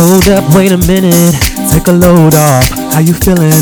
Hold 0.00 0.28
up, 0.28 0.54
wait 0.56 0.72
a 0.72 0.78
minute, 0.78 1.34
take 1.70 1.86
a 1.86 1.92
load 1.92 2.34
off. 2.34 2.70
How 2.94 3.00
you 3.00 3.12
feeling? 3.12 3.52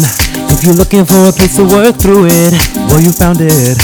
If 0.48 0.62
you're 0.62 0.72
looking 0.72 1.04
for 1.04 1.28
a 1.28 1.32
place 1.32 1.56
to 1.56 1.64
work 1.64 1.96
through 1.96 2.26
it, 2.30 2.52
well, 2.86 3.00
you 3.00 3.10
found 3.10 3.38
it. 3.40 3.76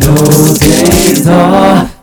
No 0.00 0.16
days 0.56 1.28
off. 1.28 1.94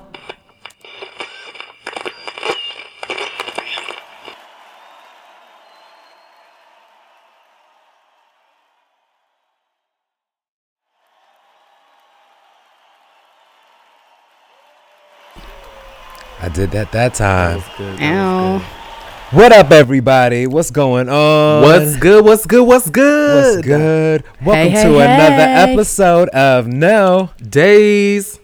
I 16.39 16.49
did 16.49 16.69
that 16.71 16.91
that 16.91 17.15
time. 17.15 17.63
Ow. 17.79 18.86
What 19.31 19.51
up, 19.51 19.71
everybody? 19.71 20.47
What's 20.47 20.71
going 20.71 21.09
on? 21.09 21.61
What's 21.61 21.97
good? 21.97 22.23
What's 22.23 22.45
good? 22.45 22.65
What's 22.65 22.89
good? 22.89 23.55
What's 23.57 23.67
good? 23.67 24.23
Welcome 24.41 24.71
hey, 24.71 24.83
to 24.83 24.99
another 24.99 25.35
hey. 25.35 25.73
episode 25.73 26.29
of 26.29 26.67
No. 26.67 27.31
Days. 27.41 28.39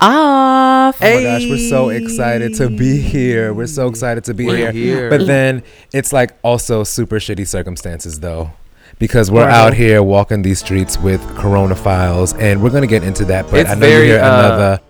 Off. 0.00 0.98
Oh 1.02 1.14
my 1.16 1.22
gosh, 1.22 1.42
we're 1.48 1.68
so 1.68 1.88
excited 1.88 2.54
to 2.54 2.68
be 2.68 3.00
here. 3.00 3.52
We're 3.52 3.66
so 3.66 3.88
excited 3.88 4.22
to 4.24 4.34
be 4.34 4.46
We're 4.46 4.70
here. 4.70 4.72
here. 4.72 5.10
But 5.10 5.26
then 5.26 5.64
it's 5.92 6.12
like 6.12 6.36
also 6.42 6.84
super 6.84 7.16
shitty 7.18 7.46
circumstances 7.46 8.20
though. 8.20 8.52
Because 9.00 9.28
we're 9.30 9.46
Right. 9.46 9.52
out 9.54 9.74
here 9.74 10.02
walking 10.04 10.42
these 10.42 10.60
streets 10.60 10.98
with 10.98 11.20
corona 11.36 11.74
files 11.74 12.32
and 12.34 12.62
we're 12.62 12.70
gonna 12.70 12.86
get 12.86 13.02
into 13.02 13.24
that. 13.26 13.50
But 13.50 13.60
It's 13.60 13.70
I 13.70 13.74
know 13.74 13.80
very, 13.80 14.06
you 14.06 14.12
hear 14.12 14.22
uh, 14.22 14.38
another 14.46 14.80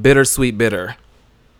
Bittersweet 0.00 0.58
bitter. 0.58 0.96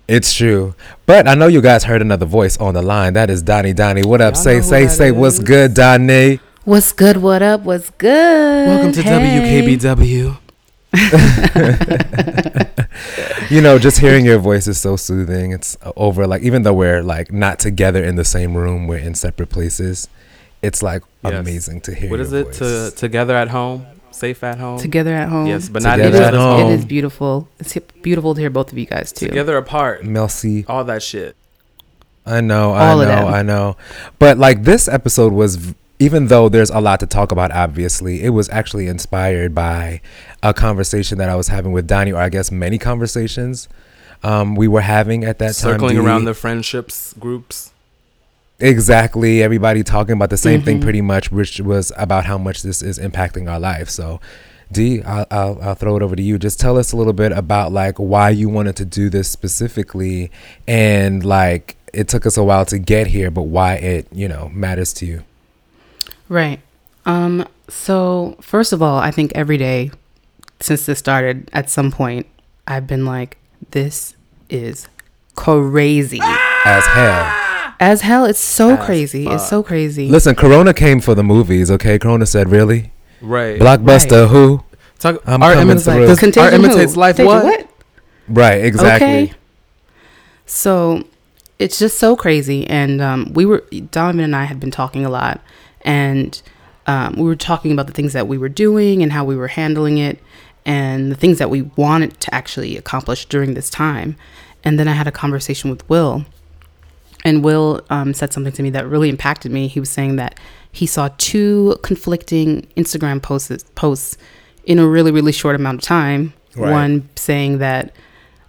It's 0.06 0.34
true. 0.34 0.74
But 1.06 1.26
I 1.26 1.34
know 1.34 1.46
you 1.46 1.62
guys 1.62 1.84
heard 1.84 2.02
another 2.02 2.26
voice 2.26 2.56
on 2.58 2.74
the 2.74 2.82
line. 2.82 3.14
That 3.14 3.30
is 3.30 3.42
Donnie 3.42 3.72
Donnie. 3.72 4.02
What 4.02 4.20
up? 4.20 4.34
Y'all 4.34 4.42
say, 4.42 4.56
know 4.56 4.62
say, 4.62 4.84
that 4.84 4.90
say 4.90 5.10
what's 5.10 5.38
good, 5.38 5.72
Donnie? 5.74 6.40
What's 6.64 6.92
good? 6.92 7.18
What 7.18 7.42
up? 7.42 7.62
What's 7.62 7.90
good? 7.90 8.68
Welcome 8.68 8.92
to 8.92 9.02
Hey. 9.02 9.40
WKBW. 9.78 10.38
you 13.50 13.60
know, 13.60 13.78
just 13.78 13.98
hearing 13.98 14.24
your 14.24 14.38
voice 14.38 14.66
is 14.68 14.78
so 14.78 14.96
soothing. 14.96 15.52
It's 15.52 15.76
over 15.96 16.26
like 16.26 16.42
even 16.42 16.62
though 16.62 16.72
we're 16.74 17.02
like 17.02 17.32
not 17.32 17.58
together 17.58 18.02
in 18.04 18.16
the 18.16 18.24
same 18.24 18.56
room, 18.56 18.86
we're 18.86 18.98
in 18.98 19.14
separate 19.14 19.50
places. 19.50 20.08
It's 20.62 20.82
like 20.82 21.02
Yes. 21.24 21.32
amazing 21.34 21.80
to 21.82 21.94
hear. 21.94 22.10
What 22.10 22.16
your 22.16 22.26
is 22.26 22.32
it? 22.34 22.46
voice. 22.46 22.58
To 22.58 22.92
together 22.96 23.34
at 23.34 23.48
home, 23.48 23.86
safe 24.14 24.42
at 24.44 24.58
home. 24.58 24.78
Together 24.78 25.14
at 25.14 25.28
home. 25.28 25.46
Yes, 25.46 25.68
but 25.68 25.82
not 25.82 25.96
Together 25.96 26.16
each 26.18 26.22
at 26.22 26.28
other's 26.34 26.40
home. 26.40 26.60
home. 26.62 26.72
It 26.72 26.74
is 26.76 26.84
beautiful. 26.84 27.48
It's 27.58 27.76
beautiful 28.02 28.34
to 28.34 28.40
hear 28.40 28.50
both 28.50 28.72
of 28.72 28.78
you 28.78 28.86
guys 28.86 29.12
too. 29.12 29.26
Together 29.28 29.56
apart. 29.56 30.02
Melcy? 30.02 30.64
All 30.68 30.84
that 30.84 31.02
shit. 31.02 31.36
I 32.26 32.40
know, 32.40 32.72
All 32.72 33.00
I 33.00 33.04
of 33.04 33.08
know, 33.10 33.24
them. 33.26 33.34
I 33.34 33.42
know. 33.42 33.76
But 34.18 34.38
like 34.38 34.62
this 34.64 34.88
episode 34.88 35.32
was, 35.34 35.56
v- 35.56 35.74
even 35.98 36.28
though 36.28 36.48
there's 36.48 36.70
a 36.70 36.80
lot 36.80 37.00
to 37.00 37.06
talk 37.06 37.30
about, 37.32 37.52
obviously, 37.52 38.22
it 38.22 38.30
was 38.30 38.48
actually 38.48 38.86
inspired 38.86 39.54
by 39.54 40.00
a 40.42 40.54
conversation 40.54 41.18
that 41.18 41.28
I 41.28 41.36
was 41.36 41.48
having 41.48 41.72
with 41.72 41.86
Donnie, 41.86 42.12
or 42.12 42.18
I 42.20 42.30
guess 42.30 42.50
many 42.50 42.78
conversations 42.78 43.68
um, 44.22 44.54
we 44.54 44.68
were 44.68 44.80
having 44.80 45.22
at 45.24 45.38
that 45.40 45.54
time. 45.54 45.72
Circling 45.74 45.98
around 45.98 46.24
the 46.24 46.32
friendships 46.32 47.12
groups. 47.20 47.72
Exactly. 48.60 49.42
Everybody 49.42 49.82
talking 49.82 50.12
about 50.12 50.30
the 50.30 50.36
same 50.36 50.62
thing 50.62 50.78
Mhm. 50.78 50.82
pretty 50.82 51.00
much, 51.00 51.30
which 51.32 51.60
was 51.60 51.92
about 51.96 52.24
how 52.24 52.38
much 52.38 52.62
this 52.62 52.82
is 52.82 52.98
impacting 52.98 53.50
our 53.50 53.58
life. 53.58 53.90
So, 53.90 54.20
D, 54.72 55.02
I'll, 55.02 55.26
I'll, 55.30 55.58
I'll 55.60 55.74
throw 55.74 55.96
it 55.96 56.02
over 56.02 56.14
to 56.16 56.22
you. 56.22 56.38
Just 56.38 56.58
tell 56.60 56.78
us 56.78 56.92
a 56.92 56.96
little 56.96 57.12
bit 57.12 57.32
about 57.32 57.72
like 57.72 57.98
why 57.98 58.30
you 58.30 58.48
wanted 58.48 58.76
to 58.76 58.84
do 58.84 59.10
this 59.10 59.28
specifically, 59.28 60.30
and 60.68 61.24
like 61.24 61.76
it 61.92 62.08
took 62.08 62.26
us 62.26 62.36
a 62.36 62.44
while 62.44 62.64
to 62.66 62.78
get 62.78 63.08
here, 63.08 63.30
but 63.30 63.42
why 63.42 63.74
it 63.74 64.06
you 64.12 64.28
know 64.28 64.50
matters 64.54 64.92
to 64.94 65.06
you. 65.06 65.22
Right. 66.28 66.60
Um. 67.06 67.46
So 67.68 68.36
first 68.40 68.72
of 68.72 68.80
all, 68.82 68.98
I 68.98 69.10
think 69.10 69.32
every 69.34 69.58
day 69.58 69.90
since 70.60 70.86
this 70.86 70.98
started, 70.98 71.50
at 71.52 71.68
some 71.70 71.90
point, 71.92 72.26
I've 72.66 72.86
been 72.86 73.04
like, 73.04 73.36
"This 73.72 74.14
is 74.48 74.88
crazy." 75.34 76.20
As 76.64 76.84
hell. 76.86 77.43
As 77.80 78.00
hell, 78.02 78.24
it's 78.24 78.40
so 78.40 78.70
As 78.76 78.84
crazy. 78.84 79.26
It's 79.26 79.48
so 79.48 79.62
crazy. 79.62 80.08
Listen, 80.08 80.34
Corona 80.34 80.72
came 80.72 81.00
for 81.00 81.14
the 81.14 81.24
movies. 81.24 81.70
Okay, 81.70 81.98
Corona 81.98 82.26
said, 82.26 82.50
"Really, 82.50 82.92
Right. 83.20 83.60
blockbuster? 83.60 84.22
Right. 84.22 84.30
Who? 84.30 84.64
Talk, 84.98 85.22
I'm 85.26 85.42
art, 85.42 85.54
coming 85.54 85.70
imitates, 85.70 85.84
through. 85.84 86.06
does 86.06 86.18
Contagion 86.20 86.64
art 86.64 86.72
who? 86.78 87.00
life. 87.00 87.16
Contagion 87.16 87.46
What? 87.46 87.68
Right? 88.28 88.64
Exactly. 88.64 89.06
Okay. 89.06 89.32
So 90.46 91.04
it's 91.58 91.78
just 91.78 91.98
so 91.98 92.16
crazy. 92.16 92.66
And 92.68 93.00
um, 93.00 93.32
we 93.32 93.44
were, 93.44 93.64
Donovan 93.90 94.20
and 94.24 94.36
I 94.36 94.44
had 94.44 94.60
been 94.60 94.70
talking 94.70 95.04
a 95.04 95.10
lot. 95.10 95.40
And 95.82 96.40
um, 96.86 97.16
we 97.16 97.24
were 97.24 97.36
talking 97.36 97.72
about 97.72 97.86
the 97.86 97.92
things 97.92 98.12
that 98.12 98.28
we 98.28 98.38
were 98.38 98.48
doing 98.48 99.02
and 99.02 99.12
how 99.12 99.24
we 99.24 99.36
were 99.36 99.48
handling 99.48 99.98
it 99.98 100.18
and 100.64 101.10
the 101.10 101.16
things 101.16 101.38
that 101.38 101.50
we 101.50 101.62
wanted 101.62 102.18
to 102.20 102.34
actually 102.34 102.76
accomplish 102.76 103.26
during 103.26 103.54
this 103.54 103.68
time. 103.68 104.16
And 104.62 104.78
then 104.78 104.88
I 104.88 104.92
had 104.92 105.06
a 105.06 105.12
conversation 105.12 105.70
with 105.70 105.86
Will. 105.88 106.24
And 107.24 107.42
Will 107.42 107.80
um, 107.88 108.12
said 108.12 108.32
something 108.32 108.52
to 108.52 108.62
me 108.62 108.70
that 108.70 108.86
really 108.86 109.08
impacted 109.08 109.50
me. 109.50 109.66
He 109.66 109.80
was 109.80 109.90
saying 109.90 110.16
that 110.16 110.38
he 110.70 110.86
saw 110.86 111.08
two 111.16 111.78
conflicting 111.82 112.62
Instagram 112.76 113.22
posts 113.22 113.64
posts 113.74 114.18
in 114.64 114.78
a 114.78 114.86
really 114.86 115.10
really 115.10 115.32
short 115.32 115.56
amount 115.56 115.76
of 115.78 115.82
time. 115.82 116.34
Right. 116.54 116.70
One 116.70 117.08
saying 117.16 117.58
that 117.58 117.94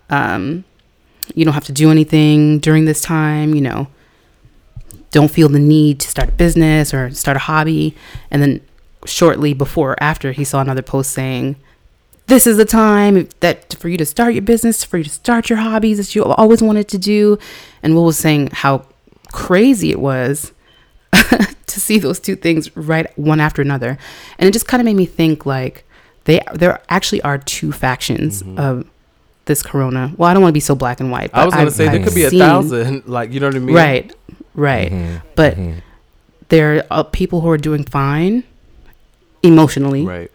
um, 0.09 0.65
you 1.33 1.45
don't 1.45 1.53
have 1.53 1.65
to 1.65 1.71
do 1.71 1.89
anything 1.89 2.59
during 2.59 2.85
this 2.85 3.01
time. 3.01 3.55
You 3.55 3.61
know, 3.61 3.87
don't 5.11 5.31
feel 5.31 5.49
the 5.49 5.59
need 5.59 5.99
to 6.01 6.09
start 6.09 6.29
a 6.29 6.33
business 6.33 6.93
or 6.93 7.09
start 7.11 7.37
a 7.37 7.39
hobby. 7.39 7.95
And 8.29 8.41
then 8.41 8.61
shortly 9.05 9.53
before 9.53 9.93
or 9.93 10.03
after, 10.03 10.33
he 10.33 10.43
saw 10.43 10.61
another 10.61 10.81
post 10.81 11.11
saying, 11.11 11.55
"This 12.27 12.47
is 12.47 12.57
the 12.57 12.65
time 12.65 13.27
that 13.41 13.75
for 13.75 13.89
you 13.89 13.97
to 13.97 14.05
start 14.05 14.33
your 14.33 14.41
business, 14.41 14.83
for 14.83 14.97
you 14.97 15.03
to 15.03 15.09
start 15.09 15.49
your 15.49 15.59
hobbies 15.59 15.97
that 15.97 16.15
you 16.15 16.23
always 16.23 16.61
wanted 16.61 16.87
to 16.89 16.97
do." 16.97 17.37
And 17.83 17.93
Will 17.95 18.05
was 18.05 18.17
saying 18.17 18.49
how 18.51 18.85
crazy 19.31 19.91
it 19.91 19.99
was 19.99 20.51
to 21.13 21.79
see 21.79 21.99
those 21.99 22.19
two 22.19 22.35
things 22.35 22.75
right 22.75 23.07
one 23.17 23.39
after 23.39 23.61
another, 23.61 23.97
and 24.39 24.47
it 24.47 24.51
just 24.51 24.67
kind 24.67 24.81
of 24.81 24.85
made 24.85 24.95
me 24.95 25.05
think 25.05 25.45
like 25.45 25.83
they 26.25 26.41
there 26.53 26.81
actually 26.89 27.21
are 27.21 27.37
two 27.37 27.71
factions 27.71 28.43
of 28.57 28.85
this 29.45 29.61
corona. 29.61 30.11
Well, 30.17 30.27
I 30.29 30.33
don't 30.33 30.41
want 30.41 30.51
to 30.53 30.57
be 30.57 30.59
so 30.59 30.73
black 30.75 30.99
and 30.99 31.11
white. 31.11 31.29
I 31.33 31.45
was 31.45 31.53
gonna 31.53 31.67
I've- 31.67 31.71
say 31.75 31.85
there 31.85 31.95
I've 32.01 32.05
could 32.05 32.15
be 32.15 32.23
a 32.23 32.31
thousand. 32.31 33.03
Like 33.07 33.31
you 33.31 33.39
know 33.39 33.47
what 33.47 33.55
I 33.55 33.59
mean? 33.59 33.75
Right, 33.75 34.15
right. 34.55 34.91
Mhm, 34.91 35.21
But 35.35 35.55
mhm. 35.57 35.81
there 36.49 36.85
are 36.89 37.03
people 37.03 37.41
who 37.41 37.49
are 37.49 37.57
doing 37.57 37.83
fine 37.83 38.43
emotionally, 39.43 40.03
Right. 40.05 40.31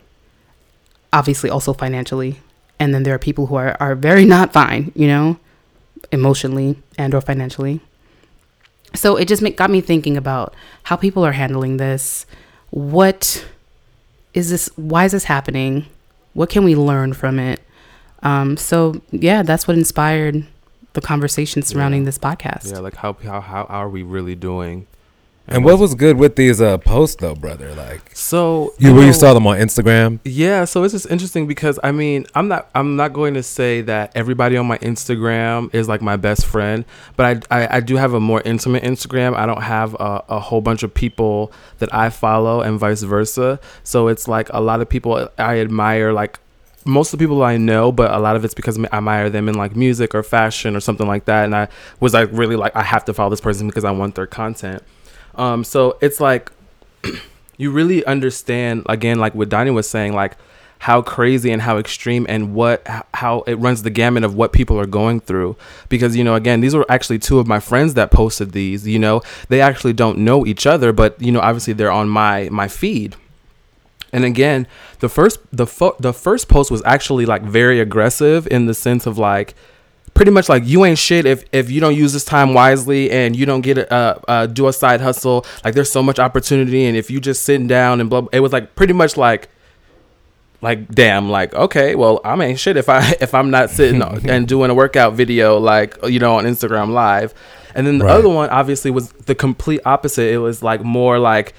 Obviously 1.13 1.51
also 1.51 1.73
financially, 1.73 2.41
and 2.79 2.95
then 2.95 3.03
there 3.03 3.15
are 3.15 3.19
people 3.19 3.47
who 3.47 3.57
are, 3.57 3.77
are 3.81 3.95
very 3.95 4.25
not 4.25 4.53
fine, 4.53 4.93
you 4.95 5.07
know, 5.07 5.39
emotionally 6.13 6.77
and 6.99 7.15
or 7.15 7.21
financially. 7.21 7.81
So 8.95 9.17
it 9.17 9.29
just 9.29 9.43
make, 9.43 9.57
got 9.57 9.71
me 9.71 9.81
thinking 9.81 10.17
about 10.17 10.55
how 10.85 10.97
people 10.97 11.25
are 11.25 11.33
handling 11.33 11.77
this. 11.77 12.27
What 12.71 13.45
is 14.35 14.51
this? 14.51 14.69
Why 14.77 15.05
is 15.05 15.13
this 15.13 15.25
happening? 15.25 15.87
What 16.35 16.51
can 16.51 16.65
we 16.65 16.75
learn 16.75 17.13
from 17.13 17.39
it? 17.39 17.61
Um, 18.23 18.57
so 18.57 19.01
yeah, 19.11 19.43
that's 19.43 19.67
what 19.69 19.77
inspired 19.77 20.47
the 20.93 21.01
conversation 21.01 21.63
surrounding 21.63 22.03
Yeah. 22.03 22.07
this 22.07 22.19
podcast. 22.19 22.73
Yeah. 22.73 22.79
Like 22.81 22.97
how 22.97 23.13
how 23.15 23.41
how 23.41 23.65
are 23.65 23.89
we 23.89 24.03
really 24.03 24.35
doing? 24.35 24.87
And 25.51 25.65
what 25.65 25.79
was 25.79 25.95
good 25.95 26.17
with 26.17 26.37
these 26.37 26.61
uh, 26.61 26.79
posts 26.79 27.17
though, 27.17 27.35
brother? 27.35 27.75
Like 27.75 28.11
So 28.15 28.73
you, 28.79 28.95
you 28.95 29.07
know- 29.07 29.13
saw 29.13 29.35
them 29.35 29.47
on 29.47 29.59
Instagram. 29.59 30.21
Yeah, 30.25 30.65
so 30.65 30.85
it's 30.85 30.93
just 30.93 31.11
interesting 31.11 31.47
because 31.47 31.79
I 31.83 31.93
mean, 31.93 32.27
I'm 32.35 32.49
not 32.49 32.71
I'm 32.75 32.97
not 32.97 33.13
going 33.13 33.35
to 33.35 33.43
say 33.43 33.81
that 33.83 34.13
everybody 34.15 34.57
on 34.57 34.67
my 34.67 34.79
Instagram 34.79 35.75
is 35.75 35.89
like 35.89 36.03
my 36.03 36.17
best 36.17 36.47
friend, 36.47 36.85
but 37.17 37.45
I 37.51 37.63
I, 37.65 37.77
I 37.77 37.81
do 37.81 37.97
have 37.97 38.15
a 38.15 38.21
more 38.21 38.41
intimate 38.45 38.83
Instagram. 38.85 39.35
I 39.35 39.47
don't 39.47 39.63
have 39.63 39.95
a, 39.95 40.25
a 40.29 40.39
whole 40.41 40.61
bunch 40.61 40.83
of 40.83 40.95
people 40.95 41.53
that 41.79 41.93
I 41.93 42.11
follow 42.11 42.61
and 42.61 42.79
vice 42.79 43.03
versa. 43.03 43.59
So 43.83 44.09
it's 44.09 44.29
like 44.29 44.49
a 44.53 44.61
lot 44.61 44.81
of 44.81 44.89
people 44.89 45.29
I 45.39 45.59
admire 45.59 46.13
like 46.13 46.39
most 46.87 47.13
of 47.13 47.19
the 47.19 47.25
people 47.25 47.43
I 47.43 47.57
know, 47.59 47.93
but 47.93 48.11
a 48.11 48.19
lot 48.19 48.37
of 48.37 48.45
it's 48.45 48.55
because 48.55 48.79
I 48.79 48.97
admire 48.97 49.29
them 49.29 49.49
in 49.49 49.55
like 49.55 49.77
music 49.77 50.15
or 50.15 50.23
fashion 50.23 50.75
or 50.77 50.81
something 50.81 51.07
like 51.07 51.27
that. 51.27 51.45
And 51.45 51.55
I 51.55 51.69
was 52.01 52.15
like 52.15 52.29
really 52.33 52.57
like 52.57 52.75
I 52.75 52.83
have 52.83 53.05
to 53.07 53.13
follow 53.15 53.31
this 53.31 53.41
person 53.41 53.67
because 53.67 53.85
I 53.85 53.91
want 53.91 54.15
their 54.15 54.27
content. 54.27 54.83
Um, 55.41 55.65
so 55.65 55.97
it's 56.03 56.21
like 56.21 56.53
you 57.57 57.71
really 57.71 58.05
understand 58.05 58.85
again, 58.91 59.19
like 59.19 59.35
what 59.35 59.49
Donnie 59.49 59.71
was 59.71 59.89
saying, 59.89 60.13
like 60.13 60.37
how 60.81 61.01
crazy 61.03 61.51
and 61.51 61.63
how 61.63 61.79
extreme 61.79 62.27
and 62.29 62.55
what 62.55 62.87
how 63.15 63.41
it 63.43 63.55
runs 63.55 63.83
the 63.83 63.91
gamut 63.91 64.23
of 64.23 64.35
what 64.35 64.53
people 64.53 64.79
are 64.79 64.87
going 64.87 65.21
through. 65.21 65.57
Because 65.89 66.15
you 66.15 66.23
know 66.25 66.35
again 66.35 66.61
these 66.61 66.75
were 66.75 66.85
actually 66.91 67.19
two 67.19 67.39
of 67.39 67.47
my 67.47 67.59
friends 67.59 67.95
that 67.95 68.11
posted 68.11 68.53
these 68.53 68.87
you 68.87 68.99
know? 68.99 69.23
They 69.49 69.63
actually 69.63 69.95
don't 69.95 70.19
know 70.19 70.47
each 70.47 70.67
other 70.67 70.93
but 70.93 71.21
you 71.21 71.33
know 71.33 71.41
obviously 71.41 71.73
they're 71.73 71.91
on 71.91 72.09
my 72.09 72.51
my 72.51 72.69
feed. 72.69 73.17
And 74.13 74.25
again 74.25 74.67
the 75.01 75.09
first 75.09 75.39
the 75.53 75.67
fo- 75.67 75.97
the 75.99 76.13
first 76.13 76.49
post 76.49 76.71
was 76.71 76.83
actually 76.85 77.25
like 77.25 77.43
very 77.43 77.81
aggressive 77.81 78.47
in 78.47 78.67
the 78.67 78.75
sense 78.75 79.07
of 79.07 79.17
like 79.17 79.55
pretty 80.21 80.31
much 80.33 80.51
like 80.51 80.67
you 80.67 80.85
ain't 80.85 80.99
shit 80.99 81.25
if 81.25 81.45
if 81.51 81.71
you 81.71 81.81
don't 81.81 81.97
use 81.97 82.13
this 82.13 82.27
time 82.27 82.53
wisely 82.53 83.11
and 83.11 83.35
you 83.35 83.47
don't 83.47 83.63
get 83.63 83.79
a 83.79 83.91
uh, 83.91 84.21
uh, 84.29 84.45
do 84.47 84.69
a 84.69 84.73
side 84.73 85.01
hustle. 85.01 85.47
Like 85.65 85.73
there's 85.73 85.91
so 85.91 86.03
much 86.03 86.19
opportunity, 86.19 86.85
and 86.85 86.95
if 86.95 87.11
you 87.11 87.21
just 87.21 87.43
sitting 87.43 87.67
down 87.67 88.03
and 88.03 88.11
blah, 88.11 88.27
it 88.31 88.41
was 88.41 88.53
like 88.53 88.75
pretty 88.75 88.93
much 88.93 89.17
like 89.17 89.49
like 90.61 90.87
damn 90.89 91.31
like 91.31 91.55
okay 91.55 91.95
well 91.95 92.21
i'm 92.23 92.39
ain't 92.43 92.61
shit 92.61 92.77
if 92.77 92.91
i 92.91 93.15
if 93.23 93.33
i'm 93.33 93.51
not 93.51 93.71
sitting 93.71 94.03
and 94.29 94.47
doing 94.47 94.71
a 94.71 94.75
workout 94.75 95.15
video 95.15 95.57
like 95.59 95.97
you 96.07 96.19
know 96.19 96.37
on 96.37 96.45
instagram 96.45 96.91
live 96.91 97.33
and 97.75 97.87
then 97.87 97.97
the 97.97 98.05
Right. 98.05 98.19
other 98.19 98.29
one 98.29 98.51
obviously 98.51 98.91
was 98.91 99.09
the 99.25 99.35
complete 99.35 99.81
opposite 99.87 100.31
it 100.31 100.37
was 100.37 100.63
like 100.63 100.85
more 100.85 101.19
like 101.19 101.55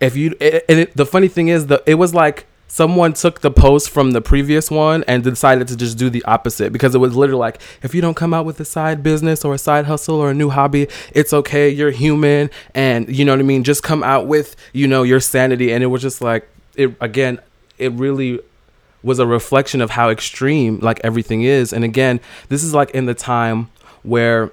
if 0.00 0.16
you 0.16 0.34
it, 0.40 0.64
and 0.66 0.78
it, 0.78 0.96
the 0.96 1.04
funny 1.04 1.28
thing 1.28 1.48
is 1.48 1.66
the 1.66 1.82
it 1.84 1.96
was 1.96 2.14
like 2.14 2.46
someone 2.68 3.14
took 3.14 3.40
the 3.40 3.50
post 3.50 3.88
from 3.88 4.12
the 4.12 4.20
previous 4.20 4.70
one 4.70 5.02
and 5.08 5.24
decided 5.24 5.66
to 5.66 5.76
just 5.76 5.96
do 5.96 6.10
the 6.10 6.22
opposite 6.24 6.72
because 6.72 6.94
it 6.94 6.98
was 6.98 7.16
literally 7.16 7.40
like 7.40 7.60
if 7.82 7.94
you 7.94 8.00
don't 8.02 8.14
come 8.14 8.34
out 8.34 8.44
with 8.44 8.60
a 8.60 8.64
side 8.64 9.02
business 9.02 9.44
or 9.44 9.54
a 9.54 9.58
side 9.58 9.86
hustle 9.86 10.16
or 10.16 10.30
a 10.30 10.34
new 10.34 10.50
hobby 10.50 10.86
it's 11.14 11.32
okay 11.32 11.68
you're 11.68 11.90
human. 11.90 12.50
And 12.74 13.08
you 13.08 13.24
know 13.24 13.32
what 13.32 13.40
i 13.40 13.42
mean? 13.42 13.64
Just 13.64 13.82
come 13.82 14.02
out 14.02 14.26
with 14.26 14.54
you 14.72 14.86
know 14.86 15.02
your 15.02 15.20
sanity. 15.20 15.72
And 15.72 15.82
it 15.82 15.88
was 15.88 16.02
just 16.02 16.20
like 16.20 16.48
it 16.76 16.94
again 17.00 17.40
it 17.78 17.92
really 17.92 18.38
was 19.02 19.18
a 19.18 19.26
reflection 19.26 19.80
of 19.80 19.90
how 19.90 20.10
extreme 20.10 20.78
like 20.80 21.00
everything 21.02 21.42
is. 21.42 21.72
And 21.72 21.84
again 21.84 22.20
this 22.50 22.62
is 22.62 22.74
like 22.74 22.90
in 22.90 23.06
the 23.06 23.14
time 23.14 23.70
where 24.02 24.52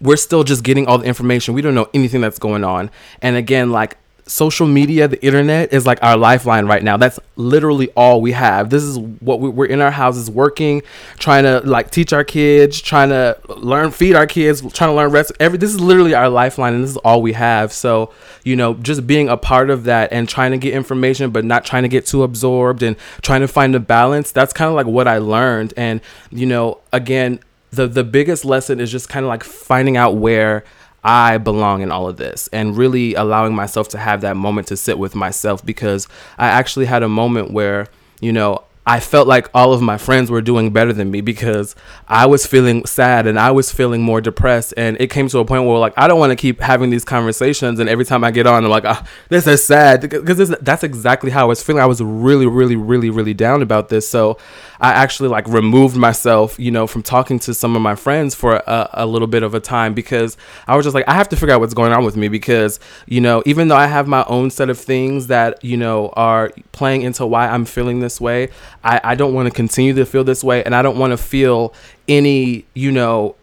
we're 0.00 0.16
still 0.16 0.44
just 0.44 0.64
getting 0.64 0.86
all 0.86 0.98
the 0.98 1.06
information. 1.06 1.54
We 1.54 1.60
don't 1.60 1.74
know 1.74 1.88
anything 1.92 2.22
that's 2.22 2.38
going 2.38 2.64
on. 2.64 2.90
And 3.20 3.36
again 3.36 3.70
like 3.70 3.98
social 4.28 4.66
media 4.66 5.08
the 5.08 5.22
internet 5.24 5.72
is 5.72 5.86
like 5.86 5.98
our 6.02 6.16
lifeline 6.16 6.66
right 6.66 6.82
now. 6.82 6.96
That's 6.96 7.18
literally 7.36 7.90
all 7.96 8.20
we 8.20 8.32
have. 8.32 8.70
This 8.70 8.82
is 8.82 8.98
what 8.98 9.40
we, 9.40 9.48
we're 9.48 9.66
in 9.66 9.80
our 9.80 9.90
houses 9.90 10.30
working 10.30 10.82
trying 11.18 11.44
to 11.44 11.60
like 11.60 11.90
teach 11.90 12.12
our 12.12 12.24
kids 12.24 12.80
trying 12.80 13.08
to 13.08 13.36
learn 13.56 13.90
feed 13.90 14.14
our 14.14 14.26
kids 14.26 14.60
trying 14.72 14.90
to 14.90 14.94
learn 14.94 15.10
rest 15.10 15.32
every 15.40 15.58
this 15.58 15.70
is 15.70 15.80
literally 15.80 16.14
our 16.14 16.28
lifeline 16.28 16.74
and 16.74 16.84
this 16.84 16.90
is 16.90 16.96
all 16.98 17.22
we 17.22 17.32
have. 17.32 17.72
So 17.72 18.12
you 18.44 18.56
know 18.56 18.74
just 18.74 19.06
being 19.06 19.28
a 19.28 19.36
part 19.36 19.70
of 19.70 19.84
that 19.84 20.12
and 20.12 20.28
trying 20.28 20.52
to 20.52 20.58
get 20.58 20.74
information 20.74 21.30
but 21.30 21.44
not 21.44 21.64
trying 21.64 21.82
to 21.82 21.88
get 21.88 22.06
too 22.06 22.22
absorbed 22.22 22.82
and 22.82 22.96
trying 23.22 23.40
to 23.40 23.48
find 23.48 23.74
a 23.74 23.80
balance 23.80 24.30
that's 24.32 24.52
kind 24.52 24.68
of 24.68 24.74
like 24.74 24.86
what 24.86 25.08
i 25.08 25.18
learned. 25.18 25.74
And 25.76 26.00
you 26.30 26.46
know 26.46 26.78
again 26.92 27.40
the 27.70 27.86
the 27.86 28.04
biggest 28.04 28.44
lesson 28.44 28.80
is 28.80 28.90
just 28.90 29.08
kind 29.08 29.24
of 29.24 29.28
like 29.28 29.44
finding 29.44 29.96
out 29.96 30.16
where 30.16 30.64
I 31.04 31.38
belong 31.38 31.82
in 31.82 31.90
all 31.90 32.08
of 32.08 32.16
this 32.16 32.48
and 32.52 32.76
really 32.76 33.14
allowing 33.14 33.54
myself 33.54 33.88
to 33.90 33.98
have 33.98 34.20
that 34.22 34.36
moment 34.36 34.68
to 34.68 34.76
sit 34.76 34.98
with 34.98 35.14
myself 35.14 35.64
because 35.64 36.08
I 36.36 36.48
actually 36.48 36.86
had 36.86 37.02
a 37.02 37.08
moment 37.08 37.52
where, 37.52 37.86
you 38.20 38.32
know, 38.32 38.64
I 38.88 39.00
felt 39.00 39.28
like 39.28 39.50
all 39.52 39.74
of 39.74 39.82
my 39.82 39.98
friends 39.98 40.30
were 40.30 40.40
doing 40.40 40.72
better 40.72 40.94
than 40.94 41.10
me 41.10 41.20
because 41.20 41.76
I 42.08 42.24
was 42.24 42.46
feeling 42.46 42.86
sad 42.86 43.26
and 43.26 43.38
I 43.38 43.50
was 43.50 43.70
feeling 43.70 44.00
more 44.00 44.22
depressed. 44.22 44.72
And 44.78 44.98
it 44.98 45.10
came 45.10 45.28
to 45.28 45.40
a 45.40 45.44
point 45.44 45.66
where, 45.66 45.76
like, 45.76 45.92
I 45.98 46.08
don't 46.08 46.18
want 46.18 46.30
to 46.30 46.36
keep 46.36 46.58
having 46.60 46.88
these 46.88 47.04
conversations. 47.04 47.80
And 47.80 47.88
every 47.90 48.06
time 48.06 48.24
I 48.24 48.30
get 48.30 48.46
on, 48.46 48.64
I'm 48.64 48.70
like, 48.70 48.86
ah, 48.86 49.06
this 49.28 49.46
is 49.46 49.62
sad. 49.62 50.00
Because 50.00 50.48
that's 50.60 50.84
exactly 50.84 51.30
how 51.30 51.42
I 51.42 51.44
was 51.44 51.62
feeling. 51.62 51.82
I 51.82 51.86
was 51.86 52.02
really, 52.02 52.46
really, 52.46 52.76
really, 52.76 53.10
really 53.10 53.34
down 53.34 53.60
about 53.60 53.90
this. 53.90 54.08
So 54.08 54.38
I 54.80 54.92
actually, 54.92 55.28
like, 55.28 55.46
removed 55.48 55.96
myself, 55.96 56.58
you 56.58 56.70
know, 56.70 56.86
from 56.86 57.02
talking 57.02 57.38
to 57.40 57.54
some 57.54 57.74
of 57.76 57.82
my 57.82 57.94
friends 57.94 58.34
for 58.34 58.56
a, 58.66 58.90
a 58.92 59.06
little 59.06 59.28
bit 59.28 59.42
of 59.42 59.54
a 59.54 59.60
time 59.60 59.94
because 59.94 60.36
I 60.66 60.76
was 60.76 60.84
just 60.84 60.94
like, 60.94 61.08
I 61.08 61.14
have 61.14 61.28
to 61.30 61.36
figure 61.36 61.54
out 61.54 61.60
what's 61.60 61.74
going 61.74 61.92
on 61.92 62.04
with 62.04 62.16
me 62.16 62.28
because, 62.28 62.78
you 63.06 63.20
know, 63.20 63.42
even 63.46 63.68
though 63.68 63.76
I 63.76 63.86
have 63.86 64.06
my 64.06 64.24
own 64.28 64.50
set 64.50 64.70
of 64.70 64.78
things 64.78 65.26
that, 65.28 65.62
you 65.64 65.76
know, 65.76 66.10
are 66.10 66.52
playing 66.72 67.02
into 67.02 67.26
why 67.26 67.48
I'm 67.48 67.64
feeling 67.64 68.00
this 68.00 68.20
way, 68.20 68.50
I, 68.84 69.00
I 69.02 69.14
don't 69.14 69.34
want 69.34 69.48
to 69.48 69.54
continue 69.54 69.94
to 69.94 70.06
feel 70.06 70.24
this 70.24 70.44
way 70.44 70.62
and 70.64 70.74
I 70.74 70.82
don't 70.82 70.98
want 70.98 71.12
to 71.12 71.16
feel 71.16 71.74
any, 72.06 72.64
you 72.74 72.92
know, 72.92 73.34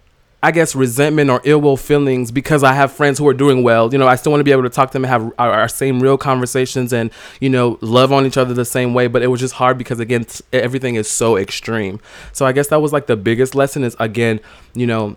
I 0.44 0.52
guess 0.52 0.76
resentment 0.76 1.30
or 1.30 1.42
ill 1.44 1.60
will 1.60 1.78
feelings 1.78 2.32
because 2.32 2.64
I 2.64 2.74
have 2.74 2.92
friends 2.92 3.18
who 3.18 3.28
are 3.28 3.34
doing 3.34 3.64
well. 3.64 3.92
You 3.92 3.98
know, 3.98 4.08
I 4.08 4.16
still 4.16 4.32
want 4.32 4.42
to 4.42 4.44
be 4.44 4.52
able 4.52 4.64
to 4.64 4.70
talk 4.70 4.90
to 4.92 4.94
them 4.94 5.04
and 5.04 5.10
have 5.10 5.34
our, 5.40 5.52
our 5.52 5.68
same 5.68 6.00
real 6.00 6.18
conversations 6.18 6.94
and, 6.94 7.10
you 7.40 7.50
know, 7.50 7.80
love 7.82 8.12
on 8.12 8.26
each 8.26 8.38
other 8.38 8.54
the 8.54 8.66
same 8.66 8.94
way. 8.94 9.08
But 9.08 9.24
it 9.24 9.28
was 9.28 9.40
just 9.40 9.56
hard 9.56 9.78
because, 9.78 10.00
again, 10.00 10.26
everything 10.54 10.96
is 10.96 11.10
so 11.10 11.36
extreme. 11.36 12.00
So 12.32 12.46
I 12.46 12.52
guess 12.52 12.68
that 12.68 12.82
was 12.82 12.94
like 12.94 13.08
the 13.08 13.16
biggest 13.16 13.56
lesson 13.56 13.84
is, 13.84 13.96
again, 14.00 14.40
you 14.76 14.86
know, 14.86 15.16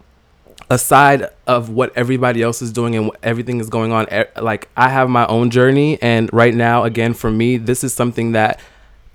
aside 0.70 1.26
of 1.46 1.70
what 1.70 1.96
everybody 1.96 2.42
else 2.42 2.62
is 2.62 2.72
doing 2.72 2.94
and 2.94 3.10
everything 3.22 3.60
is 3.60 3.68
going 3.68 3.92
on, 3.92 4.06
like 4.40 4.68
I 4.76 4.88
have 4.88 5.10
my 5.10 5.26
own 5.26 5.50
journey. 5.50 6.00
And 6.00 6.30
right 6.32 6.54
now, 6.54 6.84
again, 6.84 7.14
for 7.14 7.30
me, 7.30 7.56
this 7.58 7.84
is 7.84 7.92
something 7.92 8.32
that 8.32 8.60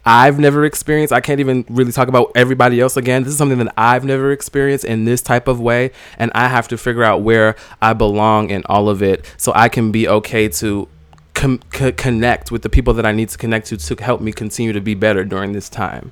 I've 0.06 0.38
never 0.38 0.66
experienced. 0.66 1.14
I 1.14 1.22
can't 1.22 1.40
even 1.40 1.66
really 1.70 1.92
talk 1.92 2.08
about 2.08 2.32
everybody 2.36 2.80
else 2.80 2.98
again. 2.98 3.24
This 3.24 3.32
is 3.32 3.38
something 3.38 3.58
that 3.60 3.74
I've 3.78 4.04
never 4.04 4.32
experienced 4.32 4.86
in 4.86 5.06
this 5.06 5.22
type 5.22 5.48
of 5.48 5.62
way. 5.62 5.92
And 6.18 6.32
I 6.36 6.50
have 6.50 6.68
to 6.70 6.78
figure 6.78 7.04
out 7.04 7.22
where 7.22 7.56
I 7.82 7.94
belong 7.94 8.50
in 8.50 8.64
all 8.66 8.90
of 8.90 9.02
it 9.02 9.34
so 9.38 9.54
I 9.56 9.70
can 9.70 9.92
be 9.92 10.08
okay 10.08 10.50
to 10.50 10.90
com- 11.34 11.62
c- 11.74 11.94
connect 11.94 12.52
with 12.52 12.64
the 12.64 12.70
people 12.70 12.94
that 12.96 13.06
I 13.06 13.12
need 13.12 13.30
to 13.30 13.38
connect 13.38 13.68
to 13.68 13.78
to 13.78 14.04
help 14.04 14.22
me 14.22 14.32
continue 14.32 14.74
to 14.74 14.82
be 14.82 14.94
better 14.94 15.24
during 15.24 15.54
this 15.54 15.70
time. 15.70 16.12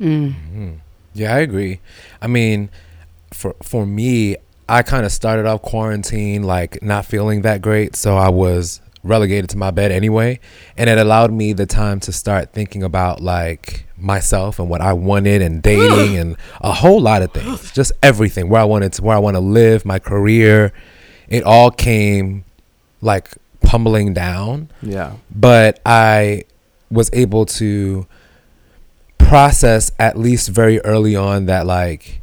Mm. 0.00 0.28
Mm-hmm. 0.28 0.72
Yeah, 1.14 1.34
I 1.34 1.38
agree. 1.38 1.80
I 2.20 2.26
mean, 2.26 2.70
for 3.32 3.54
for 3.62 3.86
me, 3.86 4.36
I 4.68 4.82
kind 4.82 5.06
of 5.06 5.12
started 5.12 5.46
off 5.46 5.62
quarantine 5.62 6.42
like 6.42 6.82
not 6.82 7.06
feeling 7.06 7.42
that 7.42 7.62
great, 7.62 7.96
so 7.96 8.16
I 8.16 8.28
was 8.28 8.80
relegated 9.06 9.50
to 9.50 9.56
my 9.56 9.70
bed 9.70 9.90
anyway, 9.92 10.40
and 10.76 10.90
it 10.90 10.98
allowed 10.98 11.32
me 11.32 11.52
the 11.52 11.66
time 11.66 12.00
to 12.00 12.12
start 12.12 12.52
thinking 12.52 12.82
about 12.82 13.20
like 13.20 13.86
myself 13.96 14.58
and 14.58 14.68
what 14.68 14.80
I 14.80 14.92
wanted 14.92 15.40
and 15.42 15.62
dating 15.62 16.16
and 16.16 16.36
a 16.60 16.72
whole 16.72 17.00
lot 17.00 17.22
of 17.22 17.32
things, 17.32 17.72
just 17.72 17.92
everything 18.02 18.48
where 18.48 18.60
I 18.60 18.64
wanted 18.64 18.92
to 18.94 19.02
where 19.02 19.16
I 19.16 19.18
want 19.18 19.36
to 19.36 19.40
live, 19.40 19.84
my 19.84 19.98
career. 19.98 20.72
It 21.28 21.42
all 21.44 21.70
came 21.70 22.44
like 23.00 23.30
pummeling 23.60 24.14
down 24.14 24.68
Yeah. 24.80 25.14
but 25.30 25.80
I 25.84 26.44
was 26.90 27.10
able 27.12 27.46
to 27.46 28.06
process 29.18 29.90
at 29.98 30.16
least 30.16 30.48
very 30.48 30.78
early 30.82 31.16
on 31.16 31.46
that 31.46 31.66
like 31.66 32.20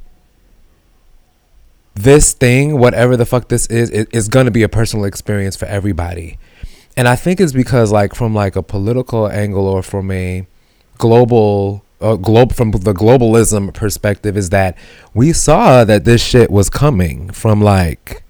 this 1.96 2.34
thing, 2.34 2.80
whatever 2.80 3.16
the 3.18 3.26
fuck 3.26 3.50
this 3.50 3.68
is, 3.68 3.90
it, 3.92 4.08
is 4.12 4.28
going 4.28 4.46
to 4.46 4.52
be 4.52 4.64
a 4.64 4.70
personal 4.70 5.06
experience 5.06 5.56
for 5.56 5.66
everybody. 5.66 6.38
And 6.96 7.08
I 7.08 7.16
think 7.16 7.40
it's 7.40 7.54
because 7.54 7.92
like 7.92 8.14
from 8.14 8.34
like 8.36 8.56
a 8.56 8.62
political 8.64 9.28
angle 9.30 9.68
or 9.68 9.82
from 9.82 10.12
a 10.12 10.46
global 10.98 11.84
uh, 12.02 12.16
globe 12.16 12.54
from 12.54 12.72
the 12.72 12.94
globalism 12.94 13.74
perspective 13.74 14.36
is 14.38 14.50
that 14.50 14.78
we 15.14 15.32
saw 15.34 15.84
that 15.86 16.06
this 16.06 16.22
shit 16.24 16.52
was 16.52 16.70
coming 16.70 17.30
from 17.30 17.62
like 17.62 18.24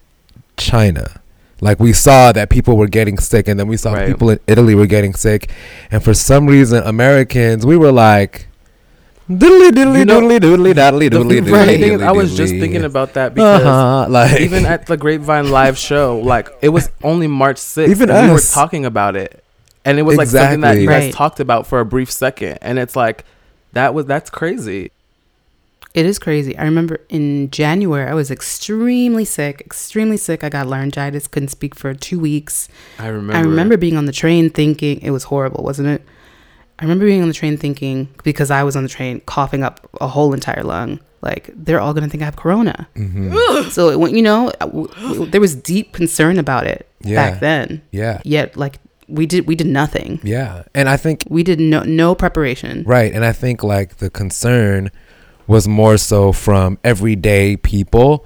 China. 0.57 1.19
Like 1.59 1.79
we 1.79 1.93
saw 1.93 2.31
that 2.33 2.49
people 2.49 2.75
were 2.77 2.87
getting 2.87 3.17
sick, 3.17 3.47
and 3.47 3.57
then 3.59 3.67
we 3.67 3.77
saw 3.77 3.93
Right. 3.93 4.07
people 4.07 4.29
in 4.29 4.39
Italy 4.47 4.75
were 4.75 4.85
getting 4.85 5.13
sick, 5.13 5.49
and 5.91 6.03
for 6.03 6.13
some 6.13 6.45
reason, 6.47 6.83
Americans 6.83 7.65
we 7.65 7.77
were 7.77 7.91
like, 7.91 8.47
diddly 9.29 9.69
diddly 9.71 9.99
You 9.99 10.05
know, 10.05 10.21
doodly 10.21 10.39
doodly 10.39 10.73
daddly 10.75 11.09
The 11.09 11.17
doodly 11.19 11.49
funny 11.49 11.77
doodly 11.77 11.79
thing 11.79 11.93
is, 11.93 12.01
I 12.01 12.11
was 12.11 12.33
diddly. 12.33 12.37
just 12.37 12.53
thinking 12.55 12.83
about 12.83 13.13
that 13.13 13.33
because 13.33 13.61
uh-huh, 13.63 14.07
like 14.09 14.41
even 14.41 14.65
at 14.65 14.85
the 14.87 14.97
Grapevine 14.97 15.49
live 15.51 15.77
show, 15.77 16.19
like 16.19 16.49
it 16.61 16.69
was 16.69 16.89
only 17.03 17.27
March 17.27 17.57
6th. 17.57 17.87
Even 17.89 18.09
and 18.09 18.27
we 18.27 18.31
were 18.31 18.37
us. 18.37 18.53
talking 18.53 18.85
about 18.85 19.15
it. 19.15 19.43
And 19.85 19.99
it 19.99 20.03
was 20.03 20.17
like 20.17 20.27
something 20.27 20.61
that 20.61 20.77
you 20.77 20.83
Exactly. 20.83 20.87
guys 20.87 21.03
Right. 21.07 21.13
talked 21.13 21.39
about 21.39 21.67
for 21.67 21.79
a 21.79 21.85
brief 21.85 22.11
second. 22.11 22.57
And 22.61 22.79
it's 22.79 22.95
like 22.95 23.25
that 23.73 23.93
was 23.93 24.05
that's 24.05 24.29
crazy. 24.29 24.91
It 25.93 26.05
is 26.07 26.17
crazy. 26.17 26.57
I 26.57 26.63
remember 26.63 27.01
in 27.09 27.51
January, 27.51 28.09
I 28.09 28.15
was 28.15 28.31
extremely 28.31 29.25
sick, 29.25 29.61
extremely 29.61 30.17
sick. 30.17 30.43
I 30.43 30.49
got 30.49 30.65
laryngitis, 30.65 31.27
couldn't 31.27 31.49
speak 31.49 31.75
for 31.75 31.93
two 31.93 32.17
weeks. 32.19 32.67
I 32.97 33.07
remember. 33.07 33.33
I 33.35 33.41
remember 33.41 33.77
being 33.77 33.95
on 33.95 34.05
the 34.05 34.11
train 34.11 34.49
thinking 34.49 34.99
it 35.01 35.11
was 35.11 35.25
horrible, 35.25 35.63
wasn't 35.63 35.89
it? 35.89 36.01
I 36.79 36.83
remember 36.85 37.05
being 37.05 37.21
on 37.21 37.27
the 37.27 37.33
train 37.33 37.57
thinking 37.57 38.09
because 38.23 38.49
I 38.51 38.63
was 38.63 38.75
on 38.75 38.83
the 38.83 38.89
train 38.89 39.21
coughing 39.25 39.63
up 39.63 39.87
a 40.01 40.07
whole 40.07 40.33
entire 40.33 40.63
lung. 40.63 40.99
Like 41.21 41.49
they're 41.55 41.79
all 41.79 41.93
gonna 41.93 42.09
think 42.09 42.21
I 42.21 42.25
have 42.25 42.35
corona. 42.35 42.87
Mhm. 42.95 43.71
So 43.71 43.89
it 43.89 43.99
went, 43.99 44.13
you 44.15 44.21
know, 44.21 44.51
w- 44.59 44.87
w- 44.87 45.25
there 45.31 45.39
was 45.39 45.55
deep 45.55 45.93
concern 45.93 46.37
about 46.39 46.67
it 46.67 46.87
Yeah. 47.01 47.15
back 47.31 47.39
then. 47.39 47.81
yeah, 47.91 48.19
Yet, 48.25 48.57
like 48.57 48.79
we 49.07 49.25
did, 49.25 49.47
we 49.47 49.55
did 49.55 49.67
nothing. 49.67 50.19
yeah, 50.23 50.63
and 50.75 50.89
I 50.89 50.97
think 50.97 51.23
We 51.29 51.43
did 51.43 51.59
no 51.59 51.83
no 51.83 52.15
preparation. 52.15 52.83
Right. 52.85 53.13
And 53.13 53.23
I 53.23 53.31
think 53.31 53.63
like 53.63 53.97
the 53.97 54.09
concern 54.09 54.91
was 55.47 55.67
more 55.67 55.97
so 55.97 56.31
from 56.33 56.77
everyday 56.83 57.55
people. 57.57 58.25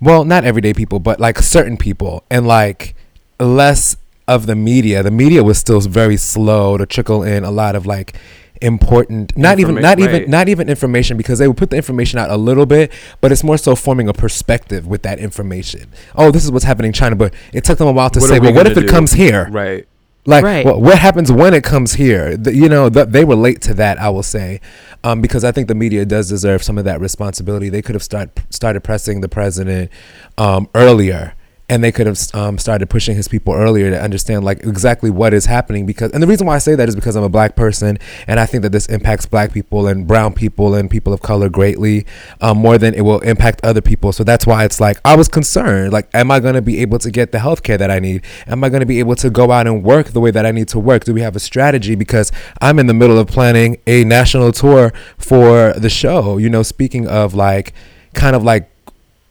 Well, 0.00 0.24
not 0.24 0.44
everyday 0.44 0.74
people, 0.74 1.00
but 1.00 1.18
like 1.18 1.38
certain 1.38 1.76
people 1.76 2.22
and 2.30 2.46
like 2.46 2.94
less 3.40 3.96
of 4.28 4.46
the 4.46 4.54
media. 4.54 5.02
The 5.02 5.10
media 5.10 5.42
was 5.42 5.58
still 5.58 5.80
very 5.80 6.16
slow 6.16 6.76
to 6.78 6.86
trickle 6.86 7.24
in 7.24 7.42
a 7.42 7.50
lot 7.50 7.74
of 7.74 7.86
like 7.86 8.14
important 8.60 9.36
not 9.36 9.60
even 9.60 9.76
Informa- 9.76 9.82
not 9.82 10.00
even 10.00 10.28
not 10.30 10.48
even 10.48 10.68
information 10.68 11.16
because 11.16 11.38
they 11.38 11.46
would 11.46 11.56
put 11.56 11.70
the 11.70 11.76
information 11.76 12.18
out 12.18 12.28
a 12.28 12.36
little 12.36 12.66
bit 12.66 12.92
but 13.20 13.30
it's 13.30 13.44
more 13.44 13.56
so 13.56 13.76
forming 13.76 14.08
a 14.08 14.12
perspective 14.12 14.84
with 14.84 15.02
that 15.02 15.20
information 15.20 15.86
oh 16.16 16.32
this 16.32 16.44
is 16.44 16.50
what's 16.50 16.64
happening 16.64 16.88
in 16.88 16.92
china 16.92 17.14
but 17.14 17.32
it 17.52 17.62
took 17.62 17.78
them 17.78 17.86
a 17.86 17.92
while 17.92 18.10
to 18.10 18.18
What 18.18 18.28
say 18.28 18.40
we 18.40 18.48
well 18.48 18.56
what 18.56 18.66
if 18.66 18.74
gonna 18.74 18.86
it 18.86 18.90
comes 18.90 19.12
here 19.12 19.46
Right. 19.48 19.86
Like, 20.26 20.42
Right. 20.44 20.66
what, 20.66 20.80
what 20.82 20.98
happens 20.98 21.30
when 21.32 21.54
it 21.54 21.62
comes 21.64 21.94
here? 21.94 22.36
The, 22.36 22.52
you 22.54 22.68
know, 22.68 22.90
th- 22.90 23.08
they 23.08 23.24
relate 23.24 23.62
to 23.62 23.74
that. 23.74 23.98
I 23.98 24.10
will 24.10 24.22
say, 24.24 24.60
um, 25.02 25.22
because 25.22 25.42
I 25.42 25.52
think 25.52 25.68
the 25.68 25.74
media 25.74 26.04
does 26.04 26.28
deserve 26.28 26.62
some 26.62 26.76
of 26.76 26.84
that 26.84 27.00
responsibility. 27.00 27.70
They 27.70 27.80
could 27.80 27.94
have 27.94 28.02
start 28.02 28.28
started 28.50 28.82
pressing 28.84 29.22
the 29.22 29.28
president 29.28 29.90
um, 30.36 30.68
earlier, 30.74 31.32
and 31.70 31.84
they 31.84 31.92
could 31.92 32.06
have 32.06 32.18
um, 32.34 32.56
started 32.56 32.88
pushing 32.88 33.14
his 33.14 33.28
people 33.28 33.52
earlier 33.52 33.90
to 33.90 34.00
understand 34.00 34.42
like 34.42 34.60
exactly 34.60 35.10
what 35.10 35.34
is 35.34 35.44
happening. 35.44 35.84
Because, 35.84 36.12
and 36.12 36.22
the 36.22 36.26
reason 36.26 36.46
why 36.46 36.54
I 36.54 36.58
say 36.58 36.74
that 36.74 36.88
is 36.88 36.96
because 36.96 37.14
I'm 37.14 37.24
a 37.24 37.28
black 37.28 37.56
person, 37.56 37.98
and 38.26 38.40
I 38.40 38.46
think 38.46 38.62
that 38.62 38.72
this 38.72 38.86
impacts 38.86 39.26
black 39.26 39.52
people 39.52 39.86
and 39.86 40.06
brown 40.06 40.32
people 40.32 40.74
and 40.74 40.90
people 40.90 41.12
of 41.12 41.20
color 41.20 41.50
greatly 41.50 42.06
um, 42.40 42.58
more 42.58 42.78
than 42.78 42.94
it 42.94 43.02
will 43.02 43.20
impact 43.20 43.60
other 43.62 43.82
people. 43.82 44.12
So 44.12 44.24
that's 44.24 44.46
why 44.46 44.64
it's 44.64 44.80
like 44.80 44.98
I 45.04 45.14
was 45.14 45.28
concerned. 45.28 45.92
Like, 45.92 46.08
am 46.14 46.30
I 46.30 46.40
going 46.40 46.54
to 46.54 46.62
be 46.62 46.80
able 46.80 46.98
to 47.00 47.10
get 47.10 47.32
the 47.32 47.38
health 47.38 47.62
care 47.62 47.76
that 47.76 47.90
I 47.90 47.98
need? 47.98 48.24
Am 48.46 48.64
I 48.64 48.70
going 48.70 48.80
to 48.80 48.86
be 48.86 48.98
able 49.00 49.16
to 49.16 49.28
go 49.28 49.50
out 49.50 49.66
and 49.66 49.84
work 49.84 50.08
the 50.08 50.20
way 50.20 50.30
that 50.30 50.46
I 50.46 50.52
need 50.52 50.68
to 50.68 50.78
work? 50.78 51.04
Do 51.04 51.12
we 51.12 51.20
have 51.20 51.36
a 51.36 51.40
strategy? 51.40 51.94
Because 51.94 52.32
I'm 52.62 52.78
in 52.78 52.86
the 52.86 52.94
middle 52.94 53.18
of 53.18 53.26
planning 53.26 53.76
a 53.86 54.04
national 54.04 54.52
tour 54.52 54.94
for 55.18 55.74
the 55.74 55.90
show. 55.90 56.38
You 56.38 56.48
know, 56.48 56.62
speaking 56.62 57.06
of 57.06 57.34
like, 57.34 57.74
kind 58.14 58.34
of 58.34 58.42
like, 58.42 58.70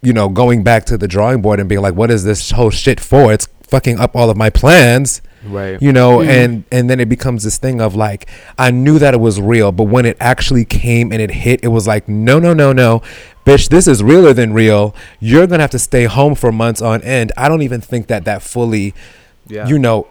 you 0.01 0.13
know, 0.13 0.29
going 0.29 0.63
back 0.63 0.85
to 0.85 0.97
the 0.97 1.07
drawing 1.07 1.41
board 1.41 1.59
and 1.59 1.67
being 1.67 1.81
like, 1.81 1.95
what 1.95 2.11
is 2.11 2.23
this 2.23 2.51
whole 2.51 2.69
shit 2.69 2.99
for? 2.99 3.33
It's 3.33 3.47
fucking 3.63 3.99
up 3.99 4.15
all 4.15 4.29
of 4.29 4.37
my 4.37 4.49
plans 4.49 5.21
Right. 5.45 5.81
you 5.81 5.93
know 5.93 6.17
mm-hmm. 6.17 6.29
and 6.29 6.63
and 6.71 6.89
then 6.89 6.99
it 6.99 7.07
becomes 7.07 7.43
this 7.43 7.57
thing 7.57 7.79
of 7.79 7.95
like 7.95 8.27
i 8.57 8.71
knew 8.71 8.97
that 8.99 9.13
it 9.13 9.19
was 9.19 9.39
real 9.39 9.71
but 9.71 9.83
when 9.83 10.05
it 10.05 10.17
actually 10.19 10.65
came 10.65 11.11
and 11.11 11.21
it 11.21 11.31
hit 11.31 11.63
it 11.63 11.67
was 11.67 11.87
like 11.87 12.07
no 12.09 12.39
no 12.39 12.53
no 12.53 12.73
no 12.73 13.01
bitch 13.45 13.69
this 13.69 13.87
is 13.87 14.01
realer 14.03 14.33
than 14.33 14.51
real 14.51 14.95
you're 15.19 15.45
gonna 15.47 15.61
have 15.61 15.69
to 15.71 15.79
stay 15.79 16.05
home 16.05 16.33
for 16.33 16.51
months 16.51 16.81
on 16.81 17.01
end 17.03 17.31
i 17.37 17.47
don't 17.47 17.61
even 17.61 17.79
think 17.79 18.07
that 18.07 18.25
that 18.25 18.41
fully 18.41 18.93
yeah. 19.47 19.67
you 19.67 19.77
know 19.77 20.07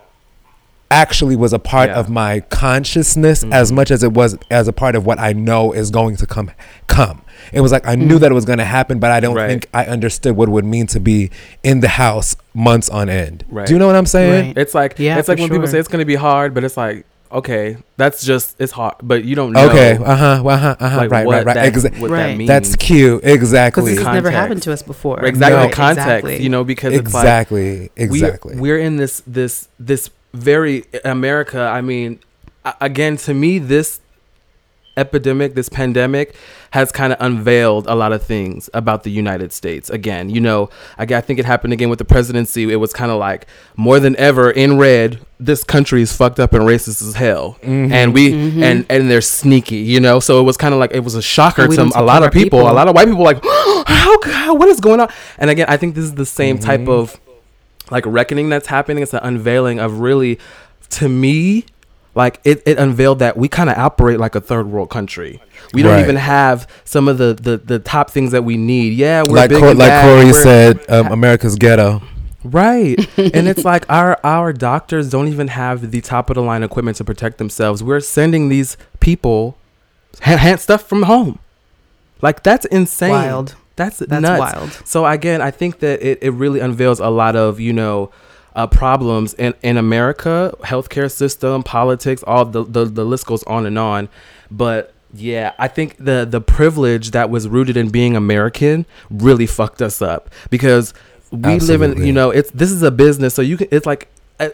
actually 0.90 1.36
was 1.36 1.52
a 1.52 1.58
part 1.58 1.88
Yeah. 1.90 1.96
of 1.98 2.08
my 2.08 2.40
consciousness 2.40 3.44
as 3.50 3.72
much 3.72 3.90
as 3.90 4.02
it 4.02 4.12
was 4.12 4.36
as 4.50 4.68
a 4.68 4.72
part 4.72 4.94
of 4.94 5.04
what 5.06 5.18
i 5.18 5.32
know 5.32 5.72
is 5.72 5.90
going 5.90 6.16
to 6.16 6.26
come 6.26 6.50
come 6.86 7.22
it 7.52 7.60
was 7.60 7.72
like 7.72 7.86
i 7.86 7.94
knew 7.94 8.18
that 8.18 8.30
it 8.30 8.34
was 8.34 8.44
going 8.44 8.58
to 8.58 8.64
happen 8.64 8.98
but 8.98 9.10
i 9.10 9.18
don't 9.20 9.34
Right. 9.34 9.48
think 9.48 9.66
i 9.74 9.84
understood 9.84 10.36
what 10.36 10.48
it 10.48 10.52
would 10.52 10.64
mean 10.64 10.86
to 10.88 11.00
be 11.00 11.30
in 11.64 11.80
the 11.80 11.88
house 11.88 12.36
months 12.54 12.88
on 12.88 13.08
end 13.08 13.44
Right. 13.48 13.66
do 13.66 13.72
you 13.72 13.78
know 13.78 13.86
what 13.86 13.96
i'm 13.96 14.06
saying 14.06 14.46
Right. 14.48 14.58
It's 14.58 14.74
like 14.74 14.98
Yeah, 14.98 15.18
it's 15.18 15.28
like 15.28 15.38
for 15.38 15.42
when 15.42 15.50
people 15.50 15.66
say 15.66 15.78
it's 15.78 15.88
gonna 15.88 16.04
be 16.04 16.14
hard, 16.14 16.54
but 16.54 16.62
it's 16.64 16.76
like 16.76 17.04
okay, 17.32 17.76
that's 17.96 18.24
just 18.24 18.54
it's 18.60 18.70
hard, 18.72 18.94
but 19.02 19.24
you 19.24 19.34
don't 19.34 19.52
know. 19.52 19.68
Okay. 19.68 19.96
Uh 19.96 20.14
huh. 20.16 20.42
Uh 20.46 20.56
huh. 20.56 20.76
Uh 20.78 20.88
huh. 20.88 20.96
like 20.98 21.10
Right. 21.10 21.26
Right. 21.26 21.44
Right. 21.44 21.54
That, 21.54 21.72
Exa- 21.74 21.98
what 21.98 22.10
Right. 22.10 22.28
that 22.28 22.36
means. 22.38 22.48
that's 22.48 22.76
cute. 22.76 23.20
Because 23.22 23.34
Exactly. 23.34 23.94
this 23.96 24.04
has 24.04 24.14
never 24.14 24.30
happened 24.30 24.62
to 24.62 24.72
us 24.72 24.82
before. 24.82 25.22
exactly 25.24 25.56
No. 25.60 25.66
the 25.66 25.72
context, 25.74 26.06
Exactly. 26.08 26.42
you 26.42 26.48
know, 26.48 26.62
because 26.64 26.94
it's 26.94 27.12
like 27.12 27.24
Exactly. 27.24 27.90
we- 27.96 28.04
Exactly. 28.04 28.56
we're 28.56 28.78
in 28.78 28.96
this 28.96 29.22
this 29.26 29.68
this 29.78 30.08
very 30.34 30.84
America. 31.04 31.60
I 31.60 31.80
mean, 31.80 32.20
again, 32.80 33.16
to 33.18 33.34
me, 33.34 33.58
this 33.58 34.00
epidemic, 34.98 35.54
this 35.54 35.68
pandemic, 35.68 36.34
has 36.70 36.90
kind 36.90 37.12
of 37.12 37.18
unveiled 37.20 37.86
a 37.86 37.94
lot 37.94 38.12
of 38.12 38.22
things 38.22 38.70
about 38.72 39.02
the 39.02 39.10
United 39.10 39.52
States. 39.52 39.90
Again, 39.90 40.30
you 40.30 40.40
know, 40.40 40.70
I, 40.98 41.02
I 41.04 41.20
think 41.20 41.38
it 41.38 41.44
happened 41.44 41.72
again 41.74 41.90
with 41.90 41.98
the 41.98 42.04
presidency. 42.06 42.70
It 42.72 42.76
was 42.76 42.92
kind 42.94 43.10
of 43.10 43.18
like 43.18 43.46
more 43.76 44.00
than 44.00 44.16
ever 44.16 44.50
in 44.50 44.78
red. 44.78 45.20
This 45.38 45.64
country 45.64 46.00
is 46.00 46.14
fucked 46.16 46.40
up 46.40 46.54
and 46.54 46.64
racist 46.64 47.02
as 47.06 47.14
hell, 47.14 47.58
Mm-hmm. 47.62 47.92
and 47.92 48.14
we 48.14 48.32
and 48.62 48.86
and 48.88 49.10
they're 49.10 49.20
sneaky, 49.20 49.76
you 49.76 50.00
know. 50.00 50.18
So 50.18 50.40
it 50.40 50.44
was 50.44 50.56
kind 50.56 50.72
of 50.72 50.80
like 50.80 50.92
it 50.94 51.00
was 51.04 51.14
a 51.14 51.20
shocker 51.22 51.68
we 51.68 51.76
to 51.76 51.82
a 51.94 52.02
lot 52.02 52.22
of 52.22 52.32
people. 52.32 52.60
people. 52.60 52.70
A 52.70 52.72
lot 52.72 52.88
of 52.88 52.94
white 52.94 53.06
people 53.06 53.22
like, 53.22 53.42
how, 53.44 54.16
how 54.24 54.54
what 54.54 54.68
is 54.68 54.80
going 54.80 55.00
on? 55.00 55.10
And 55.36 55.50
again, 55.50 55.66
I 55.68 55.76
think 55.76 55.94
this 55.94 56.04
is 56.04 56.14
the 56.14 56.24
same 56.26 56.56
Mm-hmm. 56.56 56.64
type 56.64 56.88
of 56.88 57.20
like 57.90 58.04
reckoning 58.06 58.48
that's 58.48 58.66
happening. 58.66 59.02
It's 59.02 59.14
an 59.14 59.20
unveiling 59.22 59.78
of 59.78 60.00
really, 60.00 60.38
to 60.90 61.08
me, 61.08 61.64
like 62.14 62.40
it, 62.44 62.62
it 62.66 62.78
unveiled 62.78 63.18
that 63.18 63.36
we 63.36 63.48
kind 63.48 63.68
of 63.70 63.76
operate 63.76 64.18
like 64.18 64.34
a 64.34 64.40
third 64.40 64.66
world 64.68 64.90
country. 64.90 65.40
We 65.74 65.82
don't 65.82 65.92
Right. 65.92 66.02
even 66.02 66.16
have 66.16 66.66
some 66.84 67.08
of 67.08 67.18
the, 67.18 67.34
the 67.34 67.58
the 67.58 67.78
top 67.78 68.10
things 68.10 68.32
that 68.32 68.42
we 68.44 68.56
need. 68.56 68.94
Yeah, 68.94 69.22
we're 69.28 69.36
like 69.36 69.50
big 69.50 69.58
Cor- 69.60 69.70
and 69.70 69.78
like 69.78 69.88
bad, 69.88 70.04
Corey 70.04 70.24
we're- 70.32 70.42
said, 70.42 70.84
um, 70.90 71.06
America's 71.12 71.56
ghetto. 71.56 72.02
Right. 72.44 72.96
and 73.18 73.48
it's 73.48 73.64
like 73.72 73.84
our 73.90 74.18
our 74.24 74.52
doctors 74.52 75.10
don't 75.10 75.28
even 75.28 75.48
have 75.48 75.90
the 75.90 76.00
top 76.00 76.30
of 76.30 76.34
the 76.36 76.42
line 76.42 76.62
equipment 76.62 76.96
to 76.98 77.04
protect 77.04 77.38
themselves. 77.38 77.82
We're 77.82 78.00
sending 78.00 78.48
these 78.48 78.76
people 79.00 79.58
hand, 80.20 80.40
hand 80.40 80.60
stuff 80.60 80.88
from 80.88 81.02
home. 81.04 81.38
Like 82.22 82.42
that's 82.42 82.64
insane. 82.66 83.10
Wild. 83.10 83.56
That's 83.76 83.98
That's 83.98 84.22
nuts. 84.22 84.40
wild. 84.54 84.70
So 84.84 85.06
again, 85.06 85.40
I 85.42 85.50
think 85.50 85.78
that 85.80 86.02
it, 86.02 86.18
it 86.22 86.30
really 86.30 86.60
unveils 86.60 86.98
a 87.00 87.08
lot 87.10 87.36
of, 87.36 87.60
you 87.60 87.72
know, 87.72 88.10
uh, 88.54 88.66
problems 88.66 89.34
in, 89.34 89.52
in 89.62 89.76
America, 89.76 90.54
healthcare 90.62 91.10
system, 91.12 91.62
politics, 91.62 92.24
all 92.26 92.44
the, 92.46 92.64
the 92.64 92.86
the 92.86 93.04
list 93.04 93.26
goes 93.26 93.42
on 93.44 93.66
and 93.66 93.78
on. 93.78 94.08
But 94.50 94.94
yeah, 95.14 95.52
I 95.58 95.68
think 95.68 95.96
the 95.98 96.26
the 96.28 96.40
privilege 96.40 97.10
that 97.10 97.28
was 97.30 97.48
rooted 97.48 97.76
in 97.76 97.90
being 97.90 98.16
American 98.16 98.86
really 99.10 99.46
fucked 99.46 99.82
us 99.82 100.00
up 100.00 100.30
because 100.50 100.94
we 101.30 101.58
live 101.60 101.82
in 101.82 102.04
you 102.06 102.12
know 102.12 102.30
it's 102.30 102.50
this 102.52 102.70
is 102.70 102.82
a 102.82 102.90
business, 102.90 103.34
so 103.34 103.42
you 103.42 103.56
can 103.58 103.68
it's 103.70 103.86
like. 103.86 104.08
Uh, 104.40 104.48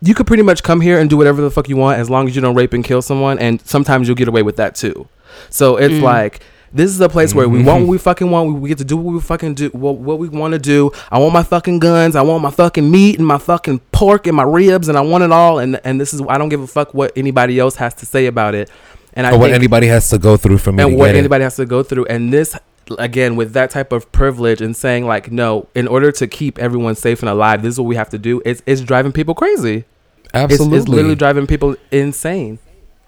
you 0.00 0.14
could 0.14 0.28
pretty 0.28 0.44
much 0.44 0.62
come 0.62 0.80
here 0.80 1.00
and 1.00 1.10
do 1.10 1.16
whatever 1.16 1.42
the 1.42 1.50
fuck 1.50 1.68
you 1.68 1.76
want 1.76 1.98
as 1.98 2.08
long 2.08 2.28
as 2.28 2.36
you 2.36 2.40
don't 2.40 2.54
rape 2.54 2.72
and 2.72 2.84
kill 2.84 3.02
someone, 3.02 3.36
and 3.40 3.60
sometimes 3.66 4.06
you'll 4.06 4.14
get 4.14 4.28
away 4.28 4.42
with 4.44 4.54
that 4.56 4.76
too. 4.76 5.08
So 5.50 5.76
it's 5.76 5.94
Mm. 5.94 6.02
like 6.02 6.40
this 6.72 6.90
is 6.90 7.00
a 7.00 7.08
place 7.08 7.34
where 7.34 7.48
we 7.48 7.58
Mm-hmm. 7.58 7.66
want 7.66 7.80
what 7.82 7.90
we 7.90 7.98
fucking 7.98 8.30
want. 8.30 8.48
We, 8.52 8.60
we 8.60 8.68
get 8.68 8.78
to 8.78 8.84
do 8.84 8.96
what 8.96 9.12
we 9.14 9.20
fucking 9.20 9.54
do, 9.54 9.68
what, 9.70 9.96
what 9.96 10.18
we 10.18 10.28
want 10.28 10.52
to 10.52 10.58
do. 10.58 10.90
I 11.10 11.18
want 11.18 11.32
my 11.32 11.42
fucking 11.42 11.78
guns. 11.78 12.14
I 12.16 12.22
want 12.22 12.42
my 12.42 12.50
fucking 12.50 12.90
meat 12.90 13.18
and 13.18 13.26
my 13.26 13.38
fucking 13.38 13.80
pork 13.92 14.26
and 14.26 14.36
my 14.36 14.42
ribs, 14.42 14.88
and 14.88 14.96
I 14.98 15.00
want 15.00 15.24
it 15.24 15.32
all. 15.32 15.58
And 15.58 15.80
and 15.84 16.00
this 16.00 16.12
is 16.14 16.20
I 16.28 16.38
don't 16.38 16.48
give 16.50 16.60
a 16.60 16.66
fuck 16.66 16.94
what 16.94 17.12
anybody 17.16 17.58
else 17.58 17.76
has 17.76 17.94
to 17.94 18.06
say 18.06 18.26
about 18.26 18.54
it. 18.54 18.70
And 19.14 19.26
I 19.26 19.30
or 19.32 19.38
what 19.38 19.46
think, 19.46 19.56
anybody 19.56 19.86
has 19.88 20.10
to 20.10 20.18
go 20.18 20.36
through 20.36 20.58
for 20.58 20.70
me 20.72 20.82
and 20.84 20.96
what 20.96 21.06
get 21.06 21.16
it. 21.16 21.18
anybody 21.18 21.42
has 21.44 21.56
to 21.56 21.66
go 21.66 21.82
through. 21.82 22.04
And 22.06 22.32
this 22.32 22.56
again 22.98 23.36
with 23.36 23.52
that 23.52 23.70
type 23.70 23.92
of 23.92 24.10
privilege 24.12 24.60
and 24.62 24.74
saying 24.76 25.06
like 25.06 25.30
no, 25.32 25.68
in 25.74 25.88
order 25.88 26.10
to 26.12 26.26
keep 26.26 26.58
everyone 26.58 26.94
safe 26.94 27.20
and 27.22 27.28
alive, 27.28 27.62
this 27.62 27.74
is 27.74 27.80
what 27.80 27.86
we 27.86 27.96
have 27.96 28.10
to 28.10 28.18
do. 28.18 28.40
It's 28.44 28.62
it's 28.66 28.80
driving 28.82 29.12
people 29.12 29.34
crazy. 29.34 29.84
It's, 30.24 30.34
Absolutely. 30.34 30.78
it's 30.78 30.88
literally 30.88 31.14
driving 31.14 31.46
people 31.46 31.74
insane. 31.90 32.58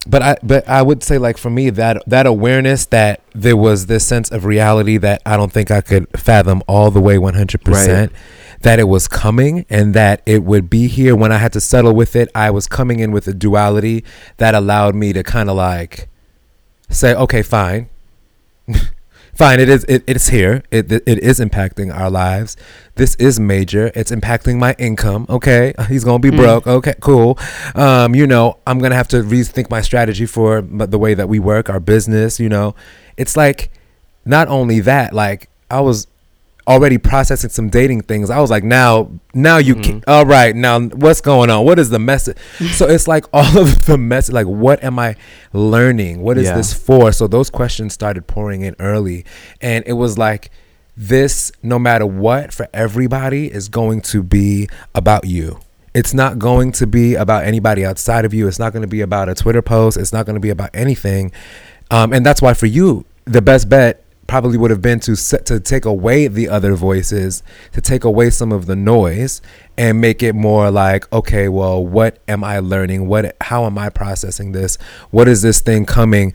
But 0.07 0.23
I 0.23 0.37
but 0.43 0.67
I 0.69 0.83
would 0.83 1.03
say 1.03 1.19
like 1.19 1.37
for 1.37 1.51
me 1.51 1.71
that 1.71 2.03
that 2.07 2.27
awareness 2.27 2.87
that 2.87 3.21
there 3.35 3.57
was 3.57 3.87
this 3.87 4.07
sense 4.07 4.31
of 4.31 4.45
reality 4.45 4.97
that 4.97 5.21
I 5.27 5.37
don't 5.37 5.53
think 5.53 5.71
I 5.71 5.83
could 5.83 6.07
fathom 6.19 6.63
all 6.67 6.91
the 6.91 7.01
way 7.01 7.17
100% 7.17 8.11
that 8.63 8.79
it 8.79 8.85
was 8.85 9.09
coming 9.09 9.67
and 9.69 9.95
that 9.95 10.23
it 10.27 10.43
would 10.43 10.69
be 10.69 10.87
here. 10.87 11.15
When 11.17 11.33
I 11.33 11.39
had 11.39 11.53
to 11.53 11.61
settle 11.61 11.95
with 11.95 12.17
it 12.17 12.31
I 12.35 12.51
was 12.51 12.67
coming 12.67 13.01
in 13.01 13.13
with 13.13 13.29
a 13.29 13.35
duality 13.35 14.05
that 14.39 14.55
allowed 14.55 14.95
me 14.95 15.13
to 15.13 15.23
kind 15.23 15.51
of 15.51 15.57
like 15.57 16.09
say 16.89 17.15
okay 17.15 17.43
fine 17.43 17.89
fine 19.41 19.59
it 19.59 19.71
is 19.71 19.85
it, 19.85 20.05
it's 20.07 20.29
here. 20.29 20.63
It, 20.71 20.93
it 20.93 21.19
is 21.31 21.41
impacting 21.41 21.95
our 21.95 22.11
lives. 22.11 22.59
This 22.97 23.15
is 23.15 23.41
major. 23.41 23.91
It's 23.95 24.11
impacting 24.11 24.59
my 24.59 24.75
income 24.79 25.25
okay? 25.31 25.73
He's 25.89 26.05
gonna 26.05 26.19
be 26.19 26.29
broke. 26.29 26.67
Okay 26.67 26.93
cool. 27.01 27.39
Um 27.75 28.15
you 28.15 28.27
know 28.27 28.59
i'm 28.67 28.79
gonna 28.81 28.95
have 28.95 29.09
to 29.09 29.23
rethink 29.23 29.71
my 29.71 29.81
strategy 29.81 30.27
for 30.27 30.61
the 30.61 30.99
way 30.99 31.15
that 31.15 31.31
we 31.31 31.39
work 31.39 31.71
our 31.71 31.81
business 31.81 32.39
you 32.39 32.51
know? 32.51 32.75
It's 33.17 33.35
like 33.35 33.71
not 34.27 34.49
only 34.49 34.81
that 34.81 35.15
like 35.15 35.49
i 35.71 35.81
was 35.81 36.07
already 36.67 36.99
processing 36.99 37.51
some 37.51 37.69
dating 37.69 38.03
things. 38.03 38.31
I 38.31 38.39
was 38.41 38.51
like 38.51 38.65
now 38.65 39.11
now 39.35 39.57
you 39.59 39.75
can 39.75 40.05
all 40.07 40.25
right 40.27 40.55
now 40.55 40.81
what's 40.81 41.21
going 41.21 41.51
on? 41.51 41.65
What 41.65 41.79
is 41.79 41.91
the 41.91 41.99
message? 41.99 42.37
So 42.73 42.87
it's 42.89 43.09
like 43.09 43.27
all 43.33 43.59
of 43.59 43.87
the 43.87 43.99
message 43.99 44.35
like 44.35 44.47
what 44.47 44.83
am 44.85 44.99
i 44.99 45.17
learning? 45.53 46.21
What 46.23 46.39
is 46.39 46.45
Yeah. 46.47 46.57
this 46.57 46.73
for? 46.73 47.13
So 47.13 47.27
those 47.27 47.51
questions 47.51 47.93
started 47.95 48.27
pouring 48.27 48.63
in 48.63 48.77
early. 48.79 49.25
And 49.61 49.85
it 49.87 49.95
was 49.95 50.19
like 50.19 50.51
this 50.97 51.51
no 51.63 51.79
matter 51.79 52.07
what 52.07 52.53
for 52.53 52.69
everybody 52.75 53.51
is 53.53 53.69
going 53.69 54.01
to 54.03 54.23
be 54.23 54.69
about 54.95 55.25
you. 55.25 55.61
It's 55.95 56.15
not 56.15 56.39
going 56.39 56.71
to 56.73 56.87
be 56.87 57.15
about 57.15 57.45
anybody 57.45 57.85
outside 57.85 58.25
of 58.25 58.33
you. 58.33 58.47
It's 58.47 58.59
not 58.61 58.73
going 58.73 58.83
to 58.83 58.89
be 58.89 59.01
about 59.01 59.29
a 59.29 59.35
twitter 59.35 59.63
post. 59.63 59.97
It's 59.97 60.13
not 60.13 60.25
going 60.27 60.35
to 60.35 60.41
be 60.41 60.51
about 60.51 60.71
anything. 60.75 61.33
Um, 61.91 62.13
and 62.13 62.25
that's 62.25 62.41
why 62.41 62.55
for 62.55 62.67
you 62.67 63.07
the 63.25 63.43
best 63.43 63.69
bet 63.69 64.00
probably 64.31 64.57
would 64.57 64.71
have 64.71 64.81
been 64.81 65.01
to 65.01 65.17
set, 65.17 65.45
to 65.45 65.59
take 65.59 65.85
away 65.85 66.29
the 66.29 66.49
other 66.49 66.75
voices 66.75 67.43
to 67.73 67.81
take 67.81 68.05
away 68.05 68.31
some 68.31 68.53
of 68.53 68.67
the 68.67 68.77
noise 68.77 69.43
and 69.77 70.01
make 70.01 70.23
it 70.23 70.35
more 70.35 70.71
like 70.71 71.13
okay 71.13 71.49
well 71.49 71.85
what 71.85 72.19
am 72.29 72.45
i 72.45 72.59
learning 72.59 73.09
what 73.09 73.37
how 73.41 73.67
am 73.67 73.77
i 73.77 73.89
processing 73.89 74.53
this 74.53 74.77
what 75.11 75.27
is 75.27 75.43
this 75.43 75.61
thing 75.61 75.85
coming 75.85 76.33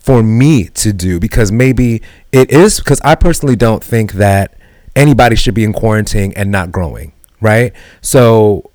for 0.00 0.22
me 0.22 0.64
to 0.64 0.92
do 0.92 1.20
because 1.20 1.52
maybe 1.52 2.02
it 2.32 2.50
is 2.50 2.78
because 2.78 3.00
I 3.02 3.14
personally 3.14 3.54
don't 3.54 3.84
think 3.84 4.14
that 4.14 4.56
anybody 4.96 5.36
should 5.36 5.54
be 5.54 5.62
in 5.62 5.72
quarantine 5.72 6.32
and 6.36 6.50
not 6.50 6.72
growing, 6.72 7.12
right? 7.40 7.72
So 8.00 8.70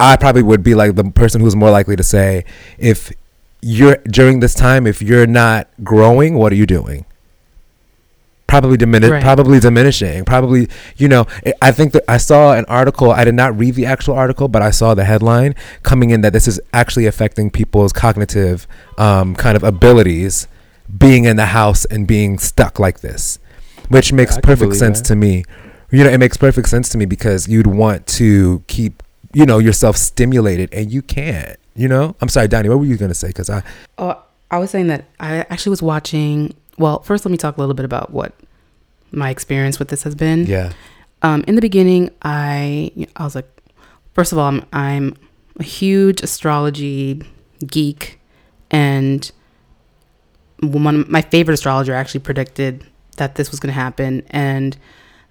I 0.00 0.16
probably 0.16 0.42
would 0.42 0.62
be 0.62 0.74
like 0.74 0.94
the 0.94 1.04
person 1.04 1.40
who's 1.42 1.54
more 1.54 1.70
likely 1.70 1.96
to 1.96 2.02
say 2.02 2.44
if 2.78 3.12
you're 3.60 3.98
during 4.10 4.40
this 4.40 4.54
time 4.54 4.86
if 4.86 5.02
you're 5.02 5.26
not 5.26 5.68
growing, 5.84 6.34
what 6.34 6.50
are 6.50 6.56
you 6.56 6.66
doing? 6.66 7.04
Probably 8.50 8.76
diminish 8.76 9.10
Right. 9.10 9.22
probably 9.22 9.58
diminishing 9.60 10.24
probably 10.24 10.68
you 10.96 11.08
know 11.08 11.26
I- 11.46 11.54
i 11.68 11.70
think 11.72 11.92
that 11.94 12.04
i 12.08 12.16
saw 12.18 12.52
an 12.60 12.64
article 12.66 13.10
i 13.12 13.22
did 13.24 13.34
not 13.42 13.56
read 13.56 13.74
the 13.76 13.86
actual 13.86 14.14
article 14.14 14.48
but 14.48 14.60
i 14.60 14.70
saw 14.70 14.92
the 14.94 15.04
headline 15.04 15.54
coming 15.82 16.10
in 16.10 16.20
that 16.22 16.32
this 16.32 16.46
is 16.48 16.60
actually 16.72 17.06
affecting 17.06 17.50
people's 17.50 17.92
cognitive 17.92 18.66
um, 18.98 19.34
kind 19.36 19.56
of 19.56 19.62
abilities 19.62 20.48
being 21.04 21.24
in 21.24 21.36
the 21.36 21.46
house 21.46 21.84
and 21.86 22.06
being 22.06 22.38
stuck 22.38 22.78
like 22.78 23.00
this 23.00 23.38
which 23.88 24.12
makes 24.12 24.32
I 24.36 24.40
can 24.40 24.42
perfect 24.50 24.74
sense 24.74 24.98
that. 25.00 25.06
to 25.08 25.14
me 25.16 25.44
you 25.90 26.02
know 26.04 26.10
it 26.10 26.18
makes 26.18 26.36
perfect 26.36 26.68
sense 26.68 26.88
to 26.90 26.98
me 26.98 27.04
because 27.06 27.46
you'd 27.48 27.66
want 27.68 28.06
to 28.18 28.62
keep 28.66 29.02
you 29.32 29.46
know 29.46 29.58
yourself 29.58 29.96
stimulated 29.96 30.68
and 30.74 30.90
you 30.92 31.02
can't 31.02 31.56
you 31.76 31.86
know 31.86 32.16
i'm 32.20 32.28
sorry 32.28 32.48
donnie 32.48 32.68
what 32.68 32.78
were 32.80 32.84
you 32.84 32.96
gonna 32.96 33.14
say 33.14 33.28
because 33.28 33.48
i 33.48 33.62
Oh, 33.98 34.20
I 34.50 34.58
was 34.58 34.70
saying 34.70 34.88
that 34.88 35.04
I 35.20 35.46
actually 35.48 35.70
was 35.70 35.80
watching. 35.82 36.54
Well, 36.80 37.00
first, 37.00 37.26
let 37.26 37.30
me 37.30 37.36
talk 37.36 37.58
a 37.58 37.60
little 37.60 37.74
bit 37.74 37.84
about 37.84 38.10
what 38.10 38.32
my 39.12 39.28
experience 39.28 39.78
with 39.78 39.88
this 39.88 40.02
has 40.04 40.14
been. 40.14 40.46
yeah 40.46 40.72
Um, 41.20 41.44
in 41.46 41.54
the 41.54 41.60
beginning, 41.60 42.10
I 42.22 42.90
I 43.16 43.24
was 43.24 43.34
like, 43.34 43.48
first 44.14 44.32
of 44.32 44.38
all, 44.38 44.48
I'm, 44.48 44.64
I'm 44.72 45.14
a 45.58 45.62
huge 45.62 46.22
astrology 46.22 47.22
geek, 47.66 48.18
and 48.70 49.30
one 50.62 51.04
my 51.10 51.20
favorite 51.20 51.52
astrologer 51.52 51.92
actually 51.92 52.20
predicted 52.20 52.86
that 53.18 53.34
this 53.34 53.50
was 53.50 53.60
going 53.60 53.74
to 53.74 53.78
happen 53.78 54.22
and 54.30 54.78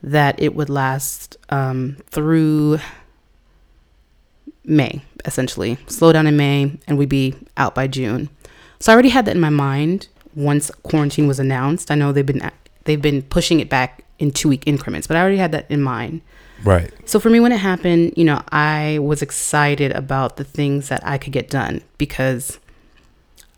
that 0.04 0.40
it 0.40 0.54
would 0.54 0.70
last 0.70 1.36
um, 1.50 1.98
through 2.12 2.78
May, 4.64 5.02
essentially. 5.26 5.80
Slow 5.88 6.14
down 6.14 6.28
in 6.28 6.38
May, 6.38 6.78
and 6.86 6.96
we'd 7.00 7.10
be 7.10 7.34
out 7.58 7.74
by 7.74 7.88
June. 7.88 8.30
So 8.80 8.92
I 8.92 8.94
already 8.94 9.10
had 9.10 9.26
that 9.26 9.36
in 9.36 9.42
my 9.42 9.50
mind 9.50 10.08
once 10.40 10.72
quarantine 10.84 11.28
was 11.28 11.40
announced. 11.40 11.92
I 11.92 11.96
know 11.96 12.12
they've 12.12 12.26
been 12.26 12.50
they've 12.86 13.02
been 13.02 13.22
pushing 13.22 13.60
it 13.60 13.70
back 13.70 14.04
in 14.18 14.32
two 14.32 14.50
week 14.50 14.64
increments, 14.66 15.08
but 15.08 15.18
I 15.18 15.22
already 15.22 15.38
had 15.38 15.52
that 15.52 15.70
in 15.70 15.82
mind. 15.82 16.22
right 16.64 16.92
So 17.06 17.20
for 17.20 17.30
me, 17.30 17.40
when 17.40 17.52
it 17.52 17.58
happened, 17.58 18.14
you 18.16 18.26
know, 18.26 18.42
I 18.52 19.00
was 19.02 19.22
excited 19.22 19.92
about 19.92 20.38
the 20.38 20.44
things 20.44 20.90
that 20.90 21.06
I 21.06 21.18
could 21.18 21.34
get 21.34 21.50
done 21.50 21.82
because 21.98 22.60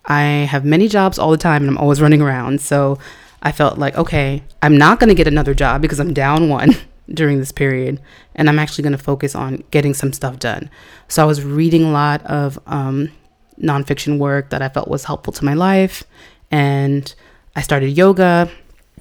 I 0.06 0.22
have 0.22 0.66
many 0.66 0.88
jobs 0.88 1.20
all 1.20 1.32
the 1.32 1.38
time 1.38 1.64
and 1.64 1.70
I'm 1.70 1.78
always 1.78 2.02
running 2.02 2.22
around. 2.22 2.62
So 2.62 2.98
I 3.42 3.52
felt 3.52 3.78
like, 3.78 3.96
okay, 3.96 4.44
I'm 4.62 4.78
not 4.78 5.00
going 5.00 5.10
to 5.10 5.16
get 5.16 5.28
another 5.28 5.54
job 5.54 5.82
because 5.82 6.00
I'm 6.00 6.14
down 6.14 6.50
one 6.50 6.76
during 7.10 7.40
this 7.40 7.52
period. 7.52 8.02
And 8.36 8.50
I'm 8.50 8.60
actually 8.60 8.84
going 8.84 8.98
to 8.98 9.04
focus 9.04 9.36
on 9.36 9.64
getting 9.72 9.94
some 9.94 10.14
stuff 10.14 10.40
done. 10.40 10.70
So 11.08 11.22
I 11.24 11.26
was 11.26 11.44
reading 11.44 11.84
a 11.84 11.92
lot 11.92 12.24
of 12.26 12.60
um, 12.68 13.12
nonfiction 13.60 14.18
work 14.18 14.50
that 14.50 14.62
I 14.62 14.70
felt 14.70 14.88
was 14.88 15.06
helpful 15.06 15.34
to 15.34 15.46
my 15.46 15.54
life. 15.54 16.04
And 16.52 17.14
I 17.56 17.62
started 17.62 17.98
yoga. 17.98 18.50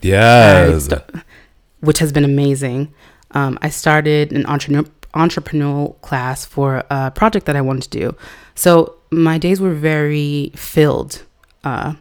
Yes 0.02 0.84
sta- 0.84 1.04
which 1.80 1.98
has 1.98 2.12
been 2.12 2.24
amazing. 2.24 2.92
Um, 3.32 3.58
I 3.62 3.68
started 3.68 4.32
an 4.32 4.46
entrepreneur 4.46 4.84
entrepreneurial 5.14 6.00
class 6.02 6.44
for 6.44 6.84
a 6.88 7.10
project 7.10 7.46
that 7.46 7.56
I 7.56 7.60
wanted 7.60 7.82
to 7.90 7.98
do. 7.98 8.16
So 8.54 8.94
my 9.10 9.38
days 9.38 9.60
were 9.60 9.74
very 9.74 10.52
filled 10.54 11.24
uh, 11.64 11.94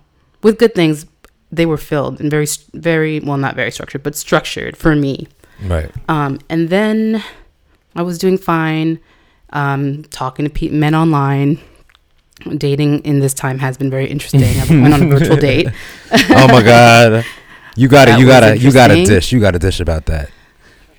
with 0.43 0.59
good 0.59 0.75
things. 0.75 1.07
They 1.51 1.65
were 1.65 1.77
filled 1.77 2.19
and 2.21 2.29
very, 2.29 2.45
very 2.73 3.19
well, 3.19 3.37
not 3.37 3.55
very 3.55 3.71
structured, 3.71 4.03
but 4.03 4.15
structured 4.15 4.77
for 4.77 4.95
me. 4.95 5.27
right 5.63 5.89
Um, 6.07 6.39
and 6.49 6.69
then 6.69 7.23
I 7.95 8.03
was 8.03 8.19
doing 8.19 8.37
fine, 8.37 8.99
um, 9.53 10.03
talking 10.11 10.45
to 10.45 10.51
pe- 10.51 10.69
men 10.69 10.93
online. 10.93 11.59
Dating 12.57 12.99
in 12.99 13.19
this 13.19 13.33
time 13.33 13.59
has 13.59 13.77
been 13.77 13.89
very 13.89 14.07
interesting. 14.07 14.43
I 14.43 14.81
went 14.81 14.93
on 14.93 15.03
a 15.03 15.07
virtual 15.07 15.37
date. 15.49 15.67
oh 16.11 16.47
my 16.47 16.63
god 16.63 17.25
you 17.75 17.87
gotta 17.87 18.19
you 18.19 18.25
gotta 18.25 18.57
you 18.57 18.71
gotta 18.71 19.05
dish 19.05 19.31
you 19.31 19.39
gotta 19.39 19.59
dish 19.59 19.79
about 19.79 20.05
that 20.07 20.29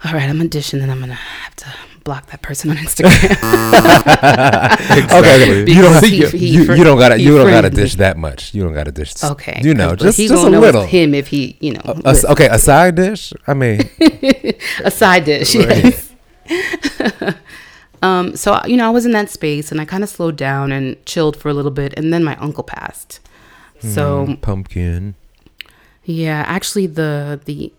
All 0.05 0.13
right, 0.13 0.29
I'm 0.29 0.37
gonna 0.37 0.49
dish 0.49 0.73
and 0.73 0.81
then 0.83 0.91
I'm 0.91 1.01
gonna 1.01 1.15
have 1.15 1.57
to 1.57 1.67
block 2.05 2.27
that 2.31 2.41
person 2.43 2.71
on 2.71 2.77
Instagram. 2.77 3.13
okay 5.19 5.71
you 5.71 5.83
don't 5.83 5.93
have, 5.95 6.03
he- 6.05 6.27
he 6.39 6.49
you, 6.49 6.65
fr- 6.65 6.75
you 6.75 6.85
don't 6.85 6.99
gotta 6.99 7.21
you 7.21 7.37
don't 7.37 7.51
gotta 7.51 7.71
dish 7.71 7.97
that 7.97 8.17
much 8.17 8.55
you 8.55 8.63
don't 8.63 8.73
gotta 8.75 8.93
dish 8.93 9.13
Okay. 9.23 9.61
you 9.63 9.75
know 9.75 9.95
just 9.97 10.17
he 10.19 10.29
just 10.29 10.41
a 10.41 10.45
gonna 10.47 10.57
know 10.57 10.61
little 10.61 10.85
him 10.87 11.15
if 11.15 11.29
he, 11.29 11.57
you 11.61 11.73
know, 11.75 11.81
A- 11.85 12.01
a 12.05 12.09
s- 12.11 12.23
with- 12.23 12.31
okay 12.33 12.49
a 12.49 12.59
side 12.59 12.95
dish 12.95 13.33
i 13.47 13.55
mean 13.55 13.89
a 14.85 14.91
side 14.91 15.25
dish. 15.25 15.55
Yes. 15.55 16.13
Um. 18.03 18.37
So 18.37 18.61
you 18.67 18.77
know, 18.77 18.87
I 18.87 18.91
was 18.91 19.07
in 19.07 19.13
that 19.13 19.31
space 19.31 19.71
and 19.73 19.81
I 19.81 19.85
kind 19.85 20.03
of 20.03 20.09
slowed 20.09 20.37
down 20.37 20.73
and 20.73 20.97
chilled 21.07 21.37
for 21.37 21.49
a 21.49 21.55
little 21.55 21.71
bit, 21.71 21.95
and 21.97 22.13
then 22.13 22.25
my 22.25 22.37
uncle 22.37 22.65
passed. 22.65 23.21
So 23.81 24.27
Hmm, 24.27 24.35
pumpkin 24.35 25.15
Yeah, 26.05 26.45
actually 26.47 26.87
the 26.87 27.41
the 27.45 27.73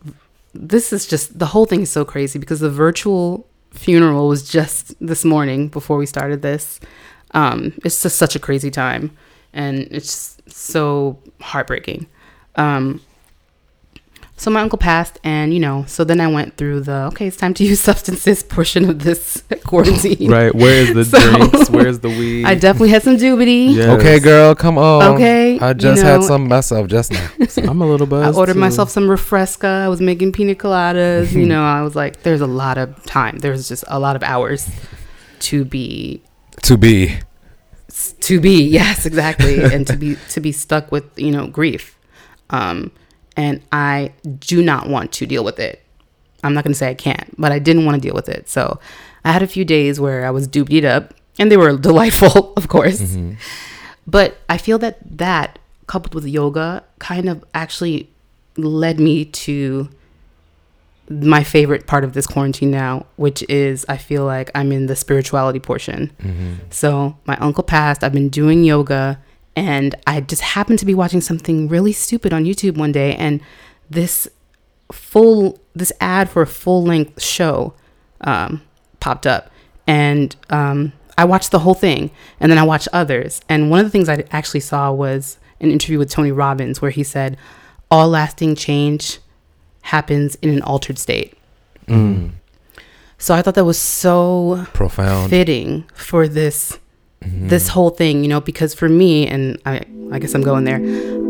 this 0.53 0.91
is 0.91 1.05
just 1.07 1.38
the 1.39 1.47
whole 1.47 1.65
thing 1.65 1.81
is 1.81 1.89
so 1.91 2.03
crazy 2.05 2.39
because 2.39 2.60
the 2.60 2.69
virtual 2.69 3.47
funeral 3.71 4.27
was 4.27 4.49
just 4.49 4.93
this 4.99 5.23
morning 5.23 5.67
before 5.69 5.97
we 5.97 6.05
started 6.05 6.41
this. 6.41 6.79
Um 7.31 7.73
it's 7.86 8.01
just 8.01 8.17
such 8.17 8.36
a 8.36 8.39
crazy 8.39 8.71
time 8.71 9.12
and 9.53 9.79
it's 9.91 10.38
so 10.47 11.19
heartbreaking. 11.39 12.07
Um 12.55 13.01
so 14.41 14.49
my 14.49 14.62
uncle 14.62 14.80
passed 14.80 15.19
and 15.23 15.54
you 15.54 15.60
know, 15.60 15.86
so 15.88 16.04
then 16.04 16.19
I 16.19 16.27
went 16.27 16.58
through 16.58 16.80
the 16.82 16.97
okay, 17.12 17.27
it's 17.27 17.38
time 17.38 17.54
to 17.54 17.63
use 17.71 17.80
substances 17.80 18.41
portion 18.41 18.89
of 18.89 18.97
this 19.04 19.43
quarantine. 19.63 20.32
Right. 20.32 20.54
Where 20.56 20.82
is 20.84 20.93
the 20.95 21.06
So- 21.13 21.19
drinks? 21.21 21.69
Where's 21.69 21.99
the 21.99 22.10
weed? 22.10 22.45
I 22.45 22.56
definitely 22.56 22.89
had 22.89 23.04
some 23.04 23.17
doobity. 23.17 23.75
Yes. 23.75 23.88
okay 23.99 24.19
girl 24.19 24.56
come 24.56 24.77
on 24.80 25.04
Okay, 25.15 25.60
i 25.60 25.69
you 25.69 25.73
just 25.75 26.01
had 26.01 26.23
some 26.23 26.47
myself 26.47 26.88
just 26.88 27.12
now 27.12 27.30
I'm 27.69 27.82
a 27.82 27.86
little 27.86 28.08
buzzed. 28.08 28.36
I 28.36 28.39
ordered 28.39 28.54
too. 28.56 28.60
myself 28.60 28.89
some 28.89 29.08
refresca. 29.08 29.84
I 29.86 29.89
was 29.89 30.01
making 30.01 30.32
pina 30.32 30.56
coladas. 30.56 31.32
You 31.34 31.45
know, 31.45 31.63
I 31.63 31.82
was 31.84 31.95
like, 31.95 32.23
there's 32.23 32.41
a 32.41 32.47
lot 32.47 32.77
of 32.80 33.04
time. 33.06 33.38
There's 33.39 33.67
just 33.67 33.84
a 33.88 33.99
lot 33.99 34.15
of 34.15 34.23
hours 34.23 34.67
to 35.41 35.63
be 35.65 36.23
to 36.63 36.77
be 36.77 37.19
to 38.21 38.39
be 38.39 38.63
yes 38.63 39.06
exactly 39.06 39.62
and 39.63 39.86
to 39.86 39.95
be 39.97 40.15
to 40.30 40.39
be 40.39 40.51
stuck 40.51 40.91
with 40.91 41.04
you 41.19 41.30
know 41.32 41.45
grief 41.47 41.97
um 42.49 42.91
and 43.38 43.62
i 43.72 44.12
do 44.39 44.62
not 44.63 44.88
want 44.89 45.12
to 45.12 45.26
deal 45.26 45.44
with 45.44 45.60
it 45.60 45.82
i'm 46.44 46.54
not 46.54 46.63
going 46.63 46.74
to 46.74 46.78
say 46.78 46.89
i 46.89 46.94
can't 46.94 47.34
but 47.39 47.52
i 47.52 47.60
didn't 47.60 47.86
want 47.86 47.96
to 47.96 48.02
deal 48.02 48.15
with 48.15 48.28
it 48.30 48.50
so 48.50 48.80
i 49.26 49.32
had 49.32 49.41
a 49.44 49.48
few 49.48 49.63
days 49.65 50.00
where 50.00 50.26
i 50.26 50.30
was 50.30 50.48
doobied 50.48 50.84
up 50.84 51.13
and 51.39 51.52
they 51.52 51.58
were 51.58 51.78
delightful 51.89 52.54
of 52.58 52.67
course 52.67 53.00
Mm-hmm. 53.02 53.34
but 54.08 54.38
i 54.50 54.58
feel 54.58 54.78
that 54.80 54.98
that 55.17 55.60
coupled 55.88 56.13
with 56.15 56.26
yoga 56.26 56.84
kind 57.00 57.30
of 57.30 57.44
actually 57.54 58.10
led 58.58 59.00
me 59.00 59.26
to 59.26 59.89
my 61.10 61.44
favorite 61.44 61.88
part 61.88 62.04
of 62.06 62.13
this 62.13 62.26
quarantine 62.26 62.72
now 62.72 63.06
which 63.17 63.44
is 63.50 63.86
i 63.89 63.98
feel 63.98 64.24
like 64.24 64.50
i'm 64.56 64.72
in 64.72 64.86
the 64.86 64.96
spirituality 64.96 65.60
portion 65.60 66.12
Mm-hmm. 66.22 66.54
so 66.70 67.17
my 67.26 67.36
uncle 67.38 67.63
passed. 67.63 68.04
I've 68.04 68.13
been 68.13 68.30
doing 68.30 68.63
yoga, 68.63 69.20
and 69.56 69.96
I 70.08 70.22
just 70.22 70.42
happened 70.42 70.80
to 70.80 70.86
be 70.86 70.94
watching 70.94 71.22
something 71.22 71.68
really 71.68 71.92
stupid 71.92 72.34
on 72.34 72.46
YouTube 72.46 72.78
one 72.78 72.92
day, 72.92 73.16
and 73.16 73.42
this 73.90 74.28
full 74.92 75.60
this 75.74 75.92
ad 76.00 76.30
for 76.30 76.42
a 76.42 76.48
full 76.48 76.84
length 76.84 77.22
show 77.22 77.74
um, 78.22 78.62
popped 79.00 79.28
up, 79.28 79.52
and 79.88 80.36
um, 80.50 80.94
I 81.18 81.26
watched 81.26 81.52
the 81.52 81.60
whole 81.60 81.74
thing, 81.74 82.12
and 82.40 82.52
then 82.52 82.58
I 82.58 82.64
watched 82.64 82.88
others. 82.94 83.42
And 83.50 83.70
one 83.70 83.80
of 83.80 83.86
the 83.86 83.92
things 83.92 84.10
I 84.10 84.24
actually 84.32 84.62
saw 84.62 84.92
was 84.92 85.38
an 85.60 85.72
interview 85.72 86.00
with 86.00 86.10
Tony 86.10 86.32
Robbins, 86.32 86.82
where 86.82 86.92
he 86.92 87.04
said, 87.04 87.38
"All 87.90 88.08
lasting 88.08 88.56
change 88.56 89.20
happens 89.84 90.36
in 90.36 90.50
an 90.50 90.62
altered 90.62 90.98
state." 90.98 91.38
Mm. 91.88 92.32
So 93.18 93.36
I 93.36 93.42
thought 93.42 93.56
that 93.56 93.66
was 93.66 93.78
so 93.78 94.66
profound 94.74 95.30
fitting 95.30 95.86
for 95.94 96.28
this 96.28 96.80
Mhm. 97.23 97.49
this 97.49 97.67
whole 97.67 97.89
thing, 97.91 98.23
you 98.23 98.29
know, 98.29 98.41
because 98.41 98.73
for 98.73 98.89
me, 98.89 99.27
and 99.27 99.57
I, 99.65 99.81
I 100.12 100.19
guess 100.19 100.34
I'm 100.34 100.41
going 100.43 100.63
there, 100.63 100.81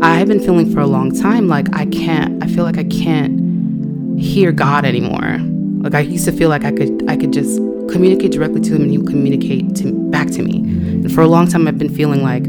I 0.02 0.14
have 0.16 0.28
been 0.28 0.40
feeling 0.40 0.72
for 0.72 0.80
a 0.80 0.86
long 0.86 1.12
time 1.14 1.48
like 1.48 1.74
I 1.74 1.86
can't, 1.86 2.42
I 2.42 2.46
feel 2.46 2.64
like 2.64 2.78
I 2.78 2.84
can't 2.84 4.18
hear 4.18 4.52
God 4.52 4.84
anymore. 4.84 5.38
Like 5.82 5.94
I 5.94 6.00
used 6.00 6.24
to 6.24 6.32
feel 6.32 6.48
like 6.48 6.64
I 6.64 6.72
could, 6.72 7.04
I 7.08 7.16
could 7.16 7.32
just 7.32 7.58
communicate 7.90 8.32
directly 8.32 8.60
to 8.62 8.74
Him 8.74 8.82
and 8.82 8.90
He 8.90 8.98
would 8.98 9.08
communicate 9.08 9.74
to, 9.76 9.92
back 10.10 10.30
to 10.32 10.42
me. 10.42 10.58
And 10.58 11.12
for 11.12 11.20
a 11.20 11.26
long 11.28 11.46
time, 11.48 11.68
I've 11.68 11.78
been 11.78 11.94
feeling 11.94 12.22
like 12.22 12.44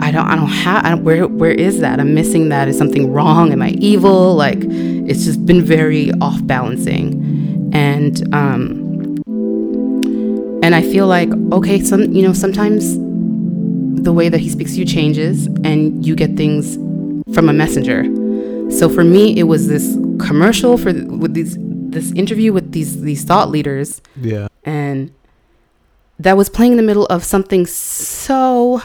I 0.00 0.10
don't, 0.10 0.26
I 0.26 0.34
don't 0.36 0.48
have, 0.48 0.84
I 0.84 0.90
don't, 0.90 1.04
where, 1.04 1.26
where 1.26 1.50
is 1.52 1.80
that? 1.80 2.00
I'm 2.00 2.14
missing 2.14 2.48
that. 2.48 2.68
Is 2.68 2.76
something 2.78 3.12
wrong? 3.12 3.52
Am 3.52 3.62
I 3.62 3.70
evil? 3.70 4.34
Like 4.34 4.58
it's 4.62 5.24
just 5.24 5.44
been 5.46 5.62
very 5.62 6.10
off 6.20 6.44
balancing, 6.46 7.70
and 7.72 8.22
um, 8.34 8.81
and 10.62 10.74
I 10.74 10.82
feel 10.82 11.06
like, 11.06 11.28
okay, 11.52 11.80
some 11.80 12.12
you 12.12 12.22
know, 12.22 12.32
sometimes 12.32 12.96
the 14.02 14.12
way 14.12 14.28
that 14.28 14.40
he 14.40 14.48
speaks 14.48 14.72
to 14.72 14.78
you 14.78 14.84
changes 14.84 15.46
and 15.64 16.04
you 16.06 16.14
get 16.16 16.36
things 16.36 16.76
from 17.34 17.48
a 17.48 17.52
messenger. 17.52 18.04
So 18.70 18.88
for 18.88 19.04
me, 19.04 19.38
it 19.38 19.44
was 19.44 19.68
this 19.68 19.96
commercial 20.18 20.78
for 20.78 20.92
with 20.92 21.34
these 21.34 21.56
this 21.60 22.10
interview 22.12 22.52
with 22.52 22.72
these 22.72 23.02
these 23.02 23.22
thought 23.24 23.50
leaders 23.50 24.00
Yeah. 24.20 24.48
and 24.64 25.12
that 26.18 26.36
was 26.36 26.48
playing 26.48 26.72
in 26.72 26.76
the 26.78 26.82
middle 26.82 27.04
of 27.06 27.22
something 27.24 27.66
so 27.66 28.80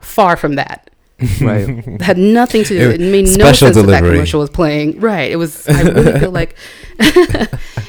far 0.00 0.36
from 0.36 0.54
that. 0.56 0.90
right. 1.40 1.84
had 2.00 2.18
nothing 2.18 2.62
to 2.64 2.68
do. 2.78 2.90
It- 2.90 3.00
It, 3.00 3.10
made 3.10 3.24
no 3.26 3.30
special 3.32 3.66
sense 3.68 3.76
that 3.76 3.86
that 3.86 4.02
commercial 4.02 4.40
was 4.40 4.50
playing. 4.50 5.00
Right. 5.00 5.30
It 5.30 5.36
was. 5.36 5.66
I 5.68 5.82
really 5.82 6.20
feel 6.20 6.30
like 6.40 6.56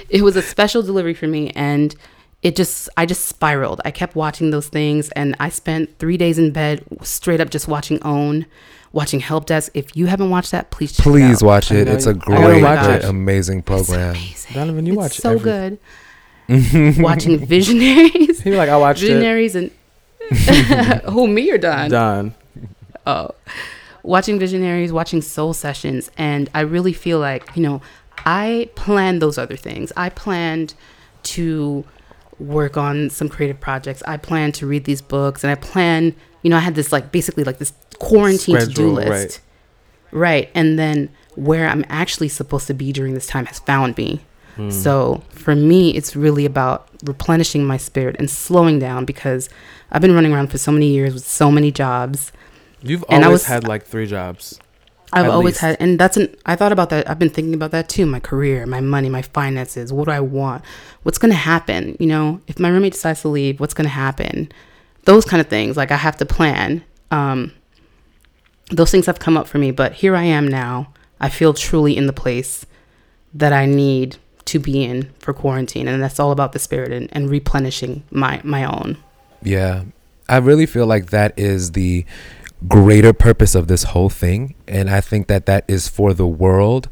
it 0.09 0.21
was 0.23 0.35
a 0.35 0.41
special 0.41 0.81
delivery 0.81 1.13
for 1.13 1.27
me, 1.27 1.51
and 1.55 1.95
it 2.45 2.55
just. 2.55 2.87
I 2.95 3.05
just 3.05 3.25
spiraled. 3.25 3.81
I 3.83 3.91
kept 3.91 4.15
watching 4.15 4.51
those 4.51 4.67
things, 4.69 5.09
and 5.11 5.35
I 5.39 5.49
spent 5.49 5.97
three 5.99 6.15
days 6.17 6.37
in 6.39 6.51
bed, 6.51 6.83
straight 7.01 7.41
up 7.41 7.49
just 7.49 7.67
watching 7.67 7.99
OWN, 8.03 8.45
watching 8.93 9.19
Help 9.19 9.45
Desk. 9.47 9.71
If 9.73 9.95
you 9.97 10.05
haven't 10.05 10.29
watched 10.29 10.51
that, 10.51 10.71
please 10.71 10.93
check 10.95 11.03
Please 11.03 11.41
it 11.41 11.45
out. 11.45 11.47
watch 11.47 11.71
it. 11.71 11.87
It's 11.87 12.05
a 12.05 12.13
you- 12.13 12.21
I 12.27 12.41
great, 12.45 12.63
watch 12.63 12.85
great, 12.85 12.95
it. 12.97 13.03
amazing 13.05 13.59
It's 13.59 13.67
program. 13.67 14.11
amazing. 14.11 14.53
Donovan, 14.53 14.85
you 14.85 14.93
it's 14.93 14.97
watch 14.97 15.17
so 15.17 15.31
every- 15.31 15.43
good. 15.43 15.79
watching 17.01 17.43
Visionaries, 17.45 18.41
He 18.41 18.51
like, 18.55 18.69
I 18.69 18.77
watched 18.77 19.01
Visionaries, 19.01 19.55
and 19.55 19.71
who 21.09 21.27
me 21.27 21.51
or 21.51 21.55
it. 21.55 21.61
Don? 21.89 22.35
Oh, 23.07 23.31
watching 24.03 24.37
visionaries, 24.39 24.91
watching 24.93 25.21
soul 25.21 25.53
sessions, 25.53 26.09
and 26.17 26.49
I 26.53 26.61
really 26.61 26.93
feel 26.93 27.19
like 27.19 27.55
you 27.55 27.61
know 27.63 27.81
I 28.25 28.69
planned 28.75 29.21
those 29.21 29.37
other 29.37 29.55
things. 29.55 29.91
I 29.97 30.09
planned 30.09 30.73
to 31.23 31.83
work 32.39 32.77
on 32.77 33.09
some 33.09 33.29
creative 33.29 33.59
projects. 33.59 34.03
I 34.07 34.17
plan 34.17 34.51
to 34.53 34.67
read 34.67 34.85
these 34.85 35.01
books, 35.01 35.43
and 35.43 35.51
I 35.51 35.55
plan, 35.55 36.15
you 36.41 36.49
know, 36.49 36.57
I 36.57 36.61
had 36.61 36.75
this 36.75 36.91
like 36.91 37.11
basically 37.11 37.43
like 37.43 37.57
this 37.59 37.73
quarantine 37.99 38.57
to 38.57 38.65
do 38.67 38.89
list, 38.91 39.41
right. 40.11 40.49
And 40.53 40.77
then 40.77 41.09
where 41.35 41.67
I'm 41.67 41.85
actually 41.89 42.29
supposed 42.29 42.67
to 42.67 42.73
be 42.73 42.91
during 42.91 43.13
this 43.13 43.27
time 43.27 43.45
has 43.45 43.59
found 43.59 43.97
me. 43.97 44.21
Hmm. 44.55 44.69
So 44.69 45.23
for 45.29 45.55
me, 45.55 45.91
it's 45.95 46.15
really 46.15 46.45
about 46.45 46.87
replenishing 47.03 47.65
my 47.65 47.77
spirit 47.77 48.15
and 48.19 48.29
slowing 48.29 48.79
down 48.79 49.05
because 49.05 49.49
I've 49.91 50.01
been 50.01 50.13
running 50.15 50.33
around 50.33 50.47
for 50.47 50.57
so 50.57 50.71
many 50.71 50.87
years 50.87 51.13
with 51.13 51.25
so 51.25 51.51
many 51.51 51.71
jobs. 51.71 52.31
You've 52.81 53.03
and 53.09 53.23
I 53.23 53.27
always 53.27 53.41
was- 53.41 53.47
had 53.47 53.67
like 53.67 53.85
three 53.85 54.07
jobs. 54.07 54.59
I've 55.15 55.29
always 55.29 55.55
least. 55.55 55.61
had, 55.61 55.77
and 55.79 55.99
that's 55.99 56.17
an. 56.17 56.35
I 56.45 56.55
thought 56.55 56.71
about 56.71 56.89
that. 56.89 57.09
I've 57.09 57.19
been 57.19 57.29
thinking 57.29 57.53
about 57.53 57.71
that 57.71 57.89
too. 57.89 58.05
My 58.05 58.19
career, 58.19 58.65
my 58.65 58.81
money, 58.81 59.09
my 59.09 59.21
finances. 59.21 59.93
What 59.93 60.05
do 60.05 60.11
I 60.11 60.19
want? 60.19 60.63
What's 61.03 61.17
gonna 61.17 61.33
happen? 61.33 61.95
You 61.99 62.07
know, 62.07 62.41
if 62.47 62.59
my 62.59 62.69
roommate 62.69 62.93
decides 62.93 63.21
to 63.21 63.29
leave, 63.29 63.59
what's 63.59 63.73
gonna 63.73 63.89
happen? 63.89 64.51
Those 65.05 65.25
kind 65.25 65.41
of 65.41 65.47
things. 65.47 65.77
Like 65.77 65.91
I 65.91 65.97
have 65.97 66.17
to 66.17 66.25
plan. 66.25 66.83
Um, 67.11 67.53
those 68.71 68.91
things 68.91 69.05
have 69.05 69.19
come 69.19 69.37
up 69.37 69.47
for 69.47 69.57
me, 69.57 69.71
but 69.71 69.93
here 69.93 70.15
I 70.15 70.23
am 70.23 70.47
now. 70.47 70.91
I 71.19 71.29
feel 71.29 71.53
truly 71.53 71.95
in 71.95 72.07
the 72.07 72.13
place 72.13 72.65
that 73.33 73.53
I 73.53 73.65
need 73.65 74.17
to 74.45 74.59
be 74.59 74.83
in 74.83 75.11
for 75.19 75.33
quarantine, 75.33 75.87
and 75.87 76.03
that's 76.03 76.19
all 76.19 76.31
about 76.31 76.51
the 76.51 76.59
spirit 76.59 76.91
and, 76.91 77.09
and 77.11 77.29
replenishing 77.29 78.03
my 78.11 78.41
my 78.43 78.65
own. 78.65 78.97
Yeah. 79.41 79.83
I 80.27 80.37
really 80.37 80.65
feel 80.65 80.87
like 80.87 81.11
that 81.11 81.37
is 81.37 81.73
the 81.73 82.05
greater 82.67 83.13
purpose 83.13 83.55
of 83.55 83.67
this 83.67 83.83
whole 83.83 84.09
thing. 84.09 84.55
And 84.67 84.89
I 84.89 85.01
think 85.01 85.27
that 85.27 85.45
that 85.45 85.65
is 85.67 85.87
for 85.87 86.13
the 86.13 86.27
world. 86.27 86.89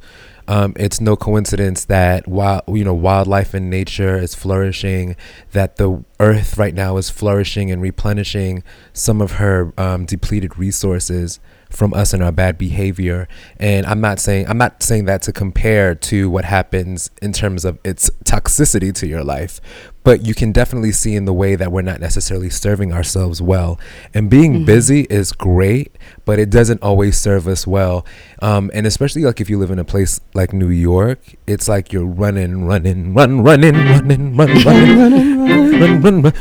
Um, 0.47 0.73
it's 0.75 0.99
no 0.99 1.15
coincidence 1.15 1.85
that 1.85 2.27
while 2.27 2.63
you 2.67 2.83
know 2.83 2.93
wildlife 2.93 3.53
and 3.53 3.69
nature 3.69 4.17
is 4.17 4.35
flourishing, 4.35 5.15
that 5.53 5.77
the 5.77 6.03
earth 6.19 6.57
right 6.57 6.73
now 6.73 6.97
is 6.97 7.09
flourishing 7.09 7.71
and 7.71 7.81
replenishing 7.81 8.63
some 8.91 9.21
of 9.21 9.33
her 9.33 9.73
um, 9.77 10.05
depleted 10.05 10.57
resources 10.57 11.39
from 11.69 11.93
us 11.93 12.13
and 12.13 12.21
our 12.21 12.31
bad 12.31 12.57
behavior. 12.57 13.27
And 13.57 13.85
I'm 13.85 14.01
not 14.01 14.19
saying 14.19 14.47
I'm 14.49 14.57
not 14.57 14.83
saying 14.83 15.05
that 15.05 15.21
to 15.23 15.31
compare 15.31 15.95
to 15.95 16.29
what 16.29 16.45
happens 16.45 17.09
in 17.21 17.31
terms 17.31 17.63
of 17.65 17.79
its 17.83 18.09
toxicity 18.25 18.93
to 18.95 19.07
your 19.07 19.23
life, 19.23 19.61
but 20.03 20.25
you 20.25 20.33
can 20.33 20.51
definitely 20.51 20.91
see 20.91 21.15
in 21.15 21.25
the 21.25 21.33
way 21.33 21.55
that 21.55 21.71
we're 21.71 21.81
not 21.81 21.99
necessarily 21.99 22.49
serving 22.49 22.91
ourselves 22.93 23.41
well. 23.41 23.79
And 24.13 24.29
being 24.29 24.61
Mhm. 24.61 24.65
busy 24.65 25.01
is 25.09 25.31
great, 25.31 25.95
but 26.25 26.39
it 26.39 26.49
doesn't 26.49 26.81
always 26.83 27.17
serve 27.17 27.47
us 27.47 27.65
well. 27.65 28.05
Um, 28.41 28.69
and 28.73 28.85
especially 28.85 29.23
like 29.23 29.39
if 29.39 29.49
you 29.49 29.57
live 29.57 29.71
in 29.71 29.79
a 29.79 29.83
place 29.85 30.19
like 30.33 30.51
New 30.53 30.69
York, 30.69 31.19
it's 31.47 31.67
like 31.67 31.93
you're 31.93 32.05
running, 32.05 32.65
running, 32.65 33.13
run, 33.13 33.41
running, 33.41 33.75
running, 33.75 34.35
run, 34.35 34.49
running, 34.65 34.97
running, 34.97 35.39
run, 35.79 36.01
run, 36.01 36.21
run. 36.21 36.33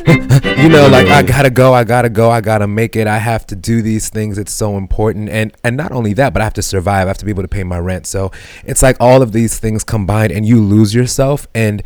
You 0.59 0.68
know, 0.68 0.88
like 0.88 1.09
I 1.09 1.22
gotta 1.22 1.51
go, 1.51 1.72
I 1.72 1.85
gotta 1.85 2.09
go, 2.09 2.31
I 2.31 2.40
gotta 2.40 2.66
make 2.66 2.96
it. 2.96 3.07
I 3.07 3.18
have 3.18 3.46
to 3.48 3.57
do 3.57 3.83
these 3.83 4.09
things. 4.09 4.38
It's 4.38 4.53
so 4.53 4.77
important, 4.77 5.29
and 5.29 5.53
and 5.64 5.77
not 5.77 5.92
only 5.92 6.12
that, 6.14 6.33
but 6.33 6.40
I 6.42 6.44
have 6.44 6.55
to 6.55 6.62
survive. 6.62 7.07
I 7.07 7.09
have 7.09 7.18
to 7.18 7.25
be 7.25 7.31
able 7.31 7.42
to 7.42 7.48
pay 7.48 7.64
my 7.64 7.79
rent. 7.79 8.07
So 8.07 8.31
it's 8.64 8.83
like 8.83 8.96
all 9.01 9.22
of 9.22 9.33
these 9.33 9.59
things 9.59 9.85
combined, 9.85 10.33
and 10.33 10.44
you 10.46 10.61
lose 10.61 10.94
yourself. 10.94 11.46
And 11.55 11.83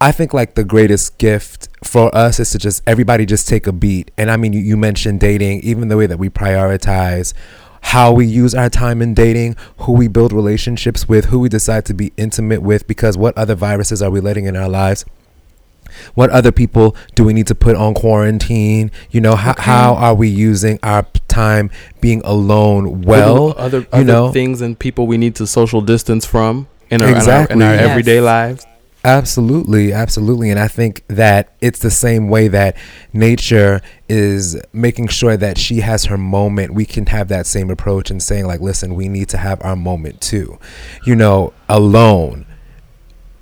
I 0.00 0.12
think 0.12 0.32
like 0.32 0.54
the 0.54 0.62
greatest 0.64 1.18
gift 1.18 1.68
for 1.82 2.14
us 2.14 2.38
is 2.38 2.50
to 2.52 2.58
just 2.58 2.82
everybody 2.86 3.26
just 3.26 3.48
take 3.48 3.66
a 3.66 3.72
beat. 3.72 4.10
And 4.16 4.30
I 4.30 4.36
mean, 4.36 4.52
you, 4.52 4.60
you 4.60 4.76
mentioned 4.76 5.18
dating, 5.20 5.60
even 5.62 5.88
the 5.88 5.96
way 5.96 6.06
that 6.06 6.18
we 6.18 6.28
prioritize 6.30 7.34
how 7.80 8.12
we 8.12 8.26
use 8.26 8.54
our 8.54 8.68
time 8.68 9.00
in 9.02 9.14
dating, 9.14 9.56
who 9.78 9.92
we 9.92 10.08
build 10.08 10.32
relationships 10.32 11.08
with, 11.08 11.26
who 11.26 11.38
we 11.40 11.48
decide 11.48 11.84
to 11.86 11.94
be 11.94 12.12
intimate 12.16 12.60
with, 12.62 12.86
because 12.86 13.16
what 13.16 13.36
other 13.38 13.54
viruses 13.54 14.02
are 14.02 14.10
we 14.10 14.20
letting 14.20 14.44
in 14.46 14.56
our 14.56 14.68
lives? 14.68 15.04
What 16.14 16.30
other 16.30 16.52
people 16.52 16.94
do 17.14 17.24
we 17.24 17.32
need 17.32 17.46
to 17.48 17.54
put 17.54 17.74
on 17.74 17.94
quarantine? 17.94 18.90
You 19.10 19.20
know, 19.20 19.34
how, 19.36 19.52
Okay. 19.52 19.62
how 19.62 19.94
are 19.94 20.14
we 20.14 20.28
using 20.28 20.78
our 20.82 21.06
time 21.28 21.70
being 22.00 22.20
alone 22.24 23.02
well? 23.02 23.54
other, 23.56 23.80
you 23.80 23.86
other 23.92 24.04
know? 24.04 24.32
things 24.32 24.60
and 24.60 24.78
people 24.78 25.06
we 25.06 25.16
need 25.16 25.34
to 25.36 25.46
social 25.46 25.80
distance 25.80 26.24
from 26.26 26.68
in 26.90 27.00
our, 27.02 27.08
Exactly. 27.10 27.54
in 27.54 27.62
our, 27.62 27.72
in 27.72 27.78
our 27.78 27.84
Yes. 27.84 27.90
everyday 27.90 28.20
lives. 28.20 28.66
Absolutely, 29.08 29.90
absolutely. 29.90 30.50
And 30.50 30.60
I 30.60 30.68
think 30.68 31.02
that 31.08 31.54
it's 31.62 31.78
the 31.78 31.90
same 31.90 32.28
way 32.28 32.48
that 32.48 32.76
nature 33.14 33.80
is 34.06 34.60
making 34.74 35.08
sure 35.08 35.34
that 35.34 35.56
she 35.56 35.80
has 35.80 36.04
her 36.04 36.18
moment. 36.18 36.74
We 36.74 36.84
can 36.84 37.06
have 37.06 37.28
that 37.28 37.46
same 37.46 37.70
approach 37.70 38.10
and 38.10 38.22
saying, 38.22 38.46
like, 38.46 38.60
listen, 38.60 38.94
we 38.94 39.08
need 39.08 39.30
to 39.30 39.38
have 39.38 39.62
our 39.64 39.76
moment 39.76 40.20
too. 40.20 40.58
You 41.06 41.16
know, 41.16 41.54
alone 41.70 42.44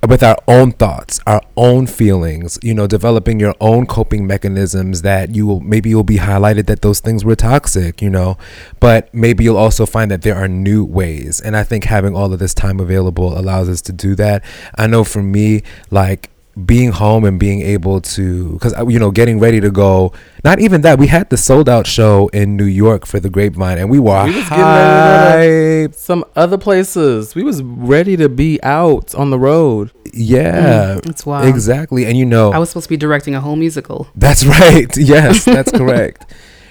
with 0.07 0.23
our 0.23 0.37
own 0.49 0.73
thoughts, 0.73 1.21
our 1.27 1.43
own 1.57 1.87
feelings, 1.87 2.59
you 2.63 2.75
know, 2.75 2.87
developing 2.87 3.41
your 3.41 3.55
own 3.61 3.87
coping 3.87 4.27
mechanisms 4.27 5.03
that 5.03 5.35
you 5.35 5.47
will 5.47 5.61
maybe 5.61 5.91
you'll 5.91 6.03
be 6.05 6.19
highlighted 6.19 6.67
that 6.67 6.83
those 6.83 7.01
things 7.01 7.25
were 7.25 7.37
toxic, 7.37 8.01
you 8.01 8.11
know, 8.11 8.37
but 8.81 9.13
maybe 9.15 9.45
you'll 9.45 9.57
also 9.57 9.87
find 9.87 10.11
that 10.11 10.23
there 10.23 10.37
are 10.37 10.49
new 10.49 10.85
ways. 10.85 11.41
And 11.41 11.57
I 11.57 11.65
think 11.65 11.85
having 11.85 12.15
all 12.15 12.33
of 12.33 12.39
this 12.39 12.55
time 12.55 12.81
available 12.81 13.39
allows 13.39 13.69
us 13.69 13.83
to 13.83 13.93
do 13.93 14.15
that. 14.17 14.45
I 14.77 14.87
know 14.87 15.05
for 15.05 15.23
me, 15.23 15.63
like 15.91 16.31
being 16.65 16.91
home 16.91 17.25
and 17.27 17.39
being 17.39 17.61
able 17.61 18.01
to 18.01 18.53
because 18.55 18.73
you 18.89 18.99
know 18.99 19.11
getting 19.11 19.39
ready 19.39 19.61
to 19.61 19.71
go 19.71 20.11
not 20.43 20.59
even 20.59 20.81
that 20.81 20.99
we 20.99 21.07
had 21.07 21.29
the 21.29 21.37
sold 21.37 21.69
out 21.69 21.87
show 21.87 22.29
in 22.29 22.57
new 22.57 22.65
york 22.65 23.05
for 23.05 23.21
the 23.21 23.29
grapevine 23.29 23.77
and 23.77 23.91
we 23.91 23.99
were 23.99 24.25
We 24.25 24.35
was 24.37 24.49
getting 24.49 24.65
ready 24.65 25.89
hyped. 25.89 25.95
Some 25.95 26.25
other 26.35 26.57
places, 26.57 27.35
we 27.35 27.43
was 27.43 27.63
ready 27.63 28.17
to 28.17 28.31
be 28.31 28.59
out 28.63 29.15
on 29.15 29.29
the 29.31 29.39
road. 29.39 29.91
yeah 30.15 30.97
Mm, 30.97 31.11
it's 31.11 31.27
wild. 31.27 31.47
exactly 31.47 32.07
and 32.07 32.17
you 32.17 32.25
know 32.25 32.53
I 32.53 32.59
was 32.59 32.71
supposed 32.71 32.85
to 32.87 32.91
be 32.91 32.97
directing 32.97 33.35
a 33.35 33.41
whole 33.43 33.57
musical. 33.57 34.09
That's 34.15 34.47
right. 34.59 34.89
Yes, 34.97 35.45
that's 35.45 35.71
correct. 35.81 36.25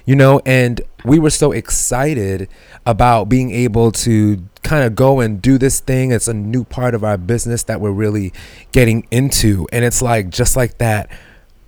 You 0.05 0.15
know, 0.15 0.39
and 0.45 0.81
we 1.03 1.17
were 1.19 1.31
so 1.31 1.51
excited 1.51 2.47
about 2.85 3.27
being 3.27 3.49
able 3.51 3.91
to 3.91 4.43
kind 4.61 4.83
of 4.85 4.95
go 4.95 5.19
and 5.19 5.41
do 5.41 5.57
this 5.57 5.79
thing. 5.79 6.11
It's 6.11 6.27
a 6.27 6.33
new 6.33 6.63
part 6.63 6.93
of 6.93 7.03
our 7.03 7.17
business 7.17 7.63
that 7.63 7.81
we're 7.81 7.91
really 7.91 8.31
getting 8.71 9.07
into. 9.09 9.67
And 9.71 9.83
it's 9.83 10.01
like, 10.03 10.29
just 10.29 10.55
like 10.55 10.77
that, 10.77 11.09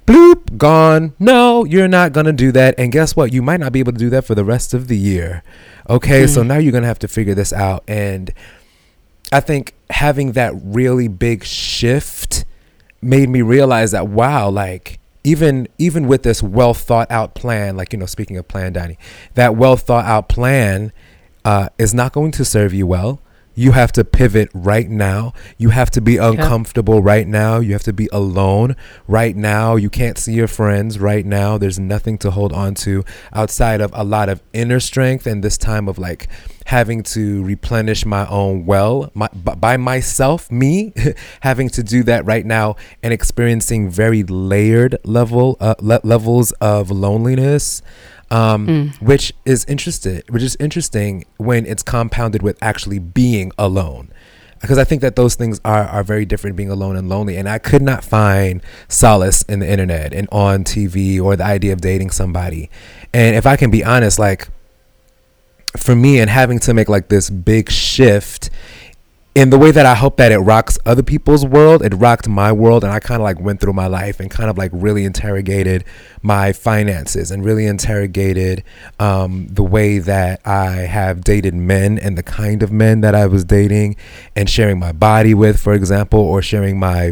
bloop, 0.06 0.58
gone. 0.58 1.14
No, 1.20 1.66
you're 1.66 1.88
not 1.88 2.14
going 2.14 2.28
to 2.28 2.34
do 2.34 2.52
that. 2.52 2.76
And 2.78 2.92
guess 2.92 3.16
what? 3.16 3.34
You 3.34 3.42
might 3.42 3.60
not 3.60 3.72
be 3.74 3.80
able 3.80 3.94
to 3.94 3.98
do 4.00 4.10
that 4.12 4.24
for 4.26 4.36
the 4.36 4.46
rest 4.46 4.74
of 4.74 4.88
the 4.88 4.98
year. 4.98 5.44
Okay, 5.90 6.28
so 6.28 6.44
Mm. 6.44 6.48
now 6.48 6.58
you're 6.58 6.72
going 6.72 6.84
to 6.84 6.88
have 6.88 7.00
to 7.00 7.08
figure 7.08 7.34
this 7.34 7.52
out. 7.54 7.84
And 7.88 8.32
I 9.32 9.40
think 9.40 9.74
having 9.90 10.34
that 10.34 10.54
really 10.56 11.08
big 11.08 11.44
shift 11.44 12.46
made 13.02 13.30
me 13.30 13.42
realize 13.42 13.92
that 13.92 14.08
wow, 14.08 14.50
like 14.50 15.00
even 15.28 15.68
even 15.78 16.08
with 16.08 16.24
this 16.24 16.42
well 16.42 16.74
thought 16.74 17.12
out 17.12 17.36
plan, 17.36 17.76
like 17.76 17.92
you 17.92 18.00
know, 18.00 18.06
speaking 18.06 18.38
of 18.38 18.48
plan, 18.48 18.72
Danny, 18.72 18.98
that 19.34 19.58
well 19.58 19.76
thought 19.76 20.06
out 20.06 20.30
plan 20.30 20.94
uh, 21.44 21.68
is 21.78 21.94
not 21.94 22.14
going 22.14 22.32
to 22.32 22.46
serve 22.46 22.74
you 22.74 22.88
well. 22.88 23.20
You 23.58 23.72
have 23.72 23.92
to 23.94 24.06
pivot 24.06 24.52
right 24.54 24.88
now. 24.88 25.34
You 25.58 25.70
have 25.70 25.90
to 25.92 26.00
be 26.00 26.18
uncomfortable 26.18 27.02
right 27.02 27.28
now. 27.28 27.58
You 27.58 27.74
have 27.74 27.82
to 27.86 27.92
be 27.92 28.08
alone 28.12 28.76
right 29.08 29.36
now. 29.36 29.76
You 29.78 29.90
can't 29.90 30.16
see 30.16 30.34
your 30.34 30.48
friends 30.48 31.00
right 31.00 31.26
now. 31.26 31.58
There's 31.58 31.80
nothing 31.80 32.20
to 32.20 32.30
hold 32.30 32.54
on 32.54 32.76
to 32.86 33.04
outside 33.34 33.82
of 33.82 33.90
a 33.96 34.04
lot 34.04 34.30
of 34.30 34.44
inner 34.54 34.80
strength 34.80 35.26
and 35.26 35.44
this 35.44 35.58
time 35.58 35.88
of 35.88 35.98
like 35.98 36.28
having 36.68 37.02
to 37.02 37.44
replenish 37.46 38.06
my 38.06 38.28
own 38.28 38.68
well 38.68 39.10
my, 39.16 39.28
by 39.30 39.76
myself, 39.76 40.52
me 40.52 40.94
having 41.40 41.68
to 41.70 41.82
do 41.82 42.04
that 42.04 42.26
right 42.26 42.46
now 42.46 42.76
and 43.02 43.12
experiencing 43.12 43.90
very 43.90 44.22
layered 44.22 44.98
level 45.04 45.58
uh, 45.60 45.74
le- 45.80 46.02
levels 46.04 46.52
of 46.62 46.92
loneliness 46.92 47.82
um, 48.32 48.68
Mm. 48.68 49.02
which 49.02 49.34
is 49.46 49.64
interested, 49.66 50.24
which 50.30 50.44
is 50.44 50.58
interesting 50.60 51.26
when 51.38 51.66
it's 51.66 51.84
compounded 51.84 52.42
with 52.42 52.58
actually 52.62 53.00
being 53.00 53.52
alone. 53.58 54.10
Because 54.60 54.80
I 54.80 54.84
think 54.86 55.02
that 55.02 55.16
those 55.16 55.36
things 55.36 55.62
are, 55.64 55.84
are 55.84 56.04
very 56.04 56.26
different, 56.26 56.56
being 56.56 56.72
alone 56.72 56.96
and 56.96 57.08
lonely. 57.08 57.38
And 57.38 57.48
I 57.48 57.60
could 57.60 57.84
not 57.84 58.04
find 58.04 58.62
solace 58.88 59.44
in 59.44 59.60
the 59.60 59.70
internet 59.70 60.14
and 60.14 60.28
on 60.32 60.64
TV 60.64 61.22
or 61.22 61.36
the 61.36 61.44
idea 61.46 61.74
of 61.74 61.80
dating 61.82 62.10
somebody. 62.10 62.70
And 63.14 63.36
if 63.36 63.46
I 63.46 63.56
can 63.56 63.70
be 63.70 63.84
honest, 63.84 64.18
like 64.18 64.48
for 65.78 65.96
me 65.96 66.20
and 66.20 66.30
having 66.30 66.58
to 66.60 66.74
make 66.74 66.90
like 66.90 67.08
this 67.10 67.30
big 67.30 67.70
shift 67.70 68.50
in 69.38 69.52
the 69.52 69.58
way 69.60 69.70
that 69.70 69.86
I 69.86 69.94
hope 69.94 70.18
that 70.18 70.32
it 70.32 70.40
rocks 70.40 70.80
other 70.84 71.04
people's 71.04 71.46
world, 71.46 71.84
it 71.84 71.94
rocked 71.94 72.28
my 72.28 72.52
world, 72.52 72.84
and 72.84 72.92
I 72.92 73.00
kind 73.00 73.22
of 73.22 73.24
like 73.24 73.40
went 73.40 73.62
through 73.62 73.74
my 73.74 73.86
life 73.86 74.20
and 74.20 74.32
kind 74.32 74.50
of 74.50 74.58
like 74.58 74.72
really 74.74 75.06
interrogated 75.06 75.86
my 76.24 76.52
finances 76.52 77.30
and 77.30 77.46
really 77.46 77.68
interrogated 77.68 78.64
um, 79.00 79.46
the 79.50 79.62
way 79.62 80.00
that 80.00 80.42
I 80.44 80.72
have 80.72 81.24
dated 81.24 81.54
men 81.54 82.00
and 82.00 82.18
the 82.18 82.24
kind 82.24 82.64
of 82.64 82.72
men 82.72 83.02
that 83.02 83.14
I 83.14 83.28
was 83.28 83.46
dating 83.46 83.96
and 84.36 84.50
sharing 84.50 84.80
my 84.80 84.92
body 84.92 85.36
with, 85.36 85.60
for 85.60 85.74
example, 85.74 86.20
or 86.20 86.42
sharing 86.42 86.80
my 86.80 87.12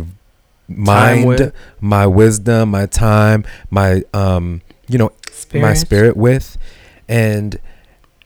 mind, 0.68 1.54
my 1.80 2.08
wisdom, 2.08 2.72
my 2.72 2.88
time, 2.88 3.46
my 3.70 4.02
um, 4.16 4.64
you 4.88 4.98
know, 4.98 5.12
my 5.54 5.76
Spirit. 5.76 5.78
spirit 5.78 6.18
with, 6.18 6.58
and 7.08 7.60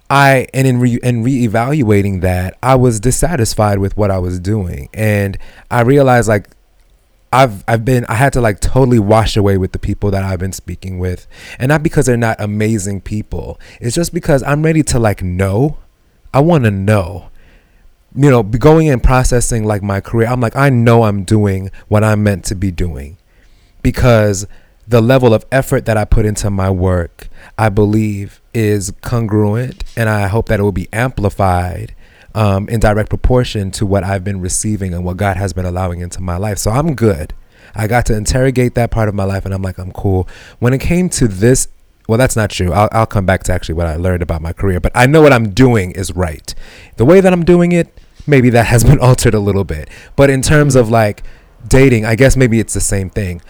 I 0.10 0.48
and 0.54 0.66
in 0.66 0.80
re 0.80 1.00
and 1.04 1.24
reevaluating 1.26 2.22
that, 2.22 2.58
I 2.64 2.76
was 2.76 3.00
dissatisfied 3.00 3.80
with 3.80 3.96
what 3.96 4.10
I 4.10 4.18
was 4.18 4.40
doing, 4.40 4.90
and 4.94 5.38
I 5.70 5.82
realized 5.82 6.28
like 6.28 6.50
I've 7.32 7.64
I've 7.68 7.86
been 7.86 8.06
I 8.10 8.16
had 8.16 8.34
to 8.34 8.42
like 8.42 8.60
totally 8.60 8.98
wash 8.98 9.38
away 9.38 9.58
with 9.58 9.72
the 9.72 9.80
people 9.80 10.10
that 10.12 10.24
I've 10.24 10.40
been 10.40 10.54
speaking 10.54 10.98
with, 10.98 11.28
and 11.60 11.70
not 11.70 11.84
because 11.84 12.08
they're 12.08 12.18
not 12.18 12.42
amazing 12.42 13.02
people. 13.02 13.60
It's 13.80 13.96
just 13.96 14.14
because 14.14 14.42
I'm 14.44 14.64
ready 14.64 14.82
to 14.84 15.00
like 15.00 15.22
know. 15.22 15.78
I 16.34 16.40
want 16.40 16.64
to 16.64 16.72
know. 16.72 17.30
You 18.16 18.32
know, 18.32 18.42
going 18.42 18.90
and 18.90 19.04
processing 19.04 19.64
like 19.64 19.84
my 19.84 20.02
career. 20.02 20.28
I'm 20.28 20.42
like 20.42 20.56
I 20.56 20.72
know 20.72 21.04
I'm 21.04 21.24
doing 21.24 21.70
what 21.88 22.04
I'm 22.04 22.24
meant 22.24 22.46
to 22.46 22.56
be 22.56 22.72
doing, 22.72 23.18
because 23.84 24.48
the 24.88 25.02
level 25.02 25.36
of 25.36 25.46
effort 25.52 25.86
that 25.86 25.98
I 25.98 26.06
put 26.06 26.26
into 26.26 26.50
my 26.50 26.72
work, 26.72 27.29
I 27.60 27.68
believe, 27.68 28.42
is 28.54 28.94
congruent, 29.02 29.84
and 29.98 30.08
I 30.08 30.28
hope 30.28 30.48
that 30.48 30.62
it 30.62 30.64
will 30.64 30.72
be 30.72 30.88
amplified 30.94 31.94
um, 32.34 32.70
in 32.70 32.80
direct 32.80 33.10
proportion 33.10 33.70
to 33.72 33.86
what 33.86 34.02
I've 34.02 34.24
been 34.24 34.40
receiving 34.40 34.94
and 34.94 35.04
what 35.04 35.18
God 35.18 35.36
has 35.36 35.52
been 35.52 35.66
allowing 35.66 36.00
into 36.00 36.22
my 36.22 36.38
life. 36.38 36.58
So 36.58 36.72
I'm 36.72 36.96
good. 36.96 37.34
I 37.76 37.88
got 37.88 38.06
to 38.06 38.16
interrogate 38.16 38.76
that 38.76 38.92
part 38.92 39.10
of 39.10 39.14
my 39.14 39.26
life, 39.26 39.44
and 39.44 39.54
I'm 39.54 39.62
like, 39.62 39.78
I'm 39.78 39.92
cool. 39.92 40.26
When 40.60 40.72
it 40.72 40.80
came 40.80 41.10
to 41.10 41.28
this, 41.28 41.68
well, 42.08 42.18
that's 42.18 42.38
not 42.38 42.50
true. 42.50 42.72
I'll, 42.72 42.88
I'll 42.94 43.06
come 43.06 43.26
back 43.26 43.44
to 43.44 43.52
actually 43.52 43.76
what 43.76 43.88
I 43.88 43.98
learned 43.98 44.24
about 44.24 44.42
my 44.42 44.54
career, 44.54 44.80
but 44.80 44.94
I 44.96 45.06
know 45.06 45.22
what 45.22 45.34
I'm 45.34 45.50
doing 45.50 45.92
is 45.92 46.16
right. 46.16 46.56
The 46.96 47.04
way 47.04 47.20
that 47.20 47.34
I'm 47.34 47.44
doing 47.44 47.74
it, 47.74 47.90
maybe 48.26 48.50
that 48.52 48.68
has 48.68 48.84
been 48.90 49.00
altered 49.00 49.34
a 49.34 49.40
little 49.42 49.66
bit. 49.66 49.90
But 50.16 50.30
in 50.30 50.42
terms 50.42 50.78
of 50.78 50.90
like 50.90 51.24
dating, 51.68 52.06
I 52.06 52.16
guess 52.16 52.38
maybe 52.38 52.62
it's 52.62 52.74
the 52.74 52.80
same 52.80 53.10
thing. 53.10 53.42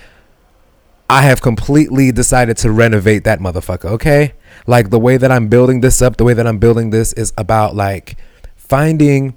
I 1.10 1.24
have 1.24 1.42
completely 1.42 2.12
decided 2.12 2.58
to 2.58 2.72
renovate 2.72 3.24
that 3.24 3.40
motherfucker, 3.40 3.86
okay? 3.86 4.34
Like 4.68 4.92
the 4.92 5.00
way 5.00 5.18
that 5.18 5.32
I'm 5.32 5.48
building 5.48 5.82
this 5.82 6.04
up, 6.04 6.18
the 6.18 6.24
way 6.24 6.36
that 6.36 6.46
I'm 6.46 6.60
building 6.60 6.92
this 6.92 7.14
is 7.14 7.34
about 7.36 7.76
like 7.76 8.16
finding 8.56 9.36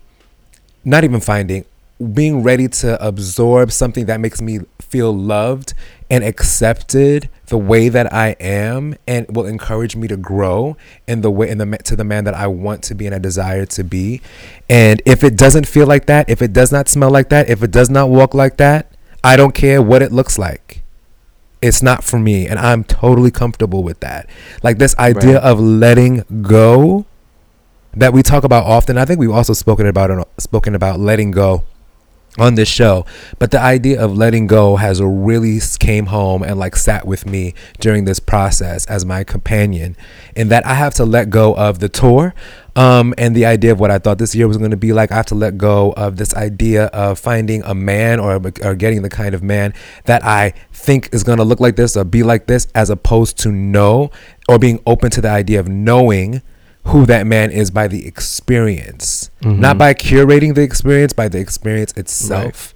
not 0.85 1.05
even 1.05 1.21
finding 1.21 1.65
being 2.13 2.43
ready 2.43 2.67
to 2.67 3.03
absorb 3.07 3.71
something 3.71 4.07
that 4.07 4.21
makes 4.21 4.43
me 4.43 4.61
feel 4.81 5.17
loved 5.17 5.73
and 6.11 6.25
accepted 6.25 7.29
the 7.47 7.57
way 7.57 7.89
that 7.89 8.13
I 8.13 8.31
am 8.41 8.97
and 9.07 9.27
will 9.35 9.47
encourage 9.47 9.95
me 9.95 10.09
to 10.09 10.17
grow 10.17 10.77
in 11.07 11.21
the 11.21 11.31
way 11.31 11.49
in 11.49 11.59
the 11.59 11.79
to 11.85 11.97
the 11.97 12.05
man 12.05 12.25
that 12.25 12.35
I 12.35 12.49
want 12.49 12.83
to 12.85 12.95
be 12.95 13.07
and 13.07 13.15
I 13.15 13.19
desire 13.19 13.65
to 13.67 13.85
be. 13.85 14.21
And 14.69 15.01
if 15.07 15.23
it 15.23 15.37
doesn't 15.37 15.67
feel 15.67 15.87
like 15.87 16.07
that, 16.07 16.29
if 16.29 16.43
it 16.43 16.53
does 16.53 16.73
not 16.73 16.89
smell 16.89 17.11
like 17.11 17.29
that, 17.29 17.49
if 17.49 17.63
it 17.63 17.71
does 17.71 17.89
not 17.89 18.11
walk 18.11 18.35
like 18.35 18.57
that, 18.57 18.93
I 19.23 19.37
don't 19.37 19.55
care 19.55 19.81
what 19.81 20.03
it 20.03 20.13
looks 20.13 20.39
like. 20.39 20.82
It's 21.63 21.83
not 21.83 22.03
for 22.05 22.19
me 22.19 22.47
and 22.47 22.59
I'm 22.59 22.83
totally 22.85 23.31
comfortable 23.31 23.83
with 23.83 24.01
that. 24.01 24.29
Like 24.63 24.79
this 24.79 24.97
idea 24.99 25.35
Right. 25.35 25.43
of 25.45 25.61
letting 25.61 26.25
go 26.43 27.07
that 27.95 28.13
we 28.13 28.23
talk 28.23 28.43
about 28.45 28.65
often. 28.65 28.99
I 28.99 29.05
think 29.05 29.21
we've 29.21 29.31
also 29.31 29.53
spoken 29.53 29.87
about 29.87 30.11
it, 30.11 30.27
spoken 30.39 30.75
about 30.75 30.99
letting 30.99 31.31
go 31.31 31.63
on 32.39 32.55
this 32.55 32.69
show. 32.69 33.05
But 33.39 33.51
the 33.51 33.61
idea 33.61 34.03
of 34.03 34.17
letting 34.17 34.47
go 34.47 34.77
has 34.77 35.03
really 35.03 35.61
came 35.79 36.07
home 36.07 36.43
and 36.43 36.59
like 36.59 36.77
sat 36.77 37.07
with 37.07 37.27
me 37.27 37.55
during 37.81 38.05
this 38.05 38.21
process 38.21 38.87
as 38.87 39.05
my 39.05 39.25
companion. 39.25 39.97
In 40.35 40.49
that 40.49 40.67
I 40.67 40.75
have 40.75 40.95
to 40.95 41.05
let 41.05 41.29
go 41.29 41.55
of 41.55 41.81
the 41.81 41.89
tour, 41.89 42.35
um, 42.75 43.13
and 43.19 43.37
the 43.37 43.45
idea 43.45 43.73
of 43.73 43.81
what 43.81 43.91
I 43.91 43.99
thought 43.99 44.17
this 44.17 44.35
year 44.35 44.49
was 44.49 44.57
going 44.57 44.71
to 44.71 44.79
be 44.79 44.95
like. 44.95 45.13
I 45.13 45.17
have 45.17 45.27
to 45.27 45.35
let 45.35 45.59
go 45.59 45.93
of 45.93 46.17
this 46.17 46.35
idea 46.35 46.87
of 46.87 47.19
finding 47.19 47.63
a 47.65 47.75
man 47.75 48.19
or 48.19 48.41
or 48.63 48.75
getting 48.75 49.03
the 49.03 49.11
kind 49.11 49.35
of 49.35 49.43
man 49.43 49.75
that 50.05 50.25
I 50.25 50.55
think 50.73 51.11
is 51.13 51.23
going 51.23 51.39
to 51.39 51.45
look 51.45 51.61
like 51.61 51.77
this 51.77 51.97
or 51.97 52.05
be 52.05 52.23
like 52.23 52.47
this, 52.47 52.67
as 52.75 52.89
opposed 52.89 53.39
to 53.41 53.53
know 53.53 54.11
or 54.49 54.59
being 54.59 54.81
open 54.87 55.11
to 55.11 55.21
the 55.21 55.29
idea 55.29 55.61
of 55.61 55.69
knowing 55.69 56.41
who 56.87 57.07
that 57.07 57.27
man 57.27 57.51
is 57.51 57.71
by 57.71 57.87
the 57.89 58.07
experience, 58.07 59.31
not 59.43 59.79
by 59.79 59.95
curating 59.95 60.55
the 60.55 60.63
experience, 60.63 61.13
by 61.13 61.29
the 61.29 61.39
experience 61.39 61.93
itself. 61.93 62.75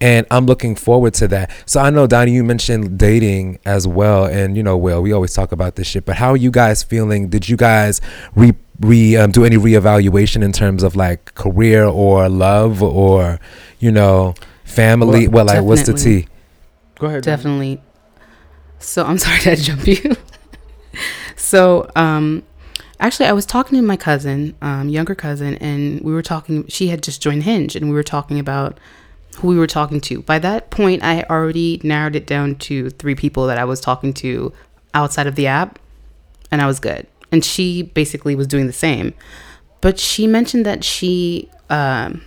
And 0.00 0.28
I'm 0.30 0.46
looking 0.46 0.76
forward 0.76 1.14
to 1.14 1.26
that. 1.28 1.50
So 1.66 1.80
I 1.80 1.90
know 1.90 2.06
Donnie, 2.06 2.30
you 2.32 2.44
mentioned 2.44 2.98
dating 2.98 3.58
as 3.64 3.84
well, 3.88 4.26
and 4.26 4.56
you 4.56 4.62
know, 4.62 4.76
Will, 4.76 5.02
we 5.02 5.12
always 5.12 5.34
talk 5.34 5.50
about 5.50 5.74
this 5.74 5.88
shit. 5.88 6.04
But 6.04 6.16
how 6.16 6.30
are 6.30 6.36
you 6.36 6.52
guys 6.52 6.84
feeling? 6.84 7.28
Did 7.30 7.48
you 7.48 7.56
guys 7.56 8.00
re 8.36 8.52
re 8.78 9.16
um, 9.16 9.32
do 9.32 9.44
any 9.44 9.56
reevaluation 9.56 10.44
in 10.44 10.52
terms 10.52 10.84
of 10.84 10.94
like 10.94 11.34
career 11.34 11.84
or 11.84 12.28
love 12.28 12.80
or 12.80 13.40
you 13.80 13.90
know 13.90 14.34
family? 14.62 15.26
Well, 15.26 15.44
Well, 15.44 15.56
like 15.56 15.64
what's 15.64 15.82
the 15.82 15.94
definitely. 15.94 16.22
tea? 16.22 16.28
Go 17.00 17.06
ahead. 17.08 17.22
Definitely. 17.24 17.82
So 18.78 19.04
I'm 19.04 19.18
sorry 19.26 19.40
to 19.40 19.56
jump 19.56 19.84
you. 19.88 20.14
so 21.34 21.90
um 21.96 22.44
actually 23.00 23.26
I 23.26 23.32
was 23.32 23.46
talking 23.46 23.78
to 23.78 23.82
my 23.82 23.96
cousin, 23.96 24.56
um, 24.62 24.88
younger 24.88 25.14
cousin, 25.14 25.54
and 25.56 26.00
we 26.00 26.12
were 26.12 26.22
talking 26.22 26.66
she 26.68 26.88
had 26.88 27.02
just 27.02 27.22
joined 27.22 27.44
Hinge 27.44 27.76
and 27.76 27.88
we 27.88 27.94
were 27.94 28.02
talking 28.02 28.38
about 28.38 28.78
who 29.36 29.48
we 29.48 29.56
were 29.56 29.66
talking 29.66 30.00
to. 30.02 30.22
By 30.22 30.38
that 30.40 30.70
point 30.70 31.02
I 31.02 31.22
already 31.24 31.80
narrowed 31.84 32.16
it 32.16 32.26
down 32.26 32.56
to 32.56 32.90
three 32.90 33.14
people 33.14 33.46
that 33.46 33.58
I 33.58 33.64
was 33.64 33.80
talking 33.80 34.12
to 34.14 34.52
outside 34.94 35.26
of 35.26 35.36
the 35.36 35.46
app 35.46 35.78
and 36.50 36.60
I 36.60 36.66
was 36.66 36.80
good. 36.80 37.06
And 37.30 37.44
she 37.44 37.82
basically 37.82 38.34
was 38.34 38.46
doing 38.46 38.66
the 38.66 38.72
same. 38.72 39.14
But 39.80 39.98
she 39.98 40.26
mentioned 40.26 40.66
that 40.66 40.82
she 40.82 41.48
um 41.70 42.22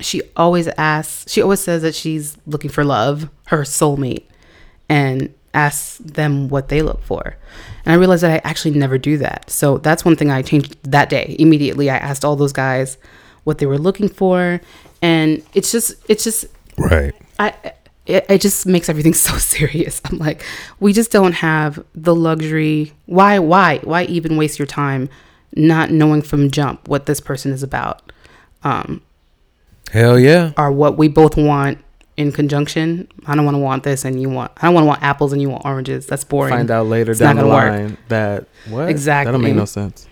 she 0.00 0.22
always 0.36 0.68
asks 0.76 1.30
she 1.32 1.40
always 1.40 1.60
says 1.60 1.82
that 1.82 1.94
she's 1.94 2.36
looking 2.46 2.70
for 2.70 2.84
love, 2.84 3.28
her 3.46 3.62
soulmate, 3.62 4.24
and 4.88 5.32
asks 5.54 5.98
them 5.98 6.48
what 6.48 6.68
they 6.68 6.82
look 6.82 7.02
for. 7.02 7.36
And 7.84 7.92
I 7.92 7.96
realized 7.96 8.22
that 8.22 8.30
I 8.32 8.48
actually 8.48 8.76
never 8.78 8.98
do 8.98 9.18
that. 9.18 9.48
So 9.50 9.78
that's 9.78 10.04
one 10.04 10.16
thing 10.16 10.30
I 10.30 10.42
changed 10.42 10.76
that 10.84 11.08
day. 11.08 11.36
Immediately 11.38 11.88
I 11.90 11.96
asked 11.96 12.24
all 12.24 12.36
those 12.36 12.52
guys 12.52 12.98
what 13.44 13.58
they 13.58 13.66
were 13.66 13.78
looking 13.78 14.08
for 14.08 14.60
and 15.02 15.42
it's 15.54 15.70
just 15.70 15.94
it's 16.08 16.24
just 16.24 16.46
Right. 16.78 17.14
I 17.38 17.54
it, 18.06 18.26
it 18.28 18.40
just 18.40 18.66
makes 18.66 18.88
everything 18.88 19.14
so 19.28 19.36
serious. 19.36 20.00
I'm 20.04 20.18
like, 20.18 20.42
we 20.80 20.92
just 20.92 21.10
don't 21.10 21.32
have 21.34 21.82
the 21.94 22.14
luxury. 22.14 22.92
Why 23.06 23.38
why 23.38 23.78
why 23.78 24.04
even 24.04 24.36
waste 24.36 24.58
your 24.58 24.66
time 24.66 25.08
not 25.54 25.90
knowing 25.90 26.22
from 26.22 26.50
jump 26.50 26.88
what 26.88 27.06
this 27.06 27.20
person 27.20 27.52
is 27.52 27.62
about? 27.62 28.12
Um 28.62 29.02
Hell 29.92 30.18
yeah. 30.18 30.52
or 30.56 30.72
what 30.72 30.96
we 30.96 31.06
both 31.08 31.36
want 31.36 31.78
in 32.16 32.30
conjunction. 32.32 33.08
I 33.26 33.34
don't 33.34 33.44
want 33.44 33.54
to 33.56 33.58
want 33.60 33.82
this 33.82 34.04
and 34.04 34.20
you 34.20 34.28
want 34.30 34.52
I 34.58 34.66
don't 34.66 34.74
want 34.74 34.84
to 34.84 34.88
want 34.88 35.02
apples 35.02 35.32
and 35.32 35.40
you 35.42 35.50
want 35.50 35.64
oranges. 35.64 36.06
That's 36.06 36.24
boring. 36.24 36.52
Find 36.54 36.70
out 36.70 36.86
later 36.86 37.10
It's 37.12 37.20
down 37.20 37.36
the 37.36 37.42
gonna 37.42 37.54
work. 37.54 37.70
line 37.72 37.98
that 38.08 38.46
what 38.68 38.88
Exactly. 38.88 39.30
that 39.30 39.32
don't 39.32 39.42
make 39.42 39.54
no 39.56 39.64
sense. 39.64 40.06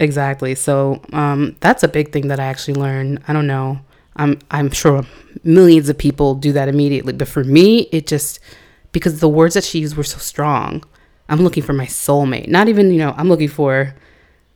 Exactly. 0.00 0.54
So 0.54 1.00
um, 1.12 1.56
that's 1.60 1.82
a 1.82 1.88
big 1.88 2.12
thing 2.12 2.28
that 2.28 2.38
I 2.40 2.44
actually 2.44 2.74
learned. 2.74 3.20
I 3.28 3.32
don't 3.32 3.46
know. 3.46 3.80
I'm 4.16 4.38
I'm 4.50 4.70
sure 4.70 5.04
millions 5.44 5.88
of 5.88 5.96
people 5.98 6.34
do 6.34 6.52
that 6.52 6.68
immediately, 6.68 7.12
but 7.12 7.28
for 7.28 7.44
me, 7.44 7.88
it 7.92 8.06
just 8.06 8.40
because 8.92 9.20
the 9.20 9.28
words 9.28 9.54
that 9.54 9.64
she 9.64 9.80
used 9.80 9.96
were 9.96 10.04
so 10.04 10.18
strong. 10.18 10.82
I'm 11.28 11.42
looking 11.42 11.62
for 11.62 11.72
my 11.72 11.86
soulmate. 11.86 12.48
Not 12.48 12.68
even 12.68 12.90
you 12.90 12.98
know. 12.98 13.14
I'm 13.16 13.28
looking 13.28 13.48
for 13.48 13.94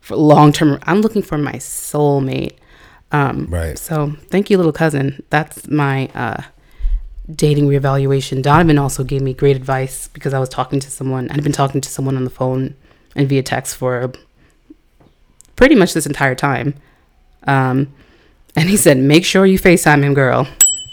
for 0.01 0.17
long 0.17 0.53
term. 0.53 0.79
I'm 0.85 1.01
looking 1.01 1.23
for 1.23 1.39
my 1.39 1.55
soulmate. 1.55 2.57
Um, 3.13 3.47
Right. 3.51 3.79
So 3.79 4.15
thank 4.31 4.49
you, 4.51 4.57
little 4.57 4.73
cousin. 4.73 5.23
That's 5.31 5.69
my 5.69 6.09
uh, 6.15 6.43
dating 7.31 7.69
reevaluation. 7.69 8.43
Donovan 8.43 8.79
also 8.79 9.05
gave 9.05 9.23
me 9.23 9.35
great 9.35 9.57
advice 9.57 10.09
because 10.09 10.35
I 10.35 10.39
was 10.39 10.49
talking 10.49 10.81
to 10.81 10.91
someone. 10.91 11.31
I'd 11.31 11.43
been 11.43 11.53
talking 11.53 11.81
to 11.81 11.89
someone 11.89 12.17
on 12.17 12.25
the 12.25 12.31
phone 12.31 12.75
and 13.15 13.29
via 13.29 13.43
text 13.43 13.77
for 13.77 14.13
pretty 15.57 15.75
much 15.75 15.95
this 15.95 16.07
entire 16.07 16.35
time. 16.35 16.75
Um, 17.45 17.93
and 18.57 18.69
he 18.69 18.77
said, 18.77 18.99
"Make 18.99 19.25
sure 19.25 19.47
you 19.47 19.59
Facetime 19.59 20.03
him, 20.03 20.15
girl. 20.15 20.47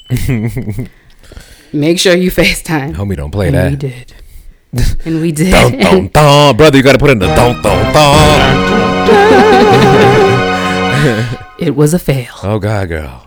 Make 1.73 1.99
sure 1.99 2.15
you 2.15 2.31
Facetime." 2.31 2.93
Homie, 2.95 3.15
don't 3.15 3.31
play 3.31 3.47
and 3.47 3.55
that. 3.55 3.71
we 3.71 3.75
did. 3.75 4.13
and 5.05 5.21
we 5.21 5.31
did. 5.31 5.51
Dun, 5.51 5.77
dun, 5.77 6.07
dun. 6.07 6.57
Brother, 6.57 6.77
you 6.77 6.83
got 6.83 6.93
to 6.93 6.99
put 6.99 7.09
in 7.09 7.19
the 7.19 7.27
dun, 7.27 7.61
dun, 7.61 7.93
dun. 7.93 8.69
it 11.59 11.75
was 11.75 11.93
a 11.93 11.99
fail. 11.99 12.33
Oh, 12.43 12.59
God, 12.59 12.87
girl. 12.89 13.25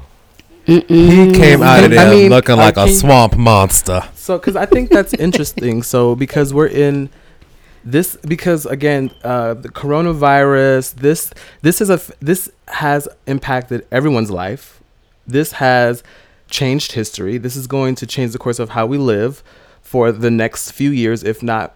Mm-mm. 0.80 1.32
He 1.32 1.38
came 1.38 1.62
out 1.62 1.84
of 1.84 1.92
I 1.92 1.94
there 1.94 2.10
mean, 2.10 2.30
looking 2.30 2.58
I 2.58 2.70
like 2.70 2.76
a 2.76 2.88
swamp 2.88 3.36
monster. 3.36 4.02
So, 4.14 4.38
because 4.38 4.56
I 4.56 4.66
think 4.66 4.90
that's 4.90 5.12
interesting. 5.14 5.82
So, 5.82 6.14
because 6.14 6.54
we're 6.54 6.68
in, 6.68 7.10
this 7.84 8.16
because 8.16 8.64
again 8.66 9.10
uh, 9.24 9.54
the 9.54 9.68
coronavirus 9.68 10.94
this 10.94 11.32
this 11.62 11.80
is 11.80 11.90
a 11.90 12.00
this 12.20 12.50
has 12.68 13.08
impacted 13.26 13.86
everyone's 13.90 14.30
life 14.30 14.80
this 15.26 15.52
has 15.52 16.02
changed 16.48 16.92
history 16.92 17.38
this 17.38 17.56
is 17.56 17.66
going 17.66 17.94
to 17.96 18.06
change 18.06 18.32
the 18.32 18.38
course 18.38 18.58
of 18.58 18.70
how 18.70 18.86
we 18.86 18.98
live 18.98 19.42
for 19.80 20.12
the 20.12 20.30
next 20.30 20.70
few 20.70 20.90
years 20.90 21.24
if 21.24 21.42
not 21.42 21.74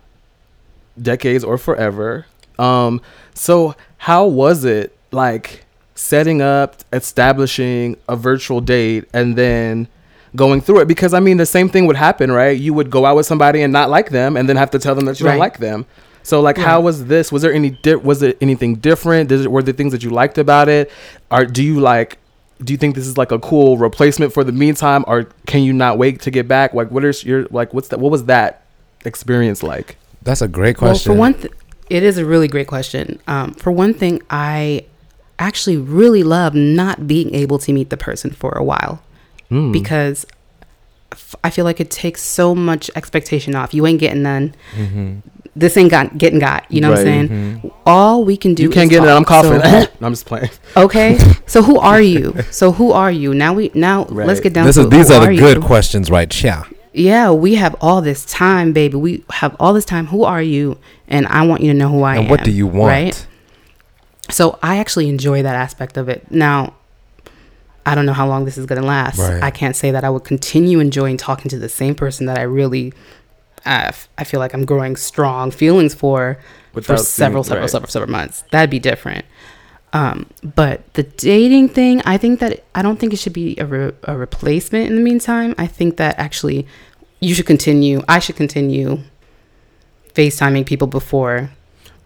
decades 1.01 1.43
or 1.43 1.59
forever 1.59 2.27
um 2.59 3.01
so 3.35 3.75
how 3.99 4.25
was 4.25 4.65
it 4.65 4.97
like 5.11 5.66
setting 5.97 6.41
up 6.43 6.77
establishing 6.93 7.97
a 8.09 8.15
virtual 8.15 8.61
date 8.61 9.07
and 9.13 9.35
then 9.35 9.89
going 10.37 10.61
through 10.61 10.81
it 10.81 10.87
because 10.87 11.15
I 11.15 11.21
mean 11.21 11.39
the 11.39 11.47
same 11.47 11.69
thing 11.69 11.87
would 11.87 11.97
happen, 11.97 12.31
right? 12.31 12.57
You 12.59 12.75
would 12.75 12.91
go 12.91 13.07
out 13.07 13.17
with 13.17 13.27
somebody 13.27 13.63
and 13.63 13.73
not 13.73 13.91
like 13.91 14.11
them, 14.11 14.37
and 14.37 14.49
then 14.49 14.57
have 14.57 14.71
to 14.73 14.79
tell 14.79 14.95
them 14.95 15.07
that 15.07 15.19
you 15.19 15.27
don't 15.27 15.39
like 15.39 15.59
them. 15.59 15.87
So 16.23 16.41
like, 16.41 16.59
how 16.59 16.81
was 16.81 17.07
this? 17.07 17.31
Was 17.31 17.43
there 17.43 17.53
any 17.53 17.71
di- 17.71 17.95
was 17.95 18.23
it 18.23 18.37
anything 18.41 18.77
different? 18.77 19.29
Did 19.29 19.43
it, 19.43 19.51
were 19.51 19.63
there 19.63 19.73
things 19.75 19.93
that 19.93 20.03
you 20.03 20.11
liked 20.11 20.39
about 20.39 20.69
it? 20.69 20.91
Or 21.31 21.45
do 21.45 21.63
you 21.63 21.81
like? 21.81 22.19
Do 22.63 22.73
you 22.73 22.77
think 22.79 22.95
this 22.95 23.07
is 23.07 23.17
like 23.17 23.33
a 23.33 23.39
cool 23.39 23.77
replacement 23.77 24.33
for 24.33 24.43
the 24.43 24.53
meantime, 24.53 25.05
or 25.07 25.25
can 25.47 25.63
you 25.63 25.73
not 25.73 25.99
wait 25.99 26.21
to 26.23 26.31
get 26.31 26.49
back? 26.49 26.75
Like, 26.75 26.91
what 26.91 27.05
is 27.05 27.25
your 27.25 27.47
like? 27.51 27.73
What's 27.73 27.89
that? 27.89 28.01
What 28.01 28.11
was 28.11 28.25
that 28.25 28.65
experience 29.05 29.63
like? 29.63 29.97
That's 30.23 30.43
a 30.43 30.49
great 30.49 30.77
question. 30.77 31.13
Well, 31.13 31.17
for 31.17 31.19
one, 31.19 31.35
th- 31.35 31.53
it 31.89 32.03
is 32.03 32.19
a 32.19 32.25
really 32.25 32.49
great 32.49 32.67
question. 32.67 33.21
Um, 33.29 33.55
for 33.55 33.71
one 33.71 33.95
thing, 33.95 34.21
I 34.29 34.85
actually 35.39 35.77
really 35.77 36.23
love 36.23 36.55
not 36.55 37.07
being 37.07 37.35
able 37.35 37.59
to 37.61 37.73
meet 37.73 37.91
the 37.91 37.97
person 37.97 38.31
for 38.31 38.53
a 38.53 38.63
while 38.65 39.03
Mm. 39.51 39.73
because 39.73 40.27
I 41.45 41.51
feel 41.51 41.65
like 41.65 41.79
it 41.81 41.91
takes 41.91 42.21
so 42.21 42.55
much 42.55 42.91
expectation 42.97 43.55
off. 43.55 43.73
You 43.73 43.87
ain't 43.87 44.01
getting 44.01 44.23
none. 44.23 44.55
mm-hmm. 44.77 45.19
This 45.55 45.77
ain't 45.79 45.91
got 45.91 46.19
getting 46.19 46.39
got. 46.39 46.71
You 46.71 46.83
know 46.83 46.91
what 46.91 46.99
I'm 46.99 47.07
Right. 47.07 47.29
saying? 47.29 47.73
All 47.87 48.25
we 48.25 48.37
can 48.37 48.53
do. 48.55 48.65
you 48.65 48.69
can't 48.71 48.93
is 48.93 48.99
get 48.99 49.07
it. 49.07 49.11
I'm 49.11 49.25
coughing. 49.25 49.61
So- 49.63 49.87
I'm 50.03 50.13
just 50.13 50.27
playing. 50.27 50.51
okay. 50.77 51.17
So 51.47 51.63
who 51.63 51.79
are 51.79 52.01
you? 52.03 52.35
So 52.51 52.73
who 52.73 52.91
are 52.93 53.11
you? 53.11 53.33
Now 53.33 53.55
we 53.55 53.71
now 53.73 54.05
Right. 54.11 54.27
let's 54.27 54.41
get 54.41 54.53
down 54.53 54.67
This 54.67 54.77
to 54.77 54.83
is, 54.83 54.89
these 54.91 55.11
are 55.13 55.25
the 55.25 55.37
good 55.37 55.59
you? 55.59 55.63
questions, 55.63 56.11
right? 56.11 56.31
Yeah. 56.43 56.65
Yeah, 56.93 57.31
we 57.31 57.55
have 57.55 57.77
all 57.81 58.03
this 58.03 58.25
time, 58.27 58.73
baby. 58.73 58.97
We 58.97 59.23
have 59.31 59.55
all 59.61 59.73
this 59.73 59.85
time. 59.85 60.07
Who 60.09 60.25
are 60.25 60.43
you? 60.43 60.77
And 61.09 61.27
I 61.29 61.47
want 61.47 61.63
you 61.63 61.71
to 61.73 61.79
know 61.79 61.89
who 61.89 62.03
I 62.03 62.15
am. 62.17 62.23
And 62.23 62.31
what 62.31 62.43
do 62.43 62.51
you 62.51 62.67
want? 62.67 62.89
Right. 62.91 63.27
So 64.31 64.59
I 64.63 64.79
actually 64.79 65.09
enjoy 65.09 65.43
that 65.43 65.55
aspect 65.55 65.97
of 65.97 66.09
it. 66.09 66.31
Now, 66.31 66.75
I 67.85 67.95
don't 67.95 68.07
know 68.07 68.13
how 68.13 68.27
long 68.27 68.45
this 68.45 68.59
is 68.59 68.67
going 68.67 68.81
to 68.81 68.87
last. 68.87 69.19
Right. 69.19 69.43
I 69.43 69.51
can't 69.51 69.77
say 69.77 69.93
that 69.93 70.03
I 70.03 70.11
would 70.11 70.25
continue 70.25 70.81
enjoying 70.81 71.17
talking 71.17 71.49
to 71.51 71.59
the 71.59 71.69
same 71.69 71.95
person 71.95 72.27
that 72.27 72.37
I 72.37 72.43
really, 72.43 72.93
uh, 73.65 73.93
I 74.19 74.25
feel 74.25 74.41
like 74.41 74.55
I'm 74.55 74.65
growing 74.65 74.97
strong 74.97 75.51
feelings 75.53 75.95
for 75.95 76.39
for 76.73 76.97
several, 76.99 77.43
several, 77.43 77.63
right. 77.63 77.71
several, 77.71 77.89
several 77.89 78.11
months. 78.11 78.45
That'd 78.51 78.71
be 78.71 78.81
different. 78.81 79.25
Um, 79.93 80.27
but 80.43 80.93
the 80.95 81.05
dating 81.05 81.71
thing, 81.71 82.03
I 82.05 82.19
think 82.19 82.41
that 82.41 82.65
I 82.75 82.83
don't 82.83 82.99
think 82.99 83.13
it 83.13 83.19
should 83.19 83.33
be 83.33 83.57
a, 83.59 83.65
re- 83.65 83.93
a 84.03 84.17
replacement 84.17 84.89
in 84.89 84.97
the 84.97 85.01
meantime. 85.01 85.55
I 85.57 85.67
think 85.67 85.97
that 85.97 86.19
actually 86.19 86.67
you 87.21 87.35
should 87.35 87.47
continue. 87.47 88.03
I 88.09 88.19
should 88.19 88.37
continue 88.37 88.99
FaceTiming 90.15 90.67
people 90.67 90.87
before 90.87 91.51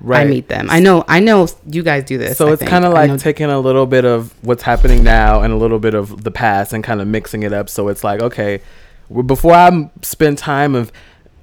I 0.08 0.24
meet 0.24 0.48
them. 0.48 0.68
I 0.70 0.80
know, 0.80 1.04
I 1.08 1.20
know 1.20 1.46
you 1.68 1.82
guys 1.82 2.04
do 2.04 2.18
this. 2.18 2.38
So 2.38 2.48
I 2.48 2.52
it's 2.52 2.62
kind 2.62 2.84
of 2.84 2.92
like 2.92 3.18
taking 3.18 3.46
a 3.50 3.58
little 3.60 3.86
bit 3.86 4.04
of 4.04 4.32
what's 4.42 4.62
happening 4.62 5.04
now 5.04 5.42
and 5.42 5.52
a 5.52 5.56
little 5.56 5.78
bit 5.78 5.94
of 5.94 6.24
the 6.24 6.30
past 6.30 6.72
and 6.72 6.82
kind 6.82 7.00
of 7.00 7.06
mixing 7.08 7.42
it 7.42 7.52
up. 7.52 7.68
So 7.68 7.88
it's 7.88 8.02
like, 8.04 8.20
okay, 8.22 8.60
before 9.26 9.52
I 9.54 9.90
spend 10.02 10.38
time 10.38 10.74
of 10.74 10.92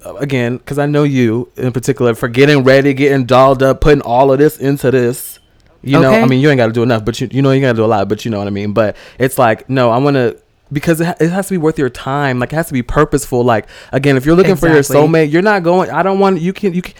uh, 0.04 0.14
again, 0.14 0.56
because 0.56 0.78
I 0.78 0.86
know 0.86 1.02
you 1.04 1.50
in 1.56 1.72
particular 1.72 2.14
for 2.14 2.28
getting 2.28 2.64
ready, 2.64 2.94
getting 2.94 3.26
dolled 3.26 3.62
up, 3.62 3.80
putting 3.80 4.00
all 4.02 4.32
of 4.32 4.38
this 4.38 4.58
into 4.58 4.90
this. 4.90 5.38
You 5.82 6.00
know, 6.00 6.08
Okay. 6.08 6.22
I 6.22 6.26
mean, 6.26 6.40
you 6.40 6.50
ain't 6.50 6.58
got 6.58 6.66
to 6.66 6.72
do 6.72 6.82
enough, 6.82 7.04
but 7.04 7.20
you 7.20 7.28
you 7.30 7.40
know 7.42 7.52
you 7.52 7.60
got 7.60 7.72
to 7.72 7.76
do 7.76 7.84
a 7.84 7.86
lot, 7.86 8.08
but 8.08 8.24
you 8.24 8.30
know 8.32 8.38
what 8.38 8.48
I 8.48 8.50
mean. 8.50 8.72
But 8.72 8.96
it's 9.18 9.38
like, 9.38 9.68
no, 9.70 9.90
I 9.90 9.98
want 9.98 10.14
to. 10.16 10.36
Because 10.70 11.00
it, 11.00 11.06
ha- 11.06 11.14
it 11.18 11.30
has 11.30 11.46
to 11.48 11.54
be 11.54 11.58
worth 11.58 11.78
your 11.78 11.88
time. 11.88 12.38
Like 12.40 12.52
it 12.52 12.56
has 12.56 12.66
to 12.66 12.72
be 12.74 12.82
purposeful. 12.82 13.42
Like 13.42 13.68
again, 13.92 14.16
if 14.16 14.26
you're 14.26 14.34
looking 14.36 14.56
for 14.56 14.66
your 14.68 14.82
soulmate, 15.06 15.32
you're 15.32 15.40
not 15.40 15.62
going. 15.62 15.88
I 15.90 16.02
don't 16.02 16.18
want 16.18 16.40
you 16.40 16.52
can 16.52 16.74
you 16.74 16.82
can. 16.82 16.94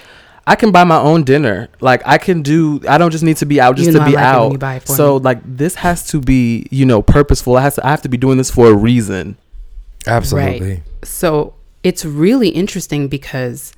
I 0.48 0.56
can 0.56 0.72
buy 0.72 0.84
my 0.84 0.98
own 0.98 1.24
dinner. 1.24 1.68
Like 1.80 2.02
I 2.06 2.16
can 2.18 2.42
do. 2.42 2.80
I 2.88 2.96
don't 2.98 3.10
just 3.10 3.22
need 3.22 3.36
to 3.38 3.46
be 3.46 3.60
out 3.60 3.76
just 3.76 3.86
You 3.86 3.92
to 3.92 3.98
know 3.98 4.04
I 4.04 4.08
be 4.08 4.14
like 4.16 4.24
out. 4.24 4.52
you 4.52 4.58
buy 4.58 4.74
it 4.76 4.82
for 4.84 4.92
so 4.94 5.18
me. 5.18 5.24
like 5.24 5.40
this 5.44 5.74
has 5.76 6.06
to 6.08 6.20
be 6.20 6.66
you 6.70 6.84
know 6.86 7.02
purposeful. 7.02 7.56
I 7.56 7.62
has 7.62 7.74
to. 7.76 7.86
I 7.86 7.90
have 7.90 8.02
to 8.02 8.08
be 8.08 8.16
doing 8.16 8.38
this 8.38 8.50
for 8.50 8.68
a 8.68 8.74
reason. 8.74 9.36
Absolutely. 10.06 10.82
So 11.04 11.54
it's 11.82 12.04
really 12.04 12.48
interesting 12.48 13.08
because 13.08 13.72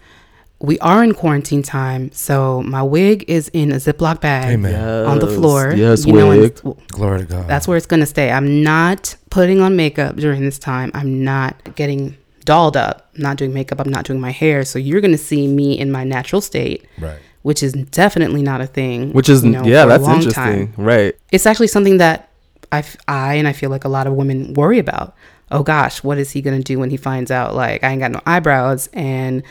we 0.61 0.79
are 0.81 1.03
in 1.03 1.15
quarantine 1.15 1.63
time. 1.63 2.13
So 2.13 2.63
my 2.63 2.83
wig 2.83 3.25
is 3.29 3.49
in 3.49 3.73
a 3.73 3.77
Ziploc 3.77 4.21
bag 4.21 4.53
Amen. 4.53 5.07
on 5.07 5.19
the 5.19 5.27
floor. 5.27 5.73
Yes, 5.75 6.07
you 6.07 6.15
wig. 6.15 6.61
and 6.65 6.77
Glory 6.89 7.21
to 7.21 7.25
God. 7.25 7.49
that's 7.49 7.67
where 7.67 7.77
it's 7.77 7.87
gonna 7.87 8.07
stay. 8.07 8.31
I'm 8.31 8.63
not 8.63 9.17
putting 9.31 9.61
on 9.61 9.75
makeup 9.77 10.17
during 10.17 10.43
this 10.45 10.59
time. 10.59 10.91
I'm 10.95 11.25
not 11.25 11.75
getting 11.77 12.17
dolled 12.51 12.77
up. 12.77 13.09
I'm 13.15 13.23
not 13.23 13.37
doing 13.37 13.55
makeup. 13.55 13.79
I'm 13.79 13.91
not 13.91 14.05
doing 14.05 14.19
my 14.19 14.33
hair. 14.33 14.65
So 14.65 14.81
you're 14.81 15.01
gonna 15.01 15.17
see 15.17 15.47
me 15.47 15.79
in 15.79 15.93
my 15.93 16.03
natural 16.03 16.41
state, 16.41 16.85
right. 16.99 17.21
which 17.43 17.63
is 17.63 17.75
definitely 17.75 18.43
not 18.43 18.61
a 18.61 18.67
thing. 18.67 19.13
Which 19.13 19.29
is 19.29 19.45
you 19.45 19.51
know, 19.51 19.63
yeah, 19.63 19.85
that's 19.87 20.09
interesting. 20.09 20.73
time. 20.73 20.75
Right. 20.77 21.15
It's 21.31 21.47
actually 21.47 21.69
something 21.69 21.99
that 21.99 22.29
I 22.73 22.85
and 23.09 23.47
I 23.47 23.53
feel 23.53 23.71
like 23.71 23.85
a 23.85 23.89
lot 23.89 24.09
of 24.09 24.15
women 24.15 24.55
worry 24.55 24.81
about. 24.81 25.15
Oh 25.53 25.63
gosh, 25.63 26.03
what 26.03 26.19
is 26.19 26.33
he 26.33 26.43
gonna 26.43 26.59
do 26.61 26.81
when 26.81 26.91
he 26.91 26.97
finds 26.97 27.31
out 27.31 27.55
like 27.55 27.85
I 27.85 27.91
ain't 27.91 28.01
got 28.01 28.11
no 28.11 28.21
eyebrows 28.27 28.89
and 28.95 29.45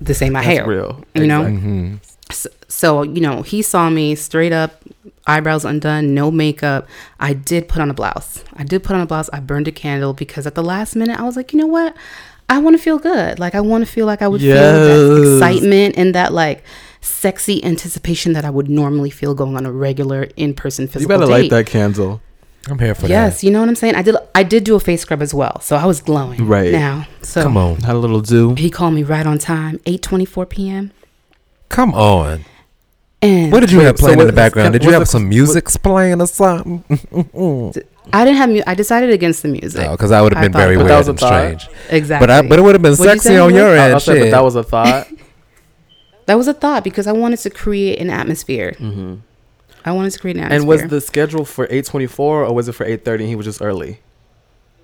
the 0.00 0.14
same 0.14 0.32
my 0.32 0.40
That's 0.40 0.58
hair? 0.60 0.66
real. 0.66 1.04
You 1.14 1.26
know? 1.26 1.42
Exactly. 1.42 1.70
Mm-hmm. 1.70 1.96
So, 2.30 2.50
so 2.68 3.02
you 3.02 3.20
know, 3.20 3.42
he 3.42 3.62
saw 3.62 3.88
me 3.90 4.14
straight 4.14 4.52
up, 4.52 4.82
eyebrows 5.26 5.64
undone, 5.64 6.14
no 6.14 6.30
makeup. 6.30 6.86
I 7.20 7.32
did 7.32 7.68
put 7.68 7.80
on 7.80 7.90
a 7.90 7.94
blouse. 7.94 8.44
I 8.54 8.64
did 8.64 8.82
put 8.82 8.94
on 8.96 9.02
a 9.02 9.06
blouse. 9.06 9.30
I 9.32 9.40
burned 9.40 9.68
a 9.68 9.72
candle 9.72 10.12
because 10.12 10.46
at 10.46 10.54
the 10.54 10.62
last 10.62 10.94
minute 10.96 11.18
I 11.18 11.22
was 11.24 11.36
like, 11.36 11.52
you 11.52 11.58
know 11.58 11.66
what? 11.66 11.96
I 12.50 12.58
want 12.58 12.76
to 12.76 12.82
feel 12.82 12.98
good. 12.98 13.38
Like 13.38 13.54
I 13.54 13.60
want 13.60 13.84
to 13.86 13.90
feel 13.90 14.06
like 14.06 14.22
I 14.22 14.28
would 14.28 14.40
feel 14.40 14.54
that 14.54 15.20
excitement 15.34 15.96
and 15.98 16.14
that 16.14 16.32
like 16.32 16.64
sexy 17.00 17.62
anticipation 17.64 18.32
that 18.32 18.44
I 18.44 18.50
would 18.50 18.68
normally 18.68 19.10
feel 19.10 19.34
going 19.34 19.56
on 19.56 19.66
a 19.66 19.72
regular 19.72 20.24
in-person 20.36 20.88
physical 20.88 21.02
You 21.02 21.08
physical 21.08 21.28
better 21.28 21.42
date. 21.42 21.52
light 21.52 21.64
that 21.64 21.70
candle. 21.70 22.20
I'm 22.68 22.78
here 22.78 22.94
for 22.94 23.02
that. 23.02 23.10
Yes, 23.10 23.44
you 23.44 23.50
know 23.50 23.60
what 23.60 23.68
I'm 23.68 23.76
saying. 23.76 23.94
I 23.94 24.02
did. 24.02 24.16
I 24.34 24.42
did 24.42 24.64
do 24.64 24.74
a 24.74 24.80
face 24.80 25.02
scrub 25.02 25.22
as 25.22 25.32
well, 25.32 25.60
so 25.60 25.76
I 25.76 25.86
was 25.86 26.00
glowing. 26.02 26.46
Right. 26.46 26.72
now, 26.72 27.06
so. 27.22 27.42
Come 27.42 27.56
on. 27.56 27.76
Had 27.76 27.94
a 27.96 27.98
little 27.98 28.20
do. 28.20 28.54
he 28.56 28.68
called 28.68 28.92
me 28.94 29.02
right 29.04 29.26
on 29.26 29.38
time, 29.38 29.78
8:24 29.86 30.48
p.m. 30.50 30.90
Come 31.68 31.94
on. 31.94 32.44
And 33.20 33.50
What 33.52 33.60
did 33.60 33.72
you 33.72 33.78
Wait, 33.78 33.84
have 33.84 33.98
so 33.98 34.04
playing 34.06 34.20
in 34.20 34.26
the 34.26 34.32
background? 34.32 34.72
Did 34.72 34.84
you 34.84 34.92
have 34.92 35.02
it- 35.02 35.06
some 35.06 35.28
music 35.28 35.66
playing 35.82 36.20
or 36.20 36.26
something? 36.26 36.84
I 38.12 38.24
didn't 38.24 38.36
have. 38.38 38.48
Mu- 38.48 38.62
I 38.66 38.74
decided 38.74 39.10
against 39.10 39.42
the 39.42 39.48
music. 39.48 39.90
because 39.90 40.10
that 40.10 40.20
would 40.20 40.32
have 40.34 40.42
been 40.42 40.52
thought- 40.52 40.58
very 40.58 40.76
weird 40.76 40.88
that 40.88 40.98
was 40.98 41.08
a 41.08 41.10
and 41.10 41.20
thought. 41.20 41.60
strange. 41.60 41.68
exactly. 41.90 42.26
But 42.26 42.30
I, 42.30 42.48
but 42.48 42.58
it 42.58 42.62
would 42.62 42.74
have 42.74 42.82
been 42.82 42.92
What'd 42.92 43.04
sexy 43.20 43.28
say, 43.30 43.38
on 43.38 43.52
Will? 43.52 43.58
your 43.58 43.78
I, 43.78 43.84
end. 43.86 43.94
I 43.94 43.98
said, 43.98 44.20
but 44.20 44.30
that 44.30 44.42
was 44.44 44.54
a 44.54 44.62
thought. 44.62 45.08
that 46.26 46.34
was 46.36 46.48
a 46.48 46.54
thought 46.54 46.84
because 46.84 47.06
I 47.06 47.12
wanted 47.12 47.38
to 47.40 47.50
create 47.50 47.98
an 48.00 48.08
atmosphere. 48.10 48.74
hmm 48.78 49.16
I 49.84 49.92
wanted 49.92 50.10
to 50.12 50.18
create 50.18 50.36
an 50.36 50.44
atmosphere. 50.44 50.60
And 50.60 50.68
was 50.68 50.90
the 50.90 51.00
schedule 51.00 51.44
for 51.44 51.66
eight 51.70 51.84
twenty 51.86 52.06
four 52.06 52.44
or 52.44 52.54
was 52.54 52.68
it 52.68 52.72
for 52.72 52.84
eight 52.86 53.04
thirty? 53.04 53.24
and 53.24 53.28
He 53.30 53.36
was 53.36 53.46
just 53.46 53.60
early. 53.62 54.00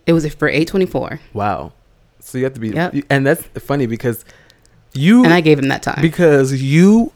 it 0.06 0.12
was 0.12 0.26
for 0.34 0.48
8:24, 0.50 1.18
Wow. 1.32 1.72
So 2.20 2.36
you 2.38 2.44
have 2.44 2.54
to 2.54 2.60
be, 2.60 2.68
Yep. 2.70 2.94
you- 2.94 3.02
and 3.10 3.26
that's 3.26 3.42
funny 3.60 3.86
because 3.86 4.24
you 4.94 5.24
and 5.24 5.32
I 5.34 5.40
gave 5.40 5.58
him 5.58 5.68
that 5.68 5.82
time. 5.82 6.00
because 6.00 6.62
you. 6.62 7.12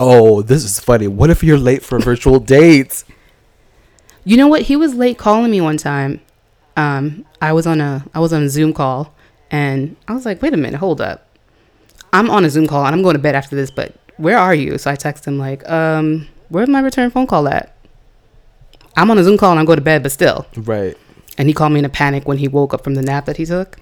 Oh, 0.00 0.42
this 0.42 0.64
is 0.64 0.80
funny. 0.80 1.06
What 1.08 1.30
if 1.30 1.44
you're 1.44 1.58
late 1.58 1.82
for 1.82 1.98
virtual 1.98 2.38
dates? 2.56 3.04
You 4.24 4.36
know 4.36 4.48
what? 4.48 4.62
He 4.62 4.76
was 4.76 4.94
late 4.94 5.18
calling 5.18 5.50
me 5.50 5.60
one 5.60 5.76
time. 5.76 6.20
Um, 6.76 7.24
I 7.40 7.52
was 7.52 7.66
on 7.66 7.80
a 7.80 8.04
I 8.14 8.20
was 8.20 8.32
on 8.32 8.42
a 8.42 8.48
Zoom 8.48 8.72
call, 8.72 9.14
and 9.50 9.96
I 10.08 10.14
was 10.14 10.24
like, 10.24 10.40
"Wait 10.42 10.54
a 10.54 10.56
minute, 10.56 10.78
hold 10.78 11.00
up. 11.00 11.26
I'm 12.12 12.30
on 12.30 12.44
a 12.44 12.50
Zoom 12.50 12.66
call, 12.66 12.84
and 12.86 12.94
I'm 12.94 13.02
going 13.02 13.14
to 13.14 13.22
bed 13.22 13.34
after 13.34 13.54
this. 13.56 13.70
But 13.70 13.94
where 14.16 14.38
are 14.38 14.54
you?" 14.54 14.78
So 14.78 14.90
I 14.90 14.96
text 14.96 15.26
him 15.26 15.38
like, 15.38 15.68
"Um, 15.68 16.28
where's 16.48 16.68
my 16.68 16.80
return 16.80 17.10
phone 17.10 17.26
call 17.26 17.48
at?" 17.48 17.74
I'm 18.96 19.10
on 19.10 19.16
a 19.18 19.24
Zoom 19.24 19.38
call 19.38 19.50
and 19.52 19.58
I'm 19.58 19.64
going 19.64 19.78
to 19.78 19.82
bed, 19.84 20.02
but 20.02 20.12
still. 20.12 20.46
Right. 20.54 20.96
And 21.38 21.48
he 21.48 21.54
called 21.54 21.72
me 21.72 21.78
in 21.78 21.84
a 21.86 21.88
panic 21.88 22.28
when 22.28 22.36
he 22.36 22.46
woke 22.46 22.74
up 22.74 22.84
from 22.84 22.94
the 22.94 23.00
nap 23.00 23.24
that 23.24 23.38
he 23.38 23.46
took. 23.46 23.78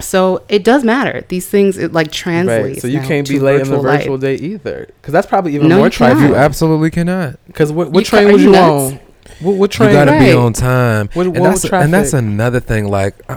So 0.00 0.42
it 0.48 0.64
does 0.64 0.84
matter. 0.84 1.24
These 1.28 1.48
things 1.48 1.78
it 1.78 1.92
like 1.92 2.10
translates. 2.12 2.62
Right. 2.76 2.82
So 2.82 2.88
you 2.88 3.00
can't 3.00 3.28
be 3.28 3.38
late 3.38 3.60
in 3.60 3.68
the 3.68 3.76
virtual 3.76 3.82
life. 3.84 4.00
virtual 4.00 4.18
date 4.18 4.40
either, 4.42 4.88
because 5.00 5.12
that's 5.12 5.26
probably 5.26 5.54
even 5.54 5.68
No, 5.68 5.76
more 5.78 5.86
you 5.86 5.90
cannot. 5.92 6.28
You 6.28 6.34
absolutely 6.34 6.90
cannot. 6.90 7.38
Because 7.46 7.70
what, 7.72 7.90
what 7.90 8.00
You 8.00 8.04
train 8.06 8.28
are 8.28 8.32
was 8.32 8.42
you 8.42 8.48
you 8.48 8.52
nuts? 8.52 8.92
on? 8.94 9.00
What, 9.40 9.56
what 9.56 9.78
You 9.78 9.86
got 9.92 10.04
to 10.06 10.18
be 10.18 10.32
on 10.32 10.52
time. 10.52 11.08
What- 11.14 11.26
and, 11.26 11.36
that's, 11.36 11.62
was 11.62 11.72
and 11.72 11.92
that's 11.94 12.12
another 12.12 12.60
thing. 12.60 12.88
Like, 12.88 13.14
uh, 13.28 13.36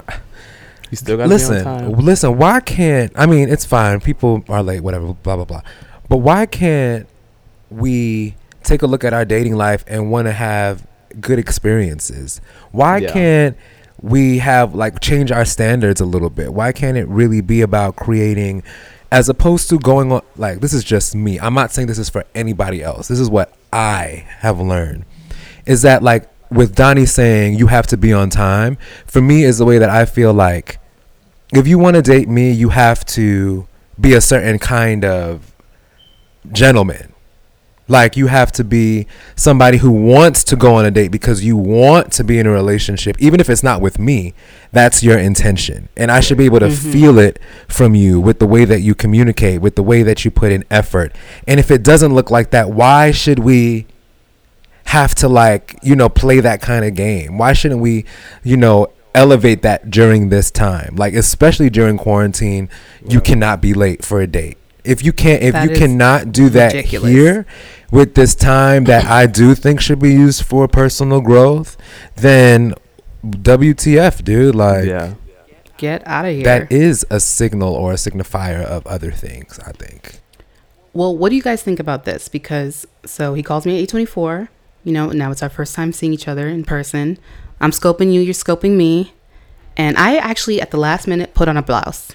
You 0.90 0.96
still 0.96 1.16
got 1.16 1.24
to 1.24 1.28
be 1.28 1.34
on 1.34 1.38
listen, 1.40 1.64
time. 1.64 1.92
listen. 1.92 2.36
Why 2.36 2.60
can't 2.60 3.12
I 3.14 3.26
mean? 3.26 3.48
It's 3.48 3.64
fine. 3.64 4.00
People 4.00 4.44
are 4.48 4.62
late, 4.62 4.80
whatever. 4.82 5.12
Blah 5.14 5.36
blah 5.36 5.44
blah. 5.44 5.62
But 6.08 6.18
why 6.18 6.46
can't 6.46 7.06
we 7.70 8.36
take 8.62 8.82
a 8.82 8.86
look 8.86 9.04
at 9.04 9.12
our 9.12 9.24
dating 9.24 9.54
life 9.56 9.84
and 9.86 10.10
want 10.10 10.26
to 10.26 10.32
have 10.32 10.86
good 11.20 11.38
experiences? 11.38 12.40
Why 12.72 12.98
Yeah. 12.98 13.12
can't 13.12 13.56
we 14.04 14.36
have 14.38 14.74
like 14.74 15.00
change 15.00 15.32
our 15.32 15.46
standards 15.46 15.98
a 16.00 16.04
little 16.04 16.28
bit? 16.28 16.52
Why 16.52 16.72
can't 16.72 16.98
it 16.98 17.08
really 17.08 17.40
be 17.40 17.62
about 17.62 17.96
creating 17.96 18.62
as 19.10 19.30
opposed 19.30 19.70
to 19.70 19.78
going 19.78 20.12
on 20.12 20.20
like 20.36 20.60
this 20.60 20.74
is 20.74 20.84
just 20.84 21.14
me. 21.14 21.40
I'm 21.40 21.54
not 21.54 21.70
saying 21.70 21.88
this 21.88 21.98
is 21.98 22.10
for 22.10 22.24
anybody 22.34 22.82
else. 22.82 23.08
This 23.08 23.18
is 23.18 23.30
what 23.30 23.54
I 23.72 24.26
have 24.40 24.60
learned. 24.60 25.06
Is 25.64 25.82
that 25.82 26.02
like 26.02 26.28
with 26.50 26.74
Donnie 26.74 27.06
saying 27.06 27.54
you 27.54 27.68
have 27.68 27.86
to 27.86 27.96
be 27.96 28.12
on 28.12 28.28
time, 28.28 28.76
for 29.06 29.22
me 29.22 29.44
is 29.44 29.56
the 29.56 29.64
way 29.64 29.78
that 29.78 29.88
I 29.88 30.04
feel 30.04 30.34
like 30.34 30.78
if 31.54 31.66
you 31.66 31.78
want 31.78 31.96
to 31.96 32.02
date 32.02 32.28
me, 32.28 32.50
you 32.50 32.68
have 32.70 33.06
to 33.06 33.66
be 33.98 34.12
a 34.12 34.20
certain 34.20 34.58
kind 34.58 35.04
of 35.04 35.54
gentleman. 36.52 37.13
Like 37.86 38.16
you 38.16 38.28
have 38.28 38.50
to 38.52 38.64
be 38.64 39.06
somebody 39.36 39.78
who 39.78 39.90
wants 39.90 40.42
to 40.44 40.56
go 40.56 40.74
on 40.74 40.86
a 40.86 40.90
date 40.90 41.08
because 41.08 41.44
you 41.44 41.56
want 41.56 42.12
to 42.12 42.24
be 42.24 42.38
in 42.38 42.46
a 42.46 42.50
relationship, 42.50 43.16
even 43.18 43.40
if 43.40 43.50
it's 43.50 43.62
not 43.62 43.82
with 43.82 43.98
me. 43.98 44.32
That's 44.72 45.02
your 45.02 45.18
intention, 45.18 45.88
and 45.96 46.10
I 46.10 46.20
should 46.20 46.38
be 46.38 46.46
able 46.46 46.60
to 46.60 46.68
mm-hmm. 46.68 46.92
feel 46.92 47.18
it 47.18 47.38
from 47.68 47.94
you 47.94 48.20
with 48.20 48.38
the 48.38 48.46
way 48.46 48.64
that 48.64 48.80
you 48.80 48.94
communicate, 48.94 49.60
with 49.60 49.76
the 49.76 49.82
way 49.82 50.02
that 50.02 50.24
you 50.24 50.30
put 50.30 50.50
in 50.50 50.64
effort. 50.70 51.14
And 51.46 51.60
if 51.60 51.70
it 51.70 51.82
doesn't 51.82 52.14
look 52.14 52.30
like 52.30 52.50
that, 52.50 52.70
why 52.70 53.10
should 53.10 53.40
we 53.40 53.86
have 54.86 55.14
to 55.16 55.28
like 55.28 55.78
you 55.82 55.94
know 55.94 56.08
play 56.08 56.40
that 56.40 56.62
kind 56.62 56.84
of 56.84 56.94
game? 56.94 57.36
Why 57.36 57.52
shouldn't 57.52 57.80
we, 57.80 58.06
you 58.42 58.56
know, 58.56 58.92
elevate 59.14 59.60
that 59.62 59.90
during 59.90 60.30
this 60.30 60.50
time? 60.50 60.96
Like 60.96 61.12
especially 61.12 61.68
during 61.68 61.98
quarantine, 61.98 62.70
you 63.06 63.20
cannot 63.20 63.60
be 63.60 63.74
late 63.74 64.02
for 64.02 64.22
a 64.22 64.26
date. 64.26 64.56
If 64.84 65.02
you 65.04 65.12
can't, 65.12 65.42
if 65.42 65.52
That 65.54 65.68
you 65.70 65.74
cannot 65.76 66.32
do 66.32 66.48
that 66.50 66.74
ridiculous. 66.74 67.10
here 67.10 67.46
with 67.90 68.14
this 68.14 68.34
time 68.34 68.84
that 68.84 69.06
I 69.06 69.26
do 69.26 69.54
think 69.54 69.80
should 69.80 69.98
be 69.98 70.12
used 70.12 70.44
for 70.44 70.68
personal 70.68 71.20
growth, 71.20 71.76
then 72.16 72.74
WTF, 73.24 74.22
dude? 74.24 74.54
Like 74.54 74.86
yeah. 74.86 75.14
Get 75.76 76.06
out 76.06 76.24
of 76.24 76.32
here. 76.34 76.44
that 76.44 76.70
is 76.70 77.04
a 77.10 77.18
signal 77.18 77.74
or 77.74 77.92
a 77.92 77.96
signifier 77.96 78.62
of 78.62 78.86
other 78.86 79.10
things. 79.10 79.58
I 79.66 79.72
think. 79.72 80.20
Well, 80.92 81.16
what 81.16 81.30
do 81.30 81.36
you 81.36 81.42
guys 81.42 81.62
think 81.62 81.80
about 81.80 82.04
this? 82.04 82.28
Because 82.28 82.86
so 83.04 83.34
he 83.34 83.42
calls 83.42 83.66
me 83.66 83.76
at 83.76 83.80
eight 83.82 83.88
twenty 83.88 84.06
four. 84.06 84.50
You 84.84 84.92
know, 84.92 85.08
now 85.10 85.30
it's 85.30 85.42
our 85.42 85.48
first 85.48 85.74
time 85.74 85.92
seeing 85.92 86.12
each 86.12 86.28
other 86.28 86.46
in 86.46 86.64
person. 86.64 87.18
I'm 87.60 87.70
scoping 87.70 88.12
you, 88.12 88.20
you're 88.20 88.34
scoping 88.34 88.76
me, 88.76 89.14
and 89.76 89.96
I 89.96 90.16
actually 90.16 90.60
at 90.60 90.70
the 90.70 90.76
last 90.76 91.06
minute 91.08 91.32
put 91.34 91.48
on 91.48 91.56
a 91.56 91.62
blouse, 91.62 92.12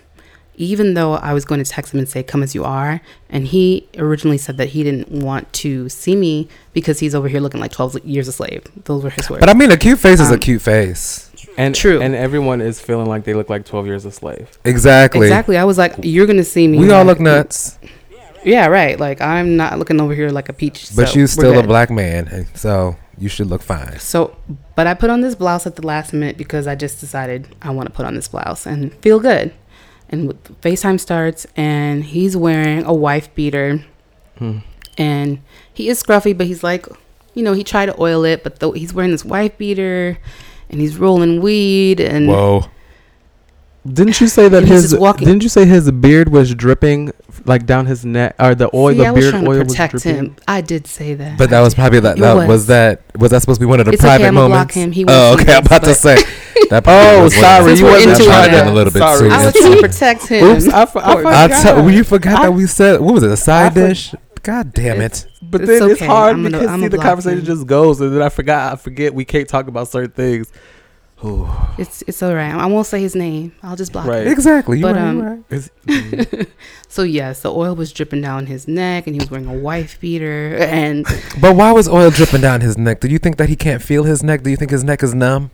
even 0.60 0.93
though 0.93 1.14
I 1.14 1.34
was 1.34 1.45
going 1.45 1.64
to 1.64 1.70
text 1.70 1.93
him 1.93 1.99
and 1.99 2.07
say 2.07 2.22
"come 2.22 2.43
as 2.43 2.53
you 2.53 2.64
are," 2.64 3.01
and 3.30 3.47
he 3.47 3.88
originally 3.97 4.38
said 4.38 4.57
that 4.57 4.70
he 4.70 4.84
didn't 4.84 5.10
want 5.10 5.51
to 5.53 5.89
see 5.89 6.16
me 6.16 6.47
because 6.74 6.99
he's 6.99 7.16
over 7.16 7.28
here 7.28 7.39
looking 7.39 7.60
like 7.60 7.72
twelve 7.72 7.97
years 8.05 8.28
a 8.28 8.32
slave. 8.32 8.64
Those 8.86 9.03
were 9.03 9.10
his 9.10 9.30
words. 9.30 9.39
But 9.39 9.49
I 9.49 9.53
mean, 9.55 9.72
a 9.72 9.78
cute 9.78 9.97
face 9.99 10.20
is 10.20 10.30
a 10.30 10.36
Um, 10.36 10.39
cute 10.39 10.62
face. 10.62 11.26
And 11.57 11.74
True. 11.76 11.99
And 12.01 12.16
everyone 12.16 12.62
is 12.62 12.80
feeling 12.80 13.07
like 13.07 13.24
they 13.26 13.34
look 13.34 13.49
like 13.49 13.66
12 13.66 13.86
years 13.86 14.05
a 14.05 14.12
slave. 14.12 14.47
Exactly. 14.64 15.28
exactly. 15.28 15.57
I 15.57 15.66
was 15.66 15.78
like, 15.78 15.93
you're 16.03 16.26
gonna 16.26 16.43
see 16.43 16.68
me. 16.68 16.78
We 16.78 16.91
all 16.91 17.03
like- 17.03 17.18
look 17.18 17.20
nuts, 17.22 17.78
Yeah, 18.45 18.68
right. 18.68 18.97
Like 18.99 19.20
I'm 19.22 19.57
not 19.57 19.78
looking 19.80 19.99
over 19.99 20.14
here 20.14 20.30
like 20.30 20.47
a 20.47 20.53
peach. 20.53 20.89
but 20.95 21.10
so 21.10 21.16
you 21.16 21.24
we're 21.24 21.28
still 21.28 21.60
a 21.60 21.64
black 21.64 21.89
man, 21.89 22.47
so 22.53 22.95
you 23.18 23.28
should 23.28 23.47
look 23.47 23.62
fine. 23.62 23.99
So, 23.99 24.38
but 24.76 24.88
I 24.88 24.93
put 24.93 25.10
on 25.10 25.20
this 25.22 25.36
blouse 25.36 25.66
at 25.68 25.76
the 25.76 25.86
last 25.86 26.14
minute 26.14 26.38
because 26.38 26.66
I 26.68 26.76
just 26.76 26.99
decided 27.01 27.47
I 27.62 27.72
want 27.72 27.88
to 27.89 27.93
put 27.93 28.05
on 28.05 28.16
this 28.16 28.28
blouse 28.30 28.66
and 28.66 28.93
feel 29.01 29.20
good. 29.20 29.51
And 30.10 30.28
with 30.28 30.62
FaceTime 30.62 30.99
starts, 30.99 31.45
and 31.55 32.03
he's 32.03 32.36
wearing 32.36 32.84
a 32.84 32.93
wife 32.93 33.34
beater, 33.36 33.84
Hmm. 34.39 34.60
and 34.97 35.39
he 35.74 35.88
is 35.89 36.01
scruffy, 36.01 36.36
but 36.36 36.47
he's 36.47 36.64
like, 36.64 36.88
you 37.36 37.43
know, 37.43 37.53
he 37.53 37.64
tried 37.64 37.88
to 37.88 38.01
oil 38.01 38.24
it, 38.24 38.43
but 38.43 38.60
though 38.60 38.72
he's 38.72 38.93
wearing 38.93 39.12
this 39.12 39.24
wife 39.24 39.57
beater, 39.57 40.18
and 40.70 40.82
he's 40.82 40.97
rolling 40.97 41.41
weed, 41.41 41.99
and 41.99 42.28
Whoa. 42.28 42.66
Didn't 43.88 44.20
you 44.20 44.28
say 44.28 44.49
that 44.49 44.64
his 44.64 44.91
Didn't 44.93 45.43
you 45.43 45.49
say 45.49 45.66
his 45.66 45.89
beard 45.91 46.30
was 46.30 46.53
dripping 46.53 47.12
like 47.50 47.66
down 47.66 47.86
his 47.86 48.06
neck 48.06 48.36
or 48.39 48.56
the 48.56 48.70
oil 48.74 48.91
See, 48.93 49.00
the 49.00 49.06
I 49.08 49.12
was 49.12 49.20
beard 49.26 49.32
trying 49.34 49.43
to 49.43 49.50
oil 49.52 49.58
was 49.60 49.68
protect 49.68 49.91
dripping? 49.93 50.16
him. 50.16 50.36
I 50.47 50.62
did 50.62 50.88
say 50.88 51.16
that, 51.16 51.38
But 51.38 51.50
that 51.50 51.60
was 51.62 51.76
probably 51.76 52.00
that. 52.00 52.18
It 52.18 52.22
that 52.22 52.34
was. 52.36 52.47
was. 52.47 52.68
that 52.68 53.02
was 53.18 53.32
that 53.32 53.41
supposed 53.41 53.60
to 53.60 53.66
be 53.66 53.70
one 53.70 53.80
of 53.82 53.86
the 53.88 53.91
It's 53.91 54.02
okay, 54.02 54.08
private 54.18 54.28
I'ma 54.28 54.47
block 54.47 54.50
moments? 54.52 54.76
him. 54.76 54.91
He 54.93 55.06
oh, 55.08 55.34
okay. 55.34 55.54
I'm 55.56 55.66
about 55.66 55.84
to 55.84 55.93
say. 55.95 56.18
That 56.70 56.84
Oh, 56.88 57.24
was 57.24 57.34
one 57.36 57.43
of 57.43 57.50
sorry, 57.50 57.74
you 57.74 57.84
we're 57.86 57.91
wasn't 57.93 58.12
into 58.12 58.24
that 58.26 58.30
might 58.30 58.50
have 58.52 58.54
it. 58.54 58.64
been 58.64 58.68
a 58.68 58.76
little 58.76 58.93
bit 58.93 59.00
Sorry. 59.00 59.30
too 59.30 59.34
I 59.34 59.45
was 59.45 59.54
trying 59.56 59.72
to 59.72 59.82
protect 59.82 60.28
him. 60.28 60.45
Oops, 60.45 60.68
I, 60.68 60.82
f- 60.84 60.95
I 60.97 61.14
Or- 61.14 61.18
forgot. 61.18 61.52
I 61.52 61.62
tell 61.64 61.89
you 61.89 62.04
forgot 62.04 62.39
I- 62.39 62.43
that 62.43 62.52
we 62.52 62.68
said 62.68 63.00
what 63.02 63.14
was 63.14 63.24
it 63.24 63.32
a 63.32 63.38
side 63.38 63.74
for- 63.74 63.88
dish? 63.88 64.14
God 64.43 64.74
damn 64.74 65.02
it! 65.02 65.26
But 65.41 65.62
It's 65.62 65.70
then 65.80 65.89
it's 65.89 66.02
okay. 66.02 66.06
hard 66.06 66.36
I'm 66.36 66.43
because 66.43 66.68
I'ma 66.68 66.84
see 66.84 66.88
the 66.89 66.97
conversation 66.97 67.39
him. 67.39 67.45
just 67.45 67.66
goes 67.66 68.02
and 68.02 68.14
then 68.14 68.22
I 68.22 68.30
forgot 68.30 68.74
I 68.74 68.76
forget 68.76 69.14
we 69.16 69.26
can't 69.26 69.47
talk 69.47 69.68
about 69.68 69.88
certain 69.88 70.12
things. 70.12 70.52
Ooh, 71.24 71.49
It's 71.78 72.01
it's 72.07 72.24
all 72.24 72.34
right. 72.34 72.53
I 72.53 72.65
won't 72.67 72.88
say 72.88 73.01
his 73.01 73.13
name. 73.13 73.51
I'll 73.61 73.76
just 73.76 73.91
block 73.91 74.05
Right. 74.07 74.26
him. 74.26 74.32
Exactly. 74.32 74.78
You 74.78 74.84
But, 74.86 74.95
right, 74.95 75.01
you 75.01 75.07
um, 75.09 75.22
right. 75.22 75.39
it's, 75.49 75.70
mm, 75.88 76.47
So 76.88 77.03
yes, 77.03 77.41
the 77.41 77.51
oil 77.51 77.76
was 77.76 77.91
dripping 77.91 78.22
down 78.22 78.45
his 78.45 78.67
neck, 78.70 79.05
and 79.05 79.15
he 79.15 79.20
was 79.20 79.30
wearing 79.30 79.47
a 79.47 79.53
wife 79.53 79.99
beater, 79.99 80.55
and 80.59 81.05
But 81.41 81.55
why 81.57 81.72
was 81.74 81.89
oil 81.89 82.09
dripping 82.09 82.39
down 82.41 82.61
his 82.61 82.78
neck? 82.78 83.01
Do 83.01 83.07
you 83.09 83.20
think 83.20 83.36
that 83.38 83.49
he 83.49 83.55
can't 83.57 83.82
feel 83.82 84.03
his 84.05 84.24
neck? 84.24 84.43
Do 84.43 84.49
you 84.49 84.55
think 84.57 84.72
his 84.72 84.84
neck 84.84 85.03
is 85.03 85.13
numb? 85.13 85.51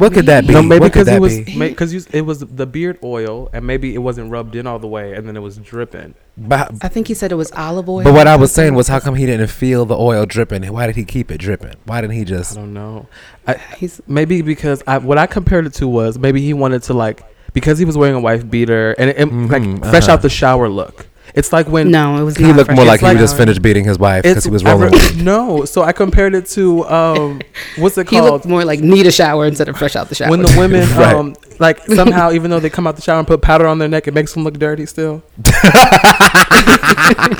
What 0.00 0.12
could 0.14 0.26
that 0.26 0.46
be? 0.46 0.54
no, 0.54 0.62
maybe 0.62 0.86
because 0.86 1.06
he 1.06 1.12
that 1.14 1.20
was 1.20 1.40
be? 1.40 2.16
it 2.18 2.22
was 2.24 2.40
the 2.40 2.66
beard 2.66 2.98
oil 3.04 3.50
and 3.52 3.66
maybe 3.66 3.94
it 3.94 3.98
wasn't 3.98 4.30
rubbed 4.30 4.56
in 4.56 4.66
all 4.66 4.78
the 4.78 4.86
way 4.88 5.14
and 5.14 5.28
then 5.28 5.36
it 5.36 5.40
was 5.40 5.58
dripping. 5.58 6.14
But, 6.36 6.72
I 6.82 6.88
think 6.88 7.06
he 7.08 7.14
said 7.14 7.32
it 7.32 7.36
was 7.36 7.52
olive 7.52 7.88
oil. 7.88 8.02
but 8.02 8.14
what 8.14 8.26
I 8.26 8.36
was 8.36 8.50
saying 8.50 8.74
was, 8.74 8.88
how 8.88 8.98
come 8.98 9.14
he 9.14 9.26
didn't 9.26 9.48
feel 9.48 9.84
the 9.84 9.96
oil 9.96 10.24
dripping? 10.24 10.62
Why 10.72 10.86
did 10.86 10.96
he 10.96 11.04
keep 11.04 11.30
it 11.30 11.38
dripping? 11.38 11.74
Why 11.84 12.00
didn't 12.00 12.16
he 12.16 12.24
just? 12.24 12.56
I 12.56 12.60
don't 12.60 12.72
know. 12.72 13.06
I, 13.46 13.54
he's 13.76 14.00
maybe 14.06 14.40
because 14.42 14.82
I 14.86 14.98
what 14.98 15.18
I 15.18 15.26
compared 15.26 15.66
it 15.66 15.74
to 15.74 15.86
was 15.88 16.18
maybe 16.18 16.40
he 16.40 16.54
wanted 16.54 16.82
to 16.84 16.94
like 16.94 17.22
because 17.52 17.78
he 17.78 17.84
was 17.84 17.96
wearing 17.98 18.14
a 18.14 18.20
wife 18.20 18.48
beater 18.48 18.92
and 18.98 19.10
it, 19.10 19.18
it- 19.18 19.28
Mhm, 19.28 19.50
like 19.50 19.90
fresh 19.90 20.04
uh-huh. 20.04 20.12
out 20.14 20.22
the 20.22 20.30
shower 20.30 20.68
look. 20.68 21.06
It's 21.34 21.52
like 21.52 21.66
when 21.68 21.90
no, 21.90 22.20
it 22.20 22.24
was. 22.24 22.36
He 22.36 22.44
not 22.44 22.56
looked 22.56 22.66
fresh. 22.66 22.76
more 22.76 22.84
like 22.84 22.94
It's 22.94 23.00
he 23.02 23.06
like- 23.08 23.18
just 23.18 23.36
finished 23.36 23.62
beating 23.62 23.84
his 23.84 23.98
wife 23.98 24.22
because 24.22 24.44
he 24.44 24.50
was 24.50 24.64
rolling. 24.64 24.92
re- 24.92 25.14
no, 25.22 25.64
so 25.64 25.82
I 25.82 25.92
compared 25.92 26.34
it 26.34 26.46
to 26.48 26.84
um 26.88 27.40
what's 27.78 27.96
it 27.98 28.08
He 28.08 28.16
called? 28.16 28.30
looked 28.32 28.46
more 28.46 28.64
like 28.64 28.80
need 28.80 29.06
a 29.06 29.12
shower 29.12 29.46
instead 29.46 29.68
of 29.68 29.76
fresh 29.76 29.96
out 29.96 30.08
the 30.08 30.14
shower. 30.14 30.30
when 30.30 30.42
the 30.42 30.54
women 30.58 30.88
Right. 30.96 31.14
um 31.14 31.34
like 31.60 31.78
somehow 31.86 32.32
even 32.32 32.50
though 32.50 32.58
they 32.60 32.70
come 32.70 32.86
out 32.86 32.96
the 32.96 33.02
shower 33.02 33.18
and 33.18 33.28
put 33.28 33.40
powder 33.42 33.66
on 33.66 33.78
their 33.78 33.88
neck 33.88 34.08
it 34.08 34.14
makes 34.14 34.32
them 34.34 34.42
look 34.44 34.54
dirty 34.58 34.86
still 34.86 35.22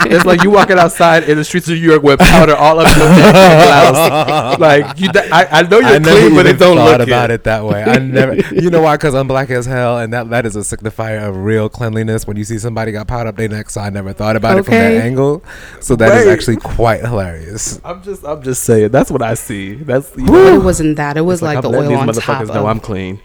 it's 0.07 0.25
like 0.25 0.43
you 0.43 0.51
walking 0.51 0.79
outside 0.79 1.25
in 1.29 1.37
the 1.37 1.45
streets 1.45 1.69
of 1.69 1.75
new 1.75 1.81
york 1.81 2.03
with 2.03 2.19
powder 2.21 2.55
all 2.55 2.79
up 2.81 2.97
your 2.97 3.09
neck 3.09 3.33
blouse. 3.33 4.59
like 4.61 4.99
you 4.99 5.09
I, 5.15 5.47
I 5.51 5.63
know 5.63 5.79
you're 5.79 5.89
I 5.89 5.99
clean 5.99 6.35
but 6.35 6.47
even 6.47 6.47
it 6.47 6.59
don't 6.59 6.77
thought 6.77 6.99
look 7.01 7.09
about 7.09 7.31
it. 7.31 7.35
it 7.35 7.45
that 7.45 7.65
way. 7.65 7.83
I 7.83 7.99
never, 7.99 8.35
you 8.55 8.71
know 8.71 8.83
why? 8.83 8.97
Because 8.97 9.15
I'm 9.15 9.27
black 9.29 9.51
as 9.51 9.67
hell, 9.67 9.99
and 9.99 10.13
that 10.13 10.31
that 10.31 10.47
is 10.47 10.57
a 10.57 10.61
signifier 10.61 11.27
of 11.29 11.37
real 11.37 11.69
cleanliness. 11.69 12.27
When 12.27 12.37
you 12.37 12.45
see 12.45 12.59
somebody 12.59 12.93
got 12.93 13.07
powder 13.09 13.29
up 13.29 13.37
their 13.37 13.49
neck, 13.49 13.71
so 13.71 13.81
I 13.81 13.91
never 13.91 14.13
thought 14.13 14.37
about 14.37 14.59
it 14.59 14.65
from 14.65 14.75
that 14.75 14.93
angle. 14.93 15.43
So 15.81 15.97
that 15.97 16.19
is 16.19 16.27
Right. 16.27 16.33
actually 16.33 16.57
quite 16.57 17.01
hilarious. 17.01 17.81
i'm 17.85 18.03
just 18.03 18.25
i'm 18.25 18.43
just 18.43 18.63
saying 18.65 18.89
that's 18.91 19.11
what 19.11 19.23
i 19.23 19.35
see 19.35 19.75
that's 19.75 20.15
you 20.17 20.25
know, 20.25 20.55
it 20.61 20.65
wasn't 20.65 20.97
that. 20.97 21.17
It 21.17 21.23
was 21.23 21.39
it's 21.39 21.43
like, 21.43 21.57
I'm 21.57 21.63
the 21.63 21.69
letting 21.71 21.93
oil 21.93 21.99
on 22.01 22.07
these 22.09 22.19
top. 22.19 22.43
motherfuckers 22.43 22.49
know 22.55 22.61
Of, 22.61 22.67
i'm 22.67 22.81
clean 22.81 23.21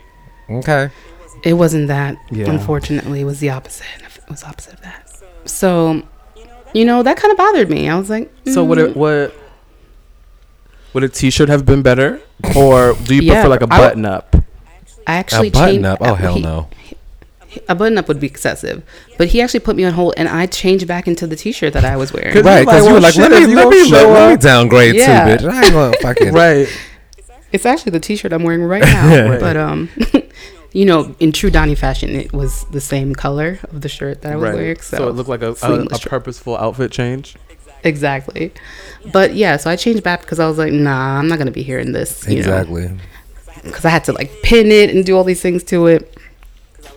Okay. 0.50 0.90
it 1.44 1.54
wasn't 1.54 1.88
that. 1.88 2.18
Yeah. 2.32 2.50
Unfortunately, 2.50 3.22
it 3.22 3.26
was 3.26 3.40
the 3.40 3.50
opposite. 3.50 3.86
It 4.00 4.30
was 4.30 4.44
opposite 4.44 4.74
of 4.76 4.82
that. 4.82 5.12
So, 5.46 6.02
you 6.74 6.86
know, 6.86 7.04
that 7.04 7.18
kind 7.18 7.32
of 7.32 7.38
bothered 7.38 7.70
me. 7.70 7.88
I 7.90 7.98
was 7.98 8.10
like, 8.10 8.32
so 8.46 8.64
would 8.66 8.78
mm. 8.80 8.90
it 8.90 8.98
would 8.98 9.32
would 10.94 11.04
a 11.04 11.10
t-shirt 11.10 11.50
have 11.50 11.66
been 11.66 11.82
better 11.82 12.22
or 12.56 12.94
do 13.04 13.16
you 13.16 13.22
Yeah, 13.22 13.34
prefer 13.34 13.50
like 13.50 13.62
a 13.62 13.68
button 13.68 14.06
up 14.06 14.36
I 15.06 15.16
actually 15.16 15.50
a 15.50 15.52
button 15.52 15.70
changed, 15.76 15.86
up? 15.86 15.98
Oh 16.02 16.16
hell 16.16 16.36
he- 16.36 16.42
no! 16.42 16.68
A 17.70 17.76
button 17.76 17.98
up 17.98 18.08
would 18.08 18.20
be 18.20 18.28
excessive, 18.28 18.84
but 19.18 19.28
he 19.30 19.42
actually 19.42 19.60
put 19.62 19.76
me 19.76 19.84
on 19.86 19.94
hold, 19.94 20.14
and 20.18 20.28
I 20.28 20.46
changed 20.46 20.88
back 20.88 21.08
into 21.08 21.26
the 21.28 21.36
T-shirt 21.36 21.74
that 21.74 21.86
I 21.86 21.96
was 21.96 22.12
wearing. 22.12 22.34
'Cause 22.34 22.44
Right, 22.44 22.66
because 22.66 22.86
you 22.86 22.94
were 22.94 23.00
well, 23.00 23.04
like, 23.04 23.16
let 23.16 23.32
me 23.32 23.40
you 23.42 23.56
let 23.56 23.70
me 23.70 23.92
let, 23.92 24.10
let 24.10 24.28
me 24.30 24.34
up- 24.34 24.40
downgrade 24.42 24.96
Yeah. 24.96 25.38
too, 25.38 25.46
bitch. 25.46 25.52
I 25.52 25.64
ain't 25.64 25.72
gonna 25.74 25.94
fucking. 26.02 26.34
right 26.34 26.68
It's 27.52 27.66
actually 27.66 27.92
the 27.92 28.00
T-shirt 28.00 28.34
I'm 28.34 28.44
wearing 28.44 28.64
right 28.64 28.82
now. 28.82 29.30
Right. 29.30 29.40
But 29.40 29.58
um, 29.58 29.90
you 30.76 30.86
know, 30.86 31.16
in 31.20 31.32
true 31.32 31.50
Donnie 31.50 31.76
fashion, 31.76 32.10
it 32.12 32.34
was 32.34 32.66
the 32.66 32.82
same 32.82 33.16
color 33.16 33.60
of 33.72 33.82
the 33.82 33.90
shirt 33.90 34.22
that 34.24 34.34
I 34.34 34.36
was 34.36 34.54
wearing. 34.54 34.80
So, 34.82 34.98
so 34.98 35.08
it 35.08 35.14
looked 35.14 35.30
like 35.30 35.42
a, 35.42 35.56
a, 35.64 35.86
a 35.86 36.00
purposeful 36.00 36.58
outfit 36.58 36.92
change 36.92 37.36
exactly. 37.86 38.52
But 39.14 39.36
yeah, 39.36 39.58
so 39.58 39.70
I 39.70 39.76
changed 39.76 40.04
back 40.04 40.22
because 40.22 40.40
I 40.40 40.48
was 40.48 40.58
like, 40.58 40.74
nah, 40.74 41.20
I'm 41.20 41.28
not 41.28 41.38
gonna 41.38 41.52
be 41.52 41.64
hearing 41.64 41.94
this. 41.94 42.28
You 42.28 42.40
Exactly. 42.40 42.92
Because 43.64 43.86
I 43.86 43.90
had 43.90 44.04
to 44.06 44.14
like 44.14 44.42
pin 44.42 44.72
it 44.72 44.94
and 44.94 45.06
do 45.06 45.16
all 45.16 45.24
these 45.24 45.42
things 45.42 45.64
to 45.66 45.88
it. 45.88 46.18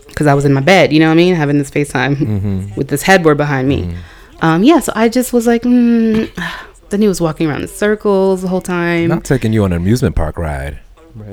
Because 0.09 0.26
I 0.26 0.35
was 0.35 0.45
in 0.45 0.53
my 0.53 0.61
bed, 0.61 0.93
you 0.93 0.99
know 0.99 1.07
what 1.07 1.12
I 1.12 1.16
mean, 1.16 1.35
having 1.35 1.59
this 1.59 1.70
FaceTime 1.70 2.16
Mm-hmm. 2.16 2.74
with 2.74 2.89
this 2.89 3.03
headboard 3.03 3.37
behind 3.37 3.68
me. 3.68 3.95
Um, 4.41 4.64
yeah, 4.64 4.81
so 4.81 4.93
I 4.97 5.09
just 5.09 5.33
was 5.33 5.47
like, 5.47 5.62
mm. 5.62 6.29
then 6.89 7.03
he 7.03 7.09
was 7.09 7.20
walking 7.20 7.49
around 7.49 7.62
in 7.62 7.68
circles 7.68 8.43
the 8.43 8.49
whole 8.49 8.61
time. 8.61 9.09
Not 9.09 9.24
taking 9.24 9.53
you 9.53 9.62
on 9.64 9.72
an 9.72 9.79
amusement 9.79 10.16
park 10.16 10.39
ride. 10.39 10.81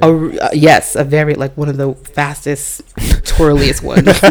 A 0.01 0.05
r- 0.07 0.31
uh, 0.41 0.49
yes, 0.53 0.95
a 0.95 1.03
very 1.03 1.35
like 1.35 1.55
one 1.57 1.69
of 1.69 1.77
the 1.77 1.93
fastest, 1.95 2.81
twirliest 3.25 3.83
ones. 3.83 4.07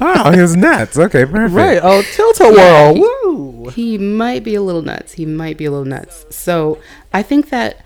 Oh, 0.00 0.30
his 0.32 0.56
nuts. 0.56 0.96
Okay, 0.98 1.24
perfect. 1.24 1.54
right 1.54 1.80
oh 1.82 2.02
tilt-a-whirl 2.14 2.94
woo 2.94 3.68
he 3.70 3.98
might 3.98 4.44
be 4.44 4.54
a 4.54 4.62
little 4.62 4.82
nuts. 4.82 5.12
He 5.12 5.26
might 5.26 5.56
be 5.58 5.64
a 5.66 5.70
little 5.70 5.84
nuts. 5.84 6.24
So 6.30 6.78
I 7.12 7.22
think 7.22 7.50
that 7.50 7.84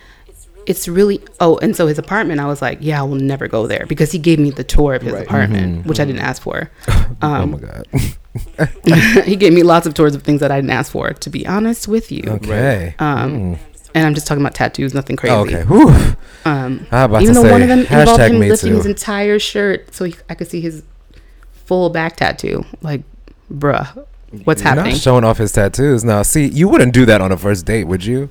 it's 0.66 0.86
really 0.86 1.20
oh 1.40 1.58
and 1.58 1.74
so 1.74 1.88
his 1.88 1.98
apartment 1.98 2.38
i 2.38 2.46
was 2.46 2.62
like 2.62 2.78
yeah 2.80 3.00
i 3.00 3.02
will 3.02 3.16
never 3.16 3.48
go 3.48 3.66
there 3.66 3.84
because 3.88 4.12
he 4.12 4.18
gave 4.20 4.38
me 4.38 4.48
the 4.48 4.62
tour 4.62 4.94
of 4.94 5.02
his 5.02 5.12
Right. 5.12 5.24
apartment 5.26 5.84
which 5.86 5.98
i 5.98 6.04
didn't 6.04 6.20
ask 6.22 6.40
for 6.40 6.70
oh 6.88 7.14
um, 7.20 7.50
my 7.50 7.58
god. 7.58 7.84
he 9.24 9.34
gave 9.34 9.52
me 9.52 9.64
lots 9.64 9.88
of 9.88 9.94
tours 9.94 10.14
of 10.14 10.22
things 10.22 10.38
that 10.38 10.52
i 10.52 10.58
didn't 10.58 10.70
ask 10.70 10.92
for 10.92 11.10
to 11.14 11.30
be 11.30 11.44
honest 11.48 11.88
with 11.88 12.12
you 12.12 12.22
Okay. 12.28 12.94
um, 13.00 13.56
Mm. 13.56 13.58
And 13.94 14.06
i'm 14.06 14.14
just 14.14 14.26
talking 14.26 14.42
about 14.42 14.54
tattoos 14.54 14.94
nothing 14.94 15.16
crazy 15.16 15.34
Oh, 15.34 15.40
okay. 15.42 15.62
Whew. 15.64 16.16
um, 16.44 16.86
about 16.90 17.22
even 17.22 17.34
to 17.34 17.40
though 17.40 17.46
say 17.46 17.52
one 17.52 17.62
of 17.62 17.68
them 17.68 17.78
involved 17.80 18.10
hashtag 18.20 18.30
him 18.30 18.38
lifting 18.40 18.70
too. 18.70 18.76
his 18.76 18.86
entire 18.86 19.38
shirt 19.38 19.94
so 19.94 20.04
he, 20.04 20.14
i 20.28 20.34
could 20.34 20.48
see 20.48 20.60
his 20.60 20.82
full 21.66 21.90
back 21.90 22.16
tattoo 22.16 22.64
like 22.82 23.02
bruh 23.52 24.04
what's 24.44 24.62
You're 24.62 24.70
happening 24.70 24.92
Not 24.92 25.00
showing 25.00 25.24
off 25.24 25.36
his 25.36 25.52
tattoos. 25.52 26.04
Now, 26.04 26.22
see, 26.22 26.46
you 26.46 26.66
wouldn't 26.66 26.94
do 26.94 27.04
that 27.04 27.20
on 27.20 27.32
a 27.32 27.36
first 27.36 27.66
date, 27.66 27.84
would 27.84 28.02
you? 28.02 28.30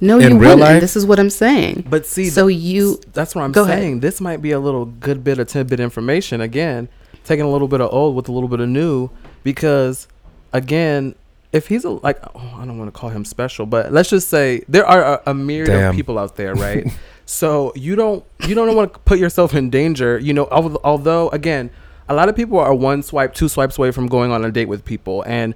no 0.00 0.18
in 0.18 0.32
you 0.32 0.38
real 0.38 0.50
wouldn't 0.50 0.60
life? 0.60 0.80
this 0.80 0.96
is 0.96 1.06
what 1.06 1.18
i'm 1.20 1.30
saying 1.30 1.84
But 1.88 2.06
see, 2.06 2.28
so 2.28 2.48
you 2.48 3.00
that's 3.12 3.34
what 3.36 3.42
I'm 3.42 3.52
Go 3.52 3.62
ahead. 3.64 3.78
saying. 3.78 4.00
This 4.00 4.20
might 4.20 4.42
be 4.42 4.50
a 4.52 4.58
little 4.60 4.84
good 4.86 5.22
bit 5.24 5.38
of 5.38 5.46
tidbit 5.48 5.78
information. 5.80 6.40
Again, 6.40 6.88
taking 7.24 7.44
a 7.44 7.50
little 7.50 7.68
bit 7.68 7.80
of 7.80 7.92
old 7.92 8.16
with 8.16 8.28
a 8.28 8.32
little 8.32 8.48
bit 8.48 8.58
of 8.60 8.68
new, 8.68 9.10
because 9.44 10.08
again, 10.52 11.14
if 11.52 11.66
he's 11.68 11.84
a 11.84 11.90
like, 11.90 12.18
oh, 12.34 12.54
I 12.58 12.64
don't 12.66 12.78
want 12.78 12.92
to 12.92 12.98
call 12.98 13.10
him 13.10 13.24
special, 13.24 13.64
but 13.66 13.92
let's 13.92 14.10
just 14.10 14.28
say 14.28 14.62
there 14.68 14.86
are 14.86 15.02
a, 15.14 15.22
a 15.30 15.34
myriad 15.34 15.68
Damn. 15.68 15.90
of 15.90 15.96
people 15.96 16.18
out 16.18 16.36
there, 16.36 16.54
right? 16.66 16.86
so 17.26 17.72
you 17.74 17.96
don't 17.96 18.24
you 18.46 18.54
don't 18.54 18.74
want 18.76 18.92
to 18.92 18.98
put 19.00 19.18
yourself 19.18 19.54
in 19.54 19.70
danger. 19.70 20.18
You 20.18 20.34
know, 20.34 20.48
al- 20.50 20.80
although 20.84 21.28
again, 21.30 21.70
a 22.08 22.14
lot 22.14 22.28
of 22.28 22.36
people 22.36 22.58
are 22.58 22.74
one 22.74 23.02
swipe, 23.02 23.34
two 23.34 23.48
swipes 23.48 23.78
away 23.78 23.90
from 23.92 24.06
going 24.08 24.30
on 24.32 24.44
a 24.44 24.50
date 24.52 24.68
with 24.68 24.84
people, 24.84 25.22
and 25.26 25.54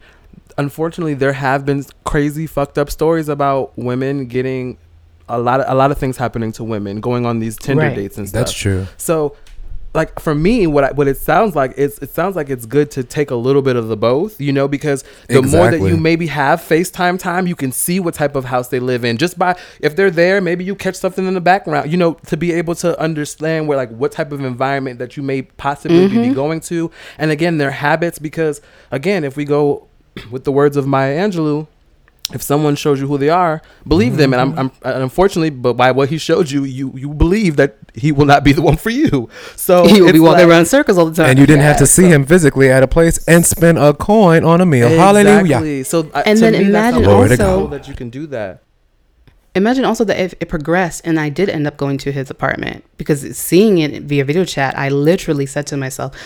unfortunately, 0.59 1.15
there 1.15 1.33
have 1.33 1.65
been 1.65 1.85
crazy 2.05 2.47
fucked 2.47 2.79
up 2.79 2.91
stories 2.91 3.29
about 3.29 3.77
women 3.77 4.27
getting 4.27 4.79
a 5.29 5.39
lot 5.39 5.61
of 5.61 5.67
a 5.71 5.75
lot 5.75 5.91
of 5.91 5.99
things 5.99 6.17
happening 6.17 6.53
to 6.53 6.65
women 6.65 7.01
going 7.01 7.25
on 7.27 7.39
these 7.39 7.57
Tinder 7.57 7.85
Right. 7.85 7.95
dates 7.97 8.19
and 8.19 8.29
stuff. 8.29 8.41
That's 8.41 8.53
true. 8.53 8.87
So, 8.97 9.37
like 9.95 10.19
for 10.21 10.35
me, 10.35 10.67
what 10.67 10.85
I, 10.85 10.93
what 10.93 11.07
it 11.07 11.19
sounds 11.19 11.55
like 11.55 11.73
is 11.77 11.99
it 11.99 12.11
sounds 12.11 12.35
like 12.35 12.49
it's 12.49 12.65
good 12.65 12.91
to 12.93 13.05
take 13.05 13.31
a 13.31 13.35
little 13.35 13.61
bit 13.61 13.77
of 13.77 13.89
the 13.89 13.97
both, 13.97 14.41
you 14.41 14.53
know, 14.53 14.67
because 14.67 15.05
the 15.29 15.43
more 15.43 15.71
that 15.71 15.81
you 15.81 15.97
maybe 15.97 16.27
have 16.29 16.61
FaceTime 16.61 17.19
time, 17.19 17.47
you 17.47 17.55
can 17.55 17.73
see 17.73 18.01
what 18.01 18.15
type 18.15 18.35
of 18.35 18.47
house 18.47 18.69
they 18.69 18.81
live 18.81 19.05
in. 19.05 19.19
Just 19.19 19.39
by 19.39 19.59
if 19.81 19.95
they're 19.95 20.11
there, 20.11 20.41
maybe 20.41 20.65
you 20.65 20.75
catch 20.75 20.95
something 20.95 21.27
in 21.27 21.35
the 21.35 21.41
background, 21.41 21.91
you 21.91 21.99
know, 21.99 22.15
to 22.27 22.37
be 22.37 22.53
able 22.53 22.75
to 22.77 22.99
understand 22.99 23.69
where 23.69 23.77
like 23.77 23.91
what 23.91 24.13
type 24.13 24.33
of 24.33 24.43
environment 24.43 24.99
that 24.99 25.17
you 25.17 25.23
may 25.23 25.43
possibly 25.43 26.09
be 26.09 26.17
mm-hmm. 26.17 26.35
going 26.35 26.61
to, 26.61 26.91
and 27.19 27.31
again 27.31 27.59
their 27.59 27.71
habits. 27.71 28.19
Because 28.19 28.63
again, 28.91 29.25
if 29.25 29.37
we 29.37 29.45
go 29.45 29.89
with 30.31 30.45
the 30.45 30.53
words 30.53 30.77
of 30.77 30.87
Maya 30.87 31.17
Angelou, 31.17 31.67
if 32.35 32.43
someone 32.43 32.75
shows 32.77 33.01
you 33.01 33.07
who 33.07 33.19
they 33.19 33.29
are, 33.29 33.61
believe 33.87 34.17
them. 34.17 34.33
And 34.33 34.41
I'm, 34.43 34.59
I'm 34.59 34.71
and 34.83 35.03
unfortunately, 35.03 35.51
but 35.51 35.75
by 35.75 35.91
what 35.93 36.09
he 36.09 36.19
showed 36.19 36.51
you, 36.51 36.65
you 36.65 36.93
you 36.95 37.09
believe 37.11 37.57
that 37.57 37.77
he 37.95 38.13
will 38.13 38.27
not 38.27 38.43
be 38.45 38.53
the 38.53 38.63
one 38.63 38.77
for 38.77 38.91
you. 38.91 39.29
So 39.57 39.87
you 39.87 40.05
will 40.05 40.13
be 40.13 40.19
it's 40.19 40.21
walking 40.21 40.39
like- 40.41 40.49
around 40.49 40.67
circles 40.67 40.99
all 40.99 41.07
the 41.07 41.15
time 41.15 41.31
And 41.31 41.39
you 41.39 41.47
didn't 41.47 41.63
have 41.63 41.79
to 41.79 41.87
see 41.87 42.03
so- 42.03 42.09
him 42.09 42.25
physically 42.27 42.71
at 42.71 42.83
a 42.83 42.89
place 42.89 43.23
and 43.27 43.45
spend 43.45 43.79
a 43.79 43.93
coin 43.95 44.45
on 44.45 44.61
a 44.61 44.67
meal. 44.67 44.89
Hallelujah. 44.89 45.85
So 45.85 46.11
uh, 46.15 46.23
And 46.27 46.39
to 46.39 46.45
then 46.45 46.53
me, 46.55 46.65
imagine 46.69 47.05
how 47.05 47.11
also- 47.13 47.59
cool 47.59 47.69
that 47.69 47.89
you 47.89 47.95
can 47.95 48.11
do 48.11 48.27
that. 48.29 48.63
Imagine 49.55 49.85
also 49.85 50.05
that 50.05 50.19
if 50.19 50.33
it 50.41 50.49
progressed 50.49 51.03
and 51.05 51.21
I 51.21 51.29
did 51.29 51.51
end 51.51 51.67
up 51.67 51.77
going 51.77 51.99
to 51.99 52.11
his 52.13 52.31
apartment 52.31 52.85
because 52.97 53.37
seeing 53.37 53.79
it 53.79 54.03
via 54.05 54.25
video 54.25 54.47
chat, 54.47 54.79
I 54.79 54.89
literally 54.89 55.45
said 55.45 55.67
to 55.67 55.77
myself, 55.77 56.17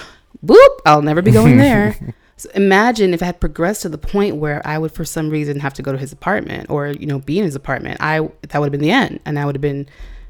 "Boop, 0.45 0.73
I'll 0.87 1.03
never 1.03 1.23
be 1.23 1.33
going 1.33 1.57
there." 1.67 1.97
So 2.37 2.51
imagine 2.55 3.15
if 3.15 3.23
I 3.23 3.27
had 3.27 3.41
progressed 3.41 3.83
to 3.83 3.89
the 3.89 3.99
point 3.99 4.37
where 4.37 4.61
I 4.67 4.77
would, 4.79 4.93
for 4.93 5.05
some 5.05 5.31
reason, 5.31 5.61
have 5.61 5.73
to 5.75 5.83
go 5.83 5.93
to 5.93 5.99
his 5.99 6.13
apartment 6.13 6.69
or 6.71 6.89
you 6.89 7.07
know 7.07 7.19
be 7.21 7.39
in 7.39 7.45
his 7.45 7.55
apartment. 7.55 7.99
I 8.01 8.29
that 8.49 8.59
would 8.61 8.67
have 8.67 8.73
been 8.73 8.81
the 8.83 8.91
end, 8.91 9.21
and 9.25 9.39
I 9.39 9.47
would 9.47 9.55
have 9.55 9.63
been 9.63 9.87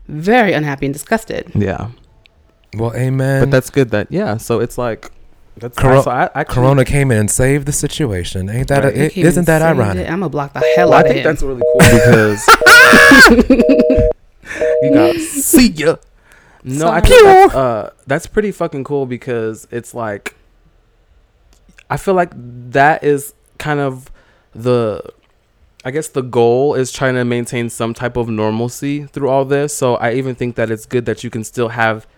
very 0.08 0.52
unhappy 0.52 0.86
and 0.86 0.92
disgusted. 0.92 1.50
Yeah, 1.54 1.90
Well, 2.76 2.94
amen. 2.94 3.42
but 3.42 3.50
that's 3.50 3.70
good. 3.70 3.90
That 3.90 4.06
yeah. 4.10 4.36
So 4.36 4.60
it's 4.60 4.78
like 4.78 5.10
that's 5.56 5.76
Coro- 5.76 6.02
so 6.02 6.10
I, 6.10 6.30
I 6.34 6.44
Corona 6.44 6.84
came 6.84 7.10
in 7.10 7.18
and 7.18 7.30
saved 7.30 7.66
the 7.66 7.72
situation. 7.72 8.48
Ain't 8.50 8.68
that? 8.68 8.84
Right. 8.84 8.96
A, 8.96 9.02
He 9.08 9.10
came 9.22 9.26
isn't 9.26 9.46
that 9.46 9.62
ironic? 9.62 10.04
it. 10.06 10.10
I'm 10.10 10.20
gonna 10.20 10.28
block 10.28 10.52
the 10.52 10.60
hell 10.76 10.90
Well, 10.90 10.98
I 10.98 11.00
out 11.00 11.06
of 11.06 11.12
think 11.12 11.24
him. 11.24 11.30
that's 11.32 11.42
really 11.42 11.62
cool 11.62 11.80
because 11.80 12.46
you 14.82 14.90
got 14.94 15.16
see 15.16 15.68
ya. 15.70 15.96
No, 16.62 16.88
I 16.88 17.00
think 17.00 17.22
that's, 17.24 17.54
uh, 17.54 17.90
that's 18.06 18.26
pretty 18.26 18.50
fucking 18.52 18.84
cool 18.84 19.06
because 19.06 19.66
it's 19.70 19.94
like 19.94 20.34
I 21.88 21.96
feel 21.96 22.14
like 22.14 22.32
that 22.34 23.04
is 23.04 23.34
kind 23.58 23.80
of 23.80 24.10
the 24.54 25.02
I 25.84 25.92
guess 25.92 26.08
the 26.08 26.22
goal 26.22 26.74
is 26.74 26.90
trying 26.90 27.14
to 27.14 27.24
maintain 27.24 27.70
some 27.70 27.94
type 27.94 28.16
of 28.16 28.28
normalcy 28.28 29.04
through 29.04 29.28
all 29.28 29.44
this. 29.44 29.76
So 29.76 29.94
I 29.96 30.14
even 30.14 30.34
think 30.34 30.56
that 30.56 30.68
it's 30.68 30.84
good 30.84 31.06
that 31.06 31.22
you 31.22 31.30
can 31.30 31.44
still 31.44 31.68
have 31.68 32.08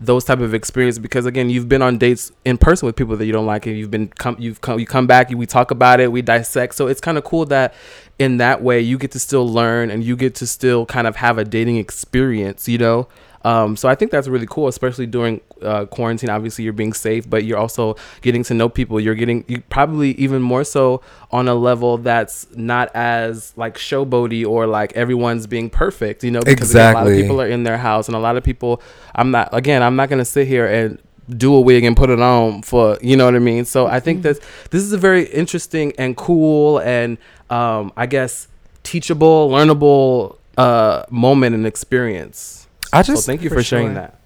those 0.00 0.24
type 0.24 0.40
of 0.40 0.54
experience 0.54 0.98
because 0.98 1.26
again 1.26 1.50
you've 1.50 1.68
been 1.68 1.82
on 1.82 1.98
dates 1.98 2.32
in 2.46 2.56
person 2.56 2.86
with 2.86 2.96
people 2.96 3.14
that 3.18 3.26
you 3.26 3.32
don't 3.32 3.44
like 3.44 3.66
and 3.66 3.76
you've 3.76 3.90
been 3.90 4.08
come 4.08 4.34
you've 4.38 4.62
come 4.62 4.78
you 4.80 4.86
come 4.86 5.06
back 5.06 5.28
we 5.28 5.44
talk 5.44 5.70
about 5.70 6.00
it 6.00 6.10
we 6.10 6.22
dissect 6.22 6.74
so 6.74 6.86
it's 6.86 7.02
kind 7.02 7.18
of 7.18 7.24
cool 7.24 7.44
that 7.44 7.74
in 8.18 8.38
that 8.38 8.62
way 8.62 8.80
you 8.80 8.96
get 8.96 9.10
to 9.10 9.18
still 9.18 9.46
learn 9.46 9.90
and 9.90 10.02
you 10.02 10.16
get 10.16 10.34
to 10.34 10.46
still 10.46 10.86
kind 10.86 11.06
of 11.06 11.16
have 11.16 11.36
a 11.36 11.44
dating 11.44 11.76
experience 11.76 12.66
you 12.66 12.78
know 12.78 13.06
um, 13.42 13.76
so 13.76 13.88
I 13.88 13.94
think 13.94 14.10
that's 14.10 14.28
really 14.28 14.46
cool, 14.46 14.68
especially 14.68 15.06
during 15.06 15.40
uh, 15.62 15.86
quarantine. 15.86 16.28
Obviously, 16.28 16.64
you're 16.64 16.72
being 16.72 16.92
safe, 16.92 17.28
but 17.28 17.44
you're 17.44 17.58
also 17.58 17.96
getting 18.20 18.42
to 18.44 18.54
know 18.54 18.68
people. 18.68 19.00
You're 19.00 19.14
getting 19.14 19.44
you 19.48 19.62
probably 19.70 20.12
even 20.12 20.42
more 20.42 20.64
so 20.64 21.00
on 21.30 21.48
a 21.48 21.54
level 21.54 21.96
that's 21.98 22.46
not 22.54 22.94
as 22.94 23.52
like 23.56 23.76
showboaty 23.76 24.46
or 24.46 24.66
like 24.66 24.92
everyone's 24.92 25.46
being 25.46 25.70
perfect. 25.70 26.22
You 26.22 26.32
know, 26.32 26.40
because 26.40 26.70
again, 26.70 26.94
a 26.94 26.98
lot 26.98 27.06
of 27.06 27.14
people 27.14 27.40
are 27.40 27.48
in 27.48 27.62
their 27.62 27.78
house, 27.78 28.08
and 28.08 28.16
a 28.16 28.20
lot 28.20 28.36
of 28.36 28.44
people. 28.44 28.82
I'm 29.14 29.30
not 29.30 29.48
again. 29.52 29.82
I'm 29.82 29.96
not 29.96 30.10
gonna 30.10 30.24
sit 30.24 30.46
here 30.46 30.66
and 30.66 30.98
do 31.28 31.54
a 31.54 31.60
wig 31.60 31.84
and 31.84 31.96
put 31.96 32.10
it 32.10 32.20
on 32.20 32.60
for 32.62 32.98
you 33.00 33.16
know 33.16 33.24
what 33.24 33.34
I 33.34 33.38
mean. 33.38 33.64
So 33.64 33.86
I 33.86 34.00
think 34.00 34.22
that 34.22 34.38
this 34.70 34.82
is 34.82 34.92
a 34.92 34.98
very 34.98 35.24
interesting 35.26 35.94
and 35.96 36.16
cool 36.16 36.78
and 36.78 37.16
um, 37.48 37.92
I 37.96 38.06
guess 38.06 38.48
teachable, 38.82 39.48
learnable 39.48 40.36
uh, 40.58 41.04
moment 41.10 41.54
and 41.54 41.66
experience. 41.66 42.59
I 42.92 43.02
So 43.02 43.14
just, 43.14 43.26
thank 43.26 43.42
you 43.42 43.48
For 43.48 43.56
for, 43.56 43.62
sharing 43.62 43.88
sure. 43.88 43.94
that. 43.94 44.20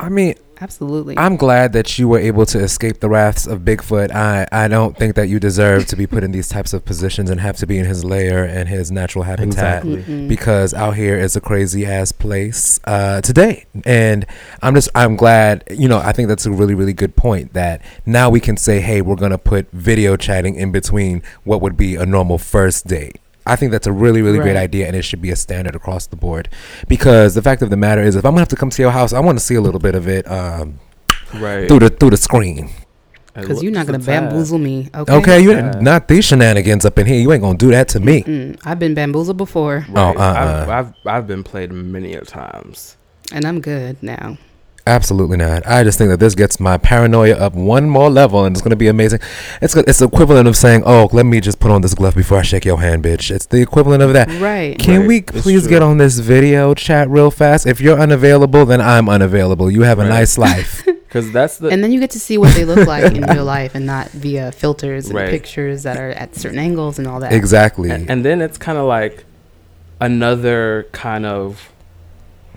I 0.00 0.08
mean, 0.08 0.34
Absolutely. 0.60 1.16
I'm 1.16 1.36
glad 1.36 1.72
that 1.74 1.98
you 1.98 2.08
were 2.08 2.18
able 2.18 2.44
to 2.46 2.58
escape 2.58 2.98
the 3.00 3.08
wraths 3.08 3.46
of 3.46 3.60
Bigfoot. 3.60 4.12
I, 4.12 4.46
I 4.50 4.66
don't 4.66 4.96
think 4.96 5.14
that 5.14 5.28
you 5.28 5.38
deserve 5.38 5.86
to 5.86 5.96
be 5.96 6.06
put 6.06 6.24
in 6.24 6.32
these 6.32 6.48
types 6.48 6.72
of 6.72 6.84
positions 6.84 7.30
and 7.30 7.40
have 7.40 7.56
to 7.58 7.66
be 7.66 7.78
in 7.78 7.84
his 7.84 8.04
lair 8.04 8.44
and 8.44 8.68
his 8.68 8.90
natural 8.90 9.24
habitat. 9.24 9.84
Exactly. 9.84 10.26
Because 10.26 10.74
out 10.74 10.96
here 10.96 11.16
is 11.16 11.36
a 11.36 11.40
crazy 11.40 11.86
ass 11.86 12.10
place 12.10 12.80
uh, 12.84 13.20
today. 13.20 13.66
And 13.84 14.26
I'm 14.62 14.74
just 14.74 14.88
I'm 14.94 15.16
glad 15.16 15.62
you 15.70 15.88
know 15.88 15.98
I 15.98 16.12
think 16.12 16.28
that's 16.28 16.46
a 16.46 16.50
really 16.50 16.74
really 16.74 16.92
good 16.92 17.14
point 17.14 17.52
that 17.52 17.80
now 18.04 18.28
we 18.30 18.40
can 18.40 18.56
say 18.56 18.80
hey 18.80 19.00
we're 19.00 19.16
gonna 19.16 19.38
put 19.38 19.70
video 19.72 20.16
chatting 20.16 20.56
in 20.56 20.72
between 20.72 21.22
what 21.44 21.60
would 21.60 21.76
be 21.76 21.94
a 21.94 22.04
normal 22.04 22.38
first 22.38 22.86
date. 22.86 23.20
I 23.48 23.56
think 23.56 23.72
that's 23.72 23.86
a 23.86 23.92
really 23.92 24.22
really 24.22 24.38
great 24.38 24.56
idea 24.56 24.86
and 24.86 24.94
it 24.96 25.02
should 25.02 25.22
be 25.22 25.30
a 25.30 25.36
standard 25.36 25.74
across 25.74 26.06
the 26.06 26.16
board 26.16 26.48
because 26.88 27.34
the 27.34 27.42
fact 27.42 27.62
of 27.62 27.70
the 27.70 27.76
matter 27.76 28.02
is 28.02 28.14
if 28.16 28.24
I'm 28.24 28.32
gonna 28.32 28.40
have 28.40 28.48
to 28.48 28.56
come 28.56 28.70
to 28.70 28.82
your 28.82 28.90
house 28.92 29.12
I 29.12 29.20
want 29.20 29.38
to 29.38 29.44
see 29.44 29.54
a 29.54 29.60
little 29.60 29.80
bit 29.80 29.94
of 29.94 30.08
it 30.08 30.30
um, 30.30 30.78
Right. 31.34 31.68
through 31.68 31.80
the 31.80 31.90
through 31.90 32.10
the 32.10 32.16
screen. 32.16 32.70
Because 33.34 33.62
you're 33.62 33.70
not 33.70 33.86
gonna 33.86 34.00
bamboozle 34.00 34.58
me. 34.58 34.88
Okay. 34.92 35.14
Okay, 35.14 35.40
you 35.40 35.52
Yeah. 35.52 35.78
not 35.80 36.08
these 36.08 36.24
shenanigans 36.24 36.84
up 36.84 36.98
in 36.98 37.06
here. 37.06 37.20
You 37.20 37.30
ain't 37.32 37.42
gonna 37.42 37.56
do 37.58 37.70
that 37.70 37.86
to 37.90 38.00
me. 38.00 38.22
Mm, 38.22 38.58
I've 38.64 38.80
been 38.80 38.94
bamboozled 38.94 39.36
before, 39.36 39.86
Oh, 39.90 39.92
Right. 39.92 40.16
uh-uh. 40.16 40.62
I've, 40.62 40.68
I've 40.70 40.92
I've 41.06 41.26
been 41.28 41.44
played 41.44 41.70
many 41.70 42.14
a 42.14 42.22
times. 42.22 42.96
and 43.30 43.44
I'm 43.44 43.60
good 43.60 44.02
now. 44.02 44.38
Absolutely 44.88 45.36
not. 45.36 45.66
I 45.66 45.84
just 45.84 45.98
think 45.98 46.10
that 46.10 46.18
this 46.18 46.34
gets 46.34 46.58
my 46.58 46.78
paranoia 46.78 47.34
up 47.36 47.54
one 47.54 47.88
more 47.90 48.08
level, 48.10 48.44
and 48.44 48.56
it's 48.56 48.62
going 48.62 48.70
to 48.70 48.76
be 48.76 48.88
amazing. 48.88 49.20
It's 49.60 49.76
it's 49.76 50.00
equivalent 50.00 50.48
of 50.48 50.56
saying, 50.56 50.82
"Oh, 50.86 51.08
let 51.12 51.26
me 51.26 51.40
just 51.40 51.60
put 51.60 51.70
on 51.70 51.82
this 51.82 51.94
glove 51.94 52.14
before 52.14 52.38
I 52.38 52.42
shake 52.42 52.64
your 52.64 52.80
hand, 52.80 53.04
bitch." 53.04 53.30
It's 53.30 53.46
the 53.46 53.60
equivalent 53.60 54.02
of 54.02 54.12
that. 54.14 54.28
Right. 54.40 54.78
Can 54.78 55.00
Right. 55.00 55.08
we 55.08 55.16
It's 55.18 55.42
please 55.42 55.62
true. 55.62 55.70
get 55.70 55.82
on 55.82 55.98
this 55.98 56.18
video 56.18 56.72
chat 56.74 57.08
real 57.10 57.30
fast? 57.30 57.66
If 57.66 57.80
you're 57.80 57.98
unavailable, 57.98 58.64
then 58.66 58.80
I'm 58.80 59.08
unavailable. 59.08 59.70
You 59.70 59.82
have 59.82 59.98
a 59.98 60.02
Right. 60.02 60.08
nice 60.08 60.38
life. 60.38 60.86
Because 61.08 61.32
that's 61.32 61.56
the 61.56 61.68
and 61.68 61.82
then 61.82 61.90
you 61.90 62.00
get 62.00 62.10
to 62.10 62.20
see 62.20 62.36
what 62.36 62.54
they 62.54 62.66
look 62.66 62.86
like 62.86 63.14
in 63.14 63.22
real 63.24 63.44
life 63.58 63.74
and 63.74 63.86
not 63.86 64.10
via 64.10 64.52
filters 64.52 65.06
and 65.06 65.14
Right. 65.16 65.30
pictures 65.30 65.82
that 65.84 65.96
are 65.96 66.10
at 66.10 66.36
certain 66.36 66.58
angles 66.58 66.98
and 66.98 67.08
all 67.08 67.18
that. 67.20 67.32
exactly. 67.32 67.88
and, 67.88 68.10
and 68.10 68.26
then 68.26 68.42
it's 68.42 68.58
kind 68.58 68.76
of 68.76 68.84
like 68.84 69.24
another 70.00 70.86
kind 70.92 71.24
of 71.26 71.72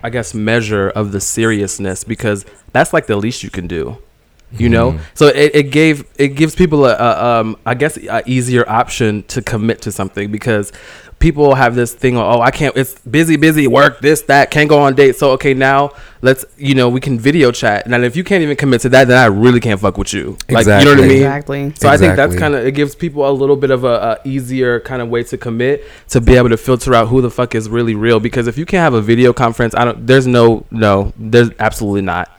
i 0.04 0.10
guess 0.10 0.34
measure 0.34 0.89
of 0.89 1.12
the 1.12 1.20
seriousness 1.22 2.04
because 2.04 2.45
that's 2.74 2.93
like 2.93 3.08
the 3.08 3.16
least 3.16 3.43
you 3.43 3.49
can 3.49 3.68
do 3.68 3.97
you 4.58 4.68
know 4.68 4.91
Mhm. 4.91 4.99
so 5.14 5.28
it, 5.28 5.56
it 5.56 5.64
gave 5.72 6.04
it 6.18 6.30
gives 6.30 6.56
people 6.56 6.86
a, 6.86 6.93
a 6.95 7.26
um 7.39 7.56
i 7.66 7.74
guess 7.74 7.95
a 7.97 8.22
easier 8.26 8.68
option 8.70 9.24
to 9.24 9.41
commit 9.41 9.82
to 9.84 9.91
something 9.91 10.30
because 10.32 10.74
people 11.22 11.55
have 11.55 11.76
this 11.76 11.93
thing 11.93 12.17
of, 12.17 12.24
oh 12.24 12.41
i 12.41 12.51
can't 12.51 12.76
it's 12.76 12.99
busy 13.01 13.38
busy 13.38 13.67
work 13.67 14.01
this 14.01 14.24
that 14.24 14.51
can't 14.51 14.67
go 14.67 14.80
on 14.82 14.95
dates 14.95 15.19
so 15.19 15.32
okay 15.32 15.53
now 15.53 15.91
let's 16.22 16.43
you 16.57 16.76
know 16.76 16.89
we 16.89 16.99
can 16.99 17.17
video 17.17 17.51
chat 17.51 17.86
and 17.86 18.03
if 18.03 18.15
you 18.15 18.24
can't 18.24 18.43
even 18.43 18.57
commit 18.57 18.82
to 18.82 18.89
that 18.89 19.07
then 19.07 19.17
i 19.17 19.26
really 19.26 19.59
can't 19.59 19.80
fuck 19.80 19.97
with 19.97 20.13
you 20.13 20.38
like 20.49 20.65
you 20.65 20.72
know 20.72 20.95
what 20.95 21.03
i 21.03 21.07
mean 21.07 21.11
Exactly. 21.22 21.74
so 21.76 21.88
I 21.88 21.97
think 21.97 22.15
that's 22.15 22.36
kind 22.36 22.55
of 22.55 22.65
it 22.65 22.74
gives 22.74 22.95
people 22.95 23.28
a 23.28 23.32
little 23.32 23.55
bit 23.55 23.72
of 23.72 23.84
a, 23.84 24.19
a 24.24 24.28
easier 24.28 24.80
kind 24.82 25.01
of 25.01 25.09
way 25.09 25.24
to 25.24 25.38
commit 25.38 25.86
to 26.09 26.19
be 26.19 26.36
able 26.36 26.49
to 26.49 26.57
filter 26.57 26.93
out 26.93 27.07
who 27.07 27.22
the 27.22 27.30
fuck 27.32 27.55
is 27.55 27.69
really 27.69 27.95
real. 27.95 28.19
Because 28.19 28.47
if 28.47 28.57
you 28.57 28.65
can't 28.65 28.82
have 28.82 28.93
a 28.93 29.01
video 29.01 29.34
conference, 29.34 29.74
I 29.76 29.86
don't. 29.86 30.05
There's 30.05 30.28
no 30.28 30.65
no. 30.72 31.13
There's 31.17 31.49
absolutely 31.59 32.01
not. 32.01 32.30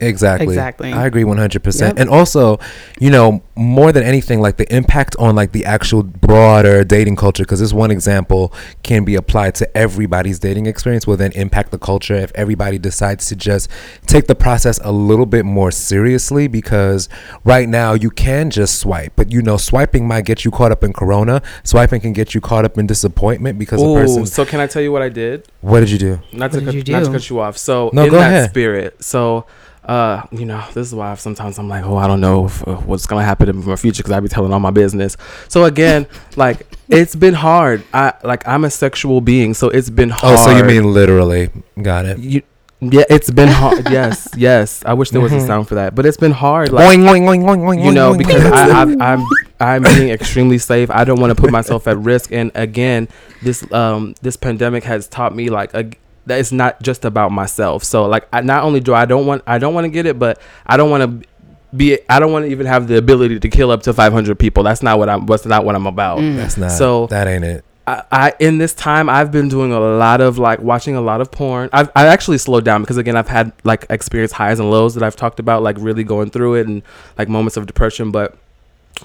Exactly. 0.00 0.48
Exactly. 0.48 0.92
I 0.92 1.06
agree 1.06 1.24
100%. 1.24 1.80
Yep. 1.80 1.98
And 1.98 2.08
also, 2.10 2.58
you 2.98 3.10
know, 3.10 3.42
more 3.54 3.92
than 3.92 4.02
anything, 4.02 4.40
like 4.40 4.56
the 4.56 4.72
impact 4.74 5.16
on 5.18 5.34
like 5.34 5.52
the 5.52 5.64
actual 5.64 6.02
broader 6.02 6.84
dating 6.84 7.16
culture, 7.16 7.42
because 7.42 7.60
this 7.60 7.72
one 7.72 7.90
example 7.90 8.52
can 8.82 9.04
be 9.04 9.14
applied 9.14 9.54
to 9.56 9.76
everybody's 9.76 10.38
dating 10.38 10.66
experience, 10.66 11.06
will 11.06 11.16
then 11.16 11.32
impact 11.32 11.70
the 11.70 11.78
culture 11.78 12.14
if 12.14 12.32
everybody 12.34 12.78
decides 12.78 13.26
to 13.26 13.36
just 13.36 13.70
take 14.06 14.26
the 14.26 14.34
process 14.34 14.78
a 14.84 14.92
little 14.92 15.26
bit 15.26 15.44
more 15.44 15.70
seriously. 15.70 16.48
Because 16.48 17.08
right 17.44 17.68
now, 17.68 17.94
you 17.94 18.10
can 18.10 18.50
just 18.50 18.78
swipe, 18.78 19.12
but 19.16 19.30
you 19.32 19.40
know, 19.42 19.56
swiping 19.56 20.06
might 20.06 20.24
get 20.24 20.44
you 20.44 20.50
caught 20.50 20.72
up 20.72 20.84
in 20.84 20.92
corona. 20.92 21.42
Swiping 21.64 22.00
can 22.00 22.12
get 22.12 22.34
you 22.34 22.40
caught 22.40 22.64
up 22.64 22.76
in 22.78 22.86
disappointment 22.86 23.58
because 23.58 23.80
a 23.82 23.84
person. 23.86 24.26
so 24.26 24.44
can 24.44 24.60
I 24.60 24.66
tell 24.66 24.82
you 24.82 24.92
what 24.92 25.02
I 25.02 25.08
did? 25.08 25.46
What 25.62 25.80
did 25.80 25.90
you 25.90 25.98
do? 25.98 26.20
Not 26.32 26.52
to 26.52 26.58
What 26.58 26.64
cut, 26.66 26.72
did 26.74 26.88
you 26.88 26.94
not 26.94 27.04
to 27.04 27.10
cut 27.12 27.30
you 27.30 27.40
off. 27.40 27.56
So 27.56 27.90
No, 27.92 28.04
in 28.04 28.10
go 28.10 28.16
that 28.18 28.30
ahead. 28.30 28.50
spirit, 28.50 29.02
so. 29.02 29.46
Uh, 29.86 30.22
you 30.32 30.44
know, 30.44 30.64
this 30.74 30.88
is 30.88 30.94
why 30.94 31.14
sometimes 31.14 31.58
I'm 31.60 31.68
like, 31.68 31.84
oh, 31.84 31.96
I 31.96 32.08
don't 32.08 32.20
know 32.20 32.46
if, 32.46 32.66
uh, 32.66 32.74
what's 32.78 33.06
gonna 33.06 33.24
happen 33.24 33.48
in 33.48 33.64
my 33.64 33.76
future 33.76 34.02
because 34.02 34.10
I 34.12 34.18
be 34.18 34.28
telling 34.28 34.52
all 34.52 34.58
my 34.60 34.72
business. 34.72 35.16
So 35.48 35.64
again, 35.64 36.06
like 36.36 36.66
it's 36.88 37.14
been 37.14 37.34
hard. 37.34 37.84
I 37.94 38.12
like 38.24 38.46
I'm 38.48 38.64
a 38.64 38.70
sexual 38.70 39.20
being, 39.20 39.54
so 39.54 39.68
it's 39.68 39.88
been 39.90 40.10
hard. 40.10 40.38
Oh, 40.40 40.44
so 40.44 40.56
you 40.56 40.64
mean 40.64 40.92
literally? 40.92 41.50
Got 41.80 42.06
it. 42.06 42.18
You, 42.18 42.42
yeah, 42.80 43.04
it's 43.08 43.30
been 43.30 43.48
hard. 43.48 43.88
yes, 43.90 44.28
yes. 44.36 44.82
I 44.84 44.92
wish 44.94 45.10
there 45.10 45.20
was 45.20 45.32
a 45.32 45.36
Mhm. 45.36 45.46
sound 45.46 45.68
for 45.68 45.76
that, 45.76 45.94
but 45.94 46.04
it's 46.04 46.18
been 46.18 46.32
hard. 46.32 46.72
Like 46.72 46.98
Oing, 46.98 47.04
oing, 47.08 47.42
oing, 47.44 47.84
you 47.84 47.92
know, 47.92 48.16
because. 48.16 48.44
I, 48.44 48.82
I've, 48.82 49.00
I'm 49.00 49.26
I'm 49.58 49.82
being 49.84 50.10
extremely 50.10 50.58
safe. 50.58 50.90
I 50.90 51.04
don't 51.04 51.18
want 51.20 51.30
to 51.34 51.40
put 51.40 51.50
myself 51.50 51.86
at 51.86 51.96
risk. 51.98 52.32
And 52.32 52.50
again, 52.54 53.08
this 53.40 53.64
um 53.72 54.14
this 54.20 54.36
pandemic 54.36 54.84
has 54.84 55.06
taught 55.08 55.34
me 55.34 55.48
like 55.48 55.72
a, 55.74 55.90
that 56.26 56.38
it's 56.38 56.52
not 56.52 56.82
just 56.82 57.04
about 57.04 57.32
myself. 57.32 57.84
So 57.84 58.04
like, 58.06 58.28
I, 58.32 58.40
not 58.40 58.64
only 58.64 58.80
do 58.80 58.94
I 58.94 59.04
don't 59.06 59.26
want 59.26 59.42
I 59.46 59.58
don't 59.58 59.74
want 59.74 59.84
to 59.84 59.88
get 59.88 60.06
it, 60.06 60.18
but 60.18 60.40
I 60.66 60.76
don't 60.76 60.90
want 60.90 61.22
to 61.22 61.28
be 61.76 61.98
I 62.08 62.18
don't 62.20 62.32
want 62.32 62.44
to 62.46 62.50
even 62.50 62.66
have 62.66 62.88
the 62.88 62.98
ability 62.98 63.40
to 63.40 63.48
kill 63.48 63.70
up 63.70 63.82
to 63.84 63.92
500 63.92 64.38
people. 64.38 64.62
That's 64.62 64.82
not 64.82 64.98
what 64.98 65.08
I'm. 65.08 65.26
That's 65.26 65.46
not 65.46 65.64
what 65.64 65.74
I'm 65.74 65.86
about. 65.86 66.18
Mm. 66.18 66.36
That's 66.36 66.56
not. 66.56 66.72
So- 66.72 67.06
that 67.08 67.26
ain't 67.26 67.44
it. 67.44 67.64
I, 67.88 68.02
I 68.10 68.32
in 68.40 68.58
this 68.58 68.74
time 68.74 69.08
I've 69.08 69.30
been 69.30 69.48
doing 69.48 69.72
a 69.72 69.78
lot 69.78 70.20
of 70.20 70.38
like 70.38 70.58
watching 70.58 70.96
a 70.96 71.00
lot 71.00 71.20
of 71.20 71.30
porn. 71.30 71.70
I've 71.72 71.88
I 71.94 72.06
actually 72.08 72.38
slowed 72.38 72.64
down 72.64 72.80
because 72.80 72.96
again 72.96 73.16
I've 73.16 73.28
had 73.28 73.52
like 73.62 73.86
experienced 73.90 74.34
highs 74.34 74.58
and 74.58 74.68
lows 74.70 74.94
that 74.94 75.04
I've 75.04 75.14
talked 75.14 75.38
about 75.38 75.62
like 75.62 75.76
really 75.78 76.02
going 76.02 76.30
through 76.30 76.56
it 76.56 76.66
and 76.66 76.82
like 77.16 77.28
moments 77.28 77.56
of 77.56 77.66
depression. 77.66 78.10
But 78.10 78.36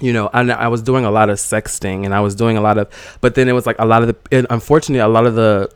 you 0.00 0.12
know 0.12 0.30
I, 0.32 0.40
I 0.50 0.66
was 0.68 0.82
doing 0.82 1.04
a 1.04 1.10
lot 1.12 1.30
of 1.30 1.38
sexting 1.38 2.04
and 2.04 2.12
I 2.12 2.20
was 2.20 2.34
doing 2.34 2.56
a 2.56 2.60
lot 2.60 2.76
of 2.78 3.18
but 3.20 3.34
then 3.36 3.46
it 3.48 3.52
was 3.52 3.66
like 3.66 3.76
a 3.78 3.84
lot 3.84 4.02
of 4.02 4.08
the 4.08 4.46
unfortunately 4.50 5.00
a 5.00 5.06
lot 5.06 5.26
of 5.26 5.34
the 5.36 5.70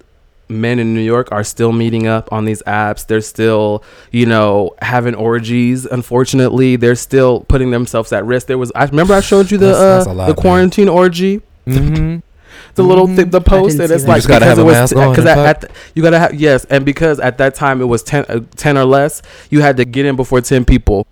men 0.49 0.78
in 0.78 0.94
New 0.94 1.01
York 1.01 1.28
are 1.32 1.42
still 1.44 1.72
meeting 1.72 2.07
up 2.07 2.32
on 2.32 2.44
these 2.44 2.62
apps. 2.62 3.07
They're 3.07 3.20
still, 3.20 3.82
you 4.12 4.26
know, 4.26 4.74
having 4.80 5.14
orgies. 5.14 5.84
Unfortunately, 5.86 6.76
they're 6.76 6.94
still 6.94 7.40
putting 7.40 7.70
themselves 7.72 8.12
at 8.12 8.24
risk. 8.24 8.47
There 8.47 8.59
was 8.59 8.70
I 8.74 8.84
remember 8.84 9.14
I 9.14 9.20
showed 9.20 9.51
you 9.51 9.59
the 9.59 9.66
That's- 9.66 10.05
that's 10.05 10.07
uh, 10.07 10.14
lot, 10.14 10.26
the 10.26 10.34
man. 10.34 10.42
quarantine 10.42 10.88
orgy 10.88 11.42
Mm-hmm. 11.66 12.18
the 12.76 12.82
little 12.84 13.07
th- 13.09 13.30
the 13.30 13.40
post 13.40 13.72
didn't 13.78 13.84
and 13.90 13.92
it's 13.92 14.03
see 14.05 14.09
like. 14.09 14.22
You 14.22 14.28
just 14.28 14.40
because 14.40 14.42
have 14.44 14.59
it 14.59 14.62
was 14.62 14.90
because 14.90 15.18
and 15.18 15.28
at, 15.40 15.61
the, 15.62 15.70
you 15.94 16.03
gotta 16.03 16.18
have 16.18 16.34
yes 16.34 16.64
and 16.66 16.84
because 16.84 17.18
at 17.18 17.38
that 17.38 17.55
time 17.57 17.80
it 17.80 17.86
was 17.86 18.03
10, 18.05 18.24
uh, 18.28 18.40
10 18.55 18.78
or 18.78 18.84
less 18.84 19.20
you 19.51 19.61
had 19.62 19.76
to 19.78 19.84
get 19.84 20.07
in 20.07 20.14
before 20.14 20.40
10 20.40 20.64
people 20.64 21.07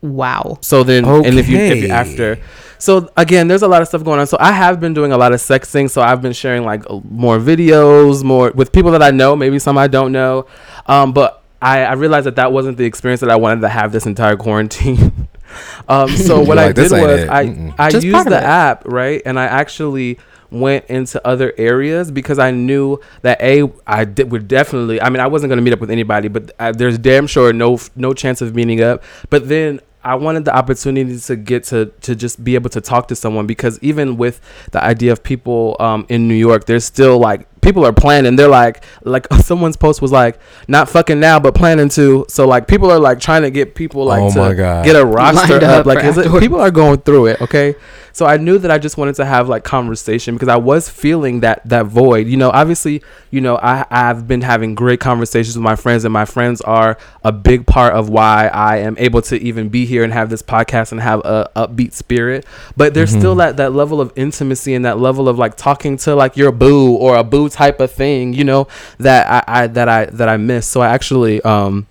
Wow. 0.00 0.58
so 0.60 0.82
then 0.82 1.04
and 1.04 1.38
if 1.38 1.48
you 1.48 1.56
if 1.58 1.78
you 1.78 1.84
Okay. 1.84 1.90
after 1.92 2.38
so 2.78 3.10
again 3.16 3.48
there's 3.48 3.62
a 3.62 3.68
lot 3.68 3.82
of 3.82 3.88
stuff 3.88 4.04
going 4.04 4.18
on 4.20 4.26
so 4.26 4.36
i 4.40 4.52
have 4.52 4.80
been 4.80 4.94
doing 4.94 5.12
a 5.12 5.16
lot 5.18 5.32
of 5.32 5.40
sexting 5.40 5.90
so 5.90 6.00
i've 6.00 6.22
been 6.22 6.32
sharing 6.32 6.64
like 6.64 6.82
uh, 6.90 7.00
more 7.10 7.38
videos 7.38 8.22
more 8.24 8.50
with 8.52 8.72
people 8.72 8.90
that 8.92 9.02
i 9.02 9.10
know 9.10 9.34
maybe 9.36 9.58
some 9.58 9.76
i 9.78 9.86
don't 9.86 10.12
know 10.12 10.46
um 10.86 11.12
but 11.12 11.42
i 11.60 11.82
i 11.84 11.92
realized 11.92 12.26
that 12.26 12.36
that 12.36 12.52
wasn't 12.52 12.76
the 12.76 12.84
experience 12.84 13.20
that 13.20 13.30
i 13.30 13.36
wanted 13.36 13.60
to 13.60 13.68
have 13.68 13.92
this 13.92 14.06
entire 14.06 14.36
quarantine 14.36 15.28
um 15.88 16.08
so 16.08 16.40
what 16.42 16.56
You're 16.56 16.66
i 16.66 16.72
did 16.72 16.90
was 16.92 17.20
it." 17.20 17.28
i 17.28 17.46
Mm-mm. 17.46 17.74
i 17.78 17.90
Just 17.90 18.04
used 18.06 18.26
the 18.28 18.38
it. 18.38 18.42
app 18.44 18.82
right 18.86 19.22
and 19.24 19.38
i 19.38 19.44
actually 19.44 20.18
went 20.50 20.86
into 20.86 21.20
other 21.26 21.52
areas 21.58 22.10
because 22.10 22.38
I 22.38 22.52
knew 22.52 23.00
that 23.20 23.38
a 23.42 23.70
I 23.86 24.06
did, 24.06 24.30
would 24.32 24.48
definitely. 24.48 24.98
I 24.98 25.10
mean, 25.10 25.20
I 25.20 25.26
wasn't 25.26 25.50
going 25.50 25.58
to 25.58 25.62
meet 25.62 25.74
up 25.74 25.80
with 25.80 25.90
anybody, 25.90 26.28
but 26.28 26.52
I, 26.58 26.72
there's 26.72 26.96
damn 26.96 27.26
sure 27.26 27.52
no 27.52 27.78
no 27.96 28.14
chance 28.14 28.40
of 28.40 28.54
meeting 28.54 28.80
up. 28.80 29.02
But 29.28 29.46
then 29.50 29.80
I 30.08 30.14
wanted 30.14 30.46
the 30.46 30.56
opportunity 30.56 31.18
to 31.18 31.36
get 31.36 31.64
to 31.64 31.86
to 32.00 32.16
just 32.16 32.42
be 32.42 32.54
able 32.54 32.70
to 32.70 32.80
talk 32.80 33.08
to 33.08 33.16
someone 33.16 33.46
because 33.46 33.78
even 33.82 34.16
with 34.16 34.40
the 34.72 34.82
idea 34.82 35.12
of 35.12 35.22
people 35.22 35.76
um, 35.80 36.06
in 36.08 36.26
New 36.28 36.34
York, 36.34 36.64
there's 36.64 36.86
still 36.86 37.18
like 37.18 37.47
people 37.60 37.84
are 37.86 37.92
planning. 37.92 38.36
They're 38.36 38.48
like 38.48 38.84
like 39.02 39.26
someone's 39.40 39.76
post 39.76 40.00
was 40.02 40.12
like 40.12 40.38
not 40.68 40.88
fucking 40.88 41.20
now, 41.20 41.38
but 41.40 41.54
planning 41.54 41.88
to. 41.90 42.24
So 42.28 42.46
like 42.46 42.66
people 42.68 42.90
are 42.90 42.98
like 42.98 43.20
trying 43.20 43.42
to 43.42 43.50
get 43.50 43.74
people 43.74 44.04
like 44.04 44.22
Oh 44.22 44.30
to 44.32 44.38
my 44.38 44.54
God. 44.54 44.84
get 44.84 44.96
a 44.96 45.04
roster 45.04 45.52
Lined 45.54 45.64
up. 45.64 45.80
up 45.80 45.86
Like 45.86 46.04
is 46.04 46.18
it, 46.18 46.30
people 46.40 46.60
are 46.60 46.70
going 46.70 46.98
through 47.00 47.26
it. 47.26 47.40
Okay, 47.42 47.74
so 48.12 48.26
I 48.26 48.36
knew 48.36 48.58
that 48.58 48.70
I 48.70 48.78
just 48.78 48.96
wanted 48.98 49.14
to 49.16 49.24
have 49.24 49.48
like 49.48 49.64
conversation 49.64 50.34
because 50.34 50.48
I 50.48 50.56
was 50.56 50.88
feeling 50.88 51.40
that 51.40 51.66
that 51.68 51.86
void. 51.86 52.26
You 52.26 52.36
know, 52.36 52.50
obviously, 52.50 53.02
you 53.30 53.40
know, 53.40 53.56
I 53.58 53.84
I've 53.90 54.26
been 54.28 54.42
having 54.42 54.74
great 54.74 55.00
conversations 55.00 55.56
with 55.56 55.62
my 55.62 55.76
friends, 55.76 56.04
and 56.04 56.12
my 56.12 56.24
friends 56.24 56.60
are 56.62 56.96
a 57.24 57.32
big 57.32 57.66
part 57.66 57.94
of 57.94 58.08
why 58.08 58.48
I 58.48 58.78
am 58.78 58.96
able 58.98 59.22
to 59.22 59.36
even 59.40 59.68
be 59.68 59.86
here 59.86 60.04
and 60.04 60.12
have 60.12 60.30
this 60.30 60.42
podcast 60.42 60.92
and 60.92 61.00
have 61.00 61.20
a 61.20 61.50
upbeat 61.56 61.92
spirit. 61.92 62.44
But 62.76 62.94
there's 62.94 63.10
still 63.10 63.34
Mhm. 63.34 63.38
that 63.38 63.56
that 63.58 63.72
level 63.72 64.00
of 64.00 64.12
intimacy 64.16 64.74
and 64.74 64.84
that 64.84 64.98
level 64.98 65.28
of 65.28 65.38
like 65.38 65.56
talking 65.56 65.96
to 65.98 66.14
like 66.14 66.36
your 66.36 66.52
boo 66.52 66.94
or 66.94 67.16
a 67.16 67.24
boo 67.24 67.47
type 67.50 67.80
of 67.80 67.90
thing. 67.92 68.32
You 68.34 68.44
know 68.44 68.68
that 68.98 69.26
I, 69.48 69.62
I 69.62 69.66
that 69.68 69.88
I 69.88 70.06
that 70.06 70.28
I 70.28 70.36
miss. 70.36 70.66
So 70.66 70.80
I 70.80 70.88
actually 70.88 71.40
um 71.42 71.86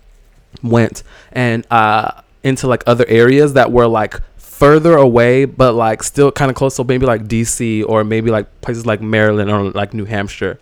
went 0.62 1.02
and 1.32 1.66
uh 1.70 2.10
into 2.42 2.66
like 2.66 2.82
other 2.86 3.04
areas 3.08 3.52
that 3.54 3.70
were 3.70 3.86
like 3.86 4.14
further 4.38 4.96
away 4.96 5.44
but 5.44 5.72
like 5.74 6.02
still 6.02 6.32
kind 6.32 6.50
of 6.50 6.56
close 6.56 6.74
so 6.74 6.82
maybe 6.82 7.06
like 7.06 7.24
dc 7.28 7.84
or 7.86 8.02
maybe 8.02 8.28
like 8.30 8.60
places 8.60 8.84
like 8.86 9.00
maryland 9.00 9.48
or 9.50 9.70
like 9.70 9.94
new 9.94 10.04
hampshire 10.04 10.58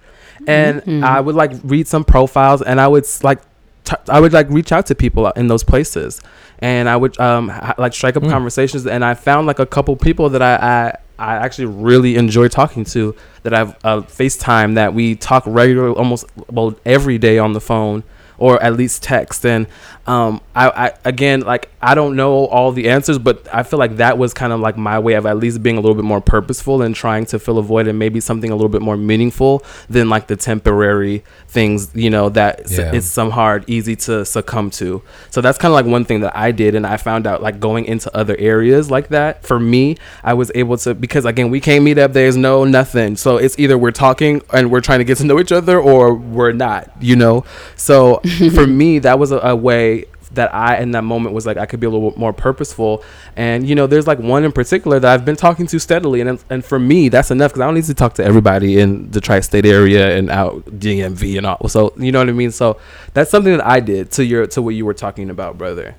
and 0.47 0.83
Mhm. 0.83 1.03
i 1.03 1.19
would 1.19 1.35
like 1.35 1.53
read 1.65 1.87
some 1.89 2.05
profiles 2.05 2.61
and 2.61 2.79
i 2.79 2.87
would 2.87 3.07
like 3.23 3.41
t- 3.85 3.97
i 4.11 4.21
would 4.21 4.35
like 4.35 4.51
reach 4.51 4.71
out 4.71 4.85
to 4.87 4.95
people 4.95 5.31
in 5.31 5.47
those 5.47 5.65
places 5.65 6.21
and 6.59 6.91
i 6.91 6.97
would 6.97 7.19
um 7.19 7.49
ha- 7.49 7.75
like 7.79 7.95
strike 7.95 8.17
up 8.19 8.23
Mm. 8.25 8.31
conversations 8.31 8.87
and 8.87 9.03
i 9.03 9.15
found 9.15 9.47
like 9.47 9.61
a 9.61 9.67
couple 9.67 9.97
people 9.97 10.29
that 10.31 10.43
i 10.43 10.57
i 10.57 10.97
I 11.19 11.37
actually 11.37 11.67
really 11.67 12.17
enjoy 12.17 12.49
talking 12.49 12.85
to 12.87 13.15
that 13.43 13.55
I've 13.55 13.71
uh, 13.85 14.03
FaceTime 14.03 14.75
that 14.75 14.95
we 14.95 15.15
talk 15.15 15.45
regular 15.47 15.91
almost 15.93 16.27
well 16.51 16.79
every 16.85 17.19
day 17.19 17.39
on 17.39 17.53
the 17.53 17.61
phone 17.61 18.05
or 18.39 18.63
at 18.63 18.77
least 18.77 19.03
text. 19.03 19.47
And 19.47 19.67
um 20.07 20.41
I, 20.55 20.69
I 20.87 20.93
again 21.05 21.41
like 21.41 21.69
I 21.83 21.95
don't 21.95 22.17
know 22.17 22.47
all 22.47 22.71
the 22.73 22.89
answers 22.89 23.19
but 23.19 23.47
I 23.53 23.63
feel 23.65 23.79
like 23.79 23.97
that 23.97 24.19
was 24.19 24.33
kind 24.33 24.53
of 24.53 24.61
like 24.61 24.77
my 24.77 24.99
way 24.99 25.15
of 25.15 25.27
at 25.27 25.37
least 25.39 25.63
being 25.63 25.77
a 25.77 25.81
little 25.81 25.95
bit 25.95 26.05
more 26.05 26.21
purposeful 26.21 26.81
and 26.83 26.95
trying 26.95 27.27
to 27.27 27.39
fill 27.39 27.59
a 27.59 27.63
void 27.63 27.87
and 27.89 27.99
maybe 27.99 28.21
something 28.21 28.51
a 28.51 28.55
little 28.55 28.69
bit 28.69 28.83
more 28.83 28.97
meaningful 28.97 29.65
than 29.89 30.09
like 30.09 30.27
the 30.29 30.37
temporary 30.37 31.25
things 31.49 31.91
you 31.95 32.11
know 32.11 32.29
that 32.31 32.71
Yeah. 32.71 32.93
it's 32.95 33.07
some 33.07 33.31
hard 33.31 33.65
easy 33.69 33.97
to 33.97 34.25
succumb 34.25 34.71
to. 34.71 35.03
So 35.31 35.41
that's 35.41 35.59
kind 35.59 35.71
of 35.71 35.75
like 35.75 35.87
one 35.87 36.05
thing 36.05 36.21
that 36.21 36.37
I 36.37 36.53
did 36.53 36.75
and 36.75 36.87
I 36.87 36.97
found 36.97 37.27
out 37.27 37.43
like 37.43 37.59
going 37.61 37.85
into 37.85 38.15
other 38.17 38.37
areas 38.39 38.91
like 38.91 39.09
that 39.09 39.45
for 39.45 39.59
me 39.59 39.97
I 40.23 40.35
was 40.35 40.51
able 40.55 40.77
to 40.79 40.95
because 40.95 41.25
again 41.25 41.51
we 41.51 41.61
can't 41.61 41.83
meet 41.85 41.99
up 41.99 42.13
there's 42.13 42.37
no 42.37 42.65
nothing. 42.65 43.17
So 43.17 43.37
it's 43.39 43.59
either 43.59 43.77
we're 43.77 43.91
talking 43.93 44.43
and 44.53 44.71
we're 44.71 44.81
trying 44.81 44.99
to 45.01 45.05
get 45.05 45.19
to 45.19 45.25
know 45.25 45.39
each 45.41 45.53
other 45.53 45.81
or 45.81 46.15
we're 46.15 46.53
not 46.53 46.91
you 47.01 47.17
know? 47.17 47.45
So 47.77 48.21
for 48.55 48.67
me 48.67 48.99
that 49.01 49.19
was 49.19 49.33
a, 49.33 49.39
a 49.39 49.57
way 49.57 49.96
that 50.37 50.55
I 50.55 50.79
in 50.79 50.93
that 50.93 51.05
moment 51.05 51.35
was 51.35 51.45
like 51.45 51.57
I 51.57 51.67
could 51.67 51.81
be 51.81 51.87
a 51.87 51.91
little 51.91 52.15
more 52.17 52.33
purposeful. 52.33 53.05
And 53.37 53.69
you 53.69 53.75
know 53.75 53.87
there's 53.87 54.07
like 54.07 54.19
one 54.19 54.45
in 54.45 54.53
particular 54.53 54.99
that 55.01 55.13
I've 55.13 55.25
been 55.25 55.37
talking 55.37 55.67
to 55.67 55.79
steadily. 55.79 56.21
And 56.21 56.43
and 56.49 56.65
for 56.65 56.79
me 56.79 57.09
that's 57.09 57.31
enough 57.31 57.53
because 57.53 57.63
I 57.63 57.67
don't 57.67 57.75
need 57.75 57.85
to 57.85 57.95
talk 57.95 58.15
to 58.15 58.25
everybody 58.25 58.81
in 58.81 59.11
the 59.11 59.21
tri-state 59.21 59.67
area 59.67 60.17
and 60.17 60.31
out 60.31 60.65
DMV 60.67 61.39
and 61.39 61.47
all. 61.47 61.69
So 61.69 61.93
you 61.97 62.13
know 62.13 62.21
what 62.21 62.29
I 62.29 62.33
mean? 62.33 62.53
So 62.53 62.79
that's 63.13 63.31
something 63.31 63.57
that 63.57 63.67
I 63.67 63.81
did 63.81 64.11
to 64.13 64.25
your 64.25 64.47
to 64.49 64.63
what 64.63 64.75
you 64.75 64.87
were 64.87 64.95
talking 64.95 65.31
about 65.31 65.59
brother. 65.59 65.97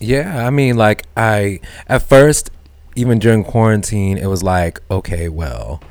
Yeah, 0.00 0.46
I 0.46 0.50
mean, 0.50 0.76
like 0.76 1.04
I 1.16 1.60
at 1.86 2.02
first, 2.02 2.50
even 2.96 3.18
during 3.18 3.44
quarantine, 3.44 4.16
it 4.16 4.26
was 4.26 4.42
like, 4.42 4.80
okay, 4.90 5.28
well, 5.28 5.82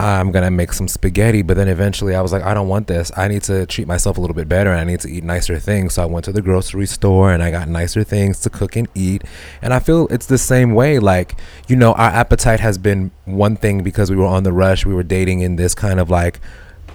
I'm 0.00 0.32
gonna 0.32 0.50
make 0.50 0.72
some 0.72 0.88
spaghetti. 0.88 1.42
But 1.42 1.56
then 1.56 1.68
eventually 1.68 2.14
I 2.14 2.22
was 2.22 2.32
like, 2.32 2.42
I 2.42 2.54
don't 2.54 2.68
want 2.68 2.86
this. 2.86 3.12
I 3.16 3.28
need 3.28 3.42
to 3.44 3.66
treat 3.66 3.86
myself 3.86 4.16
a 4.16 4.20
little 4.20 4.34
bit 4.34 4.48
better. 4.48 4.70
And 4.70 4.80
I 4.80 4.84
need 4.84 5.00
to 5.00 5.10
eat 5.10 5.22
nicer 5.22 5.58
things. 5.58 5.94
So 5.94 6.02
I 6.02 6.06
went 6.06 6.24
to 6.24 6.32
the 6.32 6.42
grocery 6.42 6.86
store 6.86 7.32
and 7.32 7.42
I 7.42 7.50
got 7.50 7.68
nicer 7.68 8.02
things 8.02 8.40
to 8.40 8.50
cook 8.50 8.76
and 8.76 8.88
eat. 8.94 9.22
And 9.60 9.74
I 9.74 9.78
feel 9.78 10.08
it's 10.08 10.26
the 10.26 10.38
same 10.38 10.74
way. 10.74 10.98
Like, 10.98 11.36
you 11.68 11.76
know, 11.76 11.92
our 11.92 12.10
appetite 12.10 12.60
has 12.60 12.78
been 12.78 13.10
one 13.26 13.56
thing 13.56 13.82
because 13.82 14.10
we 14.10 14.16
were 14.16 14.26
on 14.26 14.42
the 14.42 14.52
rush. 14.52 14.86
We 14.86 14.94
were 14.94 15.02
dating 15.02 15.40
in 15.40 15.56
this 15.56 15.74
kind 15.74 16.00
of 16.00 16.08
like 16.08 16.40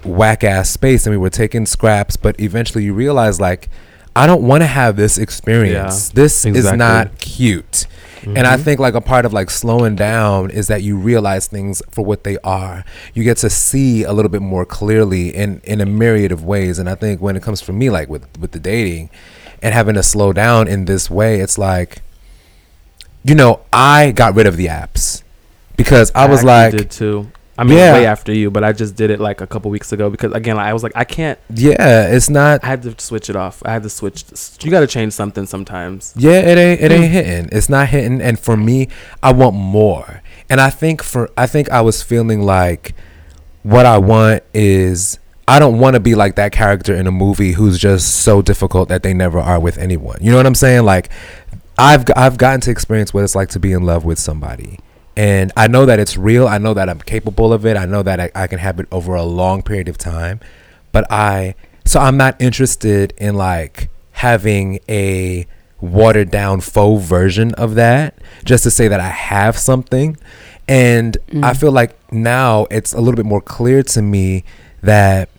whack 0.03 0.43
ass 0.43 0.70
space 0.70 1.06
and 1.06 1.14
we 1.14 1.18
were 1.18 1.30
taking 1.30 1.66
scraps. 1.66 2.18
But 2.18 2.39
eventually 2.39 2.84
you 2.84 2.93
realize 2.93 3.39
like, 3.39 3.70
I 4.16 4.28
don't 4.28 4.43
want 4.43 4.64
to 4.64 4.68
have 4.68 4.95
this 4.95 5.18
experience. 5.18 6.10
Yeah, 6.10 6.14
this 6.16 6.45
is 6.45 6.72
not 6.72 7.20
cute. 7.20 7.86
And 8.26 8.47
I 8.47 8.57
think 8.57 8.80
like 8.80 8.93
a 8.95 9.01
part 9.01 9.26
of 9.26 9.34
like 9.34 9.49
slowing 9.49 9.95
down 9.95 10.49
is 10.49 10.67
that 10.67 10.82
you 10.82 10.97
realize 10.97 11.47
things 11.47 11.82
for 11.91 12.03
what 12.03 12.23
they 12.23 12.38
are. 12.39 12.84
You 13.13 13.23
get 13.23 13.38
to 13.38 13.49
see 13.49 14.03
a 14.03 14.13
little 14.13 14.30
bit 14.30 14.41
more 14.41 14.65
clearly 14.65 15.30
in 15.36 15.61
in 15.63 15.82
a 15.82 15.86
myriad 15.86 16.32
of 16.32 16.43
ways. 16.43 16.80
And 16.80 16.89
I 16.89 16.95
think 16.95 17.21
when 17.21 17.36
it 17.36 17.43
comes 17.43 17.61
for 17.61 17.73
me, 17.73 17.89
like 17.89 18.09
with 18.09 18.26
with 18.39 18.51
the 18.51 18.59
dating 18.59 19.09
and 19.61 19.73
having 19.73 19.95
to 19.95 20.03
slow 20.03 20.34
down 20.34 20.67
in 20.67 20.86
this 20.86 21.09
way, 21.09 21.39
it's 21.39 21.57
like, 21.57 22.01
you 23.23 23.36
know, 23.36 23.61
I 23.71 24.11
got 24.11 24.36
rid 24.36 24.47
of 24.47 24.57
the 24.57 24.67
apps 24.67 25.23
because 25.76 26.11
I 26.15 26.28
was 26.28 26.39
actually 26.39 26.47
like, 26.47 26.71
did 26.71 26.91
too. 26.91 27.32
I 27.58 27.64
mean, 27.64 27.78
Yeah. 27.78 27.93
way 27.93 28.06
after 28.06 28.34
you, 28.34 28.51
but 28.51 28.64
I 28.64 28.74
just 28.74 28.95
did 28.95 29.10
it 29.12 29.20
like 29.20 29.39
a 29.41 29.47
couple 29.47 29.72
weeks 29.72 29.91
ago 29.93 30.10
because 30.10 30.34
again, 30.34 30.58
I 30.58 30.74
was 30.74 30.84
like, 30.84 30.91
I 30.95 31.03
can't. 31.06 31.39
yeah, 31.53 32.08
it's 32.08 32.30
not. 32.30 32.64
I 32.64 32.68
had 32.68 32.82
to 32.84 32.95
switch 32.97 33.30
it 33.30 33.36
off. 33.36 33.62
I 33.66 33.72
had 33.72 33.84
to 33.84 33.89
switch. 33.89 34.26
You 34.62 34.72
got 34.72 34.82
to 34.82 34.88
change 34.88 35.14
something 35.14 35.45
sometimes. 35.45 36.14
Yeah, 36.18 36.39
it 36.39 36.58
ain't 36.58 36.82
it 36.82 36.91
Hmm. 36.91 37.03
ain't 37.03 37.12
hitting. 37.14 37.49
It's 37.51 37.70
not 37.70 37.88
hitting. 37.89 38.22
And 38.22 38.38
for 38.39 38.58
me, 38.58 38.89
I 39.24 39.32
want 39.32 39.56
more. 39.56 40.22
And 40.49 40.60
I 40.60 40.70
think 40.70 41.01
for 41.01 41.30
I 41.38 41.47
think 41.47 41.70
I 41.72 41.82
was 41.82 42.01
feeling 42.03 42.41
like 42.41 42.93
what 43.64 43.86
I 43.86 43.97
want 43.97 44.43
is 44.53 45.20
I 45.47 45.60
don't 45.60 45.80
want 45.80 45.93
to 45.93 45.99
be 45.99 46.14
like 46.16 46.36
that 46.36 46.51
character 46.51 46.93
in 46.95 47.08
a 47.08 47.12
movie 47.12 47.53
who's 47.53 47.78
just 47.80 48.16
so 48.22 48.41
difficult 48.41 48.89
that 48.89 49.01
they 49.03 49.14
never 49.14 49.39
are 49.39 49.60
with 49.60 49.78
anyone. 49.78 50.18
You 50.22 50.32
know 50.32 50.38
what 50.38 50.45
I'm 50.45 50.56
saying? 50.56 50.84
Like 50.86 51.10
I've 51.78 52.03
I've 52.16 52.38
gotten 52.38 52.62
to 52.62 52.72
experience 52.72 53.14
what 53.14 53.24
it's 53.24 53.36
like 53.36 53.49
to 53.49 53.60
be 53.60 53.72
in 53.72 53.84
love 53.84 54.06
with 54.06 54.20
somebody. 54.20 54.80
And 55.18 55.51
I 55.55 55.68
know 55.68 55.86
that 55.86 55.99
it's 55.99 56.18
real. 56.18 56.47
I 56.47 56.57
know 56.57 56.74
that 56.74 56.89
I'm 56.89 56.99
capable 56.99 57.53
of 57.53 57.66
it. 57.66 57.78
I 57.78 57.86
know 57.86 58.03
that 58.03 58.20
I, 58.20 58.32
I 58.36 58.47
can 58.47 58.59
have 58.59 58.80
it 58.80 58.88
over 58.91 59.16
a 59.16 59.24
long 59.24 59.61
period 59.63 59.88
of 59.88 59.97
time. 59.97 60.39
But 60.91 61.09
I 61.11 61.55
so 61.86 61.99
I'm 61.99 62.18
not 62.18 62.39
interested 62.41 63.13
in 63.18 63.36
like 63.36 63.89
having 64.11 64.80
a 64.89 65.45
watered 65.82 66.32
down 66.32 66.61
faux 66.61 67.05
version 67.05 67.53
of 67.55 67.76
that 67.76 68.18
just 68.43 68.63
to 68.63 68.72
say 68.72 68.88
that 68.88 68.99
I 68.99 69.09
have 69.09 69.57
something. 69.57 70.18
And 70.68 71.18
I 71.32 71.51
Mm. 71.53 71.57
feel 71.57 71.72
like 71.72 71.95
now 72.11 72.66
it's 72.72 72.91
a 72.93 72.99
little 72.99 73.16
bit 73.16 73.26
more 73.26 73.41
clear 73.41 73.84
to 73.84 74.01
me 74.01 74.43
that 74.82 75.30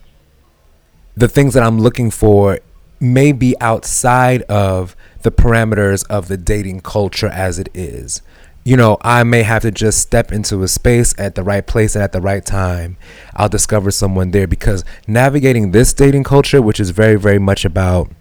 the 1.17 1.27
things 1.27 1.53
that 1.53 1.63
I'm 1.63 1.79
looking 1.79 2.11
for 2.11 2.59
may 2.99 3.31
be 3.31 3.55
outside 3.59 4.41
of 4.43 4.95
the 5.23 5.31
parameters 5.31 6.05
of 6.09 6.27
the 6.29 6.37
dating 6.37 6.79
culture 6.81 7.27
as 7.27 7.59
it 7.59 7.69
is. 7.73 8.21
You 8.67 8.75
know, 8.75 8.97
I 9.01 9.23
may 9.23 9.43
have 9.43 9.61
to 9.61 9.71
just 9.71 9.99
step 9.99 10.29
into 10.29 10.61
a 10.61 10.67
space 10.67 11.17
at 11.17 11.35
the 11.35 11.41
right 11.41 11.65
place 11.65 11.95
and 11.95 12.03
at 12.03 12.11
the 12.11 12.19
right 12.19 12.45
time. 12.45 12.97
I'll 13.33 13.47
discover 13.47 13.91
someone 13.91 14.31
there 14.31 14.45
because 14.45 14.83
navigating 15.07 15.71
this 15.71 15.93
dating 15.93 16.25
culture, 16.25 16.61
which 16.61 16.77
is 16.81 16.89
very, 16.89 17.15
very 17.15 17.39
much 17.39 17.63
about 17.63 18.11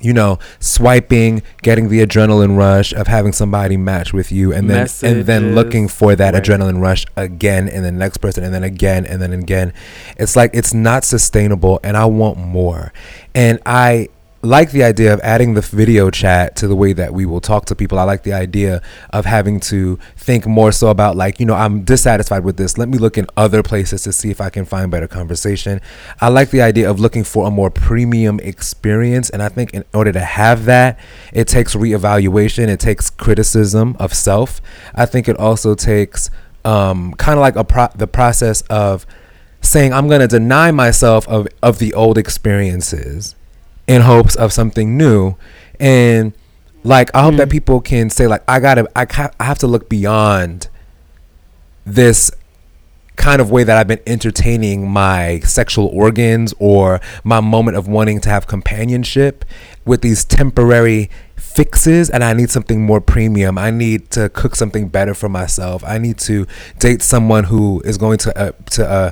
you 0.00 0.12
know, 0.12 0.40
swiping, 0.58 1.42
getting 1.62 1.88
the 1.90 2.04
adrenaline 2.04 2.56
rush 2.56 2.92
of 2.92 3.06
having 3.06 3.32
somebody 3.32 3.76
match 3.76 4.12
with 4.12 4.32
you, 4.32 4.52
and 4.52 4.68
then 4.68 4.88
and 5.04 5.26
then 5.26 5.54
looking 5.54 5.86
for 5.86 6.16
that 6.16 6.34
right. 6.34 6.42
adrenaline 6.42 6.80
rush 6.80 7.06
again, 7.14 7.68
and 7.68 7.84
the 7.84 7.92
next 7.92 8.16
person, 8.16 8.42
and 8.42 8.52
then 8.52 8.64
again, 8.64 9.06
and 9.06 9.22
then 9.22 9.32
again. 9.32 9.72
It's 10.16 10.34
like 10.34 10.50
it's 10.54 10.74
not 10.74 11.04
sustainable, 11.04 11.78
and 11.84 11.96
I 11.96 12.06
want 12.06 12.36
more. 12.36 12.92
And 13.32 13.60
I 13.64 14.08
like 14.42 14.72
the 14.72 14.82
idea 14.82 15.14
of 15.14 15.20
adding 15.20 15.54
the 15.54 15.60
video 15.60 16.10
chat 16.10 16.56
to 16.56 16.66
the 16.66 16.74
way 16.74 16.92
that 16.92 17.14
we 17.14 17.24
will 17.24 17.40
talk 17.40 17.64
to 17.66 17.76
people. 17.76 17.96
I 17.96 18.02
like 18.02 18.24
the 18.24 18.32
idea 18.32 18.82
of 19.10 19.24
having 19.24 19.60
to 19.60 20.00
think 20.16 20.46
more 20.46 20.72
so 20.72 20.88
about 20.88 21.16
like, 21.16 21.38
you 21.38 21.46
know, 21.46 21.54
I'm 21.54 21.84
dissatisfied 21.84 22.44
with 22.44 22.56
this. 22.56 22.76
Let 22.76 22.88
me 22.88 22.98
look 22.98 23.16
in 23.16 23.26
other 23.36 23.62
places 23.62 24.02
to 24.02 24.12
see 24.12 24.30
if 24.30 24.40
I 24.40 24.50
can 24.50 24.64
find 24.64 24.90
better 24.90 25.06
conversation. 25.06 25.80
I 26.20 26.28
like 26.28 26.50
the 26.50 26.60
idea 26.60 26.90
of 26.90 26.98
looking 26.98 27.22
for 27.22 27.46
a 27.46 27.50
more 27.52 27.70
premium 27.70 28.40
experience. 28.40 29.30
And 29.30 29.42
I 29.42 29.48
think 29.48 29.74
in 29.74 29.84
order 29.94 30.10
to 30.10 30.20
have 30.20 30.64
that, 30.64 30.98
it 31.32 31.46
takes 31.46 31.76
reevaluation, 31.76 32.66
it 32.66 32.80
takes 32.80 33.10
criticism 33.10 33.96
of 34.00 34.12
self. 34.12 34.60
I 34.92 35.06
think 35.06 35.28
it 35.28 35.38
also 35.38 35.76
takes 35.76 36.30
um, 36.64 37.14
kind 37.14 37.38
of 37.38 37.42
like 37.42 37.54
a 37.54 37.64
pro- 37.64 37.92
the 37.94 38.08
process 38.08 38.62
of 38.62 39.06
saying 39.60 39.92
I'm 39.92 40.08
going 40.08 40.20
to 40.20 40.26
deny 40.26 40.72
myself 40.72 41.28
of, 41.28 41.46
of 41.62 41.78
the 41.78 41.94
old 41.94 42.18
experiences 42.18 43.36
in 43.86 44.02
hopes 44.02 44.34
of 44.36 44.52
something 44.52 44.96
new. 44.96 45.34
And 45.80 46.32
like 46.84 47.10
i 47.14 47.22
hope 47.22 47.36
that 47.36 47.46
Mm. 47.46 47.52
people 47.52 47.80
can 47.80 48.10
say 48.10 48.26
like 48.26 48.42
i 48.48 48.58
gotta 48.58 48.88
I, 48.96 49.04
ca- 49.04 49.30
I 49.38 49.44
have 49.44 49.58
to 49.58 49.68
look 49.68 49.88
beyond 49.88 50.66
this 51.86 52.30
kind 53.14 53.40
of 53.40 53.50
way 53.52 53.62
that 53.62 53.76
i've 53.78 53.86
been 53.86 54.00
entertaining 54.06 54.88
my 54.90 55.38
sexual 55.40 55.86
organs 55.88 56.52
or 56.58 57.00
my 57.22 57.38
moment 57.40 57.76
of 57.76 57.86
wanting 57.86 58.20
to 58.22 58.28
have 58.30 58.46
companionship 58.48 59.44
with 59.84 60.00
these 60.00 60.24
temporary 60.24 61.08
fixes 61.36 62.10
and 62.10 62.24
i 62.24 62.32
need 62.32 62.50
something 62.50 62.84
more 62.84 63.00
premium. 63.00 63.58
I 63.58 63.70
need 63.70 64.10
to 64.12 64.28
cook 64.30 64.56
something 64.56 64.88
better 64.88 65.12
for 65.14 65.28
myself. 65.28 65.84
I 65.86 65.98
need 65.98 66.18
to 66.20 66.46
date 66.78 67.02
someone 67.02 67.44
who 67.44 67.80
is 67.84 67.98
going 67.98 68.18
to 68.18 68.36
uh, 68.38 68.52
to 68.70 68.88
uh, 68.88 69.10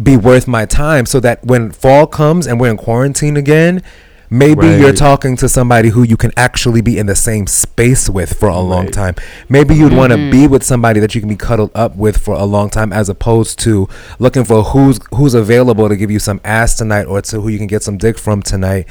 be 0.00 0.16
worth 0.16 0.46
my 0.46 0.64
time 0.66 1.06
so 1.06 1.20
that 1.20 1.44
when 1.44 1.70
fall 1.70 2.06
comes 2.06 2.46
and 2.46 2.60
we're 2.60 2.70
in 2.70 2.76
quarantine 2.76 3.36
again 3.36 3.82
maybe 4.30 4.66
you're 4.66 4.92
talking 4.92 5.36
to 5.36 5.48
somebody 5.48 5.88
who 5.88 6.04
you 6.04 6.16
can 6.16 6.30
actually 6.36 6.80
be 6.80 6.96
in 6.96 7.06
the 7.06 7.16
same 7.16 7.46
space 7.46 8.08
with 8.08 8.38
for 8.38 8.48
a 8.48 8.60
long 8.60 8.86
time. 8.86 9.16
Maybe 9.48 9.74
you'd 9.74 9.92
want 9.92 10.12
to 10.12 10.16
be 10.16 10.42
mm-hmm. 10.42 10.52
with 10.52 10.62
somebody 10.62 11.00
that 11.00 11.14
you 11.14 11.20
can 11.20 11.28
be 11.28 11.36
cuddled 11.36 11.72
up 11.74 11.96
with 11.96 12.16
for 12.16 12.34
a 12.34 12.44
long 12.44 12.70
time 12.70 12.92
as 12.92 13.08
opposed 13.08 13.58
to 13.60 13.88
looking 14.18 14.44
for 14.44 14.62
who's 14.62 15.00
who's 15.12 15.34
available 15.34 15.88
to 15.88 15.96
give 15.96 16.10
you 16.10 16.20
some 16.20 16.40
ass 16.44 16.76
tonight 16.76 17.04
or 17.04 17.20
to 17.22 17.40
who 17.40 17.48
you 17.48 17.58
can 17.58 17.66
get 17.66 17.82
some 17.82 17.98
dick 17.98 18.16
from 18.16 18.40
tonight. 18.40 18.86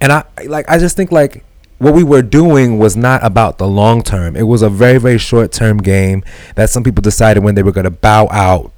And 0.00 0.12
i 0.12 0.24
like 0.46 0.68
i 0.70 0.78
just 0.78 0.96
think 0.96 1.12
like 1.12 1.44
what 1.78 1.94
we 1.94 2.02
were 2.02 2.22
doing 2.22 2.78
was 2.78 2.96
not 2.96 3.22
about 3.24 3.58
the 3.58 3.68
long 3.68 4.02
term. 4.02 4.36
It 4.36 4.44
was 4.44 4.62
a 4.62 4.70
very 4.70 4.98
very 4.98 5.18
short 5.18 5.52
term 5.52 5.78
game 5.78 6.24
that 6.54 6.70
some 6.70 6.82
people 6.82 7.02
decided 7.02 7.44
when 7.44 7.54
they 7.54 7.62
were 7.62 7.72
going 7.72 7.84
to 7.84 7.90
bow 7.90 8.28
out 8.30 8.72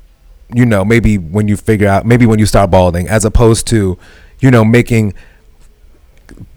you 0.55 0.67
know, 0.67 0.85
maybe 0.85 1.19
when 1.19 1.49
you 1.49 1.57
figure 1.57 1.89
out, 1.89 2.07
maybe 2.07 2.27
when 2.27 2.39
you 2.39 2.47
start 2.47 2.71
balding, 2.71 3.09
as 3.09 3.25
opposed 3.25 3.67
to, 3.69 3.99
you 4.41 4.51
know, 4.51 4.65
making 4.65 5.15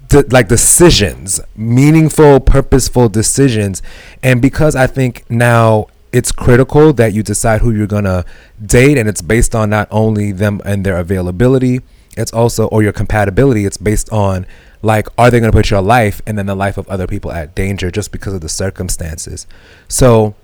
de- 0.08 0.26
like 0.30 0.48
decisions, 0.48 1.39
meaningful, 1.56 2.39
purposeful 2.39 3.10
decisions. 3.10 3.82
And 4.22 4.41
because 4.41 4.76
I 4.76 4.88
think 4.88 5.30
now 5.30 5.88
it's 6.12 6.32
critical 6.32 6.94
that 6.94 7.14
you 7.14 7.24
decide 7.24 7.62
who 7.62 7.72
you're 7.72 7.88
gonna 7.88 8.24
date, 8.64 8.98
and 8.98 9.10
it's 9.10 9.22
based 9.22 9.56
on 9.56 9.70
not 9.70 9.88
only 9.91 10.32
them 10.32 10.62
and 10.64 10.86
their 10.86 10.98
availability, 10.98 11.82
it's 12.16 12.32
also 12.32 12.68
or 12.68 12.84
your 12.84 12.94
compatibility. 12.94 13.66
It's 13.66 13.78
based 13.78 14.12
on 14.12 14.46
like, 14.82 15.08
are 15.18 15.32
they 15.32 15.39
gonna 15.39 15.52
put 15.52 15.72
your 15.72 15.82
life 15.82 16.22
and 16.28 16.38
then 16.38 16.46
the 16.46 16.56
life 16.56 16.78
of 16.78 16.88
other 16.88 17.08
people 17.08 17.32
at 17.32 17.56
danger 17.56 17.89
just 17.89 18.12
because 18.12 18.34
of 18.34 18.41
the 18.41 18.50
circumstances? 18.50 19.48
So. 19.88 20.36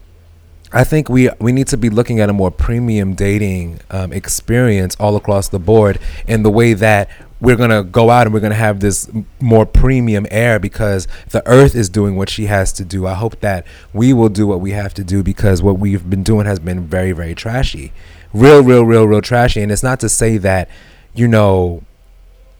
I 0.71 0.83
think 0.83 1.09
we 1.09 1.29
we 1.39 1.51
need 1.51 1.67
to 1.67 1.77
be 1.77 1.89
looking 1.89 2.19
at 2.19 2.29
a 2.29 2.33
more 2.33 2.51
premium 2.51 3.15
dating 3.15 3.79
um, 3.89 4.13
experience 4.13 4.95
all 4.99 5.15
across 5.15 5.49
the 5.49 5.57
board 5.57 5.99
in 6.27 6.43
the 6.43 6.51
way 6.51 6.73
that 6.73 7.09
we're 7.41 7.55
gonna 7.55 7.83
go 7.83 8.11
out 8.11 8.27
and 8.27 8.33
we're 8.33 8.39
gonna 8.39 8.53
have 8.53 8.79
this 8.79 9.09
more 9.39 9.65
premium 9.65 10.27
air 10.29 10.59
because 10.59 11.07
the 11.29 11.45
earth 11.47 11.73
is 11.73 11.89
doing 11.89 12.15
what 12.15 12.29
she 12.29 12.45
has 12.45 12.71
to 12.73 12.85
do. 12.85 13.07
I 13.07 13.15
hope 13.15 13.39
that 13.39 13.65
we 13.93 14.13
will 14.13 14.29
do 14.29 14.45
what 14.45 14.59
we 14.59 14.71
have 14.71 14.93
to 14.95 15.03
do 15.03 15.23
because 15.23 15.63
what 15.63 15.79
we've 15.79 16.07
been 16.07 16.23
doing 16.23 16.45
has 16.45 16.59
been 16.59 16.85
very 16.85 17.13
very 17.13 17.33
trashy, 17.33 17.91
real 18.31 18.61
real 18.61 18.83
real 18.83 19.07
real 19.07 19.21
trashy. 19.21 19.61
And 19.61 19.71
it's 19.71 19.83
not 19.83 19.99
to 20.01 20.09
say 20.09 20.37
that 20.37 20.69
you 21.15 21.27
know 21.27 21.81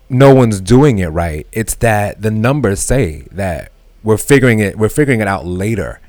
no 0.09 0.33
one's 0.33 0.59
doing 0.59 0.97
it 0.97 1.09
right. 1.09 1.45
It's 1.51 1.75
that 1.75 2.23
the 2.23 2.31
numbers 2.31 2.79
say 2.79 3.27
that 3.31 3.71
we're 4.03 4.17
figuring 4.17 4.57
it 4.57 4.79
we're 4.79 4.89
figuring 4.89 5.19
it 5.19 5.27
out 5.27 5.45
later 5.45 5.99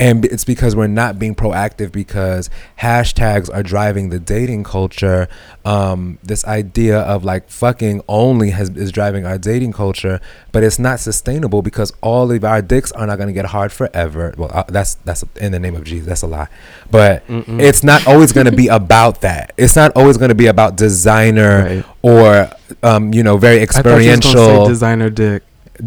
and 0.00 0.24
it's 0.26 0.44
because 0.44 0.76
we're 0.76 0.86
not 0.86 1.18
being 1.18 1.34
proactive 1.34 1.90
because 1.90 2.48
hashtags 2.80 3.52
are 3.52 3.62
driving 3.62 4.10
the 4.10 4.18
dating 4.20 4.62
culture 4.64 5.28
um, 5.64 6.18
this 6.22 6.44
idea 6.46 7.00
of 7.00 7.24
like 7.24 7.48
fucking 7.50 8.00
only 8.08 8.50
has 8.50 8.70
is 8.70 8.92
driving 8.92 9.26
our 9.26 9.38
dating 9.38 9.72
culture 9.72 10.20
but 10.52 10.62
it's 10.62 10.78
not 10.78 11.00
sustainable 11.00 11.62
because 11.62 11.92
all 12.00 12.30
of 12.30 12.44
our 12.44 12.62
dicks 12.62 12.92
are 12.92 13.06
not 13.06 13.16
going 13.16 13.26
to 13.28 13.32
get 13.32 13.46
hard 13.46 13.72
forever 13.72 14.34
well 14.38 14.50
uh, 14.52 14.62
that's 14.68 14.94
that's 15.04 15.24
in 15.36 15.52
the 15.52 15.58
name 15.58 15.74
of 15.74 15.84
jesus 15.84 16.06
that's 16.06 16.22
a 16.22 16.26
lie 16.26 16.48
but 16.90 17.26
Mm-mm. 17.26 17.60
it's 17.60 17.82
not 17.82 18.06
always 18.06 18.32
going 18.32 18.46
to 18.46 18.52
be 18.56 18.68
about 18.68 19.20
that 19.22 19.52
it's 19.56 19.76
not 19.76 19.92
always 19.96 20.16
going 20.16 20.30
to 20.30 20.34
be 20.34 20.46
about 20.46 20.76
designer 20.76 21.48
Right. 21.64 21.84
or 22.02 22.50
um, 22.82 23.12
you 23.12 23.22
know 23.22 23.36
very 23.36 23.62
I 23.62 23.66
thought 23.66 23.84
you 23.86 23.92
was 23.94 24.04
gonna 24.06 24.22
say 24.22 24.28
experiential 24.30 24.66
designer 24.68 25.10
dick. 25.10 25.42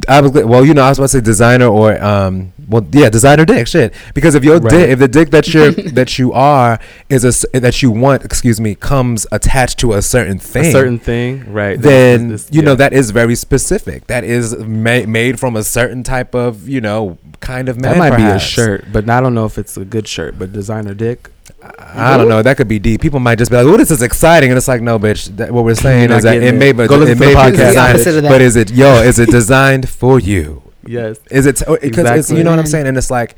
I 0.08 0.22
was 0.22 0.32
well, 0.32 0.66
you 0.66 0.74
know, 0.74 0.84
I 0.84 0.89
was 0.89 1.00
about 1.00 1.06
to 1.08 1.18
say 1.18 1.22
designer 1.22 1.66
or 1.68 2.02
um, 2.04 2.54
well, 2.70 2.86
yeah, 2.92 3.10
designer 3.10 3.44
dick, 3.46 3.68
shit. 3.68 3.94
Because 4.14 4.36
if 4.36 4.44
your 4.44 4.60
Right. 4.60 4.70
dick, 4.70 4.89
if 4.92 5.00
the 5.00 5.08
dick 5.08 5.32
that 5.32 5.54
you're 5.54 5.72
that 6.00 6.18
you 6.18 6.32
are 6.34 6.80
is 7.10 7.26
a 7.26 7.30
s- 7.30 7.46
that 7.54 7.82
you 7.82 7.92
want, 7.92 8.24
excuse 8.24 8.62
me, 8.62 8.76
comes 8.76 9.28
attached 9.32 9.80
to 9.80 9.94
a 9.94 10.02
certain 10.02 10.39
thing, 10.39 10.66
A 10.68 10.72
certain 10.72 11.00
thing, 11.00 11.52
right? 11.52 11.82
then 11.82 12.30
This- 12.30 12.44
this- 12.46 12.56
you 12.56 12.62
know 12.62 12.72
yeah. 12.72 12.76
that 12.76 12.94
is 12.94 13.12
very 13.12 13.36
specific. 13.36 14.08
That 14.08 14.24
is 14.24 14.56
ma- 14.58 15.06
made 15.06 15.39
from 15.39 15.56
a 15.56 15.64
certain 15.64 16.04
type 16.04 16.34
of 16.34 16.70
you 16.70 16.80
know 16.82 17.18
kind 17.42 17.68
of 17.68 17.80
man. 17.82 17.94
that 17.94 17.98
might 17.98 18.16
be 18.18 18.24
a 18.24 18.39
shirt, 18.39 18.86
but 18.94 19.10
I 19.10 19.20
don't 19.20 19.34
know 19.34 19.46
if 19.46 19.58
it's 19.58 19.76
a 19.76 19.84
good 19.86 20.08
shirt. 20.08 20.39
But 20.39 20.54
designer 20.54 20.94
dick, 20.94 21.30
I 21.64 22.18
don't 22.18 22.30
know. 22.30 22.41
That 22.41 22.57
could 22.57 22.68
be 22.68 22.80
deep. 22.80 23.01
People 23.01 23.20
might 23.20 23.38
just 23.38 23.51
be 23.51 23.57
like, 23.57 23.66
"Oh, 23.66 23.78
this 23.78 23.91
is 23.91 24.01
exciting," 24.01 24.49
and 24.49 24.57
it's 24.57 24.68
like, 24.68 24.82
no, 24.82 24.97
bitch. 24.97 25.36
That, 25.38 25.51
what 25.51 25.64
we're 25.64 25.76
saying 25.76 26.12
is 26.12 26.24
that 26.24 26.38
it 26.38 26.43
it. 26.43 26.55
may, 26.55 26.72
but 26.72 26.89
it 26.91 27.20
may 27.20 27.30
be 27.30 27.36
podcast. 27.36 27.51
Designed, 27.51 27.78
opposite 27.95 28.16
of 28.18 28.24
that. 28.24 28.30
but 28.30 28.41
is 28.41 28.55
it 28.55 28.72
yo? 28.72 29.01
Is 29.03 29.20
it 29.20 29.30
designed 29.30 29.88
for 29.88 30.20
you? 30.20 30.64
yes, 30.88 31.20
Is 31.30 31.45
it 31.45 31.59
because 31.59 31.78
it's 31.78 31.86
Exactly. 31.86 32.38
you 32.38 32.43
know 32.43 32.49
what 32.49 32.59
I'm 32.59 32.66
saying? 32.66 32.88
And 32.88 32.97
it's 32.97 33.12
like 33.12 33.36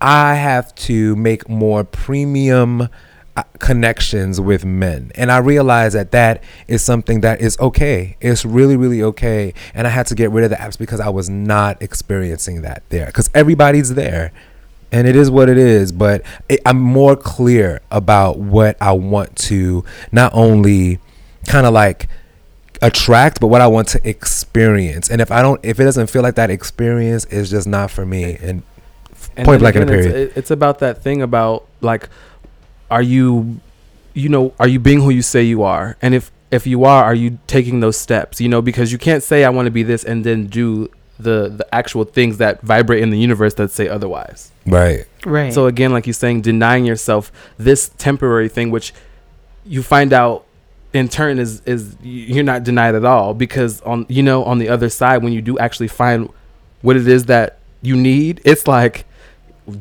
I 0.00 0.34
have 0.34 0.74
to 0.76 1.14
make 1.16 1.48
more 1.48 1.84
premium 1.84 2.88
uh, 3.36 3.42
connections 3.58 4.40
with 4.40 4.64
men, 4.64 5.12
and 5.14 5.30
I 5.30 5.38
realize 5.38 5.92
that 5.92 6.12
that 6.12 6.42
is 6.68 6.82
something 6.82 7.20
that 7.20 7.42
is 7.42 7.58
okay. 7.60 8.16
It's 8.22 8.46
really 8.46 8.76
really 8.78 9.02
okay, 9.02 9.52
and 9.74 9.86
I 9.86 9.90
had 9.90 10.06
to 10.06 10.14
get 10.14 10.30
rid 10.30 10.44
of 10.44 10.50
the 10.50 10.56
apps 10.56 10.78
because 10.78 11.00
I 11.00 11.10
was 11.10 11.28
not 11.28 11.82
experiencing 11.82 12.62
that 12.62 12.82
there 12.88 13.06
because 13.06 13.28
everybody's 13.34 13.94
there. 13.94 14.32
And 14.92 15.06
it 15.08 15.16
is 15.16 15.30
what 15.30 15.48
it 15.48 15.58
is, 15.58 15.92
but 15.92 16.22
it, 16.48 16.60
I'm 16.64 16.80
more 16.80 17.16
clear 17.16 17.80
about 17.90 18.38
what 18.38 18.76
I 18.80 18.92
want 18.92 19.36
to 19.36 19.84
not 20.12 20.32
only 20.34 21.00
kind 21.46 21.66
of 21.66 21.74
like 21.74 22.08
attract 22.82 23.40
but 23.40 23.46
what 23.46 23.62
i 23.62 23.66
want 23.66 23.88
to 23.88 23.98
experience 24.06 25.08
and 25.08 25.22
if 25.22 25.30
i 25.32 25.40
don't 25.40 25.64
if 25.64 25.80
it 25.80 25.84
doesn't 25.84 26.08
feel 26.08 26.20
like 26.20 26.34
that 26.34 26.50
experience 26.50 27.24
is 27.26 27.48
just 27.48 27.66
not 27.66 27.90
for 27.90 28.04
me 28.04 28.36
and 28.42 28.62
And 29.34 29.46
Point 29.46 29.60
blank 29.60 29.76
in 29.76 29.82
a 29.82 29.84
again, 29.86 29.98
it's- 29.98 30.12
period. 30.12 30.32
It's 30.36 30.50
about 30.50 30.78
that 30.80 31.02
thing 31.02 31.22
about 31.22 31.66
like, 31.80 32.08
are 32.90 33.02
you, 33.02 33.60
you 34.14 34.28
know, 34.28 34.52
are 34.58 34.68
you 34.68 34.78
being 34.78 35.00
who 35.00 35.10
you 35.10 35.22
say 35.22 35.42
you 35.42 35.62
are? 35.62 35.96
And 36.02 36.14
if 36.14 36.30
if 36.50 36.66
you 36.66 36.84
are, 36.84 37.04
are 37.04 37.14
you 37.14 37.38
taking 37.46 37.80
those 37.80 37.96
steps? 37.98 38.40
You 38.40 38.48
know, 38.48 38.62
because 38.62 38.92
you 38.92 38.98
can't 38.98 39.22
say 39.22 39.44
I 39.44 39.50
want 39.50 39.66
to 39.66 39.70
be 39.70 39.82
this 39.82 40.04
and 40.04 40.24
then 40.24 40.46
do 40.46 40.88
the 41.18 41.48
the 41.48 41.74
actual 41.74 42.04
things 42.04 42.38
that 42.38 42.60
vibrate 42.60 43.02
in 43.02 43.10
the 43.10 43.18
universe 43.18 43.54
that 43.54 43.70
say 43.70 43.88
otherwise. 43.88 44.52
right 44.66 45.06
Right. 45.26 45.52
So 45.52 45.66
again, 45.66 45.90
like 45.90 46.06
you're 46.06 46.14
saying, 46.14 46.42
denying 46.42 46.86
yourself 46.86 47.32
this 47.58 47.90
temporary 47.98 48.48
thing, 48.48 48.70
which 48.70 48.94
you 49.64 49.82
find 49.82 50.12
out 50.12 50.46
in 50.92 51.08
turn 51.08 51.40
is 51.40 51.60
is 51.66 51.96
you're 52.00 52.44
not 52.44 52.62
denied 52.62 52.94
at 52.94 53.04
all 53.04 53.34
because 53.34 53.80
on 53.82 54.06
you 54.08 54.22
know 54.22 54.44
on 54.44 54.58
the 54.58 54.68
other 54.68 54.88
side 54.88 55.24
when 55.24 55.32
you 55.32 55.42
do 55.42 55.58
actually 55.58 55.88
find 55.88 56.30
what 56.82 56.96
it 56.96 57.08
is 57.08 57.24
that 57.24 57.58
you 57.82 57.96
need, 57.96 58.40
it's 58.44 58.68
like 58.68 59.04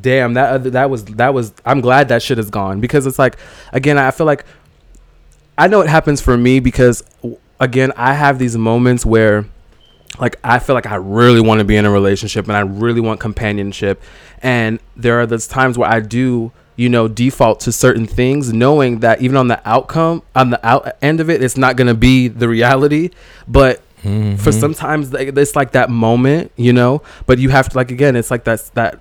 damn 0.01 0.33
that 0.33 0.51
other, 0.51 0.71
that 0.71 0.89
was 0.89 1.05
that 1.05 1.31
was 1.31 1.53
I'm 1.63 1.79
glad 1.79 2.09
that 2.09 2.23
shit 2.23 2.39
is 2.39 2.49
gone 2.49 2.81
because 2.81 3.05
it's 3.05 3.19
like 3.19 3.37
again 3.71 3.99
I 3.99 4.09
feel 4.09 4.25
like 4.25 4.45
I 5.59 5.67
know 5.67 5.81
it 5.81 5.89
happens 5.89 6.21
for 6.21 6.35
me 6.35 6.59
because 6.59 7.03
again 7.59 7.91
I 7.95 8.15
have 8.15 8.39
these 8.39 8.57
moments 8.57 9.05
where 9.05 9.45
like 10.19 10.37
I 10.43 10.59
feel 10.59 10.75
like 10.75 10.85
I 10.85 10.95
really 10.95 11.41
want 11.41 11.59
to 11.59 11.65
be 11.65 11.75
in 11.75 11.85
a 11.85 11.91
relationship 11.91 12.47
and 12.47 12.55
I 12.55 12.61
really 12.61 13.01
want 13.01 13.19
companionship. 13.19 14.01
And 14.41 14.79
there 14.95 15.19
are 15.19 15.25
those 15.25 15.47
times 15.47 15.77
where 15.77 15.89
I 15.89 15.99
do 15.99 16.51
you 16.77 16.89
know 16.89 17.07
default 17.07 17.61
to 17.61 17.71
certain 17.71 18.05
things 18.05 18.51
knowing 18.51 18.99
that 18.99 19.21
even 19.21 19.37
on 19.37 19.47
the 19.47 19.61
outcome 19.67 20.21
on 20.35 20.49
the 20.49 20.67
out 20.67 20.85
end 21.01 21.21
of 21.21 21.29
it 21.29 21.41
it's 21.41 21.55
not 21.55 21.77
going 21.77 21.87
to 21.87 21.93
be 21.93 22.27
the 22.27 22.47
reality. 22.47 23.09
But 23.47 23.81
Mm-hmm. 24.03 24.35
for 24.35 24.51
sometimes 24.51 25.11
it's 25.15 25.55
like 25.55 25.71
that 25.71 25.89
moment 25.89 26.51
you 26.57 26.71
know? 26.73 27.01
But 27.25 27.39
you 27.39 27.49
have 27.49 27.69
to 27.69 27.75
like 27.75 27.89
again 27.89 28.15
it's 28.15 28.29
like 28.29 28.43
that's 28.43 28.69
that 28.71 28.99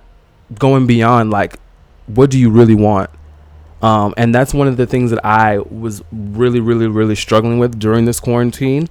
going 0.57 0.87
beyond 0.87 1.29
like 1.29 1.59
what 2.07 2.31
do 2.31 2.39
you 2.39 2.49
really 2.49 2.75
want? 2.75 3.09
Um, 3.81 4.13
and 4.17 4.33
that's 4.33 4.53
one 4.53 4.67
of 4.67 4.77
the 4.77 4.87
things 4.87 5.11
that 5.11 5.23
I 5.23 5.59
was 5.59 6.03
really, 6.11 6.59
really, 6.59 6.87
really 6.87 7.13
struggling 7.15 7.59
with 7.59 7.77
during 7.77 8.05
this 8.05 8.19
quarantine 8.19 8.89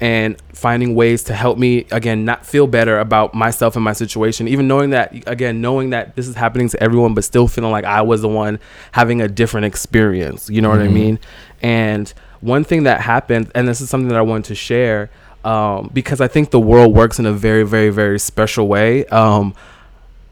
and 0.00 0.36
finding 0.54 0.94
ways 0.94 1.22
to 1.24 1.34
help 1.34 1.58
me 1.58 1.86
again 1.90 2.24
not 2.24 2.46
feel 2.46 2.66
better 2.66 2.98
about 2.98 3.34
myself 3.34 3.76
and 3.76 3.84
my 3.84 3.92
situation 3.92 4.48
even 4.48 4.66
knowing 4.66 4.90
that 4.90 5.12
again 5.28 5.60
knowing 5.60 5.90
that 5.90 6.16
this 6.16 6.26
is 6.26 6.34
happening 6.34 6.68
to 6.68 6.82
everyone 6.82 7.12
but 7.14 7.22
still 7.24 7.46
feeling 7.46 7.70
like 7.70 7.84
I 7.84 8.00
was 8.02 8.22
the 8.22 8.28
one 8.28 8.58
having 8.92 9.20
a 9.20 9.28
different 9.28 9.66
experience. 9.66 10.48
You 10.48 10.62
know 10.62 10.70
what 10.70 10.80
I 10.80 10.86
Mhm. 10.88 10.92
mean? 10.92 11.18
And 11.62 12.12
one 12.40 12.64
thing 12.64 12.84
that 12.84 13.02
happened 13.02 13.50
and 13.54 13.68
this 13.68 13.80
is 13.82 13.90
something 13.90 14.08
that 14.08 14.16
I 14.18 14.22
wanted 14.22 14.44
to 14.46 14.54
share 14.54 15.10
um, 15.44 15.90
because 15.92 16.20
I 16.20 16.28
think 16.28 16.50
the 16.50 16.60
world 16.60 16.94
works 16.94 17.18
in 17.18 17.26
a 17.26 17.32
very 17.32 17.62
very 17.64 17.90
very 17.90 18.18
special 18.18 18.68
way. 18.68 19.04
Um, 19.06 19.54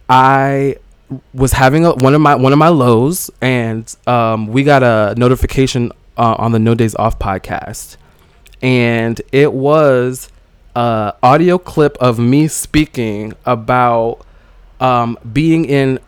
I 0.08 0.76
was 1.34 1.52
having 1.52 1.84
a, 1.84 1.92
one 1.92 2.14
of 2.14 2.20
my 2.20 2.34
one 2.34 2.52
of 2.52 2.58
my 2.58 2.68
lows, 2.68 3.30
and 3.40 3.94
um, 4.06 4.46
we 4.48 4.62
got 4.64 4.82
a 4.82 5.14
notification 5.16 5.92
uh, 6.16 6.34
on 6.38 6.52
the 6.52 6.58
No 6.58 6.74
Days 6.74 6.94
Off 6.96 7.18
podcast, 7.18 7.96
and 8.62 9.20
it 9.32 9.52
was 9.52 10.30
a 10.74 11.14
audio 11.22 11.58
clip 11.58 11.96
of 11.98 12.18
me 12.18 12.48
speaking 12.48 13.34
about 13.46 14.20
um, 14.80 15.18
being 15.32 15.64
in 15.64 15.98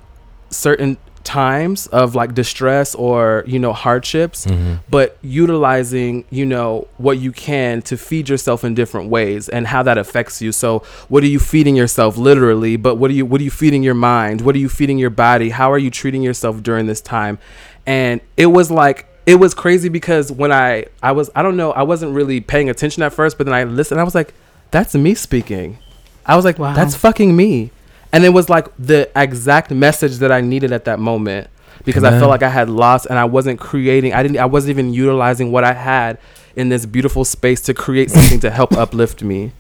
certain 0.51 0.97
times 1.23 1.87
of 1.89 2.15
like 2.15 2.35
distress 2.35 2.95
or 2.95 3.45
you 3.47 3.59
know 3.59 3.73
hardships 3.75 4.47
Mm-hmm. 4.47 4.77
but 4.89 5.19
utilizing 5.23 6.25
you 6.31 6.47
know 6.47 6.89
what 6.97 7.19
you 7.19 7.31
can 7.31 7.83
to 7.83 7.97
feed 7.99 8.29
yourself 8.29 8.65
in 8.65 8.75
different 8.75 9.11
ways 9.11 9.49
and 9.49 9.67
how 9.67 9.83
that 9.83 9.99
affects 9.99 10.41
you. 10.41 10.51
So 10.51 10.79
what 11.09 11.23
are 11.23 11.27
you 11.29 11.39
feeding 11.39 11.77
yourself 11.77 12.17
literally? 12.17 12.77
But 12.77 12.95
what 12.97 13.11
are 13.11 13.15
you 13.15 13.27
what 13.27 13.41
are 13.41 13.45
you 13.45 13.51
feeding 13.51 13.83
your 13.83 13.95
mind? 13.95 14.41
What 14.41 14.55
are 14.55 14.59
you 14.59 14.69
feeding 14.71 14.99
your 14.99 15.11
body? 15.11 15.51
How 15.51 15.71
are 15.71 15.79
you 15.79 15.91
treating 15.91 16.23
yourself 16.23 16.63
during 16.63 16.87
this 16.87 17.03
time? 17.03 17.39
And 17.87 18.21
it 18.37 18.47
was 18.47 18.71
like 18.71 19.07
it 19.31 19.37
was 19.39 19.53
crazy 19.55 19.89
because 19.89 20.27
when 20.41 20.51
i 20.53 20.85
i 21.03 21.13
was 21.13 21.31
i 21.37 21.41
don't 21.45 21.57
know 21.57 21.71
i 21.73 21.83
wasn't 21.83 22.13
really 22.19 22.41
paying 22.41 22.69
attention 22.69 23.03
at 23.03 23.13
first 23.13 23.37
but 23.39 23.45
then 23.47 23.55
i 23.55 23.63
listened 23.65 24.01
i 24.01 24.05
was 24.05 24.15
like 24.21 24.35
that's 24.71 24.95
me 24.95 25.15
speaking 25.15 25.79
i 26.27 26.35
was 26.37 26.45
like 26.45 26.59
Wow. 26.59 26.75
that's 26.75 26.95
fucking 26.97 27.35
me 27.37 27.71
and 28.13 28.25
it 28.25 28.31
was 28.39 28.49
like 28.49 28.67
the 28.79 29.09
exact 29.15 29.71
message 29.71 30.15
that 30.23 30.33
i 30.33 30.41
needed 30.41 30.73
at 30.73 30.85
that 30.87 30.99
moment 30.99 31.49
because 31.85 32.05
I 32.05 32.11
felt 32.19 32.29
like 32.29 32.43
I 32.43 32.51
had 32.51 32.69
lost 32.69 33.07
and 33.09 33.19
I 33.19 33.25
wasn't 33.25 33.59
creating. 33.59 34.13
I 34.13 34.23
didn't. 34.23 34.37
I 34.37 34.45
wasn't 34.45 34.73
even 34.77 34.93
utilizing 34.93 35.51
what 35.51 35.65
I 35.65 35.73
had 35.73 36.19
in 36.55 36.69
this 36.69 36.85
beautiful 36.85 37.25
space 37.25 37.63
to 37.63 37.73
create 37.73 38.11
something 38.11 38.39
to 38.41 38.51
help 38.51 38.73
uplift 38.73 39.23
me. 39.23 39.53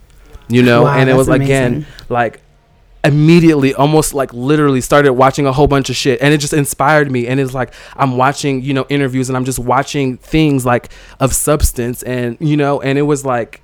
You 0.47 0.62
know, 0.62 0.83
Wow, 0.83 0.99
and 0.99 1.09
it 1.09 1.16
that's 1.16 1.29
was 1.29 1.29
again 1.29 1.87
like 2.11 2.43
immediately 3.03 3.74
almost 3.74 4.12
like 4.12 4.32
literally 4.32 4.80
started 4.80 5.14
watching 5.14 5.46
a 5.46 5.53
whole 5.53 5.66
bunch 5.66 5.88
of 5.90 5.96
shit. 5.96 6.20
And 6.20 6.34
it 6.34 6.38
just 6.38 6.53
inspired 6.53 7.11
me. 7.11 7.26
And 7.26 7.40
it's 7.40 7.55
like 7.55 7.72
i'm 7.96 8.16
watching 8.16 8.62
you 8.62 8.74
know 8.74 8.86
interviews 8.88 9.28
and 9.28 9.36
i'm 9.36 9.44
just 9.44 9.59
watching 9.59 10.18
things 10.18 10.66
like 10.66 10.90
of 11.18 11.32
substance. 11.32 12.03
And 12.03 12.36
you 12.40 12.57
know 12.57 12.80
and 12.80 12.98
it 12.98 13.03
was 13.03 13.24
like 13.24 13.62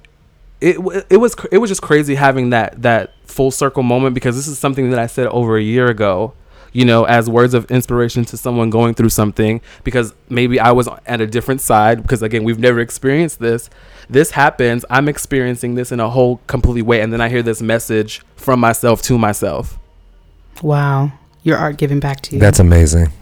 it 0.61 0.77
it 1.11 1.19
was 1.19 1.37
it 1.53 1.59
was 1.59 1.71
just 1.71 1.83
crazy 1.83 2.15
having 2.15 2.51
that 2.51 2.81
that 2.83 3.13
full 3.25 3.51
circle 3.51 3.83
moment 3.83 4.15
because 4.15 4.37
this 4.37 4.47
is 4.47 4.59
something 4.59 4.91
that 4.91 4.99
I 4.99 5.07
said 5.07 5.27
over 5.27 5.57
a 5.59 5.63
year 5.63 5.89
ago 5.89 6.33
you 6.73 6.85
know 6.85 7.05
as 7.05 7.29
words 7.29 7.55
of 7.55 7.71
inspiration 7.71 8.25
to 8.25 8.37
someone 8.37 8.71
going 8.71 8.95
through 8.95 9.11
something 9.11 9.61
because 9.85 10.15
maybe 10.29 10.59
I 10.59 10.73
was 10.73 10.89
at 11.07 11.21
a 11.21 11.27
different 11.27 11.61
side 11.61 12.03
because 12.03 12.23
again 12.23 12.45
we've 12.45 12.59
never 12.59 12.81
experienced 12.81 13.39
this. 13.39 13.69
This 14.09 14.33
happens. 14.33 14.85
I'm 14.89 15.09
experiencing 15.09 15.75
this 15.75 15.91
in 15.91 16.01
a 16.01 16.09
whole 16.09 16.41
completely 16.47 16.83
way. 16.83 17.01
And 17.01 17.13
then 17.13 17.21
I 17.21 17.29
hear 17.29 17.43
this 17.43 17.61
message 17.61 18.23
from 18.37 18.61
myself 18.61 19.03
to 19.03 19.19
myself 19.19 19.79
wow. 20.63 21.13
Your 21.43 21.59
art 21.59 21.77
giving 21.77 22.01
back 22.01 22.23
to 22.23 22.35
you. 22.35 22.41
That's 22.41 22.59
amazing. 22.59 23.13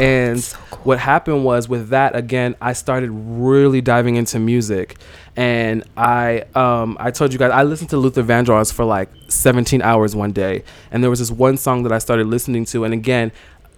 and 0.00 0.40
so 0.42 0.56
cool. 0.70 0.78
what 0.84 0.98
happened 0.98 1.44
was 1.44 1.68
with 1.68 1.90
that 1.90 2.16
again 2.16 2.56
i 2.62 2.72
started 2.72 3.10
really 3.10 3.82
diving 3.82 4.16
into 4.16 4.38
music 4.38 4.96
and 5.36 5.84
i 5.94 6.42
um 6.54 6.96
i 6.98 7.10
told 7.10 7.34
you 7.34 7.38
guys 7.38 7.50
i 7.50 7.62
listened 7.62 7.90
to 7.90 7.98
luther 7.98 8.22
vandross 8.22 8.72
for 8.72 8.82
like 8.86 9.10
17 9.28 9.82
hours 9.82 10.16
one 10.16 10.32
day 10.32 10.64
and 10.90 11.02
there 11.02 11.10
was 11.10 11.18
this 11.18 11.30
one 11.30 11.58
song 11.58 11.82
that 11.82 11.92
i 11.92 11.98
started 11.98 12.26
listening 12.26 12.64
to 12.64 12.84
and 12.84 12.94
again 12.94 13.30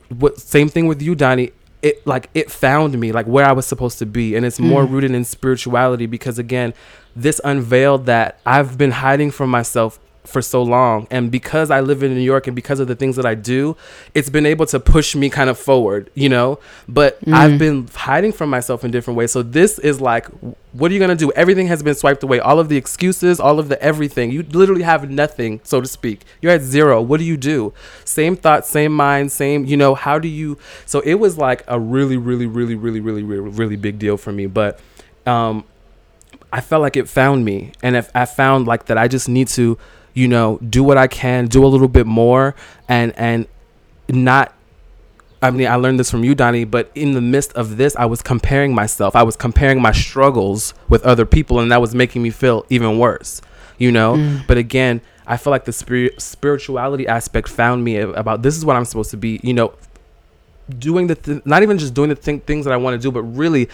what 0.09 0.39
same 0.39 0.68
thing 0.68 0.87
with 0.87 1.03
you 1.03 1.16
donnie 1.16 1.51
it 1.82 2.07
like 2.07 2.30
it 2.34 2.53
found 2.53 2.97
me 3.01 3.11
like 3.11 3.26
where 3.26 3.45
i 3.45 3.51
was 3.51 3.66
supposed 3.66 3.99
to 3.99 4.07
be 4.07 4.37
and 4.37 4.47
it's 4.47 4.61
more 4.61 4.84
Mm. 4.87 4.91
rooted 4.93 5.11
in 5.11 5.24
spirituality 5.24 6.07
because 6.07 6.39
again 6.39 6.72
this 7.16 7.41
unveiled 7.43 8.07
that 8.07 8.39
i've 8.47 8.78
been 8.78 8.93
hiding 8.93 9.32
from 9.32 9.51
myself 9.51 9.99
for 10.27 10.43
so 10.43 10.62
long 10.62 11.07
and 11.11 11.31
because 11.31 11.70
i 11.70 11.81
live 11.81 12.03
in 12.03 12.12
new 12.14 12.20
york 12.20 12.47
and 12.47 12.57
because 12.57 12.81
of 12.81 12.89
the 12.89 12.95
things 12.95 13.16
that 13.16 13.24
i 13.24 13.35
do 13.35 13.77
it's 14.14 14.29
been 14.29 14.45
able 14.47 14.66
to 14.66 14.79
push 14.81 15.14
me 15.14 15.31
kind 15.31 15.49
of 15.49 15.59
forward 15.59 16.11
you 16.14 16.29
know? 16.29 16.59
But 16.89 17.18
i've 17.33 17.53
Mm. 17.53 17.59
been 17.59 17.89
hiding 17.95 18.33
from 18.33 18.51
myself 18.51 18.85
in 18.85 18.91
different 18.91 19.16
ways. 19.16 19.33
So 19.33 19.43
this 19.43 19.79
is 19.79 20.01
like 20.01 20.27
what 20.72 20.91
are 20.91 20.95
you 20.95 21.01
going 21.01 21.16
to 21.16 21.16
do? 21.16 21.33
Everything 21.33 21.68
has 21.68 21.83
been 21.83 21.95
swiped 21.95 22.22
away. 22.22 22.39
All 22.39 22.59
of 22.61 22.68
the 22.68 22.77
excuses 22.77 23.41
all 23.41 23.59
of 23.59 23.70
the 23.70 23.81
everything. 23.83 24.31
You 24.31 24.43
literally 24.43 24.83
have 24.83 25.09
nothing 25.11 25.61
so 25.64 25.81
to 25.81 25.87
speak. 25.89 26.22
You're 26.43 26.53
at 26.53 26.61
zero. 26.61 27.01
What 27.01 27.18
do 27.18 27.24
you 27.24 27.39
do? 27.39 27.72
Same 28.05 28.37
thought 28.37 28.66
same 28.66 28.93
mind 28.93 29.33
same 29.33 29.64
you 29.64 29.77
know 29.77 29.95
how 29.95 30.18
do 30.18 30.29
you 30.29 30.59
so 30.85 31.01
it 31.01 31.14
was 31.14 31.39
like 31.39 31.62
a 31.68 31.79
really 31.81 32.16
really 32.16 32.47
really 32.47 32.74
really 32.74 33.01
really 33.01 33.22
really, 33.22 33.49
really 33.51 33.77
big 33.77 33.99
deal 33.99 34.16
for 34.18 34.33
me. 34.33 34.47
But 34.47 34.81
um 35.27 35.64
I 36.53 36.61
felt 36.61 36.81
like 36.83 36.97
it 36.97 37.09
found 37.09 37.45
me, 37.45 37.72
and 37.83 37.97
if 37.97 38.11
I 38.14 38.24
found 38.24 38.66
like 38.66 38.87
that, 38.87 38.97
I 38.97 39.09
just 39.09 39.29
need 39.29 39.49
to, 39.49 39.77
you 40.17 40.27
know, 40.27 40.59
do 40.67 40.83
what 40.83 40.97
I 40.97 41.07
can, 41.09 41.47
do 41.47 41.64
a 41.64 41.69
little 41.69 41.89
bit 41.89 42.07
more, 42.07 42.57
and 42.89 43.17
and 43.19 43.47
not. 44.09 44.55
I 45.43 45.51
mean, 45.51 45.69
I 45.69 45.75
learned 45.75 46.01
this 46.01 46.11
from 46.11 46.25
you, 46.25 46.35
Donnie. 46.35 46.64
But 46.64 46.91
in 46.95 47.12
the 47.12 47.21
midst 47.21 47.53
of 47.53 47.77
this, 47.77 47.95
I 47.97 48.07
was 48.07 48.23
comparing 48.23 48.75
myself. 48.75 49.14
I 49.14 49.23
was 49.23 49.37
comparing 49.37 49.81
my 49.81 49.93
struggles 49.93 50.73
with 50.89 51.05
other 51.05 51.27
people, 51.27 51.61
and 51.61 51.71
that 51.71 51.83
was 51.83 51.95
making 51.95 52.23
me 52.23 52.31
feel 52.31 52.64
even 52.71 52.99
worse. 52.99 53.43
You 53.77 53.93
know. 53.93 54.14
Mm. 54.14 54.47
But 54.47 54.57
again, 54.57 55.03
I 55.27 55.37
feel 55.37 55.51
like 55.51 55.67
the 55.67 55.73
spirit 55.73 56.21
spirituality 56.21 57.07
aspect 57.07 57.49
found 57.49 57.85
me 57.85 57.99
about 57.99 58.41
this 58.41 58.57
is 58.57 58.64
what 58.64 58.75
I'm 58.75 58.87
supposed 58.87 59.11
to 59.11 59.19
be. 59.19 59.39
You 59.43 59.53
know, 59.53 59.75
doing 60.79 61.07
the 61.07 61.14
th- 61.14 61.45
not 61.45 61.62
even 61.62 61.79
just 61.79 61.95
doing 61.95 62.09
the 62.09 62.14
th- 62.14 62.43
things 62.43 62.64
that 62.64 62.73
I 62.73 62.77
want 62.77 62.95
to 62.95 63.03
do, 63.03 63.12
but 63.12 63.23
really, 63.23 63.69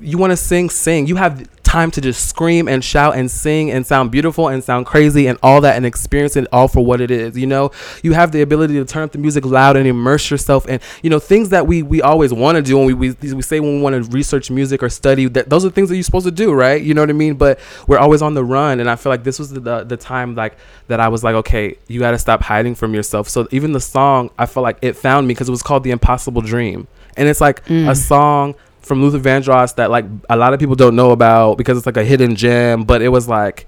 you 0.00 0.18
want 0.18 0.30
to 0.32 0.36
sing, 0.36 0.70
sing. 0.70 1.06
You 1.06 1.16
have 1.16 1.48
time 1.62 1.90
to 1.90 2.00
just 2.00 2.28
scream 2.28 2.68
and 2.68 2.82
shout 2.82 3.16
and 3.16 3.30
sing 3.30 3.70
and 3.70 3.84
sound 3.84 4.10
beautiful 4.10 4.48
and 4.48 4.62
sound 4.62 4.86
crazy 4.86 5.26
and 5.26 5.36
all 5.42 5.60
that 5.60 5.76
and 5.76 5.84
experience 5.84 6.36
it 6.36 6.46
all 6.52 6.68
for 6.68 6.84
what 6.84 7.00
it 7.00 7.10
is. 7.10 7.36
You 7.36 7.46
know, 7.46 7.72
you 8.02 8.12
have 8.12 8.32
the 8.32 8.40
ability 8.40 8.74
to 8.74 8.84
turn 8.84 9.02
up 9.02 9.12
the 9.12 9.18
music 9.18 9.44
loud 9.44 9.76
and 9.76 9.86
immerse 9.86 10.30
yourself 10.30 10.66
in 10.68 10.80
you 11.02 11.10
know 11.10 11.18
things 11.18 11.50
that 11.50 11.66
we 11.66 11.82
we 11.82 12.00
always 12.00 12.32
want 12.32 12.56
to 12.56 12.62
do 12.62 12.78
and 12.78 12.86
we, 12.86 12.94
we 12.94 13.34
we 13.34 13.42
say 13.42 13.60
when 13.60 13.76
we 13.76 13.80
want 13.80 14.02
to 14.02 14.10
research 14.10 14.50
music 14.50 14.82
or 14.82 14.88
study 14.88 15.26
that 15.28 15.50
those 15.50 15.64
are 15.64 15.70
things 15.70 15.88
that 15.88 15.96
you're 15.96 16.02
supposed 16.04 16.26
to 16.26 16.32
do, 16.32 16.52
right? 16.52 16.80
You 16.82 16.94
know 16.94 17.02
what 17.02 17.10
I 17.10 17.14
mean? 17.14 17.34
But 17.34 17.58
we're 17.86 17.98
always 17.98 18.22
on 18.22 18.34
the 18.34 18.44
run, 18.44 18.80
and 18.80 18.88
I 18.88 18.96
feel 18.96 19.10
like 19.10 19.24
this 19.24 19.38
was 19.38 19.50
the 19.50 19.60
the, 19.60 19.84
the 19.84 19.96
time 19.96 20.34
like 20.34 20.56
that 20.86 21.00
I 21.00 21.08
was 21.08 21.24
like, 21.24 21.34
okay, 21.34 21.76
you 21.88 22.00
got 22.00 22.12
to 22.12 22.18
stop 22.18 22.42
hiding 22.42 22.74
from 22.74 22.94
yourself. 22.94 23.28
So 23.28 23.48
even 23.50 23.72
the 23.72 23.80
song, 23.80 24.30
I 24.38 24.46
felt 24.46 24.62
like 24.62 24.78
it 24.82 24.94
found 24.94 25.26
me 25.26 25.34
because 25.34 25.48
it 25.48 25.52
was 25.52 25.62
called 25.62 25.82
"The 25.82 25.90
Impossible 25.90 26.15
Dream," 26.42 26.86
and 27.16 27.28
it's 27.28 27.40
like 27.40 27.64
Mm. 27.66 27.88
a 27.88 27.94
song 27.94 28.54
from 28.80 29.02
Luther 29.02 29.18
Vandross 29.18 29.74
that 29.76 29.90
like 29.90 30.04
a 30.30 30.36
lot 30.36 30.54
of 30.54 30.60
people 30.60 30.74
don't 30.76 30.94
know 30.96 31.10
about 31.10 31.58
because 31.58 31.76
it's 31.76 31.86
like 31.86 31.96
a 31.96 32.04
hidden 32.04 32.36
gem. 32.36 32.84
But 32.84 33.02
it 33.02 33.08
was 33.08 33.28
like, 33.28 33.66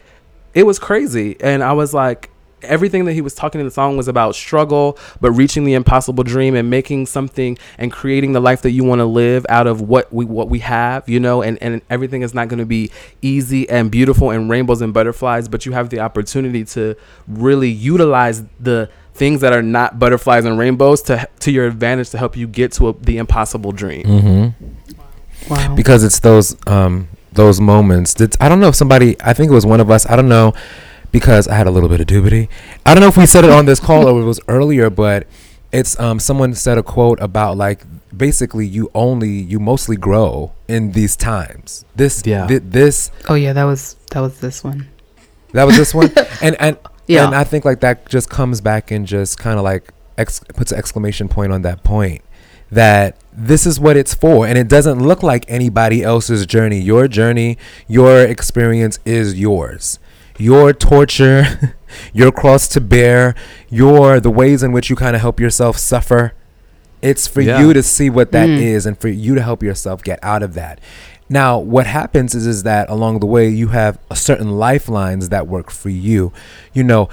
it 0.54 0.64
was 0.64 0.78
crazy, 0.78 1.36
and 1.40 1.62
I 1.62 1.72
was 1.72 1.92
like. 1.94 2.30
Everything 2.62 3.04
that 3.04 3.12
he 3.12 3.20
was 3.20 3.36
talking 3.36 3.60
in 3.60 3.66
the 3.68 3.70
song 3.70 3.96
was 3.96 4.08
about 4.08 4.34
struggle, 4.34 4.98
but 5.20 5.30
reaching 5.30 5.62
the 5.62 5.74
impossible 5.74 6.24
dream 6.24 6.56
and 6.56 6.68
making 6.68 7.06
something 7.06 7.56
and 7.78 7.92
creating 7.92 8.32
the 8.32 8.40
life 8.40 8.62
that 8.62 8.72
you 8.72 8.82
want 8.82 8.98
to 8.98 9.04
live 9.04 9.46
out 9.48 9.68
of 9.68 9.80
what 9.80 10.12
we 10.12 10.24
what 10.24 10.48
we 10.48 10.58
have, 10.58 11.08
you 11.08 11.20
know. 11.20 11.40
And 11.40 11.56
and 11.62 11.82
everything 11.88 12.22
is 12.22 12.34
not 12.34 12.48
going 12.48 12.58
to 12.58 12.66
be 12.66 12.90
easy 13.22 13.68
and 13.70 13.92
beautiful 13.92 14.30
and 14.30 14.50
rainbows 14.50 14.80
and 14.82 14.92
butterflies, 14.92 15.46
but 15.46 15.66
you 15.66 15.72
have 15.72 15.90
the 15.90 16.00
opportunity 16.00 16.64
to 16.64 16.96
really 17.28 17.70
utilize 17.70 18.42
the 18.58 18.88
things 19.18 19.40
that 19.42 19.52
are 19.52 19.62
not 19.62 19.98
butterflies 19.98 20.44
and 20.44 20.58
rainbows 20.58 21.02
to 21.02 21.28
to 21.40 21.50
your 21.50 21.66
advantage 21.66 22.10
to 22.10 22.18
help 22.18 22.36
you 22.36 22.46
get 22.46 22.72
to 22.72 22.88
a, 22.88 22.92
the 22.94 23.18
impossible 23.18 23.72
dream. 23.72 24.04
Mm-hmm. 24.04 25.52
Wow. 25.52 25.74
because 25.74 26.04
it's 26.04 26.18
those 26.20 26.56
um 26.66 27.08
those 27.32 27.60
moments 27.60 28.14
that 28.14 28.40
I 28.40 28.48
don't 28.48 28.60
know 28.60 28.68
if 28.68 28.74
somebody 28.74 29.16
I 29.22 29.32
think 29.32 29.50
it 29.50 29.54
was 29.54 29.64
one 29.64 29.80
of 29.80 29.90
us 29.90 30.04
I 30.06 30.16
don't 30.16 30.28
know 30.28 30.52
because 31.12 31.48
I 31.48 31.54
had 31.54 31.66
a 31.66 31.70
little 31.70 31.88
bit 31.88 32.00
of 32.00 32.06
dubity 32.06 32.48
I 32.84 32.94
don't 32.94 33.00
know 33.02 33.08
if 33.08 33.16
we 33.16 33.26
said 33.26 33.44
it 33.44 33.50
on 33.50 33.64
this 33.66 33.80
call 33.80 34.06
or 34.08 34.20
it 34.20 34.24
was 34.24 34.40
earlier 34.48 34.90
but 34.90 35.26
it's 35.72 35.98
um 36.00 36.18
someone 36.18 36.54
said 36.54 36.76
a 36.76 36.82
quote 36.82 37.18
about 37.20 37.56
like 37.56 37.84
basically 38.14 38.66
you 38.66 38.90
only 38.94 39.30
you 39.30 39.58
mostly 39.60 39.96
grow 39.96 40.52
in 40.66 40.92
these 40.92 41.16
times 41.16 41.84
this 41.96 42.22
Yeah. 42.26 42.46
thi- 42.46 42.58
this 42.58 43.10
oh 43.28 43.34
yeah, 43.34 43.52
that 43.52 43.64
was 43.64 43.96
that 44.10 44.20
was 44.20 44.40
this 44.40 44.62
one. 44.64 44.88
that 45.52 45.64
was 45.64 45.76
this 45.76 45.94
one 45.94 46.10
and 46.42 46.56
and 46.60 46.76
Yeah. 47.08 47.26
and 47.26 47.34
I 47.34 47.42
think 47.44 47.64
like 47.64 47.80
that 47.80 48.08
just 48.08 48.30
comes 48.30 48.60
back 48.60 48.90
and 48.90 49.06
just 49.06 49.38
kind 49.38 49.58
of 49.58 49.64
like 49.64 49.92
ex- 50.16 50.40
puts 50.54 50.70
an 50.72 50.78
exclamation 50.78 51.28
point 51.28 51.52
on 51.52 51.62
that 51.62 51.82
point 51.82 52.22
that 52.70 53.16
this 53.32 53.64
is 53.66 53.80
what 53.80 53.96
it's 53.96 54.12
for 54.14 54.46
and 54.46 54.58
it 54.58 54.68
doesn't 54.68 54.98
look 55.02 55.22
like 55.22 55.44
anybody 55.48 56.02
else's 56.02 56.44
journey 56.44 56.78
your 56.78 57.08
journey 57.08 57.56
your 57.86 58.22
experience 58.22 58.98
is 59.06 59.38
yours 59.40 59.98
your 60.38 60.74
torture 60.74 61.74
your 62.12 62.30
cross 62.30 62.68
to 62.68 62.80
bear 62.80 63.34
your 63.70 64.20
the 64.20 64.30
ways 64.30 64.62
in 64.62 64.70
which 64.70 64.90
you 64.90 64.96
kind 64.96 65.16
of 65.16 65.22
help 65.22 65.40
yourself 65.40 65.78
suffer 65.78 66.34
it's 67.00 67.26
for 67.26 67.40
Yeah. 67.40 67.60
you 67.60 67.72
to 67.72 67.82
see 67.82 68.10
what 68.10 68.32
that 68.32 68.48
is 68.50 68.84
Mm. 68.84 68.88
and 68.88 68.98
for 69.00 69.08
you 69.08 69.34
to 69.34 69.40
help 69.42 69.62
yourself 69.62 70.02
get 70.02 70.18
out 70.22 70.42
of 70.42 70.52
that 70.54 70.78
now 71.28 71.58
what 71.58 71.86
happens 71.86 72.34
is 72.34 72.46
is 72.46 72.62
that 72.62 72.88
along 72.88 73.20
the 73.20 73.26
way 73.26 73.48
you 73.48 73.68
have 73.68 73.98
certain 74.14 74.58
lifelines 74.58 75.28
that 75.28 75.46
work 75.46 75.70
for 75.70 75.90
you. 75.90 76.32
You 76.72 76.84
know 76.84 77.08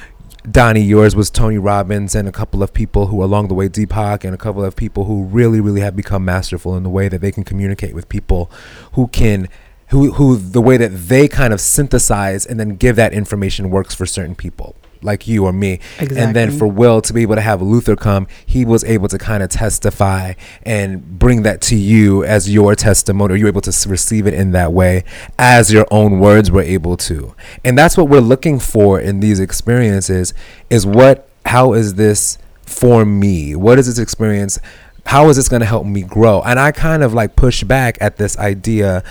Donnie, 0.50 0.82
yours 0.82 1.16
was 1.16 1.32
Tony 1.32 1.58
Robbins 1.58 2.14
and 2.14 2.28
a 2.28 2.32
couple 2.32 2.62
of 2.62 2.74
people 2.74 3.08
who 3.08 3.24
along 3.24 3.48
the 3.48 3.56
way 3.56 3.68
Deepak 3.68 4.24
and 4.24 4.34
a 4.34 4.38
couple 4.38 4.64
of 4.64 4.76
people 4.76 5.06
who 5.06 5.24
really, 5.24 5.60
really 5.60 5.82
have 5.82 5.96
become 5.96 6.24
masterful 6.24 6.78
in 6.78 6.84
the 6.84 6.90
way 6.90 7.08
that 7.08 7.20
they 7.20 7.32
can 7.32 7.44
communicate 7.44 7.96
with 7.96 8.08
people 8.10 8.52
who 8.94 9.08
can 9.08 9.50
who 9.90 10.14
who 10.14 10.38
the 10.38 10.62
way 10.62 10.78
that 10.78 10.90
they 10.90 11.28
kind 11.28 11.54
of 11.54 11.62
synthesize 11.62 12.46
and 12.46 12.60
then 12.60 12.76
give 12.76 12.96
that 12.96 13.14
information 13.14 13.70
works 13.70 13.96
for 13.96 14.06
certain 14.06 14.36
people 14.36 14.76
like 15.02 15.28
you 15.28 15.46
or 15.46 15.54
me. 15.54 15.80
And 16.00 16.36
then 16.36 16.52
for 16.52 16.68
Will 16.68 17.02
to 17.02 17.14
be 17.14 17.22
able 17.22 17.36
to 17.36 17.42
have 17.42 17.62
Luther 17.62 17.96
come, 17.96 18.28
he 18.46 18.66
was 18.66 18.84
able 18.84 19.08
to 19.08 19.18
kind 19.18 19.44
of 19.44 19.50
testify 19.50 20.34
and 20.64 21.20
bring 21.20 21.44
that 21.44 21.62
to 21.62 21.76
you 21.76 22.24
as 22.24 22.52
your 22.52 22.76
testimony, 22.76 23.34
or 23.34 23.38
you 23.38 23.46
were 23.46 23.50
able 23.50 23.62
to 23.62 23.90
receive 23.90 24.28
it 24.28 24.34
in 24.34 24.52
that 24.52 24.74
way 24.74 25.04
as 25.38 25.72
your 25.72 25.86
own 25.92 26.20
words 26.20 26.52
were 26.52 26.62
able 26.62 26.98
to. 26.98 27.36
And 27.64 27.78
that's 27.78 27.98
what 27.98 28.10
we're 28.10 28.20
looking 28.20 28.60
for 28.60 29.00
in 29.00 29.20
these 29.20 29.40
experiences 29.40 30.34
is 30.70 30.86
what, 30.86 31.30
how 31.46 31.74
is 31.74 31.96
this 31.96 32.38
for 32.64 33.06
me? 33.06 33.56
What 33.56 33.78
is 33.78 33.88
this 33.88 34.00
experience? 34.00 34.60
How 35.06 35.30
is 35.30 35.36
this 35.36 35.48
going 35.48 35.60
to 35.60 35.68
help 35.68 35.86
me 35.86 36.02
grow? 36.02 36.42
And 36.42 36.60
I 36.60 36.72
kind 36.72 37.04
of 37.04 37.14
like 37.14 37.36
push 37.36 37.64
back 37.64 37.98
at 38.02 38.18
this 38.18 38.38
idea 38.40 39.04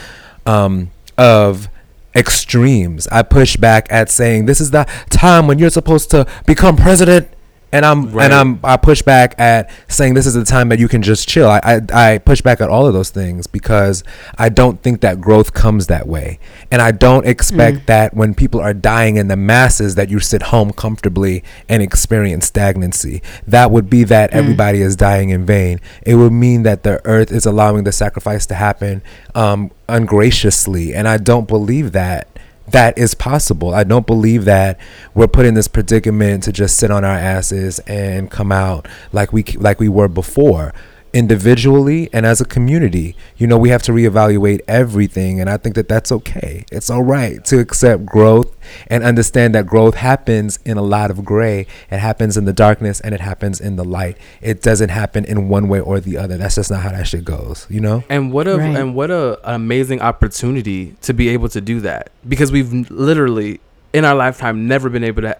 um, 0.45 0.91
of 1.16 1.68
extremes. 2.15 3.07
I 3.09 3.23
push 3.23 3.57
back 3.57 3.87
at 3.91 4.11
saying 4.11 4.47
this 4.47 4.61
is 4.61 4.71
the 4.71 4.85
time 5.11 5.47
when 5.47 5.59
you're 5.59 5.71
supposed 5.71 6.11
to 6.11 6.27
become 6.47 6.77
president. 6.77 7.29
And 7.75 7.85
I'm 7.85 8.11
Right. 8.12 8.25
and 8.27 8.33
I'm 8.35 8.61
I 8.64 8.77
push 8.77 9.03
back 9.03 9.35
at 9.39 9.68
saying 9.89 10.14
this 10.14 10.27
is 10.27 10.35
the 10.35 10.45
time 10.45 10.68
that 10.70 10.79
you 10.79 10.89
can 10.89 11.03
just 11.03 11.29
chill. 11.29 11.49
I, 11.51 11.61
I 11.64 11.81
I 12.14 12.18
push 12.18 12.41
back 12.41 12.61
at 12.61 12.68
all 12.68 12.87
of 12.87 12.95
those 12.95 13.11
things 13.11 13.47
because 13.47 14.05
I 14.39 14.49
don't 14.49 14.81
think 14.83 15.01
that 15.01 15.20
growth 15.20 15.53
comes 15.53 15.89
that 15.89 16.07
way. 16.07 16.39
And 16.70 16.81
I 16.81 16.93
don't 16.93 17.27
expect 17.27 17.79
Mm. 17.79 17.87
that 17.87 18.14
when 18.14 18.35
people 18.35 18.61
are 18.61 18.72
dying 18.75 19.16
in 19.16 19.29
the 19.29 19.37
masses 19.37 19.97
that 19.97 20.09
you 20.09 20.20
sit 20.20 20.43
home 20.45 20.70
comfortably 20.72 21.43
and 21.68 21.83
experience 21.83 22.47
stagnancy. 22.47 23.20
That 23.47 23.70
would 23.70 23.91
be 23.91 24.05
that 24.05 24.31
Mm. 24.31 24.37
everybody 24.37 24.81
is 24.81 24.95
dying 24.97 25.31
in 25.31 25.45
vain. 25.45 25.81
It 26.07 26.14
would 26.14 26.33
mean 26.33 26.62
that 26.62 26.85
the 26.85 27.01
earth 27.05 27.33
is 27.33 27.45
allowing 27.47 27.85
the 27.85 27.93
sacrifice 27.93 28.47
to 28.47 28.55
happen 28.55 29.03
um, 29.35 29.70
ungraciously. 29.89 30.95
And 30.95 31.09
I 31.09 31.16
don't 31.16 31.49
believe 31.49 31.93
that 31.93 32.29
that 32.69 32.97
is 32.97 33.15
possible. 33.15 33.75
I 33.75 33.85
don't 33.85 34.07
believe 34.07 34.45
that 34.47 34.79
we're 35.15 35.29
put 35.29 35.47
in 35.47 35.55
this 35.55 35.69
predicament 35.69 36.45
to 36.45 36.53
just 36.53 36.79
sit 36.79 36.91
on 36.91 37.05
our 37.05 37.17
asses 37.17 37.79
and 37.81 38.31
come 38.31 38.51
out 38.51 38.89
like 39.12 39.33
we 39.33 39.43
like 39.43 39.81
we 39.81 39.89
were 39.89 40.09
before 40.09 40.73
individually 41.15 42.11
and 42.12 42.27
as 42.27 42.41
a 42.41 42.45
community. 42.45 43.17
You 43.39 43.47
know, 43.47 43.57
we 43.57 43.71
have 43.71 43.83
to 43.85 43.93
reevaluate 43.93 44.61
everything 44.69 45.41
and 45.41 45.49
I 45.49 45.57
think 45.57 45.75
that 45.77 45.89
that's 45.89 46.12
okay. 46.12 46.65
It's 46.71 46.91
all 46.91 47.03
right 47.03 47.43
to 47.47 47.59
accept 47.61 48.05
growth 48.05 48.55
and 48.89 49.03
understand 49.05 49.55
that 49.55 49.67
growth 49.67 49.95
happens 49.95 50.59
in 50.65 50.77
a 50.77 50.83
lot 50.83 51.11
of 51.11 51.25
gray. 51.25 51.67
It 51.91 51.99
happens 51.99 52.37
in 52.37 52.45
the 52.45 52.53
darkness 52.53 53.01
and 53.01 53.15
it 53.15 53.21
happens 53.21 53.61
in 53.61 53.77
the 53.77 53.85
light. 53.85 54.19
It 54.43 54.61
doesn't 54.61 54.91
happen 54.91 55.25
in 55.25 55.49
one 55.49 55.69
way 55.69 55.81
or 55.81 56.01
the 56.01 56.19
other. 56.19 56.37
That's 56.37 56.57
just 56.57 56.71
not 56.71 56.83
how 56.83 56.91
that 56.91 57.07
shit 57.07 57.25
goes, 57.25 57.67
you 57.71 57.81
know? 57.81 58.05
And 58.11 58.33
what 58.33 58.49
a 58.49 58.57
Right. 58.59 58.77
and 58.77 58.95
what 58.95 59.11
a 59.11 59.39
amazing 59.45 60.01
opportunity 60.03 60.97
to 61.03 61.15
be 61.15 61.29
able 61.29 61.49
to 61.51 61.61
do 61.61 61.81
that 61.81 62.11
because 62.29 62.51
we've 62.51 62.73
literally 62.91 63.61
in 63.93 64.05
our 64.05 64.15
lifetime 64.15 64.67
never 64.67 64.91
been 64.91 65.05
able 65.05 65.23
to 65.23 65.37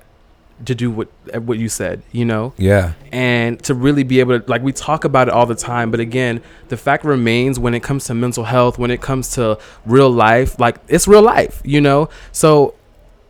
to 0.67 0.75
do 0.75 0.91
what 0.91 1.09
what 1.43 1.59
you 1.59 1.69
said, 1.69 2.03
you 2.13 2.25
know, 2.25 2.53
Yeah. 2.57 2.93
and 3.13 3.63
to 3.65 3.75
really 3.75 4.03
be 4.05 4.21
able 4.21 4.41
to 4.41 4.51
like 4.51 4.63
we 4.63 4.73
talk 4.73 5.05
about 5.05 5.29
it 5.29 5.35
all 5.35 5.47
the 5.47 5.55
time, 5.55 5.91
but 5.91 6.01
again, 6.01 6.41
the 6.69 6.77
fact 6.77 7.05
remains 7.05 7.59
when 7.59 7.75
it 7.75 7.83
comes 7.83 8.05
to 8.07 8.15
mental 8.15 8.45
health, 8.45 8.79
when 8.79 8.91
it 8.91 9.01
comes 9.01 9.31
to 9.33 9.59
real 9.87 10.11
life, 10.11 10.59
like 10.59 10.77
it's 10.89 11.07
real 11.09 11.23
life, 11.23 11.61
you 11.65 11.81
know. 11.81 12.09
So 12.33 12.75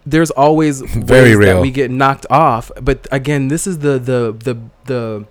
there's 0.06 0.30
always 0.32 0.80
Very 0.82 1.30
ways 1.30 1.36
real. 1.36 1.54
that 1.56 1.60
we 1.62 1.70
get 1.70 1.90
knocked 1.90 2.26
off, 2.30 2.70
but 2.80 3.06
again, 3.10 3.48
this 3.48 3.66
is 3.66 3.78
the 3.78 3.98
the 3.98 4.34
the 4.38 4.58
the 4.86 5.26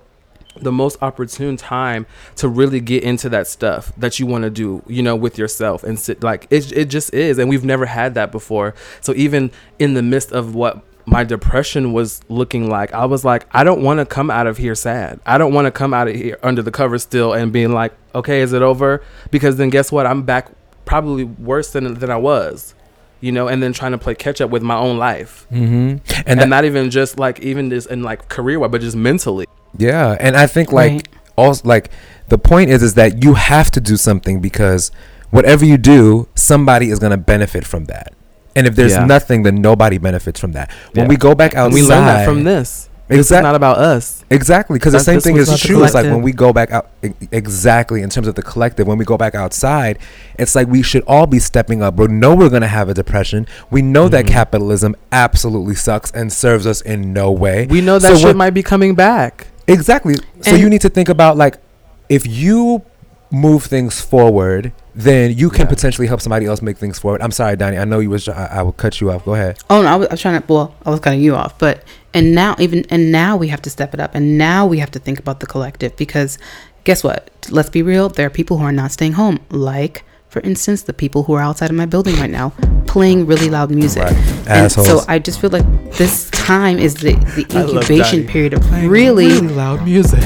the 0.61 0.71
most 0.71 0.97
opportune 1.01 1.57
time 1.57 2.05
to 2.35 2.47
really 2.47 2.79
get 2.79 3.01
into 3.03 3.27
that 3.27 3.47
stuff 3.47 3.91
that 3.97 4.19
you 4.19 4.27
want 4.27 4.43
to 4.43 4.51
do, 4.51 4.83
you 4.87 5.01
know, 5.01 5.15
with 5.15 5.35
yourself 5.37 5.83
and 5.83 5.99
sit 5.99 6.21
like 6.23 6.45
it 6.51 6.71
it 6.71 6.85
just 6.85 7.11
is 7.13 7.39
and 7.39 7.49
we've 7.49 7.65
never 7.65 7.87
had 7.87 8.13
that 8.13 8.31
before. 8.31 8.75
So 9.01 9.13
even 9.15 9.49
in 9.79 9.95
the 9.95 10.03
midst 10.03 10.31
of 10.31 10.53
what 10.53 10.83
my 11.05 11.23
depression 11.23 11.91
was 11.93 12.21
looking 12.29 12.69
like, 12.69 12.93
I 12.93 13.05
was 13.05 13.25
like 13.25 13.45
I 13.51 13.63
don't 13.63 13.81
want 13.81 13.99
to 13.99 14.05
come 14.05 14.29
out 14.31 14.47
of 14.47 14.57
here 14.57 14.75
sad. 14.75 15.19
I 15.25 15.37
don't 15.37 15.53
want 15.53 15.65
to 15.65 15.71
come 15.71 15.93
out 15.93 16.07
of 16.07 16.15
here 16.15 16.37
under 16.43 16.61
the 16.61 16.71
cover 16.71 16.97
still 16.97 17.33
and 17.33 17.51
being 17.51 17.73
like, 17.73 17.93
"Okay, 18.15 18.41
is 18.41 18.53
it 18.53 18.61
over?" 18.61 19.01
Because 19.31 19.57
then 19.57 19.69
guess 19.69 19.91
what? 19.91 20.05
I'm 20.05 20.23
back 20.23 20.49
probably 20.85 21.23
worse 21.23 21.71
than 21.71 21.93
than 21.95 22.09
I 22.09 22.17
was. 22.17 22.73
You 23.21 23.31
know, 23.31 23.47
and 23.47 23.63
then 23.63 23.71
trying 23.71 23.93
to 23.93 23.97
play 23.97 24.15
catch 24.15 24.41
up 24.41 24.49
with 24.49 24.63
my 24.63 24.75
own 24.75 24.97
life. 24.97 25.47
Mhm. 25.51 25.61
And, 25.61 26.01
And, 26.27 26.39
that, 26.41 26.49
not 26.49 26.65
even 26.65 26.89
just 26.89 27.17
like 27.17 27.39
even 27.39 27.69
just 27.69 27.89
in 27.89 28.03
like 28.03 28.27
career 28.27 28.59
wise, 28.59 28.71
but 28.71 28.81
just 28.81 28.97
mentally. 28.97 29.45
Yeah, 29.77 30.17
and 30.19 30.35
I 30.35 30.45
think 30.45 30.71
like 30.73 30.91
Right. 30.91 31.07
also 31.37 31.61
like 31.67 31.89
the 32.27 32.37
point 32.37 32.69
is 32.69 32.83
is 32.83 32.95
that 32.95 33.23
you 33.23 33.33
have 33.35 33.71
to 33.71 33.79
do 33.81 33.95
something 33.97 34.39
because 34.41 34.91
whatever 35.31 35.63
you 35.65 35.77
do, 35.77 36.27
somebody 36.35 36.89
is 36.89 36.99
going 36.99 37.11
to 37.11 37.17
benefit 37.17 37.65
from 37.65 37.85
that. 37.85 38.13
And 38.55 38.67
if 38.67 38.75
there's 38.75 38.91
Yeah. 38.93 39.05
nothing, 39.05 39.43
then 39.43 39.61
nobody 39.61 39.97
benefits 39.97 40.39
from 40.39 40.51
that. 40.53 40.69
When 40.93 41.05
Yeah. 41.05 41.09
we 41.09 41.15
go 41.17 41.33
back 41.35 41.55
outside, 41.55 41.73
we 41.73 41.81
learn 41.81 42.05
that 42.05 42.25
from 42.25 42.43
this. 42.43 42.89
This 43.09 43.29
is 43.31 43.41
not 43.43 43.53
about 43.53 43.77
us. 43.77 44.23
Exactly, 44.29 44.79
because 44.79 44.93
the 44.93 44.99
same 44.99 45.19
thing 45.19 45.35
is 45.37 45.59
true. 45.59 45.83
It's 45.83 45.93
like 45.93 46.05
when 46.05 46.21
we 46.21 46.31
go 46.31 46.53
back 46.53 46.71
out, 46.71 46.87
exactly 47.31 48.01
in 48.01 48.09
terms 48.09 48.27
of 48.27 48.35
the 48.35 48.41
collective. 48.41 48.87
When 48.87 48.97
we 48.97 49.05
go 49.05 49.17
back 49.17 49.35
outside, 49.35 49.99
it's 50.39 50.55
like 50.55 50.67
we 50.67 50.81
should 50.81 51.03
all 51.05 51.27
be 51.27 51.37
stepping 51.39 51.83
up. 51.83 51.95
We 51.97 52.07
know 52.07 52.33
we're 52.33 52.49
gonna 52.49 52.67
have 52.67 52.89
a 52.89 52.93
depression. 52.93 53.45
We 53.69 53.81
know 53.81 54.07
that 54.09 54.25
Mhm. 54.25 54.29
capitalism 54.29 54.95
absolutely 55.11 55.75
sucks 55.75 56.11
and 56.11 56.31
serves 56.31 56.65
us 56.65 56.81
in 56.81 57.13
no 57.13 57.29
way. 57.31 57.67
We 57.69 57.81
know 57.81 57.99
that 57.99 58.13
So 58.13 58.17
shit 58.17 58.35
might 58.35 58.53
be 58.53 58.63
coming 58.63 58.95
back. 58.95 59.47
Exactly. 59.67 60.15
So 60.41 60.51
And- 60.51 60.59
you 60.59 60.69
need 60.69 60.81
to 60.81 60.89
think 60.89 61.09
about 61.09 61.37
like 61.37 61.57
if 62.09 62.25
you 62.25 62.81
move 63.31 63.65
things 63.65 63.99
forward, 64.01 64.71
then 64.95 65.35
you 65.37 65.49
can 65.49 65.61
Yeah. 65.61 65.69
potentially 65.69 66.07
help 66.07 66.21
somebody 66.21 66.45
else 66.45 66.61
make 66.61 66.77
things 66.77 66.99
forward. 66.99 67.21
I'm 67.21 67.31
sorry, 67.31 67.55
Donnie. 67.55 67.77
I 67.77 67.85
know 67.85 67.99
you 67.99 68.09
was. 68.09 68.27
I, 68.27 68.45
I 68.59 68.61
will 68.61 68.73
cut 68.73 69.01
you 69.01 69.11
off. 69.11 69.25
Go 69.25 69.33
ahead. 69.33 69.57
Oh 69.69 69.81
no, 69.81 69.87
I 69.87 69.95
was, 69.95 70.07
I 70.07 70.13
was 70.13 70.21
trying 70.21 70.41
to. 70.41 70.53
Well, 70.53 70.75
I 70.85 70.89
was 70.89 70.99
cutting 70.99 71.21
you 71.21 71.35
off, 71.35 71.57
but 71.57 71.83
and 72.13 72.33
now 72.35 72.55
even 72.59 72.85
and 72.89 73.11
now 73.11 73.35
we 73.35 73.47
have 73.47 73.61
to 73.63 73.69
step 73.69 73.93
it 73.93 73.99
up, 73.99 74.13
and 74.15 74.37
now 74.37 74.65
we 74.67 74.79
have 74.79 74.91
to 74.91 74.99
think 74.99 75.19
about 75.19 75.39
the 75.39 75.47
collective 75.47 75.95
because 75.97 76.37
guess 76.83 77.03
what? 77.03 77.29
Let's 77.49 77.69
be 77.69 77.81
real. 77.81 78.09
There 78.09 78.27
are 78.27 78.29
people 78.29 78.57
who 78.59 78.63
are 78.65 78.71
not 78.71 78.91
staying 78.91 79.13
home, 79.13 79.39
like 79.49 80.03
for 80.29 80.39
instance, 80.41 80.83
the 80.83 80.93
people 80.93 81.23
who 81.23 81.33
are 81.33 81.41
outside 81.41 81.69
of 81.69 81.75
my 81.75 81.85
building 81.85 82.15
right 82.15 82.29
now 82.29 82.53
playing 82.87 83.25
really 83.25 83.49
loud 83.49 83.69
music. 83.71 84.03
Right. 84.03 84.13
And 84.47 84.65
Assholes. 84.65 84.87
so 84.87 85.01
I 85.07 85.17
just 85.19 85.39
feel 85.39 85.49
like 85.51 85.65
this 85.93 86.29
time 86.31 86.77
is 86.79 86.95
the 86.95 87.13
the 87.35 87.45
incubation 87.55 88.25
period 88.27 88.53
of 88.53 88.61
really, 88.87 89.39
loud 89.41 89.83
music. 89.85 90.23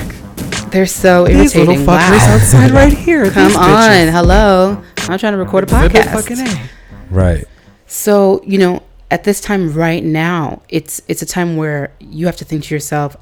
They're 0.71 0.85
so 0.85 1.25
These 1.25 1.55
little 1.55 1.73
irritating. 1.75 1.85
fuckers 1.85 2.17
Wow. 2.27 2.35
outside 2.35 2.71
right 2.71 2.93
here. 2.93 3.29
Come 3.31 3.47
these 3.47 3.55
on, 3.57 3.63
bitches. 3.65 4.11
hello. 4.11 4.83
I'm 5.09 5.17
trying 5.19 5.33
to 5.33 5.37
record 5.37 5.71
a 5.71 5.75
Exhibit 5.85 6.05
podcast. 6.07 6.13
fucking 6.13 6.39
A. 6.47 6.69
Right. 7.09 7.45
So, 7.85 8.41
you 8.45 8.57
know, 8.57 8.83
at 9.09 9.23
this 9.23 9.39
time 9.39 9.71
right 9.73 10.03
now, 10.03 10.61
it's 10.69 11.01
it's 11.07 11.21
a 11.21 11.25
time 11.25 11.55
where 11.55 11.91
you 11.99 12.25
have 12.25 12.35
to 12.37 12.45
think 12.45 12.63
to 12.65 12.75
yourself, 12.75 13.15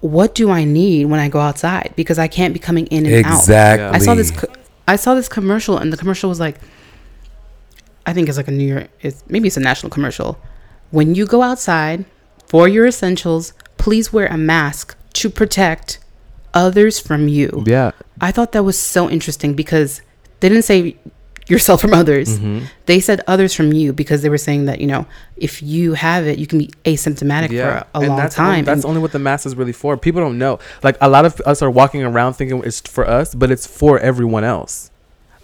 what 0.00 0.34
do 0.34 0.50
I 0.50 0.64
need 0.64 1.06
when 1.06 1.18
I 1.18 1.28
go 1.28 1.40
outside? 1.40 1.92
Because 1.96 2.18
I 2.18 2.28
can't 2.28 2.54
be 2.54 2.60
coming 2.60 2.86
in 2.86 3.06
and 3.06 3.26
out. 3.26 3.34
Exactly. 3.38 3.86
I 3.86 3.98
saw 3.98 4.14
this 4.14 4.30
co- 4.30 4.52
I 4.86 4.94
saw 4.96 5.14
this 5.14 5.28
commercial 5.28 5.78
and 5.78 5.92
the 5.92 5.96
commercial 5.96 6.28
was 6.28 6.38
like 6.38 6.58
I 8.06 8.12
think 8.12 8.28
it's 8.28 8.36
like 8.36 8.46
a 8.48 8.52
New 8.52 8.66
York 8.74 8.88
it's 9.00 9.24
maybe 9.28 9.48
it's 9.48 9.56
a 9.56 9.60
national 9.60 9.90
commercial. 9.90 10.38
When 10.92 11.16
you 11.16 11.26
go 11.26 11.42
outside 11.42 12.04
for 12.46 12.68
your 12.68 12.86
essentials, 12.86 13.52
please 13.78 14.12
wear 14.12 14.26
a 14.28 14.36
mask 14.38 14.96
to 15.14 15.28
protect 15.28 15.98
others 16.54 16.98
from 16.98 17.28
you. 17.28 17.64
Yeah. 17.66 17.92
I 18.20 18.30
thought 18.32 18.52
that 18.52 18.64
was 18.64 18.78
so 18.78 19.08
interesting 19.10 19.54
because 19.54 20.00
they 20.40 20.48
didn't 20.48 20.64
say 20.64 20.96
yourself 21.48 21.80
from 21.84 21.94
others. 21.94 22.38
Mhm. 22.38 22.64
They 22.86 22.98
said 23.00 23.20
others 23.26 23.54
from 23.54 23.72
you 23.72 23.92
because 23.92 24.22
they 24.22 24.28
were 24.28 24.38
saying 24.38 24.64
that, 24.66 24.80
you 24.80 24.86
know, 24.86 25.06
if 25.36 25.62
you 25.62 25.94
have 25.94 26.26
it, 26.26 26.38
you 26.38 26.46
can 26.46 26.58
be 26.58 26.70
asymptomatic 26.84 27.48
for 27.50 27.68
a, 27.68 27.86
a 27.94 27.98
and 28.00 28.08
long 28.08 28.16
that's 28.18 28.34
time. 28.34 28.48
Only, 28.50 28.62
that's 28.62 28.76
And- 28.84 28.84
only 28.86 29.00
what 29.00 29.12
the 29.12 29.18
mask 29.18 29.46
is 29.46 29.54
really 29.54 29.72
for. 29.72 29.96
People 29.96 30.20
don't 30.22 30.38
know. 30.38 30.58
Like 30.82 30.96
a 31.00 31.08
lot 31.08 31.24
of 31.24 31.40
us 31.46 31.62
are 31.62 31.70
walking 31.70 32.02
around 32.02 32.34
thinking 32.34 32.62
it's 32.64 32.80
for 32.80 33.06
us, 33.08 33.34
but 33.34 33.50
it's 33.50 33.66
for 33.66 33.98
everyone 33.98 34.44
else. 34.44 34.90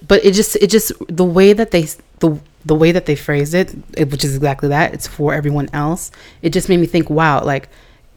but 0.09 0.25
it 0.25 0.33
just 0.35 0.57
it 0.57 0.67
just 0.69 0.91
the 1.09 1.25
way 1.25 1.53
that 1.53 1.71
they 1.71 1.87
the 2.19 2.37
the 2.65 2.75
way 2.75 2.91
that 2.91 3.07
they 3.07 3.15
phrased 3.15 3.55
it, 3.55 3.73
it 3.97 4.11
which 4.11 4.25
is 4.25 4.35
exactly 4.35 4.69
that, 4.69 4.93
it's 4.95 5.07
for 5.07 5.33
everyone 5.33 5.69
else. 5.73 6.11
It 6.43 6.51
just 6.53 6.69
made 6.69 6.81
me 6.81 6.87
think, 6.87 7.09
wow, 7.11 7.45
like 7.45 7.69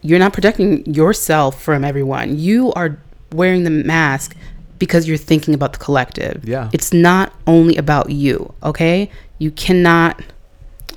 you're 0.06 0.20
not 0.20 0.34
protecting 0.34 0.86
yourself 0.86 1.62
from 1.62 1.84
everyone. 1.84 2.38
You 2.38 2.72
are 2.74 2.98
wearing 3.34 3.64
the 3.64 3.70
mask 3.72 4.36
because 4.78 5.08
you're 5.08 5.18
thinking 5.18 5.54
about 5.54 5.74
the 5.74 5.80
collective. 5.80 6.48
Yeah. 6.48 6.70
It's 6.74 6.94
not 6.94 7.34
only 7.48 7.76
about 7.78 8.10
you, 8.12 8.54
okay? 8.64 9.10
You 9.40 9.52
cannot 9.52 10.22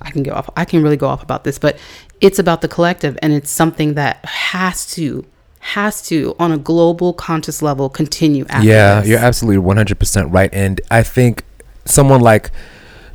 I 0.00 0.10
can 0.12 0.22
go 0.22 0.32
off 0.32 0.48
I 0.56 0.64
can 0.64 0.82
really 0.82 0.96
go 0.96 1.08
off 1.08 1.22
about 1.22 1.44
this, 1.44 1.58
but 1.58 1.78
it's 2.20 2.38
about 2.38 2.60
the 2.60 2.68
collective 2.68 3.18
and 3.22 3.32
it's 3.32 3.50
something 3.50 3.94
that 3.94 4.24
has 4.24 4.86
to 4.92 5.24
has 5.60 6.02
to 6.08 6.36
on 6.38 6.52
a 6.52 6.58
global 6.58 7.12
conscious 7.12 7.62
level 7.62 7.88
continue 7.88 8.44
after 8.48 8.66
Yeah, 8.68 9.00
this. 9.00 9.08
you're 9.08 9.18
absolutely 9.18 9.62
100% 9.64 10.32
right. 10.32 10.50
And 10.52 10.80
I 10.90 11.02
think 11.02 11.44
someone 11.84 12.20
like 12.20 12.50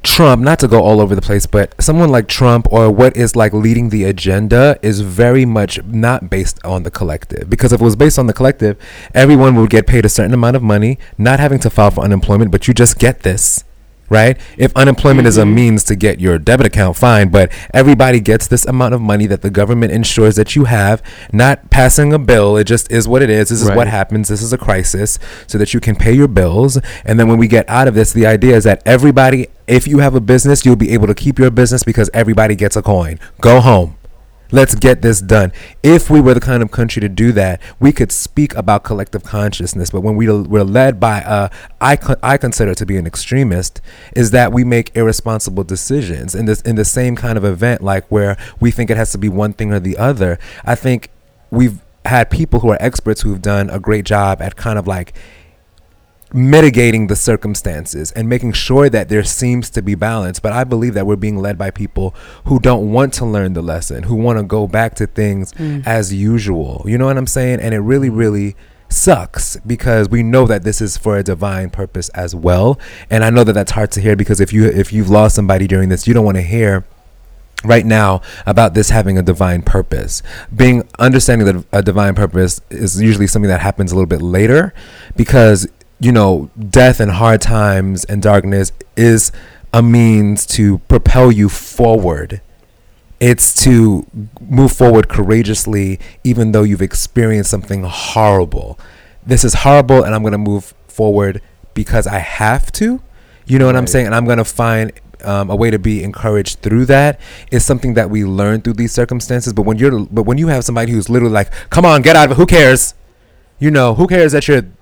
Trump, 0.03 0.41
not 0.41 0.59
to 0.59 0.67
go 0.67 0.81
all 0.83 0.99
over 0.99 1.15
the 1.15 1.21
place, 1.21 1.45
but 1.45 1.73
someone 1.81 2.09
like 2.09 2.27
Trump 2.27 2.67
or 2.71 2.91
what 2.91 3.15
is 3.15 3.35
like 3.35 3.53
leading 3.53 3.89
the 3.89 4.03
agenda 4.03 4.77
is 4.81 4.99
very 4.99 5.45
much 5.45 5.81
not 5.85 6.29
based 6.29 6.63
on 6.65 6.83
the 6.83 6.91
collective. 6.91 7.49
Because 7.49 7.71
if 7.71 7.79
it 7.81 7.83
was 7.83 7.95
based 7.95 8.19
on 8.19 8.27
the 8.27 8.33
collective, 8.33 8.77
everyone 9.13 9.55
would 9.55 9.69
get 9.69 9.87
paid 9.87 10.05
a 10.05 10.09
certain 10.09 10.33
amount 10.33 10.57
of 10.57 10.61
money, 10.61 10.99
not 11.17 11.39
having 11.39 11.59
to 11.59 11.69
file 11.69 11.91
for 11.91 12.03
unemployment, 12.03 12.51
but 12.51 12.67
you 12.67 12.73
just 12.73 12.99
get 12.99 13.21
this. 13.23 13.63
Right? 14.09 14.37
If 14.57 14.71
unemployment 14.75 15.27
is 15.27 15.37
a 15.39 15.43
Mhm. 15.43 15.53
means 15.55 15.83
to 15.85 15.95
get 15.95 16.19
your 16.19 16.37
debit 16.37 16.67
account, 16.67 16.97
fine, 16.97 17.29
but 17.29 17.49
everybody 17.73 18.19
gets 18.19 18.45
this 18.45 18.63
amount 18.65 18.93
of 18.93 19.01
money 19.01 19.25
that 19.25 19.41
the 19.41 19.49
government 19.49 19.91
ensures 19.91 20.35
that 20.35 20.55
you 20.55 20.65
have, 20.65 21.01
not 21.31 21.71
passing 21.71 22.13
a 22.13 22.19
bill. 22.19 22.55
It 22.57 22.65
just 22.65 22.91
is 22.91 23.07
what 23.07 23.23
it 23.23 23.31
is. 23.31 23.49
This 23.49 23.61
is 23.63 23.71
what 23.71 23.87
happens. 23.87 24.27
This 24.27 24.43
is 24.43 24.53
a 24.53 24.57
crisis 24.57 25.17
so 25.47 25.57
that 25.57 25.73
you 25.73 25.79
can 25.79 25.95
pay 25.95 26.11
your 26.11 26.27
bills. 26.27 26.77
And 27.05 27.19
then 27.19 27.27
when 27.27 27.39
we 27.39 27.47
get 27.47 27.67
out 27.67 27.87
of 27.87 27.95
this, 27.95 28.11
the 28.13 28.27
idea 28.27 28.55
is 28.55 28.65
that 28.65 28.83
everybody, 28.85 29.47
if 29.67 29.87
you 29.87 29.99
have 29.99 30.15
a 30.15 30.21
business, 30.21 30.65
you'll 30.65 30.75
be 30.75 30.91
able 30.91 31.07
to 31.07 31.15
keep 31.15 31.39
your 31.39 31.51
business 31.51 31.83
because 31.83 32.09
everybody 32.13 32.55
gets 32.55 32.75
a 32.75 32.81
coin. 32.81 33.19
Go 33.41 33.61
home. 33.61 33.97
Let's 34.51 34.75
get 34.75 35.01
this 35.01 35.19
done. 35.19 35.51
If 35.81 36.11
we 36.11 36.21
were 36.21 36.35
the 36.35 36.39
kind 36.39 36.61
of 36.61 36.69
country 36.69 36.99
to 36.99 37.09
do 37.09 37.31
that, 37.31 37.59
we 37.79 37.91
could 37.91 38.11
speak 38.11 38.53
about 38.53 38.83
collective 38.83 39.23
consciousness. 39.23 39.89
But 39.89 40.01
when 40.01 40.15
we 40.15 40.27
we're 40.31 40.63
led 40.63 40.99
by 40.99 41.21
a, 41.21 41.49
I 41.81 41.95
co- 41.95 42.17
I 42.21 42.37
consider 42.37 42.75
to 42.75 42.85
be 42.85 42.97
an 42.97 43.07
extremist, 43.07 43.81
is 44.15 44.29
that 44.29 44.53
we 44.53 44.63
make 44.63 44.95
irresponsible 44.95 45.63
decisions 45.63 46.35
in 46.35 46.45
this 46.45 46.61
in 46.61 46.75
the 46.75 46.85
same 46.85 47.15
kind 47.15 47.35
of 47.35 47.43
event, 47.43 47.81
like 47.81 48.05
where 48.09 48.37
we 48.59 48.69
think 48.69 48.91
it 48.91 48.97
has 48.97 49.11
to 49.13 49.17
be 49.17 49.27
one 49.27 49.53
thing 49.53 49.73
or 49.73 49.79
the 49.79 49.97
other. 49.97 50.37
I 50.63 50.75
think 50.75 51.09
we've 51.49 51.81
had 52.05 52.29
people 52.29 52.59
who 52.59 52.69
are 52.69 52.77
experts 52.79 53.21
who've 53.21 53.41
done 53.41 53.71
a 53.71 53.79
great 53.79 54.05
job 54.05 54.39
at 54.39 54.55
kind 54.55 54.77
of 54.77 54.85
like 54.85 55.15
mitigating 56.33 57.07
the 57.07 57.15
circumstances 57.15 58.11
and 58.13 58.27
making 58.27 58.53
sure 58.53 58.89
that 58.89 59.07
there 59.07 59.23
seems 59.23 59.69
to 59.69 59.81
be 59.81 59.93
balance. 59.95 60.39
But 60.39 60.51
I 60.51 60.63
believe 60.63 60.95
that 60.95 61.05
we're 61.05 61.15
being 61.15 61.37
led 61.37 61.57
by 61.57 61.69
people 61.69 62.15
who 62.45 62.59
don't 62.59 62.91
want 62.91 63.13
to 63.15 63.25
learn 63.25 63.53
the 63.53 63.61
lesson, 63.61 64.03
who 64.03 64.15
want 64.15 64.39
to 64.39 64.43
go 64.43 64.67
back 64.67 64.95
to 64.95 65.07
things 65.07 65.53
Mm. 65.53 65.85
as 65.85 66.11
usual. 66.13 66.83
You 66.87 66.97
know 66.97 67.05
what 67.05 67.17
I'm 67.17 67.27
saying? 67.27 67.59
And 67.59 67.73
it 67.73 67.79
really, 67.79 68.09
really 68.09 68.55
sucks 68.89 69.57
because 69.65 70.09
we 70.09 70.21
know 70.23 70.45
that 70.47 70.63
this 70.63 70.81
is 70.81 70.97
for 70.97 71.17
a 71.17 71.23
divine 71.23 71.69
purpose 71.69 72.09
as 72.09 72.35
well. 72.35 72.79
And 73.09 73.23
I 73.23 73.29
know 73.29 73.43
that 73.43 73.53
that's 73.53 73.71
hard 73.71 73.91
to 73.91 74.01
hear 74.01 74.15
because 74.15 74.39
if 74.39 74.51
you 74.53 74.65
if 74.65 74.91
you've 74.91 75.09
lost 75.09 75.35
somebody 75.35 75.67
during 75.67 75.89
this, 75.89 76.07
you 76.07 76.13
don't 76.13 76.25
want 76.25 76.37
to 76.37 76.43
hear 76.43 76.83
right 77.63 77.85
now 77.85 78.21
about 78.45 78.73
this 78.73 78.89
having 78.89 79.17
a 79.17 79.23
divine 79.23 79.61
purpose. 79.61 80.21
Being 80.55 80.83
understanding 80.99 81.45
that 81.47 81.65
a 81.71 81.81
divine 81.81 82.13
purpose 82.13 82.59
is 82.69 83.01
usually 83.01 83.27
something 83.27 83.49
that 83.49 83.61
happens 83.61 83.91
a 83.91 83.95
little 83.95 84.07
bit 84.07 84.21
later 84.21 84.73
because 85.15 85.67
you 86.03 86.11
know 86.11 86.49
death 86.69 86.99
and 86.99 87.11
hard 87.11 87.41
times 87.41 88.03
and 88.05 88.21
darkness 88.21 88.73
is 88.97 89.31
a 89.71 89.81
means 89.81 90.45
to 90.45 90.79
propel 90.79 91.31
you 91.31 91.47
forward. 91.47 92.41
It's 93.21 93.55
to 93.63 94.05
move 94.41 94.73
forward 94.73 95.07
courageously 95.07 95.99
even 96.25 96.51
though 96.51 96.63
you've 96.63 96.81
experienced 96.81 97.49
something 97.49 97.83
horrible. 97.83 98.77
This 99.25 99.45
is 99.45 99.53
horrible 99.53 100.03
and 100.03 100.13
I'm 100.13 100.21
going 100.21 100.33
to 100.33 100.37
move 100.37 100.73
forward 100.89 101.41
because 101.73 102.05
I 102.05 102.19
have 102.19 102.69
to. 102.73 103.01
You 103.45 103.59
know 103.59 103.65
what 103.65 103.77
I'm 103.77 103.87
saying? 103.87 104.05
And 104.05 104.15
I'm 104.15 104.25
going 104.25 104.37
to 104.39 104.45
find 104.45 104.91
um, 105.23 105.49
a 105.49 105.55
way 105.55 105.71
to 105.71 105.79
be 105.79 106.03
encouraged 106.03 106.59
through 106.59 106.85
that 106.87 107.17
is 107.49 107.63
something 107.63 107.93
that 107.93 108.09
we 108.09 108.25
learn 108.25 108.61
through 108.61 108.73
these 108.73 108.91
circumstances. 108.91 109.53
But 109.53 109.61
when 109.61 109.77
you're, 109.77 110.05
but 110.05 110.23
when 110.23 110.37
you 110.37 110.47
have 110.47 110.65
somebody 110.65 110.91
who's 110.91 111.09
literally 111.09 111.33
like, 111.33 111.51
"Come 111.69 111.85
on, 111.85 112.01
get 112.01 112.17
out 112.17 112.25
of 112.25 112.31
it. 112.31 112.35
Who 112.35 112.45
cares?" 112.45 112.93
You 113.57 113.71
know, 113.71 113.95
who 113.95 114.07
cares 114.07 114.33
that 114.33 114.47
you 114.49 114.73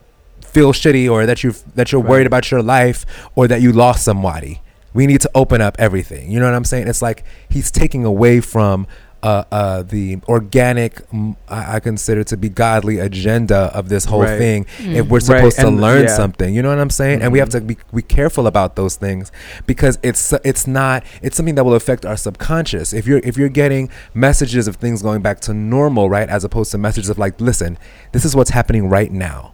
feel 0.53 0.73
shitty 0.73 1.09
or 1.11 1.25
that 1.25 1.43
you 1.43 1.53
that 1.75 1.91
you're 1.91 2.01
worried 2.01 2.27
about 2.27 2.51
your 2.51 2.61
life 2.61 3.05
or 3.35 3.47
that 3.47 3.61
you 3.61 3.71
lost 3.71 4.03
somebody. 4.03 4.61
We 4.93 5.07
need 5.07 5.21
to 5.21 5.31
open 5.33 5.61
up 5.61 5.75
everything. 5.79 6.29
You 6.31 6.39
know 6.39 6.45
what 6.45 6.55
I'm 6.55 6.65
saying? 6.65 6.87
It's 6.87 7.01
like 7.01 7.23
he's 7.49 7.71
taking 7.71 8.03
away 8.05 8.41
from 8.41 8.87
uh, 9.23 9.43
uh, 9.51 9.83
the 9.83 10.17
organic, 10.27 10.99
I, 11.47 11.75
I 11.75 11.79
consider 11.79 12.23
to 12.23 12.35
be 12.35 12.49
godly 12.49 12.97
agenda 12.97 13.69
of 13.71 13.87
this 13.87 14.05
whole 14.05 14.23
Right. 14.23 14.39
thing. 14.39 14.65
If 14.79 15.05
Mm. 15.05 15.09
we're 15.09 15.17
Right, 15.19 15.23
supposed 15.23 15.59
to 15.59 15.67
and- 15.67 15.79
learn 15.79 16.05
yeah. 16.05 16.15
something, 16.15 16.55
you 16.55 16.63
know 16.63 16.69
what 16.69 16.79
I'm 16.79 16.89
saying? 16.89 17.21
And 17.21 17.31
we 17.31 17.37
have 17.37 17.49
Mhm. 17.49 17.51
to 17.51 17.61
be, 17.61 17.77
be 17.93 18.01
careful 18.01 18.47
about 18.47 18.75
those 18.75 18.95
things 18.95 19.31
because 19.67 19.99
it's 20.01 20.33
it's 20.43 20.65
not 20.65 21.03
it's 21.21 21.37
something 21.37 21.53
that 21.53 21.63
will 21.63 21.75
affect 21.75 22.03
our 22.03 22.17
subconscious. 22.17 22.93
If 22.93 23.05
you're 23.05 23.21
if 23.23 23.37
you're 23.37 23.49
getting 23.63 23.89
messages 24.15 24.67
of 24.67 24.77
things 24.77 25.03
going 25.03 25.21
back 25.21 25.39
to 25.41 25.53
normal, 25.53 26.09
right, 26.09 26.27
as 26.27 26.43
opposed 26.43 26.71
to 26.71 26.79
messages 26.79 27.07
of 27.11 27.19
like, 27.19 27.39
listen, 27.39 27.77
this 28.13 28.25
is 28.25 28.35
what's 28.35 28.49
happening 28.49 28.89
right 28.89 29.11
now 29.11 29.53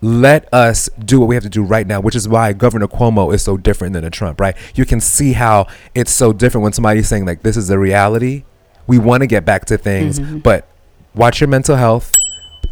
let 0.00 0.52
us 0.52 0.88
do 1.04 1.18
what 1.20 1.26
we 1.28 1.34
have 1.34 1.42
to 1.44 1.50
do 1.50 1.62
right 1.62 1.86
now, 1.86 2.00
which 2.00 2.14
is 2.14 2.28
why 2.28 2.52
Governor 2.52 2.86
Cuomo 2.86 3.32
is 3.34 3.42
so 3.42 3.56
different 3.56 3.94
than 3.94 4.04
a 4.04 4.10
Trump, 4.10 4.40
right? 4.40 4.56
You 4.74 4.84
can 4.84 5.00
see 5.00 5.32
how 5.32 5.66
it's 5.94 6.12
so 6.12 6.32
different 6.32 6.62
when 6.62 6.72
somebody's 6.72 7.08
saying, 7.08 7.26
like, 7.26 7.42
this 7.42 7.56
is 7.56 7.68
the 7.68 7.78
reality. 7.78 8.44
We 8.86 8.98
want 8.98 9.22
to 9.22 9.26
get 9.26 9.44
back 9.44 9.64
to 9.66 9.76
things, 9.76 10.20
Mhm. 10.20 10.42
but 10.42 10.66
watch 11.14 11.40
your 11.40 11.48
mental 11.48 11.76
health, 11.76 12.12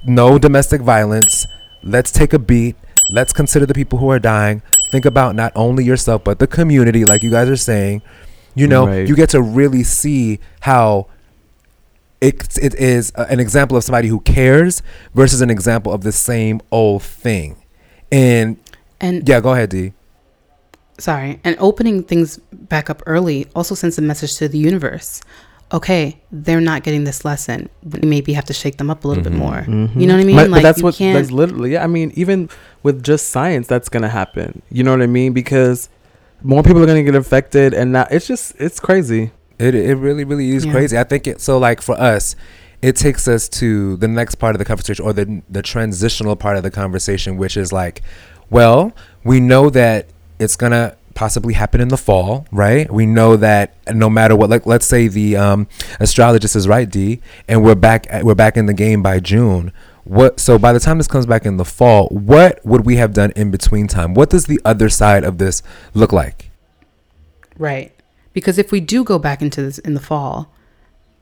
no 0.07 0.39
domestic 0.39 0.81
violence. 0.81 1.47
Let's 1.83 2.11
take 2.11 2.33
a 2.33 2.39
beat. 2.39 2.77
Let's 3.11 3.33
consider 3.33 3.67
the 3.67 3.75
people 3.75 3.99
who 3.99 4.11
are 4.11 4.19
dying. 4.19 4.63
Think 4.91 5.05
about 5.05 5.35
not 5.35 5.53
only 5.55 5.85
yourself, 5.85 6.23
but 6.25 6.39
the 6.39 6.47
community, 6.47 7.05
like 7.05 7.23
you 7.23 7.31
guys 7.31 7.49
are 7.49 7.57
saying. 7.57 8.03
You 8.55 8.67
know, 8.67 8.87
Right. 8.87 9.07
you 9.07 9.15
get 9.15 9.29
to 9.31 9.43
really 9.43 9.83
see 9.83 10.41
how 10.61 11.09
it 12.21 12.57
it 12.59 12.75
is 12.75 13.11
an 13.17 13.41
example 13.41 13.77
of 13.77 13.85
somebody 13.85 14.09
who 14.09 14.21
cares 14.21 14.83
versus 15.15 15.41
an 15.41 15.51
example 15.51 15.93
of 15.93 16.03
the 16.03 16.13
same 16.13 16.61
old 16.71 17.03
thing. 17.03 17.57
And 18.11 18.59
And 19.01 19.29
yeah, 19.29 19.41
go 19.41 19.53
ahead, 19.53 19.71
D. 19.71 19.93
sorry, 20.99 21.41
and 21.45 21.57
opening 21.59 22.03
things 22.03 22.39
back 22.53 22.89
up 22.89 23.03
early 23.07 23.47
also 23.55 23.75
sends 23.75 23.99
a 23.99 24.03
message 24.03 24.37
to 24.37 24.49
the 24.49 24.59
universe. 24.59 25.21
Okay, 25.73 26.21
they're 26.31 26.61
not 26.61 26.85
getting 26.85 27.03
this 27.03 27.25
lesson. 27.25 27.69
We 27.83 28.09
maybe 28.09 28.33
have 28.35 28.45
to 28.45 28.53
shake 28.53 28.77
them 28.77 28.89
up 28.89 29.05
a 29.05 29.09
little 29.09 29.25
bit 29.25 29.33
mm-hmm. 29.33 29.43
more. 29.43 29.65
You 29.67 29.89
mm-hmm. 29.89 30.01
know 30.01 30.15
what 30.15 30.21
I 30.21 30.25
mean? 30.25 30.37
But, 30.37 30.51
but 30.51 30.63
that's 30.63 30.83
what 30.83 30.95
can't- 30.95 31.19
that's 31.19 31.33
literally. 31.33 31.73
Yeah, 31.73 31.83
I 31.83 31.89
mean, 31.89 32.13
even 32.15 32.49
with 32.85 33.03
just 33.03 33.31
science, 33.31 33.67
that's 33.67 33.89
gonna 33.89 34.09
happen. 34.09 34.63
You 34.71 34.85
know 34.85 34.93
what 34.93 35.03
I 35.03 35.09
mean? 35.09 35.33
Because 35.33 35.89
more 36.43 36.63
people 36.63 36.83
are 36.83 36.87
gonna 36.87 37.03
get 37.03 37.17
affected, 37.17 37.75
and 37.75 37.93
now 37.93 38.07
it's 38.11 38.29
just 38.29 38.55
it's 38.61 38.79
crazy. 38.79 39.33
It 39.59 39.75
it 39.75 39.95
really 39.97 40.25
really 40.25 40.51
is 40.51 40.65
Yeah. 40.65 40.73
crazy. 40.73 40.99
I 40.99 41.05
think 41.05 41.27
it 41.27 41.41
so 41.41 41.59
like 41.59 41.81
for 41.81 41.99
us, 42.01 42.37
it 42.83 42.97
takes 42.97 43.27
us 43.27 43.49
to 43.49 43.97
the 43.97 44.09
next 44.09 44.37
part 44.37 44.55
of 44.55 44.59
the 44.59 44.65
conversation 44.65 45.05
or 45.05 45.13
the 45.13 45.43
the 45.51 45.63
transitional 45.63 46.37
part 46.37 46.57
of 46.57 46.63
the 46.63 46.71
conversation, 46.71 47.37
which 47.37 47.57
is 47.57 47.73
like, 47.73 48.03
well, 48.51 48.93
we 49.25 49.41
know 49.41 49.71
that 49.71 50.07
it's 50.39 50.57
gonna 50.57 50.97
possibly 51.15 51.55
happen 51.55 51.81
in 51.81 51.89
the 51.89 51.97
fall, 51.97 52.47
right? 52.53 52.93
We 52.93 53.07
know 53.07 53.37
that 53.37 53.75
no 53.95 54.11
matter 54.11 54.37
what, 54.37 54.51
like 54.51 54.67
let's 54.67 54.85
say 54.85 55.09
the 55.09 55.35
um, 55.39 55.67
astrologist 55.99 56.55
is 56.55 56.69
right, 56.69 56.89
D, 56.91 57.23
and 57.49 57.65
we're 57.65 57.75
back 57.75 58.07
at, 58.11 58.23
we're 58.25 58.35
back 58.35 58.59
in 58.59 58.67
the 58.67 58.75
game 58.75 59.03
by 59.03 59.21
June. 59.21 59.73
What 60.05 60.39
so 60.39 60.59
by 60.59 60.75
the 60.75 60.79
time 60.79 60.99
this 60.99 61.09
comes 61.09 61.25
back 61.25 61.47
in 61.47 61.57
the 61.57 61.65
fall, 61.65 62.09
what 62.11 62.61
would 62.67 62.85
we 62.85 62.97
have 62.97 63.15
done 63.15 63.33
in 63.35 63.51
between 63.51 63.89
time? 63.89 64.13
What 64.13 64.29
does 64.29 64.45
the 64.45 64.61
other 64.65 64.91
side 64.91 65.25
of 65.25 65.39
this 65.39 65.63
look 65.95 66.13
like? 66.13 66.51
right. 67.59 67.93
Because 68.37 68.59
if 68.59 68.71
we 68.71 68.81
do 68.81 69.03
go 69.03 69.19
back 69.19 69.41
into 69.41 69.63
this 69.63 69.79
in 69.79 69.95
the 69.95 70.01
fall, 70.11 70.53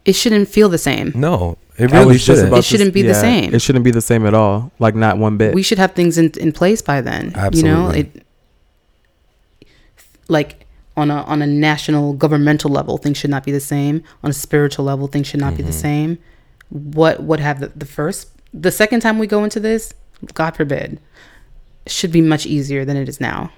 it 0.04 0.14
shouldn't 0.14 0.48
feel 0.48 0.68
the 0.68 0.78
same. 0.90 1.12
No, 1.14 1.56
it 1.78 1.90
really 1.92 2.06
was 2.06 2.16
just 2.16 2.26
shouldn't. 2.26 2.48
about 2.48 2.58
It 2.58 2.64
shouldn't 2.64 2.88
s- 2.90 2.94
be 2.94 3.02
the 3.02 3.14
same. 3.14 3.54
It 3.54 3.62
shouldn't 3.62 3.84
be 3.84 3.92
the 3.92 4.00
same 4.10 4.26
at 4.26 4.34
all. 4.34 4.72
Like 4.80 4.94
not 4.96 5.16
one 5.18 5.36
bit. 5.36 5.54
we 5.54 5.62
should 5.62 5.78
have 5.78 5.92
things 5.92 6.18
in, 6.18 6.32
in 6.40 6.50
place 6.52 6.82
by 6.82 7.00
then. 7.00 7.32
Absolutely. 7.36 7.70
You 7.70 7.74
know, 7.76 7.90
it 7.90 8.22
like 10.28 10.66
on 10.96 11.10
a 11.10 11.22
on 11.24 11.42
a 11.42 11.46
national 11.46 12.12
governmental 12.14 12.70
level, 12.70 12.98
things 12.98 13.16
should 13.18 13.30
not 13.30 13.44
be 13.44 13.52
the 13.52 13.60
same. 13.60 14.02
On 14.22 14.30
a 14.30 14.34
spiritual 14.34 14.84
level, 14.84 15.06
things 15.06 15.26
should 15.26 15.40
not 15.40 15.56
be 15.56 15.62
the 15.62 15.70
Mm-hmm. 15.70 15.78
same. 15.80 16.18
What 16.70 17.22
would 17.22 17.40
have 17.40 17.60
the, 17.60 17.68
the 17.68 17.86
first 17.86 18.28
the 18.52 18.70
second 18.72 19.00
time 19.00 19.18
we 19.18 19.26
go 19.26 19.44
into 19.44 19.60
this, 19.60 19.94
God 20.34 20.56
forbid, 20.56 21.00
should 21.86 22.12
be 22.12 22.20
much 22.20 22.46
easier 22.46 22.84
than 22.84 22.96
it 22.96 23.08
is 23.08 23.20
now. 23.20 23.52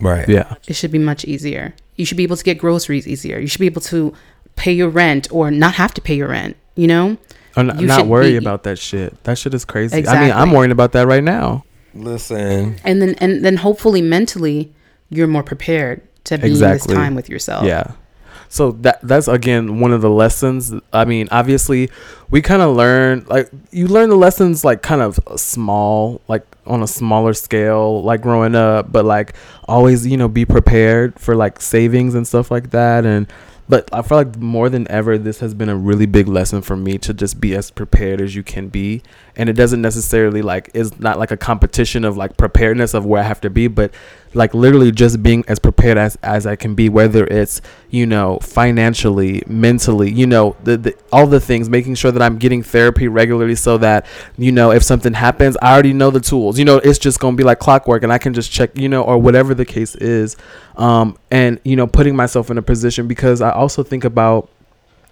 right. 0.00 0.28
yeah. 0.28 0.54
It 0.66 0.74
should 0.76 0.90
be 0.90 0.98
much 0.98 1.24
easier. 1.24 1.74
You 2.00 2.06
should 2.06 2.16
be 2.16 2.24
able 2.24 2.36
to 2.36 2.44
get 2.44 2.58
groceries 2.58 3.06
easier. 3.06 3.38
You 3.38 3.46
should 3.46 3.60
be 3.60 3.66
able 3.66 3.82
to 3.82 4.12
pay 4.56 4.72
your 4.72 4.88
rent 4.88 5.28
or 5.30 5.50
not 5.50 5.74
have 5.74 5.94
to 5.94 6.00
pay 6.00 6.16
your 6.16 6.28
rent, 6.28 6.56
you 6.74 6.86
know? 6.88 7.16
Or 7.56 7.60
n- 7.64 7.78
You 7.78 7.86
not 7.86 8.06
worry 8.06 8.30
be- 8.32 8.36
about 8.36 8.62
that 8.64 8.78
shit. 8.78 9.22
That 9.24 9.38
shit 9.38 9.54
is 9.54 9.64
crazy. 9.64 10.06
I 10.06 10.20
mean, 10.22 10.32
I'm 10.32 10.50
worrying 10.52 10.72
about 10.72 10.92
that 10.92 11.06
right 11.06 11.22
now. 11.22 11.64
Listen. 11.94 12.76
And 12.84 13.00
then 13.02 13.14
and 13.18 13.44
then 13.44 13.56
hopefully 13.58 14.00
mentally 14.02 14.72
you're 15.08 15.26
more 15.26 15.42
prepared 15.42 16.02
to 16.24 16.38
be 16.38 16.46
in 16.46 16.50
Exactly. 16.52 16.94
this 16.94 16.96
time 17.02 17.14
with 17.14 17.28
yourself. 17.28 17.64
Yeah. 17.64 17.92
So 18.52 18.72
that 18.82 18.98
that's 19.02 19.28
again 19.28 19.78
one 19.78 19.92
of 19.92 20.02
the 20.02 20.10
lessons. 20.10 20.74
I 20.92 21.04
mean, 21.04 21.28
obviously, 21.30 21.88
we 22.30 22.42
kind 22.42 22.60
of 22.60 22.74
learn 22.74 23.24
like 23.28 23.48
you 23.70 23.86
learn 23.86 24.10
the 24.10 24.16
lessons 24.16 24.64
like 24.64 24.82
kind 24.82 25.00
of 25.00 25.20
small, 25.36 26.20
like 26.26 26.44
on 26.66 26.82
a 26.82 26.88
smaller 26.88 27.32
scale, 27.32 28.02
like 28.02 28.22
growing 28.22 28.56
up. 28.56 28.90
But 28.90 29.04
like 29.04 29.34
always, 29.68 30.04
you 30.04 30.16
know, 30.16 30.26
be 30.26 30.44
prepared 30.44 31.16
for 31.16 31.36
like 31.36 31.60
savings 31.60 32.16
and 32.16 32.26
stuff 32.26 32.50
like 32.50 32.70
that. 32.70 33.06
And 33.06 33.28
but 33.68 33.88
I 33.92 34.02
feel 34.02 34.18
like 34.18 34.36
more 34.36 34.68
than 34.68 34.90
ever, 34.90 35.16
this 35.16 35.38
has 35.38 35.54
been 35.54 35.68
a 35.68 35.76
really 35.76 36.06
big 36.06 36.26
lesson 36.26 36.60
for 36.60 36.76
me 36.76 36.98
to 36.98 37.14
just 37.14 37.40
be 37.40 37.54
as 37.54 37.70
prepared 37.70 38.20
as 38.20 38.34
you 38.34 38.42
can 38.42 38.68
be. 38.68 39.00
And 39.36 39.48
it 39.48 39.52
doesn't 39.52 39.80
necessarily 39.80 40.42
like 40.42 40.70
is 40.74 40.98
not 40.98 41.20
like 41.20 41.30
a 41.30 41.36
competition 41.36 42.04
of 42.04 42.16
like 42.16 42.36
preparedness 42.36 42.94
of 42.94 43.06
where 43.06 43.22
I 43.22 43.26
have 43.26 43.40
to 43.42 43.48
be, 43.48 43.68
but 43.68 43.94
like 44.32 44.54
literally 44.54 44.92
just 44.92 45.22
being 45.22 45.44
as 45.48 45.58
prepared 45.58 45.98
as 45.98 46.16
as 46.22 46.46
I 46.46 46.56
can 46.56 46.74
be, 46.74 46.88
whether 46.88 47.26
it's 47.26 47.60
you 47.90 48.06
know 48.06 48.38
financially, 48.38 49.42
mentally, 49.46 50.10
you 50.10 50.26
know 50.26 50.56
the, 50.64 50.76
the 50.76 50.96
all 51.12 51.26
the 51.26 51.40
things, 51.40 51.68
making 51.68 51.96
sure 51.96 52.12
that 52.12 52.22
I'm 52.22 52.38
getting 52.38 52.62
therapy 52.62 53.08
regularly, 53.08 53.54
so 53.54 53.78
that 53.78 54.06
you 54.38 54.52
know 54.52 54.70
if 54.70 54.82
something 54.82 55.14
happens, 55.14 55.56
I 55.60 55.72
already 55.72 55.92
know 55.92 56.10
the 56.10 56.20
tools. 56.20 56.58
You 56.58 56.64
know, 56.64 56.76
it's 56.76 56.98
just 56.98 57.18
gonna 57.18 57.36
be 57.36 57.44
like 57.44 57.58
clockwork, 57.58 58.02
and 58.02 58.12
I 58.12 58.18
can 58.18 58.34
just 58.34 58.50
check, 58.52 58.76
you 58.76 58.88
know, 58.88 59.02
or 59.02 59.18
whatever 59.18 59.54
the 59.54 59.64
case 59.64 59.94
is, 59.96 60.36
um, 60.76 61.18
and 61.30 61.58
you 61.64 61.76
know, 61.76 61.86
putting 61.86 62.14
myself 62.14 62.50
in 62.50 62.58
a 62.58 62.62
position 62.62 63.08
because 63.08 63.40
I 63.40 63.50
also 63.50 63.82
think 63.82 64.04
about, 64.04 64.48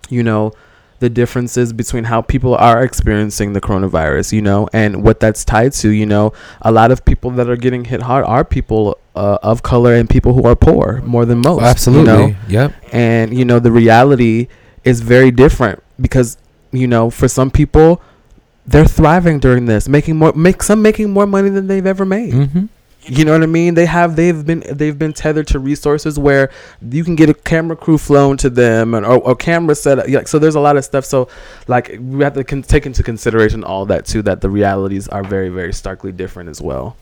you 0.09 0.23
know 0.23 0.53
the 1.01 1.09
differences 1.09 1.73
between 1.73 2.05
how 2.05 2.21
people 2.23 2.55
are 2.57 2.83
experiencing 2.83 3.53
the 3.53 3.61
coronavirus, 3.61 4.33
you 4.33 4.43
know, 4.43 4.69
and 4.73 5.03
what 5.03 5.21
that's 5.21 5.45
tied 5.45 5.73
to. 5.75 5.91
You 5.91 6.07
know, 6.07 6.33
a 6.63 6.73
lot 6.73 6.91
of 6.91 7.05
people 7.05 7.31
that 7.33 7.49
are 7.49 7.57
getting 7.57 7.85
hit 7.85 8.03
hard 8.03 8.25
are 8.25 8.45
people 8.45 8.99
uh, 9.15 9.39
of 9.43 9.63
color 9.63 9.95
and 9.95 10.09
people 10.09 10.35
who 10.35 10.45
are 10.45 10.57
poor 10.57 11.01
more 11.03 11.25
than 11.25 11.39
most. 11.39 11.63
Absolutely. 11.63 12.13
You 12.13 12.19
know? 12.19 12.37
Yep. 12.49 12.73
And, 12.93 13.37
you 13.37 13.45
know, 13.45 13.59
the 13.59 13.73
reality 13.73 14.49
is 14.85 15.01
very 15.01 15.31
different 15.31 15.83
because, 16.01 16.37
you 16.73 16.87
know, 16.87 17.11
for 17.11 17.29
some 17.29 17.51
people, 17.51 18.01
they're 18.67 18.85
thriving 18.85 19.39
during 19.39 19.67
this, 19.67 19.89
making 19.89 20.17
more, 20.17 20.33
make 20.35 20.63
some 20.63 20.83
making 20.83 21.11
more 21.11 21.27
money 21.27 21.49
than 21.49 21.69
they've 21.69 21.87
ever 21.87 22.05
made. 22.05 22.33
Mm-hmm. 22.33 22.67
You 23.09 23.25
know 23.25 23.33
what 23.33 23.43
I 23.43 23.47
mean? 23.47 23.75
They 23.75 23.87
have 23.87 24.17
they've 24.17 24.45
been 24.45 24.63
they've 24.71 24.99
been 24.99 25.13
tethered 25.13 25.47
to 25.49 25.59
resources 25.59 26.19
where 26.19 26.51
you 26.83 27.05
can 27.05 27.17
get 27.17 27.31
a 27.31 27.35
camera 27.35 27.75
crew 27.75 27.97
flown 27.97 28.37
to 28.39 28.51
them 28.51 28.95
and 28.95 29.07
or, 29.07 29.19
or 29.19 29.35
camera 29.35 29.75
set 29.75 29.99
up. 29.99 30.09
Like 30.09 30.29
so, 30.29 30.39
there's 30.39 30.55
a 30.55 30.61
lot 30.61 30.77
of 30.77 30.85
stuff. 30.85 31.05
So 31.05 31.29
like 31.67 31.97
we 32.01 32.23
have 32.23 32.35
to 32.35 32.45
con- 32.45 32.63
take 32.63 32.85
into 32.85 33.03
consideration 33.03 33.65
all 33.65 33.87
that 33.87 34.05
too. 34.05 34.21
That 34.23 34.43
the 34.43 34.51
realities 34.51 35.09
are 35.09 35.25
very 35.25 35.49
very 35.49 35.73
starkly 35.73 36.13
different 36.13 36.51
as 36.51 36.61
well. 36.61 36.97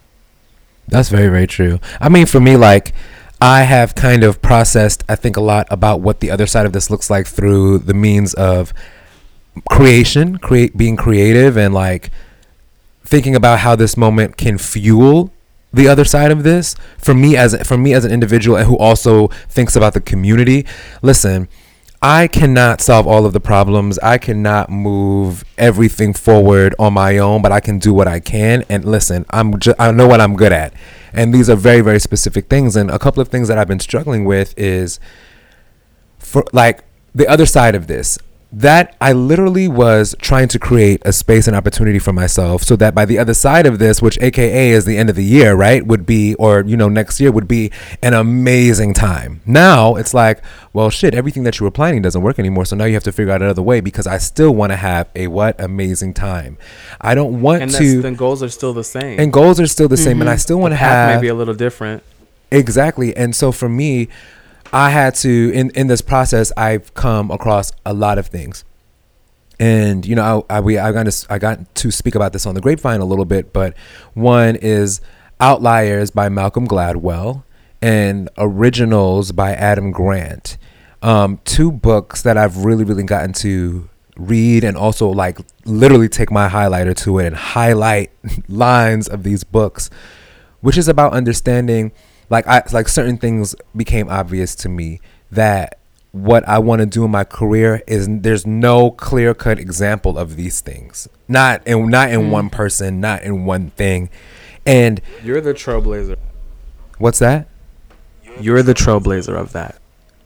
That's 0.89 1.09
very, 1.09 1.29
very 1.29 1.47
true. 1.47 1.81
I 2.01 2.09
mean, 2.09 2.27
for 2.27 2.41
me, 2.41 2.57
like, 2.57 2.95
I 3.41 3.63
have 3.63 3.95
kind 3.95 4.25
of 4.25 4.41
processed, 4.41 5.05
I 5.09 5.17
think, 5.17 5.37
a 5.37 5.41
lot 5.41 5.67
about 5.71 6.01
what 6.01 6.21
the 6.21 6.31
other 6.31 6.47
side 6.47 6.65
of 6.65 6.73
this 6.73 6.91
looks 6.91 7.11
like 7.11 7.27
through 7.27 7.79
the 7.79 7.95
means 7.95 8.35
of 8.35 8.73
creation, 9.69 10.39
create 10.39 10.77
being 10.77 10.97
creative, 10.97 11.57
and 11.57 11.75
like 11.75 12.11
thinking 13.05 13.35
about 13.35 13.61
how 13.61 13.77
this 13.77 13.97
moment 13.97 14.37
can 14.37 14.59
fuel 14.59 15.33
the 15.77 15.89
other 15.89 16.05
side 16.05 16.31
of 16.31 16.43
this. 16.43 16.75
For 16.99 17.15
me, 17.15 17.37
as 17.37 17.57
for 17.67 17.77
me 17.77 17.95
as 17.95 18.05
an 18.05 18.13
individual 18.13 18.65
who 18.65 18.77
also 18.77 19.29
thinks 19.49 19.77
about 19.77 19.95
the 19.95 20.01
community, 20.01 20.67
listen. 21.03 21.49
I 22.03 22.29
cannot 22.29 22.83
solve 22.83 23.07
all 23.07 23.25
of 23.25 23.33
the 23.33 23.41
problems. 23.41 23.99
I 24.01 24.19
cannot 24.19 24.69
move 24.69 25.45
everything 25.57 26.13
forward 26.13 26.75
on 26.79 26.93
my 26.93 27.17
own, 27.17 27.41
but 27.41 27.53
I 27.53 27.61
can 27.61 27.79
do 27.79 27.93
what 27.95 28.07
I 28.07 28.21
can. 28.21 28.65
And 28.69 28.85
listen, 28.85 29.25
I'm 29.31 29.55
I 29.79 29.91
know 29.93 30.07
what 30.07 30.21
I'm 30.21 30.37
good 30.37 30.53
at, 30.53 30.75
and 31.15 31.33
these 31.33 31.49
are 31.49 31.57
very 31.57 31.81
very 31.81 31.99
specific 31.99 32.49
things. 32.49 32.77
And 32.77 32.91
a 32.91 32.99
couple 32.99 33.23
of 33.23 33.29
things 33.29 33.49
that 33.49 33.57
I've 33.57 33.67
been 33.67 33.81
struggling 33.81 34.27
with 34.27 34.57
is 34.59 35.01
for 36.19 36.45
like 36.53 36.85
the 37.15 37.27
other 37.27 37.47
side 37.47 37.75
of 37.75 37.87
this 37.87 38.19
that 38.57 38.97
I 39.03 39.13
literally 39.13 39.69
was 39.69 40.15
trying 40.19 40.49
to 40.49 40.59
create 40.59 41.03
a 41.05 41.13
space 41.13 41.47
and 41.47 41.55
opportunity 41.55 41.99
for 41.99 42.15
myself 42.15 42.63
so 42.63 42.75
that 42.77 42.95
by 42.95 43.05
the 43.05 43.19
other 43.19 43.35
side 43.35 43.67
of 43.67 43.79
this, 43.79 44.01
which 44.01 44.19
AKA 44.23 44.71
is 44.71 44.87
the 44.87 44.97
end 44.97 45.11
of 45.11 45.17
the 45.17 45.25
year, 45.25 45.55
right, 45.55 45.87
would 45.87 46.07
be, 46.07 46.35
or, 46.37 46.63
you 46.63 46.75
know, 46.75 46.89
next 46.89 47.21
year 47.21 47.31
would 47.31 47.47
be 47.47 47.71
an 48.03 48.15
amazing 48.15 48.95
time. 48.95 49.43
Now 49.45 49.97
it's 49.97 50.15
like, 50.15 50.43
well, 50.73 50.89
shit, 50.89 51.15
everything 51.15 51.43
that 51.43 51.61
you 51.61 51.65
were 51.65 51.71
planning 51.71 52.01
doesn't 52.01 52.23
work 52.23 52.39
anymore. 52.39 52.65
So 52.65 52.77
now 52.77 52.87
you 52.87 52.95
have 52.95 53.05
to 53.05 53.13
figure 53.13 53.31
out 53.31 53.43
another 53.43 53.61
way 53.61 53.83
because 53.83 54.07
I 54.07 54.17
still 54.17 54.55
want 54.55 54.73
to 54.73 54.77
have 54.77 55.11
a 55.15 55.27
what 55.27 55.61
amazing 55.61 56.15
time. 56.15 56.57
I 56.99 57.15
don't 57.15 57.43
want 57.43 57.61
And 57.61 57.71
to, 57.73 58.01
then 58.01 58.15
goals 58.15 58.43
are 58.43 58.49
still 58.49 58.73
the 58.73 58.85
same. 58.85 59.21
and 59.21 59.31
goals 59.31 59.61
are 59.61 59.67
still 59.67 59.89
the 59.89 59.99
same. 59.99 60.23
And 60.23 60.31
I 60.31 60.33
mm-hmm. 60.33 60.41
still 60.41 60.61
want 60.61 60.73
to 60.73 60.77
have 60.77 61.17
Maybe 61.17 61.29
a 61.29 61.35
little 61.35 61.55
different. 61.55 62.03
Exactly. 62.51 63.15
And 63.15 63.37
so 63.37 63.53
for 63.53 63.69
me, 63.69 64.09
I 64.73 64.91
had 64.91 65.15
to 65.17 65.51
in 65.53 65.71
in 65.71 65.87
this 65.87 66.01
process 66.01 66.53
I've 66.57 66.95
come 66.95 67.31
across 67.31 67.73
a 67.85 67.95
lot 67.95 68.19
of 68.19 68.27
things. 68.27 68.65
And 69.59 70.05
you 70.05 70.15
know, 70.15 70.45
I, 70.51 70.57
I 70.57 70.61
we 70.61 70.79
I 70.79 70.93
got 70.93 71.11
to 71.11 71.27
I 71.33 71.39
got 71.39 71.75
to 71.77 71.91
speak 71.91 72.15
about 72.15 72.33
this 72.33 72.47
on 72.47 72.55
the 72.55 72.61
grapevine 72.61 73.01
a 73.01 73.05
little 73.05 73.25
bit, 73.25 73.53
but 73.53 73.77
one 74.15 74.57
is 74.57 75.01
Outliers 75.41 76.11
by 76.11 76.29
Malcolm 76.29 76.67
Gladwell 76.67 77.45
and 77.81 78.29
Originals 78.39 79.33
by 79.33 79.53
Adam 79.53 79.93
Grant. 79.93 80.57
Um, 81.03 81.41
two 81.45 81.71
books 81.71 82.23
that 82.23 82.37
I've 82.37 82.65
really 82.65 82.85
really 82.85 83.05
gotten 83.05 83.33
to 83.35 83.89
read 84.17 84.65
and 84.65 84.77
also 84.77 85.09
like 85.09 85.39
literally 85.67 86.09
take 86.09 86.31
my 86.31 86.49
highlighter 86.49 86.97
to 86.97 87.19
it 87.19 87.27
and 87.27 87.37
highlight 87.37 88.11
lines 88.49 89.09
of 89.09 89.23
these 89.23 89.45
books 89.45 89.91
which 90.61 90.79
is 90.79 90.89
about 90.89 91.13
understanding 91.13 91.93
like 92.31 92.47
I 92.47 92.63
like 92.73 92.89
certain 92.89 93.19
things 93.19 93.55
became 93.75 94.09
obvious 94.09 94.55
to 94.57 94.69
me 94.69 95.01
that 95.31 95.79
what 96.13 96.49
I 96.49 96.59
want 96.59 96.81
to 96.81 96.87
do 96.87 97.05
in 97.05 97.11
my 97.11 97.25
career 97.25 97.83
is 97.87 98.09
there's 98.11 98.47
no 98.47 98.91
clear 98.91 99.35
cut 99.35 99.59
example 99.59 100.19
of 100.19 100.37
these 100.37 100.61
things. 100.61 101.09
Not 101.29 101.67
in 101.67 101.89
not 101.89 102.11
in 102.11 102.23
mm. 102.23 102.31
one 102.31 102.51
person, 102.51 103.01
not 103.01 103.23
in 103.23 103.45
one 103.45 103.71
thing. 103.71 104.09
And 104.65 105.01
You're 105.23 105.41
the 105.41 105.55
trailblazer. 105.55 106.17
what's 106.99 107.19
that? 107.19 107.49
You're 108.41 108.63
the 108.63 108.75
trailblazer 108.75 109.37
of 109.37 109.53
that. 109.53 109.81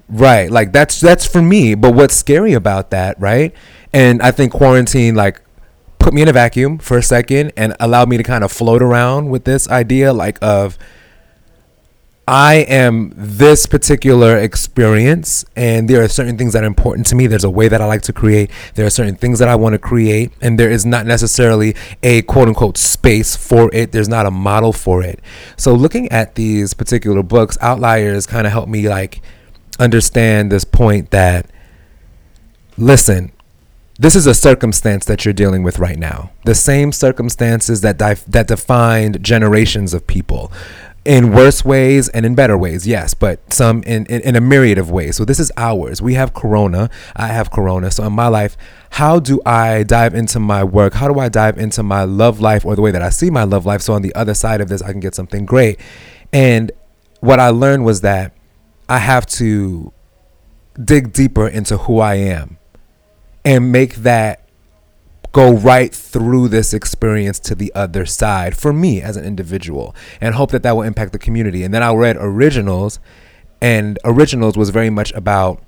Right. 0.09 0.51
Like 0.51 0.72
that's 0.72 1.01
that's 1.01 1.27
for 1.27 1.43
me. 1.43 1.74
But 1.74 1.94
what's 1.94 2.14
scary 2.14 2.52
about 2.55 2.90
that, 2.90 3.20
right? 3.20 3.52
And 3.93 4.22
I 4.22 4.31
think 4.31 4.52
quarantine 4.52 5.14
like 5.14 5.40
put 5.98 6.14
me 6.14 6.22
in 6.22 6.28
a 6.28 6.32
vacuum 6.32 6.78
for 6.78 6.98
a 6.98 7.02
second 7.02 7.52
and 7.56 7.77
allowed 7.78 8.09
me 8.09 8.16
to 8.16 8.22
kind 8.22 8.43
of 8.43 8.51
float 8.51 8.82
around 8.82 9.31
with 9.31 9.44
this 9.44 9.68
idea 9.68 10.12
like 10.12 10.39
of 10.40 10.78
I 12.31 12.59
am 12.69 13.12
this 13.16 13.66
particular 13.66 14.39
experience, 14.39 15.44
and 15.57 15.90
there 15.90 16.01
are 16.01 16.07
certain 16.07 16.39
things 16.39 16.52
that 16.52 16.62
are 16.62 16.66
important 16.69 17.09
to 17.09 17.16
me. 17.16 17.27
There's 17.27 17.43
a 17.43 17.51
way 17.51 17.66
that 17.66 17.81
I 17.81 17.86
like 17.86 18.02
to 18.02 18.12
create. 18.12 18.52
There 18.77 18.86
are 18.86 18.90
certain 18.90 19.16
things 19.16 19.40
that 19.40 19.48
I 19.48 19.57
want 19.57 19.73
to 19.73 19.81
create, 19.81 20.31
and 20.40 20.57
there 20.57 20.70
is 20.70 20.86
not 20.86 21.07
necessarily 21.07 21.74
a 22.05 22.23
quote 22.23 22.47
unquote 22.47 22.78
space 22.78 23.35
for 23.35 23.69
it. 23.74 23.90
There's 23.90 24.09
not 24.09 24.27
a 24.27 24.31
model 24.31 24.73
for 24.73 25.02
it. 25.02 25.19
So, 25.57 25.74
looking 25.74 26.09
at 26.12 26.36
these 26.36 26.73
particular 26.73 27.24
books, 27.24 27.59
Outliers 27.61 28.28
kind 28.28 28.47
of 28.47 28.52
helped 28.52 28.69
me 28.69 28.89
like 28.89 29.23
understand 29.81 30.52
this 30.52 30.62
point 30.62 31.11
that 31.11 31.51
listen, 32.78 33.32
this 33.98 34.15
is 34.15 34.28
a 34.28 34.35
circumstance 34.35 35.05
that 35.07 35.24
you're 35.24 35.35
dealing 35.35 35.65
with 35.65 35.81
right 35.81 35.98
now. 35.98 36.31
The 36.44 36.55
same 36.55 36.93
circumstances 36.93 37.81
that 37.81 37.98
dif- 37.98 38.24
that 38.27 38.47
defined 38.47 39.20
generations 39.20 39.94
of 39.94 40.07
people 40.07 40.52
in 41.11 41.32
worse 41.32 41.65
ways 41.65 42.09
and 42.11 42.24
in 42.24 42.37
better 42.37 42.57
ways, 42.57 42.87
yes, 42.87 43.15
but 43.15 43.53
some 43.53 43.82
in, 43.82 44.07
in, 44.07 44.20
in, 44.20 44.37
a 44.37 44.41
myriad 44.41 44.78
of 44.78 44.93
ways. 44.93 45.16
So 45.16 45.24
this 45.24 45.41
is 45.41 45.51
ours. 45.57 46.01
We 46.01 46.15
have 46.15 46.35
Corona. 46.35 46.89
I 47.16 47.27
have 47.27 47.51
Corona. 47.51 47.91
So 47.91 48.05
in 48.05 48.12
my 48.12 48.28
life, 48.28 48.57
how 48.91 49.19
do 49.19 49.43
I 49.45 49.82
dive 49.82 50.15
into 50.15 50.39
my 50.39 50.62
work? 50.62 50.95
How 50.95 51.12
do 51.12 51.19
I 51.19 51.28
dive 51.28 51.59
into 51.59 51.82
my 51.82 52.05
love 52.05 52.39
life 52.41 52.65
or 52.65 52.77
the 52.77 52.81
way 52.81 52.93
that 52.93 53.03
I 53.03 53.11
see 53.11 53.28
my 53.28 53.43
love 53.43 53.66
life? 53.66 53.82
So 53.82 53.93
on 53.93 54.03
the 54.03 54.15
other 54.15 54.35
side 54.35 54.61
of 54.61 54.69
this, 54.69 54.82
I 54.82 54.93
can 54.93 55.01
get 55.01 55.16
something 55.16 55.47
great. 55.47 55.81
And 56.32 56.70
what 57.19 57.41
I 57.41 57.49
learned 57.49 57.85
was 57.85 58.03
that 58.03 58.32
I 58.89 58.99
have 58.99 59.27
to 59.27 59.93
dig 60.81 61.12
deeper 61.12 61.49
into 61.49 61.77
who 61.77 61.99
I 61.99 62.15
am 62.15 62.57
and 63.45 63.73
make 63.73 63.97
that 63.97 64.40
go 65.32 65.52
right 65.52 65.94
through 65.94 66.48
this 66.48 66.74
experience 66.74 67.39
to 67.40 67.55
the 67.55 67.73
other 67.74 68.05
side 68.07 68.57
for 68.57 68.73
me 68.73 69.01
as 69.01 69.16
an 69.16 69.24
individual 69.24 69.94
and 70.20 70.35
hope 70.35 70.51
that 70.51 70.62
that 70.62 70.73
will 70.73 70.82
impact 70.82 71.12
the 71.12 71.19
community. 71.19 71.62
And 71.62 71.73
then 71.73 71.82
I 71.82 71.93
read 71.93 72.16
Originals, 72.19 72.98
and 73.61 73.98
Originals 74.05 74.57
was 74.57 74.70
very 74.70 74.90
much 74.90 75.12
about 75.12 75.62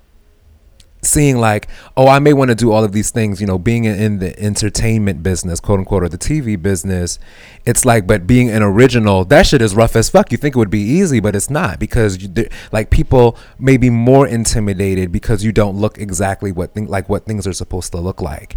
seeing 1.05 1.39
like, 1.39 1.66
oh, 1.97 2.06
I 2.06 2.20
may 2.20 2.32
want 2.32 2.51
to 2.51 2.55
do 2.55 2.70
all 2.70 2.84
of 2.84 2.93
these 2.93 3.10
things, 3.10 3.40
you 3.40 3.47
know, 3.47 3.59
being 3.59 3.84
in 3.84 4.20
the 4.20 4.39
entertainment 4.39 5.22
business, 5.22 5.59
quote 5.59 5.80
unquote, 5.80 6.05
or 6.05 6.09
the 6.09 6.18
TV 6.18 6.60
business. 6.60 7.18
It's 7.66 7.84
like, 7.84 8.06
but 8.06 8.26
being 8.26 8.48
an 8.48 8.62
original, 8.62 9.24
that 9.26 9.47
shit 9.47 9.60
is 9.60 9.74
rough 9.74 9.97
as 9.97 10.09
fuck. 10.09 10.30
You 10.30 10.39
think 10.39 10.55
it 10.55 10.59
would 10.59 10.70
be 10.70 10.80
easy, 10.80 11.18
but 11.18 11.34
it's 11.34 11.51
not 11.51 11.80
because 11.80 12.22
you, 12.22 12.47
like 12.70 12.90
people 12.90 13.36
may 13.59 13.76
be 13.76 13.90
more 13.90 14.28
intimidated 14.28 15.10
because 15.10 15.44
you 15.44 15.51
don't 15.51 15.76
look 15.76 15.98
exactly 15.98 16.52
what 16.52 16.72
thing, 16.74 16.86
like 16.86 17.09
what 17.09 17.26
things 17.26 17.48
are 17.48 17.52
supposed 17.52 17.90
to 17.93 17.98
look 17.98 18.22
like. 18.22 18.56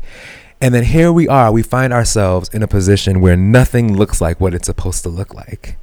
And 0.61 0.73
then 0.73 0.85
here 0.85 1.11
we 1.11 1.27
are, 1.27 1.51
we 1.51 1.63
find 1.63 1.91
ourselves 1.91 2.49
in 2.49 2.63
a 2.63 2.67
position 2.67 3.21
where 3.21 3.35
nothing 3.35 3.95
looks 3.95 4.21
like 4.21 4.39
what 4.39 4.53
it's 4.53 4.67
supposed 4.67 5.03
to 5.03 5.09
look 5.09 5.33
like. 5.33 5.77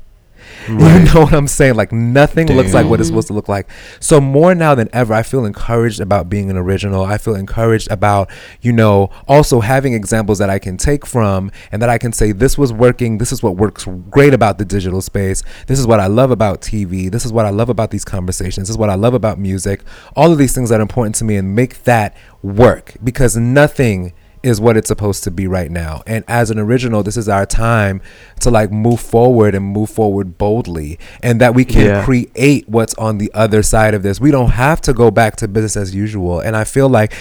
Right. 0.69 1.01
You 1.01 1.13
know 1.13 1.23
what 1.23 1.35
I'm 1.35 1.49
saying? 1.49 1.75
Like 1.75 1.93
nothing 1.93 2.47
Damn. 2.47 2.57
looks 2.57 2.73
like 2.73 2.87
what 2.87 3.01
it's 3.01 3.09
supposed 3.09 3.29
to 3.29 3.33
look 3.33 3.49
like. 3.49 3.69
So 4.01 4.21
more 4.21 4.55
now 4.55 4.75
than 4.75 4.89
ever, 4.93 5.13
I 5.13 5.23
feel 5.23 5.45
encouraged 5.45 6.01
about 6.01 6.29
being 6.29 6.51
an 6.51 6.57
original. 6.57 7.05
I 7.05 7.19
feel 7.19 7.35
encouraged 7.35 7.91
about, 7.91 8.31
you 8.61 8.73
know, 8.73 9.11
also 9.27 9.61
having 9.61 9.93
examples 9.93 10.39
that 10.39 10.51
I 10.51 10.59
can 10.59 10.77
take 10.77 11.05
from 11.05 11.51
and 11.73 11.83
that 11.83 11.89
I 11.89 11.99
can 11.99 12.13
say 12.13 12.33
this 12.33 12.57
was 12.57 12.73
working. 12.73 13.19
This 13.19 13.33
is 13.33 13.43
what 13.43 13.57
works 13.57 13.87
great 14.11 14.35
about 14.35 14.59
the 14.59 14.65
digital 14.65 15.01
space. 15.01 15.43
This 15.67 15.79
is 15.79 15.87
what 15.87 16.01
I 16.01 16.07
love 16.07 16.31
about 16.31 16.61
TV. 16.61 17.11
This 17.11 17.25
is 17.25 17.33
what 17.33 17.45
I 17.45 17.51
love 17.51 17.69
about 17.69 17.91
these 17.91 18.05
conversations. 18.05 18.69
This 18.69 18.75
is 18.75 18.79
what 18.79 18.91
I 18.91 18.95
love 18.95 19.15
about 19.15 19.39
music. 19.39 19.83
All 20.15 20.31
of 20.31 20.39
these 20.39 20.55
things 20.55 20.71
that 20.71 20.79
are 20.79 20.83
important 20.83 21.17
to 21.17 21.25
me 21.25 21.37
and 21.37 21.55
make 21.57 21.83
that 21.85 22.17
work 22.43 22.95
because 23.03 23.37
nothing 23.37 24.13
is 24.43 24.61
what 24.61 24.77
it's 24.77 24.89
supposed 24.89 25.25
to 25.25 25.31
be 25.31 25.47
right 25.47 25.71
now. 25.71 26.03
And 26.07 26.25
as 26.29 26.51
an 26.51 26.59
original, 26.59 27.03
this 27.03 27.17
is 27.17 27.29
our 27.29 27.47
time 27.47 28.01
to 28.41 28.51
like 28.51 28.71
move 28.73 29.01
forward 29.01 29.55
and 29.55 29.65
move 29.65 29.91
forward 29.91 30.37
boldly 30.39 30.99
and 31.23 31.41
that 31.41 31.55
we 31.55 31.65
can 31.65 31.87
yeah. 31.87 32.05
create 32.05 32.69
what's 32.69 32.95
on 32.95 33.19
the 33.19 33.31
other 33.35 33.63
side 33.63 33.95
of 33.95 34.03
this. 34.03 34.21
We 34.21 34.31
don't 34.31 34.51
have 34.51 34.81
to 34.83 34.93
go 34.93 35.11
back 35.11 35.37
to 35.37 35.49
business 35.49 35.77
as 35.77 35.95
usual. 35.95 36.41
And 36.41 36.57
I 36.57 36.65
feel 36.65 36.89
like 36.89 37.15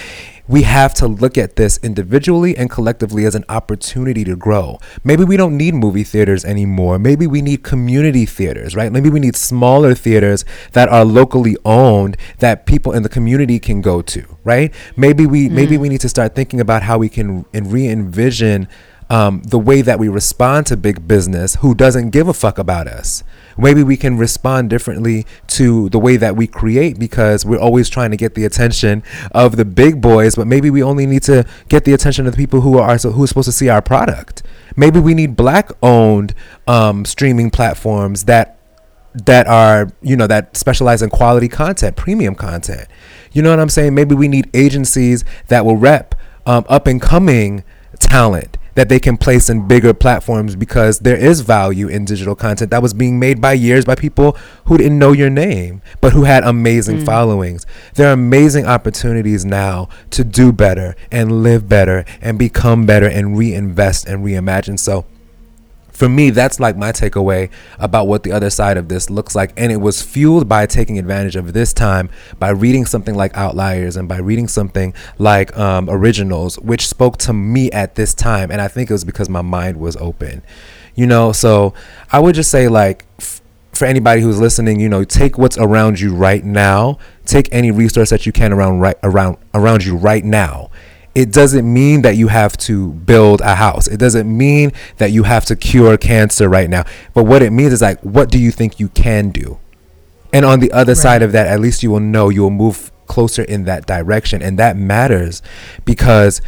we 0.52 0.62
have 0.64 0.92
to 0.92 1.08
look 1.08 1.38
at 1.38 1.56
this 1.56 1.78
individually 1.82 2.54
and 2.58 2.68
collectively 2.68 3.24
as 3.24 3.34
an 3.34 3.42
opportunity 3.48 4.22
to 4.22 4.36
grow. 4.36 4.78
Maybe 5.02 5.24
we 5.24 5.38
don't 5.38 5.56
need 5.56 5.72
movie 5.72 6.04
theaters 6.04 6.44
anymore. 6.44 6.98
Maybe 6.98 7.26
we 7.26 7.40
need 7.40 7.62
community 7.62 8.26
theaters, 8.26 8.76
right? 8.76 8.92
Maybe 8.92 9.08
we 9.08 9.18
need 9.18 9.34
smaller 9.34 9.94
theaters 9.94 10.44
that 10.72 10.90
are 10.90 11.06
locally 11.06 11.56
owned 11.64 12.18
that 12.40 12.66
people 12.66 12.92
in 12.92 13.02
the 13.02 13.08
community 13.08 13.58
can 13.58 13.80
go 13.80 14.02
to, 14.02 14.36
right? 14.44 14.74
Maybe 14.94 15.24
we 15.24 15.48
mm. 15.48 15.52
maybe 15.52 15.78
we 15.78 15.88
need 15.88 16.02
to 16.02 16.08
start 16.10 16.34
thinking 16.34 16.60
about 16.60 16.82
how 16.82 16.98
we 16.98 17.08
can 17.08 17.46
re-envision 17.54 18.68
um, 19.08 19.42
the 19.44 19.58
way 19.58 19.80
that 19.80 19.98
we 19.98 20.08
respond 20.08 20.66
to 20.66 20.76
big 20.76 21.08
business 21.08 21.56
who 21.56 21.74
doesn't 21.74 22.10
give 22.10 22.28
a 22.28 22.34
fuck 22.34 22.58
about 22.58 22.88
us. 22.88 23.24
Maybe 23.56 23.82
we 23.82 23.96
can 23.96 24.16
respond 24.18 24.70
differently 24.70 25.26
to 25.48 25.88
the 25.90 25.98
way 25.98 26.16
that 26.16 26.36
we 26.36 26.46
create 26.46 26.98
because 26.98 27.44
we're 27.44 27.60
always 27.60 27.88
trying 27.88 28.10
to 28.10 28.16
get 28.16 28.34
the 28.34 28.44
attention 28.44 29.02
of 29.32 29.56
the 29.56 29.64
big 29.64 30.00
boys, 30.00 30.36
but 30.36 30.46
maybe 30.46 30.70
we 30.70 30.82
only 30.82 31.06
need 31.06 31.22
to 31.24 31.46
get 31.68 31.84
the 31.84 31.92
attention 31.92 32.26
of 32.26 32.32
the 32.32 32.36
people 32.36 32.60
who 32.62 32.78
are 32.78 32.96
who 32.96 33.24
are 33.24 33.26
supposed 33.26 33.46
to 33.46 33.52
see 33.52 33.68
our 33.68 33.82
product. 33.82 34.42
Maybe 34.76 35.00
we 35.00 35.14
need 35.14 35.36
black 35.36 35.70
owned 35.82 36.34
um, 36.66 37.04
streaming 37.04 37.50
platforms 37.50 38.24
that 38.24 38.58
that 39.14 39.46
are 39.46 39.90
you 40.00 40.16
know 40.16 40.26
that 40.26 40.56
specialize 40.56 41.02
in 41.02 41.10
quality 41.10 41.48
content, 41.48 41.96
premium 41.96 42.34
content. 42.34 42.88
You 43.32 43.42
know 43.42 43.50
what 43.50 43.60
I'm 43.60 43.68
saying? 43.68 43.94
Maybe 43.94 44.14
we 44.14 44.28
need 44.28 44.48
agencies 44.54 45.24
that 45.48 45.64
will 45.64 45.76
rep 45.76 46.14
um, 46.46 46.64
up 46.68 46.86
and 46.86 47.00
coming 47.00 47.64
talent 47.98 48.58
that 48.74 48.88
they 48.88 48.98
can 48.98 49.16
place 49.16 49.48
in 49.50 49.66
bigger 49.68 49.94
platforms 49.94 50.56
because 50.56 51.00
there 51.00 51.16
is 51.16 51.40
value 51.40 51.88
in 51.88 52.04
digital 52.04 52.34
content 52.34 52.70
that 52.70 52.82
was 52.82 52.94
being 52.94 53.18
made 53.18 53.40
by 53.40 53.52
years 53.52 53.84
by 53.84 53.94
people 53.94 54.36
who 54.66 54.78
didn't 54.78 54.98
know 54.98 55.12
your 55.12 55.30
name 55.30 55.82
but 56.00 56.12
who 56.12 56.24
had 56.24 56.44
amazing 56.44 56.98
mm. 56.98 57.06
followings. 57.06 57.66
There 57.94 58.08
are 58.08 58.12
amazing 58.12 58.66
opportunities 58.66 59.44
now 59.44 59.88
to 60.10 60.24
do 60.24 60.52
better 60.52 60.96
and 61.10 61.42
live 61.42 61.68
better 61.68 62.04
and 62.20 62.38
become 62.38 62.86
better 62.86 63.06
and 63.06 63.36
reinvest 63.36 64.06
and 64.06 64.24
reimagine. 64.24 64.78
So 64.78 65.04
for 66.02 66.08
me, 66.08 66.30
that's 66.30 66.58
like 66.58 66.76
my 66.76 66.90
takeaway 66.90 67.48
about 67.78 68.08
what 68.08 68.24
the 68.24 68.32
other 68.32 68.50
side 68.50 68.76
of 68.76 68.88
this 68.88 69.08
looks 69.08 69.36
like. 69.36 69.52
And 69.56 69.70
it 69.70 69.76
was 69.76 70.02
fueled 70.02 70.48
by 70.48 70.66
taking 70.66 70.98
advantage 70.98 71.36
of 71.36 71.52
this 71.52 71.72
time 71.72 72.10
by 72.40 72.48
reading 72.48 72.86
something 72.86 73.14
like 73.14 73.36
Outliers 73.36 73.96
and 73.96 74.08
by 74.08 74.16
reading 74.16 74.48
something 74.48 74.94
like 75.18 75.56
um, 75.56 75.88
Originals, 75.88 76.58
which 76.58 76.88
spoke 76.88 77.18
to 77.18 77.32
me 77.32 77.70
at 77.70 77.94
this 77.94 78.14
time. 78.14 78.50
And 78.50 78.60
I 78.60 78.66
think 78.66 78.90
it 78.90 78.94
was 78.94 79.04
because 79.04 79.28
my 79.28 79.42
mind 79.42 79.76
was 79.76 79.96
open, 79.98 80.42
you 80.96 81.06
know? 81.06 81.30
So 81.30 81.72
I 82.10 82.18
would 82.18 82.34
just 82.34 82.50
say, 82.50 82.66
like, 82.66 83.06
for 83.72 83.84
anybody 83.84 84.22
who's 84.22 84.40
listening, 84.40 84.80
you 84.80 84.88
know, 84.88 85.04
take 85.04 85.38
what's 85.38 85.56
around 85.56 86.00
you 86.00 86.16
right 86.16 86.44
now. 86.44 86.98
Take 87.26 87.48
any 87.52 87.70
resource 87.70 88.10
that 88.10 88.26
you 88.26 88.32
can 88.32 88.52
around 88.52 88.80
right 88.80 88.96
around 89.04 89.36
around 89.54 89.84
you 89.84 89.94
right 89.94 90.24
now 90.24 90.68
it 91.14 91.32
doesn't 91.32 91.70
mean 91.70 92.02
that 92.02 92.16
you 92.16 92.28
have 92.28 92.56
to 92.56 92.92
build 92.92 93.40
a 93.42 93.54
house. 93.54 93.86
It 93.86 93.98
doesn't 93.98 94.34
mean 94.34 94.72
that 94.96 95.12
you 95.12 95.24
have 95.24 95.44
to 95.46 95.56
cure 95.56 95.96
cancer 95.98 96.48
right 96.48 96.70
now. 96.70 96.84
But 97.14 97.24
what 97.24 97.42
it 97.42 97.50
means 97.50 97.72
is 97.72 97.82
like, 97.82 98.00
what 98.00 98.30
do 98.30 98.38
you 98.38 98.50
think 98.50 98.80
you 98.80 98.88
can 98.88 99.30
do? 99.30 99.58
And 100.32 100.44
on 100.46 100.60
the 100.60 100.72
other 100.72 100.92
right. 100.92 101.02
side 101.02 101.22
of 101.22 101.32
that, 101.32 101.46
at 101.46 101.60
least 101.60 101.82
you 101.82 101.90
will 101.90 102.00
know 102.00 102.30
you 102.30 102.42
will 102.42 102.50
move 102.50 102.90
closer 103.06 103.42
in 103.42 103.64
that 103.64 103.86
direction. 103.86 104.40
And 104.40 104.58
that 104.58 104.76
matters 104.76 105.42
because 105.84 106.40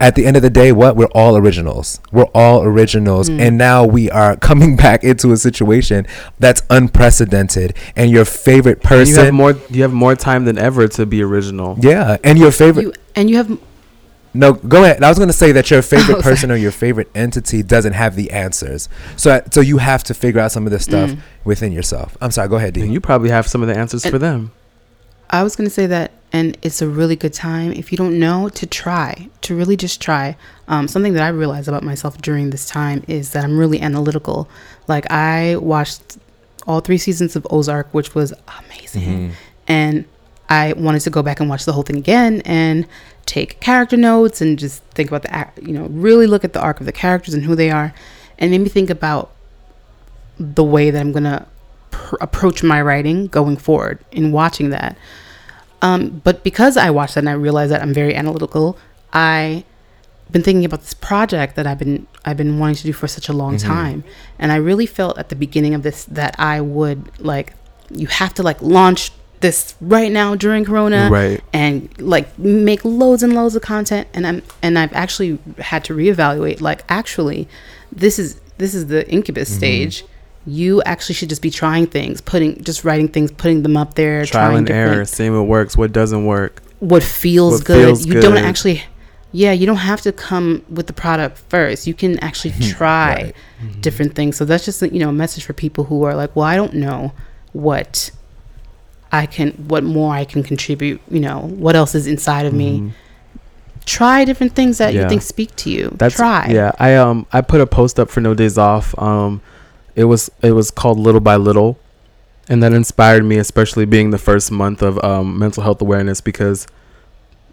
at 0.00 0.14
the 0.14 0.24
end 0.24 0.36
of 0.36 0.42
the 0.42 0.48
day, 0.48 0.72
what? 0.72 0.96
We're 0.96 1.06
all 1.06 1.36
originals. 1.36 2.00
We're 2.10 2.30
all 2.34 2.62
originals. 2.62 3.28
Mm. 3.28 3.40
And 3.40 3.58
now 3.58 3.84
we 3.84 4.10
are 4.10 4.36
coming 4.48 4.76
back 4.76 5.04
into 5.04 5.32
a 5.32 5.36
situation 5.36 6.06
that's 6.38 6.62
unprecedented. 6.70 7.74
And 7.94 8.10
your 8.10 8.24
favorite 8.24 8.82
person. 8.82 9.00
And 9.00 9.08
you 9.08 9.16
have 9.16 9.34
more 9.34 9.56
you 9.70 9.82
have 9.82 9.92
more 9.92 10.16
time 10.16 10.46
than 10.46 10.56
ever 10.56 10.88
to 10.88 11.04
be 11.04 11.22
original. 11.22 11.76
Yeah. 11.80 12.16
And 12.24 12.38
your 12.38 12.52
favorite 12.52 12.82
you, 12.82 12.92
and 13.14 13.28
you 13.28 13.36
have 13.36 13.58
no, 14.36 14.52
go 14.52 14.84
ahead. 14.84 15.02
I 15.02 15.08
was 15.08 15.18
going 15.18 15.28
to 15.28 15.34
say 15.34 15.52
that 15.52 15.70
your 15.70 15.82
favorite 15.94 16.18
oh, 16.18 16.22
person 16.22 16.50
or 16.50 16.56
your 16.56 16.72
favorite 16.72 17.10
entity 17.14 17.62
doesn't 17.62 17.94
have 17.94 18.16
the 18.16 18.30
answers. 18.30 18.88
So 19.16 19.42
so 19.50 19.60
you 19.60 19.78
have 19.78 20.04
to 20.04 20.14
figure 20.14 20.40
out 20.40 20.52
some 20.52 20.66
of 20.66 20.72
this 20.72 20.84
stuff 20.84 21.10
mm. 21.10 21.18
within 21.44 21.72
yourself. 21.72 22.16
I'm 22.20 22.30
sorry, 22.30 22.48
go 22.48 22.56
ahead, 22.56 22.76
And 22.76 22.92
you 22.92 23.00
probably 23.00 23.30
have 23.30 23.46
some 23.46 23.62
of 23.62 23.68
the 23.68 23.76
answers 23.76 24.04
and 24.04 24.12
for 24.12 24.18
them. 24.18 24.52
I 25.28 25.42
was 25.42 25.56
going 25.56 25.68
to 25.68 25.74
say 25.74 25.86
that 25.86 26.12
and 26.32 26.56
it's 26.62 26.82
a 26.82 26.88
really 26.88 27.16
good 27.16 27.32
time 27.32 27.72
if 27.72 27.90
you 27.92 27.98
don't 27.98 28.18
know 28.18 28.48
to 28.50 28.66
try, 28.66 29.28
to 29.42 29.56
really 29.56 29.76
just 29.76 30.00
try. 30.00 30.36
Um, 30.68 30.88
something 30.88 31.14
that 31.14 31.22
I 31.22 31.28
realized 31.28 31.68
about 31.68 31.82
myself 31.82 32.18
during 32.18 32.50
this 32.50 32.68
time 32.68 33.04
is 33.08 33.32
that 33.32 33.44
I'm 33.44 33.58
really 33.58 33.80
analytical. 33.80 34.48
Like 34.86 35.10
I 35.10 35.56
watched 35.56 36.18
all 36.66 36.80
three 36.80 36.98
seasons 36.98 37.36
of 37.36 37.46
Ozark, 37.50 37.88
which 37.92 38.14
was 38.14 38.34
amazing. 38.60 39.02
Mm-hmm. 39.02 39.32
And 39.68 40.04
I 40.48 40.74
wanted 40.74 41.00
to 41.00 41.10
go 41.10 41.22
back 41.22 41.40
and 41.40 41.48
watch 41.48 41.64
the 41.64 41.72
whole 41.72 41.82
thing 41.82 41.96
again 41.96 42.42
and 42.44 42.86
take 43.26 43.60
character 43.60 43.96
notes 43.96 44.40
and 44.40 44.58
just 44.58 44.82
think 44.94 45.10
about 45.10 45.22
the 45.22 45.62
you 45.62 45.72
know 45.72 45.86
really 45.88 46.26
look 46.26 46.44
at 46.44 46.52
the 46.52 46.60
arc 46.60 46.80
of 46.80 46.86
the 46.86 46.92
characters 46.92 47.34
and 47.34 47.44
who 47.44 47.54
they 47.54 47.70
are. 47.70 47.92
And 48.38 48.50
made 48.50 48.60
me 48.60 48.68
think 48.68 48.90
about 48.90 49.30
the 50.38 50.62
way 50.64 50.90
that 50.90 51.00
i'm 51.00 51.12
going 51.12 51.24
to 51.24 51.46
pr- 51.90 52.16
approach 52.20 52.62
my 52.62 52.80
writing 52.82 53.26
going 53.28 53.56
forward 53.56 53.98
in 54.12 54.32
watching 54.32 54.68
that. 54.70 54.96
Um, 55.82 56.20
but 56.24 56.42
because 56.44 56.76
I 56.76 56.90
watched 56.90 57.14
that 57.14 57.20
and 57.20 57.28
I 57.28 57.32
realized 57.32 57.70
that 57.72 57.82
I'm 57.82 57.94
very 57.94 58.14
analytical, 58.14 58.78
I 59.12 59.64
been 60.30 60.42
thinking 60.42 60.64
about 60.64 60.80
this 60.80 60.94
project 60.94 61.54
that 61.56 61.66
I've 61.66 61.78
been 61.78 62.06
I've 62.24 62.36
been 62.36 62.58
wanting 62.58 62.76
to 62.76 62.82
do 62.84 62.92
for 62.92 63.06
such 63.08 63.28
a 63.28 63.32
long 63.32 63.56
Mm-hmm. 63.56 63.68
time, 63.68 64.04
and 64.38 64.52
I 64.52 64.56
really 64.56 64.86
felt 64.86 65.18
at 65.18 65.28
the 65.28 65.36
beginning 65.36 65.74
of 65.74 65.82
this 65.82 66.04
that 66.06 66.34
I 66.38 66.60
would 66.60 67.18
like 67.20 67.54
you 67.90 68.08
have 68.08 68.34
to 68.34 68.42
like 68.42 68.60
launch 68.60 69.12
this 69.40 69.74
right 69.80 70.10
now 70.10 70.34
during 70.34 70.64
Corona, 70.64 71.08
Right. 71.10 71.40
and 71.52 71.88
like 72.00 72.38
make 72.38 72.84
loads 72.84 73.22
and 73.22 73.34
loads 73.34 73.54
of 73.56 73.62
content, 73.62 74.08
and 74.14 74.26
I'm 74.26 74.42
and 74.62 74.78
I've 74.78 74.92
actually 74.92 75.38
had 75.58 75.84
to 75.84 75.94
reevaluate 75.94 76.60
like 76.60 76.84
actually 76.88 77.48
this 77.92 78.18
is 78.18 78.40
this 78.58 78.74
is 78.74 78.86
the 78.86 79.08
incubus 79.10 79.48
Mm-hmm. 79.50 79.58
stage. 79.58 80.04
You 80.48 80.80
actually 80.84 81.16
should 81.16 81.28
just 81.28 81.42
be 81.42 81.50
trying 81.50 81.86
things, 81.88 82.20
putting 82.20 82.62
just 82.62 82.84
writing 82.84 83.08
things, 83.08 83.32
putting 83.32 83.62
them 83.64 83.76
up 83.76 83.94
there, 83.94 84.24
Trial 84.24 84.50
trying 84.50 84.58
and 84.58 84.70
error, 84.70 85.04
seeing 85.04 85.34
what 85.36 85.48
works, 85.48 85.76
what 85.76 85.92
doesn't 85.92 86.24
work. 86.24 86.62
what 86.78 87.02
feels 87.02 87.54
What 87.58 87.64
good. 87.66 87.84
feels 87.84 88.06
you 88.06 88.20
don't 88.20 88.36
actually 88.38 88.82
yeah, 89.32 89.50
you 89.52 89.66
don't 89.66 89.76
have 89.92 90.00
to 90.02 90.12
come 90.12 90.62
with 90.70 90.86
the 90.86 90.92
product 90.92 91.36
first. 91.48 91.86
You 91.86 91.94
can 91.94 92.18
actually 92.20 92.54
try 92.70 93.32
Right. 93.60 93.82
different 93.82 94.14
things. 94.14 94.36
So 94.36 94.44
that's 94.44 94.64
just 94.64 94.80
a, 94.82 94.88
you 94.88 95.00
know 95.00 95.08
a 95.10 95.12
message 95.12 95.44
for 95.44 95.52
people 95.52 95.84
who 95.84 96.04
are 96.04 96.14
like, 96.14 96.34
well, 96.36 96.46
I 96.46 96.54
don't 96.56 96.74
know 96.74 97.12
what 97.52 98.10
I 99.16 99.26
can, 99.26 99.52
what 99.68 99.82
more 99.84 100.14
I 100.14 100.24
can 100.24 100.42
contribute. 100.42 101.00
You 101.10 101.20
know, 101.20 101.40
what 101.40 101.74
else 101.76 101.94
is 101.94 102.06
inside 102.06 102.46
of 102.46 102.52
me. 102.54 102.92
Try 103.84 104.24
different 104.24 104.54
things 104.54 104.78
that 104.78 104.88
Mm-hmm. 104.88 104.96
Yeah. 104.96 105.02
you 105.04 105.08
think 105.08 105.22
speak 105.22 105.54
to 105.56 105.70
you. 105.70 105.90
That's 105.96 106.16
try. 106.16 106.48
Yeah, 106.50 106.72
I 106.78 106.96
um 106.96 107.26
I 107.32 107.40
put 107.40 107.60
a 107.60 107.66
post 107.66 108.00
up 108.00 108.10
for 108.10 108.20
No 108.20 108.34
Days 108.34 108.58
Off. 108.58 108.98
Um, 108.98 109.40
it 109.94 110.04
was 110.04 110.30
it 110.42 110.52
was 110.52 110.70
called 110.72 110.98
Little 110.98 111.20
by 111.20 111.36
Little, 111.36 111.78
and 112.48 112.60
that 112.62 112.72
inspired 112.72 113.24
me, 113.24 113.38
especially 113.38 113.84
being 113.84 114.10
the 114.10 114.18
first 114.18 114.50
month 114.50 114.82
of 114.82 115.02
um 115.04 115.38
mental 115.38 115.62
health 115.62 115.80
awareness 115.80 116.20
because. 116.20 116.66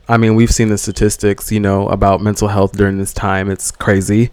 I 0.10 0.18
mean, 0.18 0.36
we've 0.36 0.52
seen 0.52 0.68
the 0.68 0.78
statistics, 0.78 1.50
you 1.50 1.62
know, 1.62 1.88
about 1.88 2.20
mental 2.20 2.50
health 2.50 2.74
during 2.74 2.98
this 2.98 3.14
time. 3.14 3.50
It's 3.50 3.72
crazy. 3.72 4.32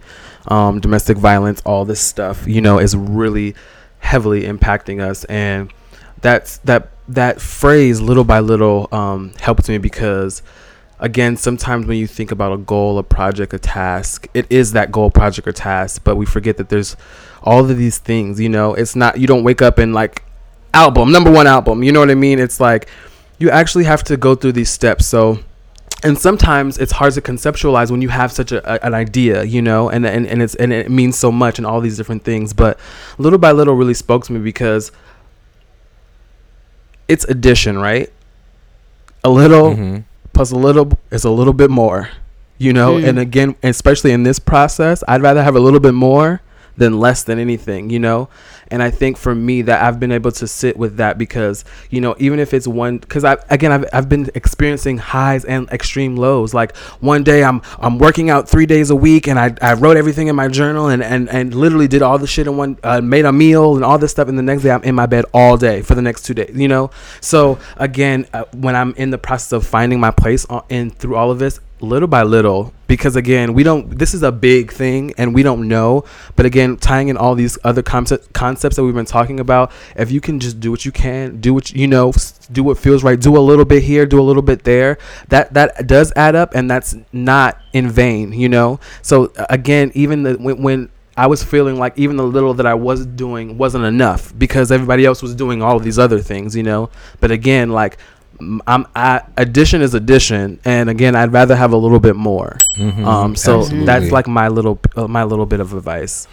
Um, 0.49 0.81
domestic 0.81 1.15
violence, 1.17 1.61
all 1.65 1.85
this 1.85 2.01
stuff, 2.01 2.45
you 2.45 2.59
know, 2.59 2.77
is 2.77 2.93
really 2.93 3.55
heavily 3.99 4.43
impacting 4.43 4.99
us. 4.99 5.23
And 5.25 5.71
that's 6.19 6.57
that 6.65 6.90
that 7.15 7.41
phrase, 7.41 8.01
little 8.01 8.23
by 8.23 8.39
little, 8.39 8.87
um, 8.91 9.33
helped 9.39 9.67
me 9.69 9.77
because 9.77 10.41
again, 10.99 11.35
sometimes 11.35 11.87
when 11.87 11.97
you 11.97 12.05
think 12.07 12.31
about 12.31 12.53
a 12.53 12.57
goal, 12.57 12.99
a 12.99 13.03
project, 13.03 13.53
a 13.53 13.59
task, 13.59 14.27
it 14.35 14.45
is 14.51 14.73
that 14.73 14.91
goal, 14.91 15.09
project, 15.09 15.47
or 15.47 15.51
task, 15.51 16.03
but 16.03 16.15
we 16.15 16.25
forget 16.25 16.57
that 16.57 16.69
there's 16.69 16.95
all 17.41 17.59
of 17.69 17.75
these 17.75 17.97
things, 17.97 18.39
you 18.39 18.47
know, 18.49 18.75
it's 18.75 18.95
not, 18.95 19.19
you 19.19 19.25
don't 19.25 19.43
wake 19.43 19.63
up 19.63 19.79
and 19.79 19.93
like, 19.95 20.23
album, 20.75 21.11
number 21.11 21.31
one 21.31 21.47
album, 21.47 21.81
you 21.83 21.91
know 21.91 21.99
what 21.99 22.11
I 22.11 22.15
mean? 22.15 22.37
It's 22.37 22.59
like, 22.59 22.87
you 23.39 23.49
actually 23.49 23.85
have 23.85 24.03
to 24.05 24.15
go 24.15 24.35
through 24.35 24.51
these 24.51 24.69
steps. 24.69 25.07
So, 25.07 25.39
and 26.03 26.17
sometimes 26.17 26.77
it's 26.77 26.91
hard 26.91 27.13
to 27.13 27.21
conceptualize 27.21 27.89
when 27.89 28.03
you 28.03 28.09
have 28.09 28.31
such 28.31 28.51
a, 28.51 28.59
a- 28.75 28.85
an 28.85 28.93
idea, 28.93 29.43
you 29.43 29.61
know, 29.63 29.89
and, 29.89 30.05
and, 30.05 30.27
and 30.27 30.41
it's, 30.41 30.53
and 30.55 30.71
it 30.71 30.91
means 30.91 31.17
so 31.17 31.31
much 31.31 31.57
and 31.57 31.65
all 31.65 31.81
these 31.81 31.97
different 31.97 32.23
things. 32.23 32.53
But 32.53 32.79
little 33.17 33.39
by 33.39 33.51
little 33.51 33.73
really 33.73 33.95
spoke 33.95 34.23
to 34.25 34.33
me 34.33 34.39
because 34.39 34.91
it's 37.11 37.25
addition, 37.25 37.77
right? 37.77 38.09
A 39.23 39.29
little 39.29 39.75
Mhm. 39.75 40.03
plus 40.33 40.51
a 40.51 40.55
little 40.55 40.87
is 41.11 41.23
a 41.25 41.29
little 41.29 41.53
bit 41.53 41.69
more 41.69 42.09
you 42.57 42.71
know 42.73 42.93
Mm. 42.93 43.07
and 43.09 43.19
again 43.19 43.55
especially 43.63 44.11
in 44.11 44.21
this 44.23 44.37
process 44.39 45.03
i'd 45.07 45.21
rather 45.21 45.41
have 45.43 45.55
a 45.55 45.59
little 45.59 45.79
bit 45.79 45.93
more 45.93 46.41
than 46.77 46.99
less 46.99 47.23
than 47.23 47.39
anything 47.39 47.89
you 47.89 47.99
know? 47.99 48.29
And 48.69 48.81
i 48.81 48.89
think 48.89 49.17
for 49.17 49.35
me 49.35 49.61
that 49.63 49.83
i've 49.83 49.99
been 49.99 50.11
able 50.11 50.31
to 50.31 50.47
sit 50.47 50.77
with 50.77 50.97
that 50.97 51.17
because 51.17 51.65
you 51.89 52.01
know 52.01 52.15
even 52.19 52.39
if 52.39 52.53
it's 52.53 52.67
one 52.67 52.97
because 52.99 53.23
i 53.23 53.37
again 53.49 53.71
I've, 53.71 53.85
I've 53.93 54.09
been 54.09 54.29
experiencing 54.35 54.97
highs 54.97 55.45
and 55.45 55.69
extreme 55.69 56.15
lows. 56.15 56.53
Like 56.53 56.75
one 56.99 57.23
day 57.23 57.43
i'm 57.43 57.61
i'm 57.79 57.97
working 57.97 58.29
out 58.29 58.47
three 58.47 58.65
days 58.65 58.89
a 58.89 58.95
week 58.95 59.27
and 59.27 59.39
i, 59.39 59.53
I 59.61 59.73
wrote 59.73 59.97
everything 59.97 60.27
in 60.27 60.35
my 60.35 60.47
journal 60.47 60.87
and, 60.87 61.03
and 61.03 61.29
and 61.29 61.53
literally 61.53 61.87
did 61.87 62.01
all 62.01 62.17
the 62.17 62.27
shit 62.27 62.47
in 62.47 62.57
one 62.57 62.77
uh, 62.83 63.01
made 63.01 63.25
a 63.25 63.31
meal 63.31 63.75
and 63.75 63.83
all 63.83 63.97
this 63.97 64.11
stuff 64.11 64.27
and 64.27 64.37
the 64.37 64.43
next 64.43 64.63
day 64.63 64.71
i'm 64.71 64.83
in 64.83 64.95
my 64.95 65.05
bed 65.05 65.25
all 65.33 65.57
day 65.57 65.81
for 65.81 65.95
the 65.95 66.01
next 66.01 66.23
two 66.23 66.33
days 66.33 66.55
you 66.55 66.67
know? 66.67 66.91
So 67.19 67.59
again 67.77 68.27
uh, 68.33 68.45
when 68.53 68.75
i'm 68.75 68.93
in 68.95 69.09
the 69.09 69.17
process 69.17 69.51
of 69.51 69.65
finding 69.65 69.99
my 69.99 70.11
place 70.11 70.45
on, 70.45 70.63
in 70.69 70.91
through 70.91 71.15
all 71.15 71.31
of 71.31 71.39
this 71.39 71.59
little 71.81 72.07
by 72.07 72.23
little 72.23 72.73
because 72.87 73.15
again 73.15 73.53
we 73.53 73.63
don't 73.63 73.97
this 73.97 74.13
is 74.13 74.21
a 74.21 74.31
big 74.31 74.71
thing 74.71 75.13
and 75.17 75.33
we 75.33 75.41
don't 75.41 75.67
know 75.67 76.03
but 76.35 76.45
again 76.45 76.77
tying 76.77 77.07
in 77.07 77.17
all 77.17 77.35
these 77.35 77.57
other 77.63 77.81
concept, 77.81 78.31
concepts 78.33 78.75
that 78.75 78.83
we've 78.83 78.93
been 78.93 79.05
talking 79.05 79.39
about 79.39 79.71
if 79.95 80.11
you 80.11 80.21
can 80.21 80.39
just 80.39 80.59
do 80.59 80.69
what 80.69 80.85
you 80.85 80.91
can 80.91 81.39
do 81.41 81.53
what 81.53 81.71
you 81.71 81.87
know 81.87 82.13
do 82.51 82.63
what 82.63 82.77
feels 82.77 83.03
right 83.03 83.19
do 83.19 83.35
a 83.35 83.39
little 83.39 83.65
bit 83.65 83.83
here 83.83 84.05
do 84.05 84.19
a 84.19 84.23
little 84.23 84.41
bit 84.41 84.63
there 84.63 84.97
that 85.29 85.53
that 85.53 85.87
does 85.87 86.13
add 86.15 86.35
up 86.35 86.53
and 86.53 86.69
that's 86.69 86.95
not 87.11 87.59
in 87.73 87.89
vain 87.89 88.31
you 88.31 88.47
know 88.47 88.79
so 89.01 89.31
uh, 89.37 89.45
again 89.49 89.91
even 89.95 90.23
the 90.23 90.33
when, 90.35 90.61
when 90.61 90.89
I 91.17 91.27
was 91.27 91.43
feeling 91.43 91.77
like 91.77 91.97
even 91.97 92.15
the 92.15 92.23
little 92.23 92.53
that 92.53 92.65
I 92.65 92.73
was 92.73 93.05
doing 93.05 93.57
wasn't 93.57 93.83
enough 93.83 94.33
because 94.37 94.71
everybody 94.71 95.05
else 95.05 95.21
was 95.21 95.35
doing 95.35 95.61
all 95.61 95.75
of 95.75 95.83
these 95.83 95.99
other 95.99 96.19
things, 96.19 96.55
you 96.55 96.63
know. 96.63 96.89
But 97.19 97.31
again, 97.31 97.69
like 97.69 97.97
I'm 98.67 98.85
I, 98.95 99.21
addition 99.37 99.81
is 99.81 99.93
addition, 99.93 100.59
and 100.65 100.89
again, 100.89 101.15
I'd 101.15 101.31
rather 101.31 101.55
have 101.55 101.73
a 101.73 101.77
little 101.77 101.99
bit 101.99 102.15
more. 102.15 102.57
Mhm. 102.77 103.05
Um, 103.05 103.35
so 103.35 103.59
Absolutely. 103.59 103.85
that's 103.85 104.11
like 104.11 104.27
my 104.27 104.47
little 104.47 104.79
uh, 104.95 105.07
my 105.07 105.23
little 105.23 105.45
bit 105.45 105.59
of 105.59 105.73
advice. 105.73 106.27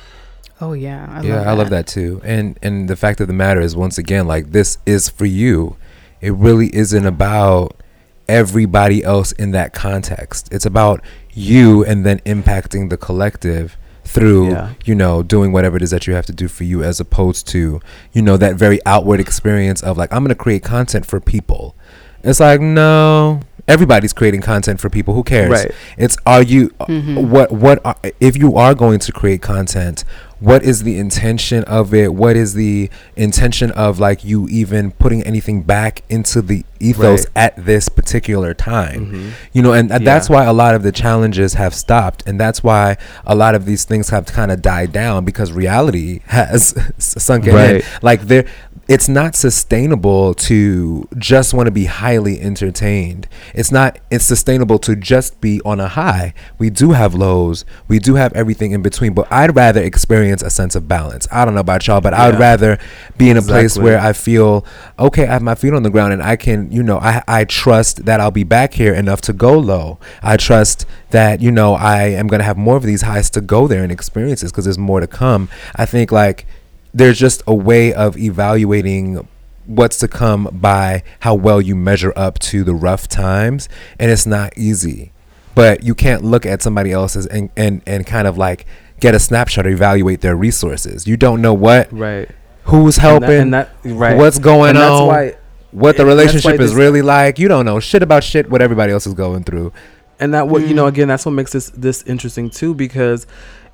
Oh 0.60 0.72
yeah. 0.72 1.06
I 1.10 1.22
yeah, 1.22 1.36
love 1.36 1.47
I 1.47 1.52
love 1.52 1.70
that 1.70 1.86
too. 1.86 2.20
And 2.24 2.59
and 2.62 2.89
the 2.89 2.97
fact 2.97 3.20
of 3.20 3.28
the 3.28 3.35
matter 3.35 3.60
is, 3.60 3.76
once 3.76 3.98
again, 3.98 4.26
like 4.26 4.52
this 4.52 4.78
is 4.86 5.09
for 5.09 5.26
you. 5.26 5.76
It 6.20 6.32
really 6.35 6.74
isn't 6.74 7.06
about 7.06 7.80
everybody 8.28 9.05
else 9.05 9.32
in 9.32 9.52
that 9.52 9.72
context. 9.72 10.48
It's 10.52 10.66
about 10.66 11.01
you 11.32 11.85
and 11.85 12.05
then 12.05 12.18
impacting 12.20 12.90
the 12.90 12.97
collective 12.97 13.76
through 14.14 14.51
Yeah. 14.52 14.70
you 14.85 14.94
know 14.94 15.22
doing 15.22 15.52
whatever 15.52 15.76
it 15.76 15.82
is 15.82 15.90
that 15.90 16.06
you 16.06 16.14
have 16.14 16.26
to 16.26 16.32
do 16.32 16.48
for 16.48 16.64
you 16.64 16.82
as 16.82 16.98
opposed 17.01 17.47
to 17.48 17.80
you 18.12 18.22
know 18.22 18.36
that 18.39 18.55
very 18.56 18.78
outward 18.86 19.20
experience 19.20 19.82
of 19.82 19.98
like 19.98 20.10
i'm 20.14 20.20
going 20.24 20.30
to 20.39 20.43
create 20.47 20.62
content 20.62 21.05
for 21.05 21.20
people 21.20 21.74
it's 22.22 22.40
like 22.40 22.60
no 22.60 23.40
everybody's 23.68 24.14
creating 24.14 24.40
content 24.40 24.80
for 24.80 24.89
people 24.89 25.12
who 25.14 25.22
cares 25.22 25.51
Right. 25.51 25.70
it's 25.98 26.16
are 26.24 26.43
you 26.43 26.70
Mhm. 26.89 27.28
what 27.28 27.52
what 27.52 27.80
are, 27.85 27.97
if 28.18 28.35
you 28.36 28.56
are 28.56 28.74
going 28.74 28.98
to 29.01 29.12
create 29.12 29.43
content 29.43 30.05
what 30.40 30.62
is 30.62 30.82
the 30.85 30.98
intention 30.98 31.65
of 31.65 31.93
it? 31.93 32.15
What 32.15 32.36
is 32.36 32.55
the 32.55 32.90
intention 33.16 33.70
of 33.73 33.98
like 33.98 34.24
you 34.24 34.48
even 34.48 34.93
putting 34.93 35.23
anything 35.24 35.62
back 35.62 36.02
into 36.09 36.40
the 36.43 36.65
ethos 36.81 37.24
Right. 37.24 37.27
at 37.35 37.65
this 37.66 37.89
particular 37.89 38.55
time? 38.55 39.06
Mhm. 39.06 39.31
you 39.52 39.62
know 39.62 39.73
and 39.73 39.90
uh, 39.90 39.98
that's 39.98 40.31
why 40.31 40.44
a 40.44 40.52
lot 40.52 40.74
of 40.77 40.82
the 40.85 40.93
challenges 40.93 41.55
have 41.55 41.74
stopped 41.74 42.23
and 42.27 42.39
that's 42.39 42.62
why 42.62 42.97
a 43.27 43.35
lot 43.35 43.55
of 43.56 43.65
these 43.65 43.85
things 43.85 44.10
have 44.10 44.27
kind 44.27 44.52
of 44.52 44.62
died 44.62 44.93
down 44.93 45.24
because 45.24 45.51
reality 45.51 46.20
has 46.27 46.74
s- 46.98 47.15
sunk 47.19 47.47
in. 47.47 47.82
Like 48.02 48.23
there 48.23 48.44
it's 48.89 49.06
not 49.06 49.36
sustainable 49.36 50.32
to 50.32 51.06
just 51.19 51.52
want 51.52 51.66
to 51.66 51.70
be 51.70 51.85
highly 51.85 52.40
entertained. 52.40 53.28
It's 53.55 53.70
not 53.70 53.98
it's 54.10 54.24
sustainable 54.24 54.78
to 54.81 54.97
just 54.97 55.43
be 55.43 55.60
on 55.62 55.78
a 55.78 55.89
high. 55.89 56.32
We 56.59 56.70
do 56.70 56.93
have 56.93 57.15
lows. 57.15 57.66
We 57.86 57.98
do 57.98 58.15
have 58.15 58.32
everything 58.32 58.73
in 58.73 58.81
between 58.82 59.12
but 59.12 59.31
i'd 59.31 59.55
rather 59.55 59.82
experience 59.82 60.43
a 60.43 60.48
sense 60.48 60.74
of 60.74 60.89
balance. 60.89 61.28
I 61.31 61.44
don't 61.44 61.55
know 61.55 61.60
about 61.60 61.86
y'all 61.86 62.01
but 62.01 62.15
i'd 62.15 62.39
rather 62.39 62.78
be 63.19 63.28
in 63.28 63.36
a 63.36 63.43
place 63.43 63.77
where 63.77 63.98
i 63.98 64.12
feel 64.12 64.65
okay 64.98 65.24
i 65.27 65.32
have 65.32 65.43
my 65.43 65.55
feet 65.55 65.74
on 65.74 65.82
the 65.82 65.90
ground 65.90 66.12
and 66.12 66.23
i 66.23 66.36
can 66.36 66.70
you 66.70 66.82
know 66.82 66.98
i 66.98 67.23
i 67.28 67.44
trust 67.44 68.06
that 68.06 68.20
i'll 68.20 68.31
be 68.31 68.44
back 68.44 68.74
here 68.74 68.94
enough 68.94 69.20
to 69.23 69.32
go 69.32 69.59
low. 69.59 69.98
I 70.23 70.36
trust 70.36 70.86
that 71.10 71.43
you 71.43 71.51
know 71.51 71.74
i 71.74 72.05
am 72.05 72.27
going 72.27 72.40
to 72.40 72.44
have 72.44 72.56
more 72.56 72.77
of 72.77 72.82
these 72.85 73.02
highs 73.02 73.28
to 73.31 73.40
go 73.43 73.69
there 73.69 73.82
and 73.82 73.93
experiences 73.93 74.51
because 74.51 74.65
there's 74.65 74.78
more 74.78 75.01
to 75.01 75.06
come. 75.06 75.48
I 75.77 75.85
think 75.85 76.10
like 76.10 76.47
there's 76.94 77.19
just 77.19 77.43
a 77.47 77.55
way 77.55 77.93
of 77.93 78.16
evaluating 78.16 79.27
what's 79.66 79.98
to 79.98 80.09
come 80.09 80.48
by 80.52 81.02
how 81.20 81.35
well 81.35 81.60
you 81.60 81.77
measure 81.77 82.12
up 82.16 82.39
to 82.39 82.65
the 82.65 82.74
rough 82.74 83.06
times 83.06 83.69
and 83.98 84.10
it's 84.10 84.24
not 84.27 84.56
easy 84.56 85.12
but 85.55 85.82
you 85.82 85.94
can't 85.94 86.24
look 86.24 86.47
at 86.47 86.62
somebody 86.62 86.90
else's 86.90 87.27
and 87.27 87.51
and, 87.56 87.82
and 87.86 88.06
kind 88.06 88.27
of 88.27 88.39
like 88.39 88.65
get 89.01 89.15
a 89.15 89.19
snapshot 89.19 89.66
or 89.66 89.70
evaluate 89.70 90.23
their 90.23 90.35
resources 90.35 91.06
you 91.06 91.16
don't 91.19 91.43
know 91.43 91.52
what 91.52 91.93
Right. 91.93 92.31
who's 92.65 92.97
helping 92.97 93.31
And 93.31 93.55
that, 93.55 93.70
and 93.85 93.93
that 93.93 93.97
right. 93.98 94.16
what's 94.16 94.39
going 94.39 94.70
and 94.70 94.78
that's 94.78 94.90
on 94.90 95.06
why 95.06 95.36
what 95.70 95.98
the 95.98 96.02
and 96.09 96.19
that's 96.19 96.44
why 96.44 96.52
relationship 96.52 96.60
is 96.60 96.74
really 96.74 97.02
like 97.02 97.39
you 97.39 97.48
don't 97.48 97.66
know 97.66 97.78
shit 97.78 98.02
about 98.02 98.24
shit 98.24 98.48
what 98.48 98.62
everybody 98.62 98.90
else 98.93 99.06
is 99.06 99.12
going 99.12 99.44
through 99.44 99.70
and 100.19 100.32
that 100.32 100.48
what 100.48 100.66
you 100.66 100.73
know 100.74 100.86
Mm. 100.86 100.89
again 100.89 101.09
that's 101.09 101.27
what 101.27 101.32
makes 101.32 101.52
this 101.52 101.69
this 101.77 102.02
interesting 102.05 102.48
too 102.48 102.73
because 102.74 103.27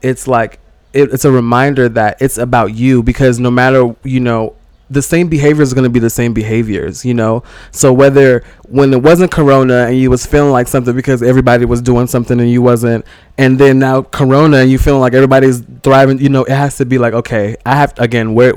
it's 0.03 0.27
like 0.27 0.59
it, 0.95 1.13
it's 1.13 1.25
a 1.25 1.31
reminder 1.31 1.89
that 1.91 2.21
it's 2.21 2.39
about 2.39 2.75
you 2.75 3.03
because 3.03 3.39
no 3.39 3.51
matter 3.51 3.95
you 4.05 4.21
know 4.21 4.55
the 4.91 5.03
same 5.03 5.29
behavior 5.29 5.63
is 5.63 5.73
going 5.73 5.85
to 5.85 5.91
be 5.91 5.99
the 5.99 6.11
same 6.11 6.33
behaviors 6.35 7.05
you 7.05 7.15
know? 7.15 7.43
So 7.71 7.93
whether 7.93 8.45
when 8.69 8.93
it 8.93 9.03
wasn't 9.03 9.31
corona 9.31 9.87
and 9.87 9.99
you 9.99 10.11
was 10.11 10.27
feeling 10.27 10.53
like 10.53 10.69
something 10.69 10.95
because 10.95 11.23
everybody 11.23 11.65
was 11.65 11.83
doing 11.83 12.07
something 12.07 12.39
and 12.39 12.51
you 12.51 12.63
wasn't 12.63 13.05
and 13.39 13.59
then 13.59 13.79
now 13.79 14.03
corona 14.03 14.59
and 14.59 14.71
you 14.71 14.79
feeling 14.79 15.01
like 15.01 15.15
everybody's 15.15 15.63
thriving 15.83 16.19
you 16.19 16.29
know 16.29 16.45
it 16.45 16.53
has 16.53 16.77
to 16.77 16.85
be 16.85 16.99
like 16.99 17.15
okay 17.15 17.57
i 17.67 17.75
have 17.75 17.93
again 17.99 18.35
where 18.35 18.55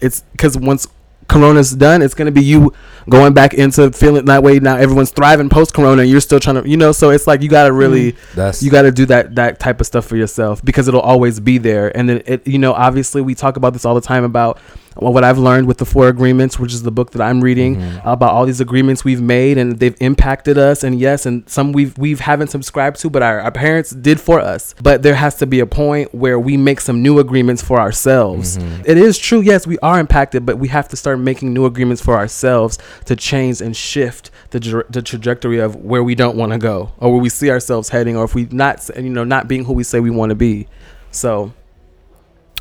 it's 0.00 0.22
because 0.32 0.58
once 0.58 0.86
Corona's 1.28 1.72
done, 1.72 2.02
it's 2.02 2.14
gonna 2.14 2.30
be 2.30 2.44
you 2.44 2.74
going 3.08 3.32
back 3.34 3.54
into 3.54 3.90
feeling 3.92 4.24
that 4.26 4.42
way. 4.42 4.58
Now 4.58 4.76
everyone's 4.76 5.10
thriving 5.10 5.48
post 5.48 5.74
Corona, 5.74 6.02
and 6.02 6.10
you're 6.10 6.20
still 6.20 6.40
trying 6.40 6.62
to, 6.62 6.68
you 6.68 6.76
know. 6.76 6.92
So 6.92 7.10
it's 7.10 7.26
like 7.26 7.42
you 7.42 7.48
gotta 7.48 7.72
really, 7.72 8.16
That's 8.34 8.62
you 8.62 8.70
gotta 8.70 8.90
do 8.92 9.06
that 9.06 9.34
that 9.36 9.58
type 9.60 9.80
of 9.80 9.86
stuff 9.86 10.06
for 10.06 10.16
yourself 10.16 10.64
because 10.64 10.88
it'll 10.88 11.00
always 11.00 11.40
be 11.40 11.58
there. 11.58 11.96
And 11.96 12.08
then 12.08 12.22
it, 12.26 12.46
you 12.46 12.58
know, 12.58 12.72
obviously 12.72 13.22
we 13.22 13.34
talk 13.34 13.56
about 13.56 13.72
this 13.72 13.84
all 13.84 13.94
the 13.94 14.00
time 14.00 14.24
about 14.24 14.58
what 14.96 15.24
I've 15.24 15.38
learned 15.38 15.66
with 15.68 15.78
the 15.78 15.86
four 15.86 16.08
agreements, 16.08 16.58
which 16.58 16.74
is 16.74 16.82
the 16.82 16.90
book 16.90 17.12
that 17.12 17.22
I'm 17.22 17.40
reading 17.40 17.76
Mhm. 17.76 18.02
about 18.04 18.32
all 18.32 18.44
these 18.44 18.60
agreements 18.60 19.06
we've 19.06 19.22
made 19.22 19.56
and 19.56 19.78
they've 19.78 19.96
impacted 20.00 20.58
us. 20.58 20.84
And 20.84 21.00
yes, 21.00 21.24
and 21.24 21.44
some 21.46 21.72
we've 21.72 21.96
we've 21.96 22.20
haven't 22.20 22.48
subscribed 22.48 23.00
to, 23.00 23.08
but 23.08 23.22
our, 23.22 23.40
our 23.40 23.50
parents 23.50 23.88
did 23.92 24.20
for 24.20 24.38
us. 24.38 24.74
But 24.82 25.02
there 25.02 25.14
has 25.14 25.36
to 25.36 25.46
be 25.46 25.60
a 25.60 25.66
point 25.66 26.14
where 26.14 26.38
we 26.38 26.58
make 26.58 26.78
some 26.78 27.00
new 27.02 27.18
agreements 27.18 27.62
for 27.62 27.80
ourselves. 27.80 28.58
Mhm. 28.58 28.82
It 28.84 28.98
is 28.98 29.16
true, 29.16 29.40
yes, 29.40 29.66
we 29.66 29.78
are 29.78 29.98
impacted, 29.98 30.44
but 30.44 30.58
we 30.58 30.68
have 30.68 30.88
to 30.88 30.96
start 30.96 31.18
making 31.18 31.54
new 31.54 31.64
agreements 31.64 32.02
for 32.02 32.14
ourselves 32.14 32.76
to 33.06 33.16
change 33.16 33.60
and 33.60 33.76
shift 33.76 34.30
the 34.50 34.84
the 34.90 35.02
trajectory 35.02 35.58
of 35.58 35.76
where 35.76 36.02
we 36.02 36.14
don't 36.14 36.36
want 36.36 36.52
to 36.52 36.58
go 36.58 36.92
or 36.98 37.12
where 37.12 37.20
we 37.20 37.28
see 37.28 37.50
ourselves 37.50 37.88
heading, 37.88 38.16
or 38.16 38.24
if 38.24 38.34
we 38.34 38.46
not 38.50 38.88
you 38.96 39.10
know 39.10 39.24
not 39.24 39.48
being 39.48 39.64
who 39.64 39.72
we 39.72 39.84
say 39.84 40.00
we 40.00 40.10
want 40.10 40.30
to 40.30 40.36
be. 40.36 40.66
So 41.10 41.52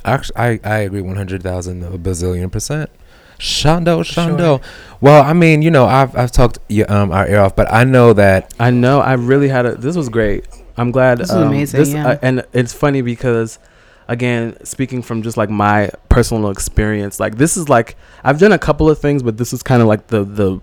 Actually, 0.03 0.35
I, 0.37 0.59
I 0.63 0.77
agree 0.79 1.01
100,000, 1.01 1.83
a 1.83 1.97
bazillion 1.97 2.51
percent. 2.51 2.89
Shondo, 3.37 4.05
Sure. 4.05 4.61
Well, 4.99 5.23
I 5.23 5.33
mean, 5.33 5.61
you 5.61 5.71
know, 5.71 5.85
I've, 5.85 6.15
I've 6.15 6.31
talked 6.31 6.59
um, 6.87 7.11
our 7.11 7.27
ear 7.27 7.39
off, 7.39 7.55
but 7.55 7.71
I 7.71 7.83
know 7.83 8.13
that, 8.13 8.53
I 8.59 8.69
know 8.69 8.99
I 8.99 9.13
really 9.13 9.47
had 9.47 9.65
a. 9.65 9.75
This 9.75 9.95
was 9.95 10.09
great. 10.09 10.45
I'm 10.77 10.91
glad. 10.91 11.17
This 11.17 11.29
is 11.29 11.35
amazing, 11.35 11.95
yeah. 11.95 12.09
uh, 12.09 12.17
and 12.21 12.45
it's 12.53 12.73
funny 12.73 13.01
because, 13.01 13.57
again, 14.07 14.63
speaking 14.65 15.01
from 15.01 15.21
just 15.23 15.37
like 15.37 15.49
my 15.49 15.89
personal 16.09 16.49
experience, 16.49 17.19
like 17.19 17.37
this 17.37 17.57
is 17.57 17.69
like 17.69 17.95
I've 18.23 18.39
done 18.39 18.51
a 18.51 18.59
couple 18.59 18.89
of 18.89 18.99
things, 18.99 19.23
but 19.23 19.37
this 19.37 19.53
is 19.53 19.63
kind 19.63 19.81
of 19.81 19.87
like 19.87 20.07
the 20.07 20.23
the 20.23 20.61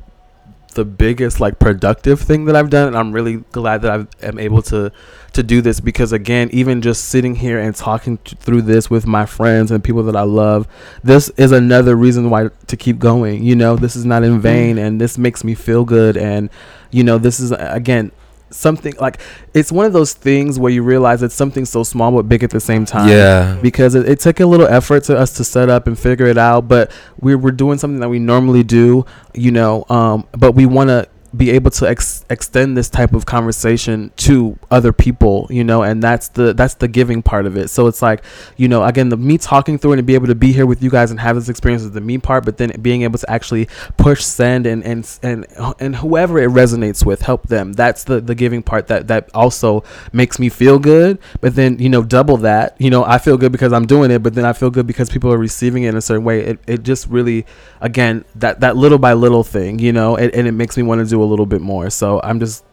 the 0.74 0.84
biggest 0.84 1.40
like 1.40 1.58
productive 1.58 2.20
thing 2.20 2.44
that 2.44 2.54
I've 2.54 2.70
done, 2.70 2.88
and 2.88 2.96
I'm 2.96 3.12
really 3.12 3.38
glad 3.52 3.82
that 3.82 3.90
I 3.90 4.26
am 4.26 4.38
able 4.38 4.62
to 4.62 4.92
to 5.32 5.42
do 5.42 5.60
this 5.60 5.80
because 5.80 6.12
again, 6.12 6.48
even 6.52 6.82
just 6.82 7.06
sitting 7.06 7.34
here 7.34 7.58
and 7.58 7.74
talking 7.74 8.18
t- 8.18 8.36
through 8.38 8.62
this 8.62 8.88
with 8.88 9.06
my 9.06 9.26
friends 9.26 9.70
and 9.70 9.82
people 9.82 10.02
that 10.04 10.16
I 10.16 10.22
love, 10.22 10.68
this 11.02 11.30
is 11.30 11.52
another 11.52 11.96
reason 11.96 12.30
why 12.30 12.50
to 12.66 12.76
keep 12.76 12.98
going. 12.98 13.42
You 13.42 13.56
know, 13.56 13.76
this 13.76 13.96
is 13.96 14.04
not 14.04 14.22
in 14.22 14.34
mm-hmm. 14.34 14.40
vain, 14.40 14.78
and 14.78 15.00
this 15.00 15.18
makes 15.18 15.42
me 15.42 15.54
feel 15.54 15.84
good, 15.84 16.16
and 16.16 16.50
you 16.90 17.02
know, 17.02 17.18
this 17.18 17.40
is 17.40 17.52
again 17.58 18.12
something 18.50 18.94
like 19.00 19.20
it's 19.54 19.70
one 19.70 19.86
of 19.86 19.92
those 19.92 20.14
things 20.14 20.58
where 20.58 20.72
you 20.72 20.82
realize 20.82 21.22
it's 21.22 21.34
something 21.34 21.64
so 21.64 21.82
small 21.82 22.10
but 22.12 22.28
big 22.28 22.42
at 22.42 22.50
the 22.50 22.60
same 22.60 22.84
time 22.84 23.08
yeah. 23.08 23.58
because 23.62 23.94
it, 23.94 24.08
it 24.08 24.20
took 24.20 24.40
a 24.40 24.46
little 24.46 24.66
effort 24.66 25.04
to 25.04 25.16
us 25.16 25.34
to 25.36 25.44
set 25.44 25.68
up 25.68 25.86
and 25.86 25.98
figure 25.98 26.26
it 26.26 26.38
out 26.38 26.68
but 26.68 26.90
we're, 27.20 27.38
we're 27.38 27.50
doing 27.50 27.78
something 27.78 28.00
that 28.00 28.08
we 28.08 28.18
normally 28.18 28.62
do 28.62 29.04
you 29.34 29.50
know 29.50 29.84
um, 29.88 30.26
but 30.32 30.52
we 30.52 30.66
want 30.66 30.88
to 30.88 31.06
be 31.36 31.50
able 31.50 31.70
to 31.70 31.88
ex- 31.88 32.24
extend 32.30 32.76
this 32.76 32.88
type 32.88 33.12
of 33.12 33.26
conversation 33.26 34.10
to 34.16 34.58
other 34.70 34.92
people 34.92 35.46
you 35.50 35.64
know 35.64 35.82
and 35.82 36.02
that's 36.02 36.28
the 36.28 36.52
that's 36.54 36.74
the 36.74 36.88
giving 36.88 37.22
part 37.22 37.46
of 37.46 37.56
it. 37.56 37.68
So 37.68 37.86
it's 37.86 38.02
like 38.02 38.24
you 38.56 38.68
know 38.68 38.84
again 38.84 39.08
the 39.08 39.16
me 39.16 39.38
talking 39.38 39.78
through 39.78 39.92
it 39.94 39.98
and 39.98 40.06
be 40.06 40.14
able 40.14 40.26
to 40.26 40.34
be 40.34 40.52
here 40.52 40.66
with 40.66 40.82
you 40.82 40.90
guys 40.90 41.10
and 41.10 41.20
have 41.20 41.36
this 41.36 41.48
experience 41.48 41.82
is 41.82 41.92
the 41.92 42.00
me 42.00 42.18
part 42.18 42.44
but 42.44 42.56
then 42.56 42.72
being 42.80 43.02
able 43.02 43.18
to 43.18 43.30
actually 43.30 43.68
push 43.96 44.22
send 44.24 44.66
and 44.66 44.84
and 44.84 45.18
and 45.22 45.46
and 45.78 45.96
whoever 45.96 46.38
it 46.38 46.50
resonates 46.50 47.04
with 47.04 47.22
help 47.22 47.46
them. 47.48 47.72
That's 47.72 48.04
the 48.04 48.20
the 48.20 48.34
giving 48.34 48.62
part 48.62 48.88
that 48.88 49.08
that 49.08 49.30
also 49.34 49.84
makes 50.12 50.38
me 50.38 50.48
feel 50.48 50.78
good. 50.78 51.18
But 51.40 51.54
then 51.54 51.78
you 51.78 51.88
know 51.88 52.02
double 52.02 52.38
that 52.38 52.76
you 52.78 52.90
know 52.90 53.04
i 53.04 53.18
feel 53.18 53.36
good 53.36 53.52
because 53.52 53.72
i'm 53.72 53.86
doing 53.86 54.10
it 54.10 54.22
but 54.22 54.34
then 54.34 54.44
i 54.44 54.52
feel 54.52 54.70
good 54.70 54.86
because 54.86 55.08
people 55.08 55.32
are 55.32 55.38
receiving 55.38 55.82
it 55.84 55.88
in 55.88 55.96
a 55.96 56.00
certain 56.00 56.24
way. 56.24 56.40
It, 56.40 56.58
it 56.66 56.82
just 56.82 57.06
really 57.08 57.46
again 57.80 58.24
that 58.36 58.60
that 58.60 58.76
little 58.76 58.98
by 58.98 59.12
little 59.12 59.44
thing 59.44 59.78
you 59.78 59.92
know 59.92 60.16
and, 60.16 60.34
and 60.34 60.46
it 60.46 60.52
makes 60.52 60.76
me 60.76 60.82
want 60.82 61.00
to 61.00 61.06
do 61.06 61.17
a 61.22 61.26
little 61.26 61.46
bit 61.46 61.60
more 61.60 61.90
so 61.90 62.20
i'm 62.24 62.38
just 62.40 62.64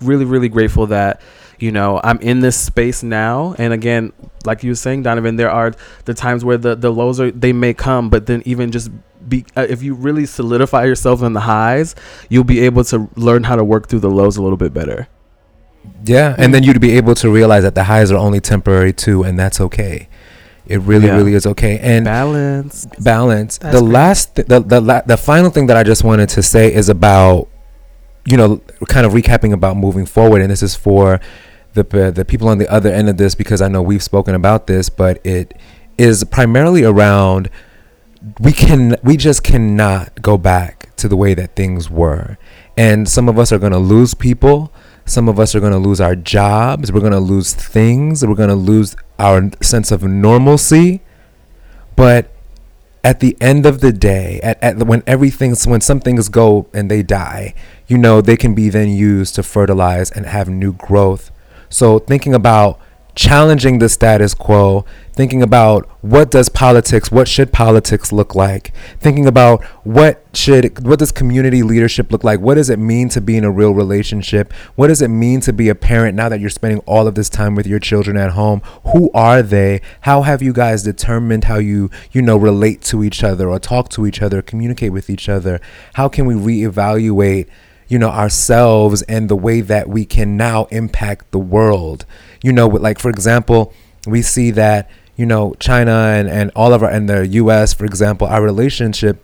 really 0.00 0.24
really 0.24 0.48
grateful 0.48 0.86
that 0.86 1.20
you 1.58 1.70
know 1.70 2.00
i'm 2.04 2.18
in 2.20 2.40
this 2.40 2.58
space 2.58 3.02
now 3.02 3.54
and 3.58 3.72
again 3.72 4.12
like 4.46 4.62
you 4.62 4.70
were 4.70 4.74
saying 4.76 5.02
donovan 5.02 5.36
there 5.36 5.50
are 5.50 5.72
the 6.06 6.14
times 6.14 6.44
where 6.44 6.56
the 6.56 6.74
the 6.74 6.90
lows 6.90 7.20
are 7.20 7.30
they 7.30 7.52
may 7.52 7.74
come 7.74 8.08
but 8.08 8.26
then 8.26 8.42
even 8.46 8.70
just 8.72 8.90
be 9.28 9.44
uh, 9.56 9.66
if 9.68 9.82
you 9.82 9.94
really 9.94 10.24
solidify 10.24 10.84
yourself 10.84 11.22
in 11.22 11.34
the 11.34 11.40
highs 11.40 11.94
you'll 12.30 12.44
be 12.44 12.60
able 12.60 12.82
to 12.82 13.08
learn 13.16 13.44
how 13.44 13.54
to 13.56 13.62
work 13.62 13.88
through 13.88 14.00
the 14.00 14.08
lows 14.10 14.36
a 14.38 14.42
little 14.42 14.56
bit 14.56 14.72
better 14.72 15.06
Yeah. 16.04 16.34
And 16.38 16.52
then 16.54 16.62
you'd 16.62 16.80
be 16.80 16.96
able 16.96 17.14
to 17.16 17.30
realize 17.30 17.62
that 17.62 17.74
the 17.74 17.84
highs 17.84 18.10
are 18.10 18.16
only 18.16 18.40
temporary 18.40 18.92
too, 18.92 19.22
and 19.22 19.38
that's 19.38 19.60
okay. 19.60 20.08
It 20.66 20.80
really, 20.80 21.06
Yeah. 21.06 21.16
really 21.16 21.34
is 21.34 21.46
okay. 21.46 21.78
And 21.78 22.04
balance 22.04 22.86
balance. 23.00 23.58
That's 23.58 23.74
the 23.76 23.80
great. 23.82 23.92
last, 23.92 24.34
th- 24.36 24.48
the 24.48 24.60
the 24.60 24.80
la- 24.80 25.02
the 25.06 25.16
final 25.16 25.50
thing 25.50 25.66
that 25.68 25.76
I 25.76 25.82
just 25.84 26.02
wanted 26.04 26.28
to 26.36 26.42
say 26.42 26.72
is 26.72 26.88
about, 26.88 27.48
you 28.30 28.36
know, 28.36 28.58
kind 28.86 29.04
of 29.04 29.12
recapping 29.12 29.52
about 29.52 29.76
moving 29.76 30.06
forward, 30.06 30.40
and 30.40 30.50
this 30.50 30.62
is 30.62 30.76
for 30.76 31.20
the 31.74 31.82
the 32.14 32.24
people 32.24 32.48
on 32.48 32.58
the 32.58 32.68
other 32.68 32.90
end 32.90 33.08
of 33.08 33.16
this 33.16 33.34
because 33.34 33.60
I 33.60 33.68
know 33.68 33.82
we've 33.82 34.02
spoken 34.02 34.34
about 34.34 34.66
this, 34.68 34.88
but 34.88 35.24
it 35.26 35.54
is 35.98 36.22
primarily 36.24 36.84
around 36.84 37.50
we 38.38 38.52
can 38.52 38.96
we 39.02 39.16
just 39.16 39.42
cannot 39.42 40.22
go 40.22 40.38
back 40.38 40.94
to 40.96 41.08
the 41.08 41.16
way 41.16 41.34
that 41.34 41.56
things 41.56 41.90
were, 41.90 42.38
and 42.76 43.08
some 43.08 43.28
of 43.28 43.38
us 43.38 43.50
are 43.52 43.58
going 43.58 43.72
to 43.72 43.78
lose 43.78 44.14
people. 44.14 44.72
Some 45.06 45.28
of 45.28 45.40
us 45.40 45.56
are 45.56 45.60
going 45.60 45.72
to 45.72 45.78
lose 45.78 46.00
our 46.00 46.14
jobs. 46.14 46.92
We're 46.92 47.00
going 47.00 47.12
to 47.12 47.18
lose 47.18 47.52
things. 47.52 48.24
We're 48.24 48.36
going 48.36 48.48
to 48.50 48.54
lose 48.54 48.94
our 49.18 49.50
sense 49.60 49.90
of 49.90 50.04
normalcy. 50.04 51.00
But 51.96 52.30
at 53.02 53.20
the 53.20 53.36
end 53.40 53.66
of 53.66 53.80
the 53.80 53.92
day, 53.92 54.40
at, 54.42 54.62
at 54.62 54.78
when 54.78 55.02
everything's 55.06 55.66
when 55.66 55.80
some 55.80 56.00
things 56.00 56.28
go 56.28 56.68
and 56.72 56.90
they 56.90 57.02
die, 57.02 57.54
you 57.90 57.98
know 57.98 58.20
they 58.20 58.36
can 58.36 58.54
be 58.54 58.68
then 58.68 58.88
used 58.88 59.34
to 59.34 59.42
fertilize 59.42 60.12
and 60.12 60.24
have 60.24 60.48
new 60.48 60.72
growth. 60.72 61.32
So 61.68 61.98
thinking 61.98 62.34
about 62.34 62.80
challenging 63.16 63.80
the 63.80 63.88
status 63.88 64.32
quo, 64.32 64.84
thinking 65.12 65.42
about 65.42 65.88
what 66.00 66.30
does 66.30 66.48
politics, 66.48 67.10
what 67.10 67.26
should 67.26 67.52
politics 67.52 68.12
look 68.12 68.36
like, 68.36 68.72
thinking 69.00 69.26
about 69.26 69.64
what 69.82 70.24
should 70.32 70.86
what 70.86 71.00
does 71.00 71.10
community 71.10 71.64
leadership 71.64 72.12
look 72.12 72.22
like, 72.22 72.38
what 72.38 72.54
does 72.54 72.70
it 72.70 72.78
mean 72.78 73.08
to 73.08 73.20
be 73.20 73.36
in 73.36 73.42
a 73.42 73.50
real 73.50 73.72
relationship, 73.72 74.52
what 74.76 74.86
does 74.86 75.02
it 75.02 75.08
mean 75.08 75.40
to 75.40 75.52
be 75.52 75.68
a 75.68 75.74
parent 75.74 76.16
now 76.16 76.28
that 76.28 76.38
you're 76.38 76.48
spending 76.48 76.78
all 76.86 77.08
of 77.08 77.16
this 77.16 77.28
time 77.28 77.56
with 77.56 77.66
your 77.66 77.80
children 77.80 78.16
at 78.16 78.30
home, 78.30 78.62
who 78.92 79.10
are 79.12 79.42
they, 79.42 79.80
how 80.02 80.22
have 80.22 80.42
you 80.42 80.52
guys 80.52 80.84
determined 80.84 81.44
how 81.44 81.58
you 81.58 81.90
you 82.12 82.22
know 82.22 82.36
relate 82.36 82.82
to 82.82 83.02
each 83.02 83.24
other 83.24 83.48
or 83.48 83.58
talk 83.58 83.88
to 83.88 84.06
each 84.06 84.22
other, 84.22 84.40
communicate 84.42 84.92
with 84.92 85.10
each 85.10 85.28
other, 85.28 85.60
how 85.94 86.08
can 86.08 86.24
we 86.24 86.34
reevaluate 86.34 87.48
you 87.90 87.98
know 87.98 88.08
ourselves 88.08 89.02
and 89.02 89.28
the 89.28 89.36
way 89.36 89.60
that 89.60 89.88
we 89.88 90.04
can 90.06 90.36
now 90.38 90.64
impact 90.70 91.30
the 91.32 91.38
world. 91.56 92.06
You 92.42 92.52
know 92.52 92.66
with 92.66 92.82
like 92.82 92.98
for 92.98 93.10
example 93.10 93.72
we 94.06 94.22
see 94.22 94.50
that 94.52 94.88
you 95.16 95.26
know 95.26 95.54
china 95.60 95.92
and, 96.16 96.26
and 96.28 96.50
all 96.56 96.72
of 96.72 96.82
our 96.82 96.88
and 96.90 97.06
the 97.10 97.24
us 97.26 97.74
for 97.74 97.84
example 97.84 98.26
our 98.26 98.42
relationship 98.42 99.22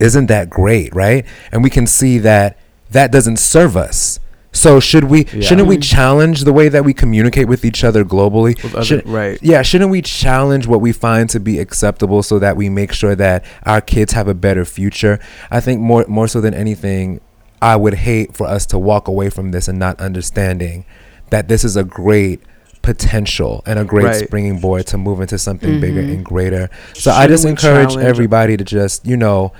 isn't 0.00 0.26
that 0.26 0.48
great 0.50 0.94
right? 0.94 1.26
And 1.52 1.62
we 1.62 1.70
can 1.70 1.86
see 1.86 2.18
that 2.18 2.58
that 2.90 3.12
doesn't 3.12 3.38
serve 3.38 3.76
us. 3.76 4.20
So 4.52 4.78
should 4.78 5.04
we 5.04 5.26
Yeah. 5.32 5.40
shouldn't 5.42 5.66
we 5.66 5.78
challenge 5.78 6.44
the 6.44 6.52
way 6.52 6.68
that 6.68 6.84
we 6.84 6.94
communicate 6.94 7.48
with 7.48 7.64
each 7.64 7.82
other 7.82 8.04
globally? 8.04 8.54
Other- 8.64 8.84
Should- 8.84 9.08
right. 9.08 9.36
yeah 9.42 9.62
shouldn't 9.62 9.90
we 9.90 10.00
challenge 10.00 10.66
what 10.68 10.80
we 10.80 10.92
find 10.92 11.28
to 11.30 11.40
be 11.40 11.58
acceptable 11.58 12.22
so 12.22 12.38
that 12.38 12.56
we 12.56 12.68
make 12.68 12.92
sure 12.92 13.16
that 13.16 13.44
our 13.66 13.80
kids 13.80 14.12
have 14.12 14.28
a 14.28 14.34
better 14.34 14.64
future? 14.64 15.18
I 15.50 15.58
think 15.60 15.80
more 15.80 16.04
more 16.08 16.28
so 16.28 16.40
than 16.40 16.54
anything 16.54 17.20
i 17.64 17.74
would 17.76 17.94
hate 17.94 18.36
for 18.36 18.46
us 18.46 18.66
to 18.66 18.78
walk 18.78 19.08
away 19.08 19.28
from 19.30 19.50
this 19.50 19.66
and 19.68 19.78
not 19.78 19.98
understanding 20.00 20.84
that 21.30 21.48
this 21.48 21.64
is 21.64 21.76
a 21.76 21.84
great 21.84 22.40
potential 22.82 23.62
and 23.66 23.78
a 23.78 23.84
great 23.84 24.04
Right. 24.04 24.26
springing 24.26 24.58
board 24.60 24.86
to 24.88 24.98
move 24.98 25.20
into 25.20 25.38
something 25.38 25.80
bigger 25.80 26.02
Mhm. 26.02 26.14
and 26.16 26.24
greater. 26.24 26.68
So 26.92 27.10
i 27.10 27.14
Shouldn't 27.22 27.30
just 27.30 27.44
encourage 27.46 27.88
challenge- 27.94 28.06
everybody 28.08 28.56
to 28.58 28.64
just 28.64 29.06
you 29.06 29.16
know 29.16 29.52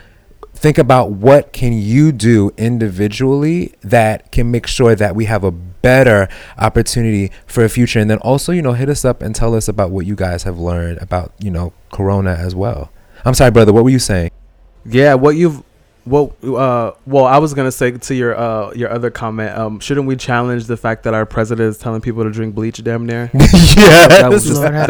think 0.55 0.77
about 0.79 1.13
what 1.13 1.53
can 1.55 1.73
you 1.73 2.13
do 2.13 2.53
individually 2.59 3.73
that 3.83 4.31
can 4.31 4.51
make 4.51 4.67
sure 4.67 4.95
that 4.95 5.17
we 5.17 5.25
have 5.25 5.43
a 5.43 5.51
better 5.51 6.29
opportunity 6.59 7.31
for 7.47 7.65
a 7.65 7.69
future. 7.69 7.99
And 7.99 8.11
then 8.11 8.19
also 8.19 8.53
you 8.53 8.61
know 8.63 8.73
hit 8.75 8.89
us 8.91 9.05
up 9.07 9.23
and 9.23 9.35
tell 9.35 9.55
us 9.55 9.69
about 9.69 9.91
what 9.91 10.05
you 10.07 10.15
guys 10.15 10.43
have 10.43 10.59
learned 10.59 10.99
about 11.01 11.33
you 11.41 11.51
know 11.51 11.73
corona 11.93 12.35
as 12.39 12.55
well. 12.55 12.91
I'm 13.25 13.35
sorry 13.35 13.51
brother 13.51 13.73
what 13.73 13.85
were 13.85 13.91
you 13.91 13.99
saying? 13.99 14.31
Yeah, 14.85 15.15
what 15.15 15.37
you've 15.37 15.63
what 16.05 16.33
uh 16.45 16.93
well 17.07 17.25
I 17.25 17.39
was 17.39 17.55
gonna 17.55 17.73
say 17.73 17.91
to 17.93 18.15
your 18.15 18.37
uh 18.37 18.73
your 18.75 18.91
other 18.91 19.11
comment, 19.11 19.57
um, 19.57 19.81
shouldn't 19.81 20.07
we 20.07 20.17
challenge 20.17 20.67
the 20.67 20.77
fact 20.77 21.05
that 21.05 21.15
our 21.15 21.25
president 21.27 21.69
is 21.71 21.79
telling 21.79 22.01
people 22.01 22.25
to 22.25 22.31
drink 22.31 22.55
bleach 22.55 22.83
damn 22.85 23.07
near? 23.07 23.31
yeah 23.35 24.09
That 24.09 24.29
was 24.31 24.51
Lord 24.51 24.73
that- 24.75 24.87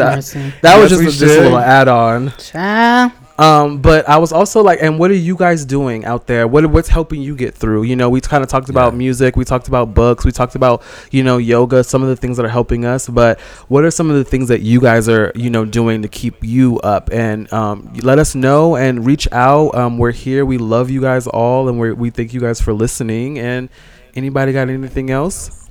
That 0.61 0.77
was 0.77 0.91
Yes, 0.91 0.99
we 0.99 1.05
just, 1.05 1.17
a, 1.21 1.25
just 1.25 1.37
a 1.39 1.41
little 1.43 1.57
add 1.57 1.87
on. 1.87 2.33
Child. 2.37 3.11
Um, 3.37 3.79
but 3.81 4.07
I 4.07 4.17
was 4.17 4.31
also 4.31 4.63
like, 4.63 4.79
and 4.81 4.97
what 4.97 5.11
are 5.11 5.15
you 5.15 5.35
guys 5.35 5.65
doing 5.65 6.05
out 6.05 6.25
there? 6.25 6.47
What 6.47 6.65
what's 6.67 6.87
helping 6.87 7.21
you 7.21 7.35
get 7.35 7.53
through? 7.53 7.83
You 7.83 7.97
know, 7.97 8.09
we 8.09 8.21
kind 8.21 8.41
of 8.43 8.49
talked 8.49 8.69
about 8.69 8.93
Yeah. 8.93 8.97
music, 8.99 9.35
we 9.35 9.43
talked 9.43 9.67
about 9.67 9.93
books, 9.93 10.23
we 10.23 10.31
talked 10.31 10.55
about 10.55 10.81
you 11.11 11.21
know 11.21 11.37
yoga, 11.37 11.83
some 11.83 12.01
of 12.01 12.07
the 12.07 12.15
things 12.15 12.37
that 12.37 12.45
are 12.45 12.49
helping 12.49 12.85
us. 12.85 13.09
But 13.09 13.41
what 13.67 13.83
are 13.83 13.91
some 13.91 14.09
of 14.09 14.15
the 14.15 14.23
things 14.23 14.47
that 14.47 14.61
you 14.61 14.79
guys 14.79 15.09
are 15.09 15.33
you 15.35 15.49
know 15.49 15.65
doing 15.65 16.01
to 16.01 16.07
keep 16.07 16.35
you 16.45 16.79
up? 16.79 17.09
And 17.11 17.51
um, 17.51 17.91
let 18.03 18.19
us 18.19 18.35
know 18.35 18.77
and 18.77 19.05
reach 19.05 19.27
out. 19.33 19.75
Um, 19.75 19.97
we're 19.97 20.11
here. 20.13 20.45
We 20.45 20.57
love 20.57 20.89
you 20.89 21.01
guys 21.01 21.27
all, 21.27 21.67
and 21.67 21.77
we 21.77 21.91
we 21.91 22.09
thank 22.11 22.33
you 22.33 22.39
guys 22.39 22.61
for 22.61 22.71
listening. 22.71 23.37
And 23.37 23.67
anybody 24.15 24.53
got 24.53 24.69
anything 24.69 25.09
else? 25.09 25.67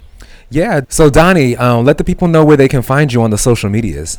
Yeah. 0.51 0.83
So 0.91 1.09
Donnie, 1.09 1.57
um, 1.57 1.87
let 1.87 1.97
the 1.97 2.05
people 2.05 2.29
know 2.29 2.45
where 2.45 2.59
they 2.59 2.69
can 2.69 2.83
find 2.83 3.11
you 3.11 3.23
on 3.23 3.31
the 3.31 3.39
social 3.39 3.71
medias. 3.71 4.19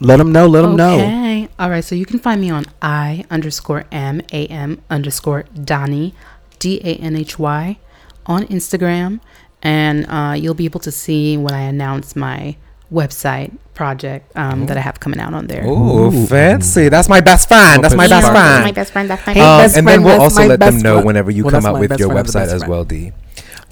Let 0.00 0.16
them 0.16 0.32
know. 0.32 0.46
Let 0.46 0.62
them 0.62 0.76
know. 0.76 0.94
Okay. 0.96 1.48
All 1.58 1.70
right. 1.70 1.84
So 1.84 1.94
you 1.94 2.06
can 2.06 2.18
find 2.18 2.40
me 2.40 2.50
on 2.50 2.64
I 2.80 3.24
underscore 3.30 3.84
M 3.92 4.20
A 4.32 4.46
M 4.46 4.80
underscore 4.90 5.44
Donnie, 5.64 6.14
D 6.58 6.80
A 6.84 6.94
N 6.96 7.16
H 7.16 7.38
Y, 7.38 7.78
on 8.26 8.44
Instagram. 8.46 9.20
And 9.62 10.06
uh, 10.08 10.34
you'll 10.36 10.54
be 10.54 10.64
able 10.64 10.80
to 10.80 10.90
see 10.90 11.36
when 11.36 11.54
I 11.54 11.60
announce 11.62 12.16
my 12.16 12.56
website 12.92 13.56
project 13.74 14.36
um, 14.36 14.66
that 14.66 14.76
I 14.76 14.80
have 14.80 14.98
coming 15.00 15.20
out 15.20 15.32
on 15.34 15.46
there. 15.46 15.64
Ooh, 15.64 16.26
fancy. 16.26 16.88
That's 16.88 17.08
my 17.08 17.20
best 17.20 17.46
friend. 17.48 17.82
That's 17.82 17.94
my 17.94 18.08
best 18.08 18.26
Yeah. 18.26 18.32
friend. 18.32 18.64
My 18.64 18.72
best 18.72 18.92
friend. 18.92 19.08
That's 19.08 19.24
my 19.26 19.32
Hey, 19.34 19.40
Um, 19.40 19.60
best 19.62 19.76
and 19.76 19.86
then 19.86 20.02
friend, 20.02 20.04
we'll 20.04 20.20
also 20.20 20.46
let 20.46 20.58
them 20.60 20.78
know 20.78 20.94
friend. 20.94 21.06
whenever 21.06 21.30
you 21.30 21.44
Well, 21.44 21.52
come 21.52 21.62
that's 21.62 21.74
out 21.74 21.80
with 21.80 21.98
your 21.98 22.10
website 22.10 22.48
as 22.52 22.66
well, 22.66 22.84
D. 22.84 23.12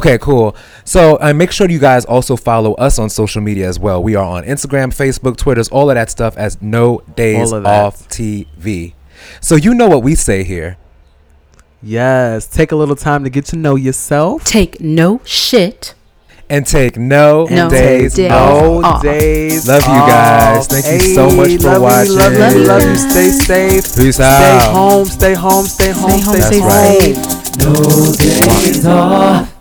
Okay, 0.01 0.16
cool. 0.18 0.56
So 0.85 1.18
uh, 1.20 1.35
make 1.35 1.52
sure 1.52 1.68
you 1.68 1.78
guys 1.78 2.06
also 2.06 2.35
follow 2.35 2.72
us 2.74 2.98
on 2.98 3.10
social 3.10 3.43
media 3.43 3.68
as 3.68 3.78
well. 3.78 4.02
We 4.02 4.14
are 4.16 4.24
on 4.24 4.44
Instagram, 4.44 4.94
Facebook, 4.97 5.36
Twitters, 5.36 5.68
all 5.68 5.90
of 5.90 5.94
that 5.97 6.09
stuff 6.09 6.39
as 6.39 6.60
No 6.62 7.02
Days 7.16 7.52
of. 7.52 7.66
Off 7.66 8.09
TV. 8.09 8.94
So 9.43 9.56
you 9.56 9.74
know 9.74 9.89
what 9.89 10.02
we 10.02 10.14
say 10.14 10.43
here. 10.43 10.78
Yes. 11.82 12.47
Take 12.47 12.72
a 12.72 12.77
little 12.77 12.97
time 12.97 13.24
to 13.24 13.31
get 13.31 13.44
to 13.47 13.56
know 13.56 13.74
yourself. 13.77 14.44
Take 14.44 14.81
no 14.81 15.20
shit. 15.27 15.94
And 16.48 16.66
take 16.66 16.97
no, 16.97 17.44
No 17.51 17.68
days, 17.68 18.14
days 18.14 18.31
off. 18.32 18.62
No 18.62 18.82
off. 18.82 19.02
days. 19.02 19.68
Love 19.68 19.82
you 19.82 19.89
guys. 19.89 20.59
off. 20.59 20.66
Thank 20.66 21.02
you 21.02 21.14
so 21.14 21.31
much 21.31 21.51
for 21.59 21.78
love 21.78 22.06
You, 22.06 22.16
love 22.16 22.32
watching. 22.32 22.59
you, 22.59 22.66
love 22.66 22.82
you. 22.82 22.97
Stay 22.97 23.28
safe. 23.31 23.85
Peace 23.97 24.14
Stay 24.16 24.24
out. 24.24 24.72
home. 24.72 25.05
Stay 25.05 25.35
home. 25.35 25.64
Stay 25.66 25.90
home. 25.93 26.10
Stay 26.10 26.20
home, 26.22 26.40
Stay 26.40 26.40
stay 26.40 26.60
home. 26.60 26.70
safe. 26.70 27.16
No 27.59 28.12
days 28.14 28.86
off. 28.86 29.60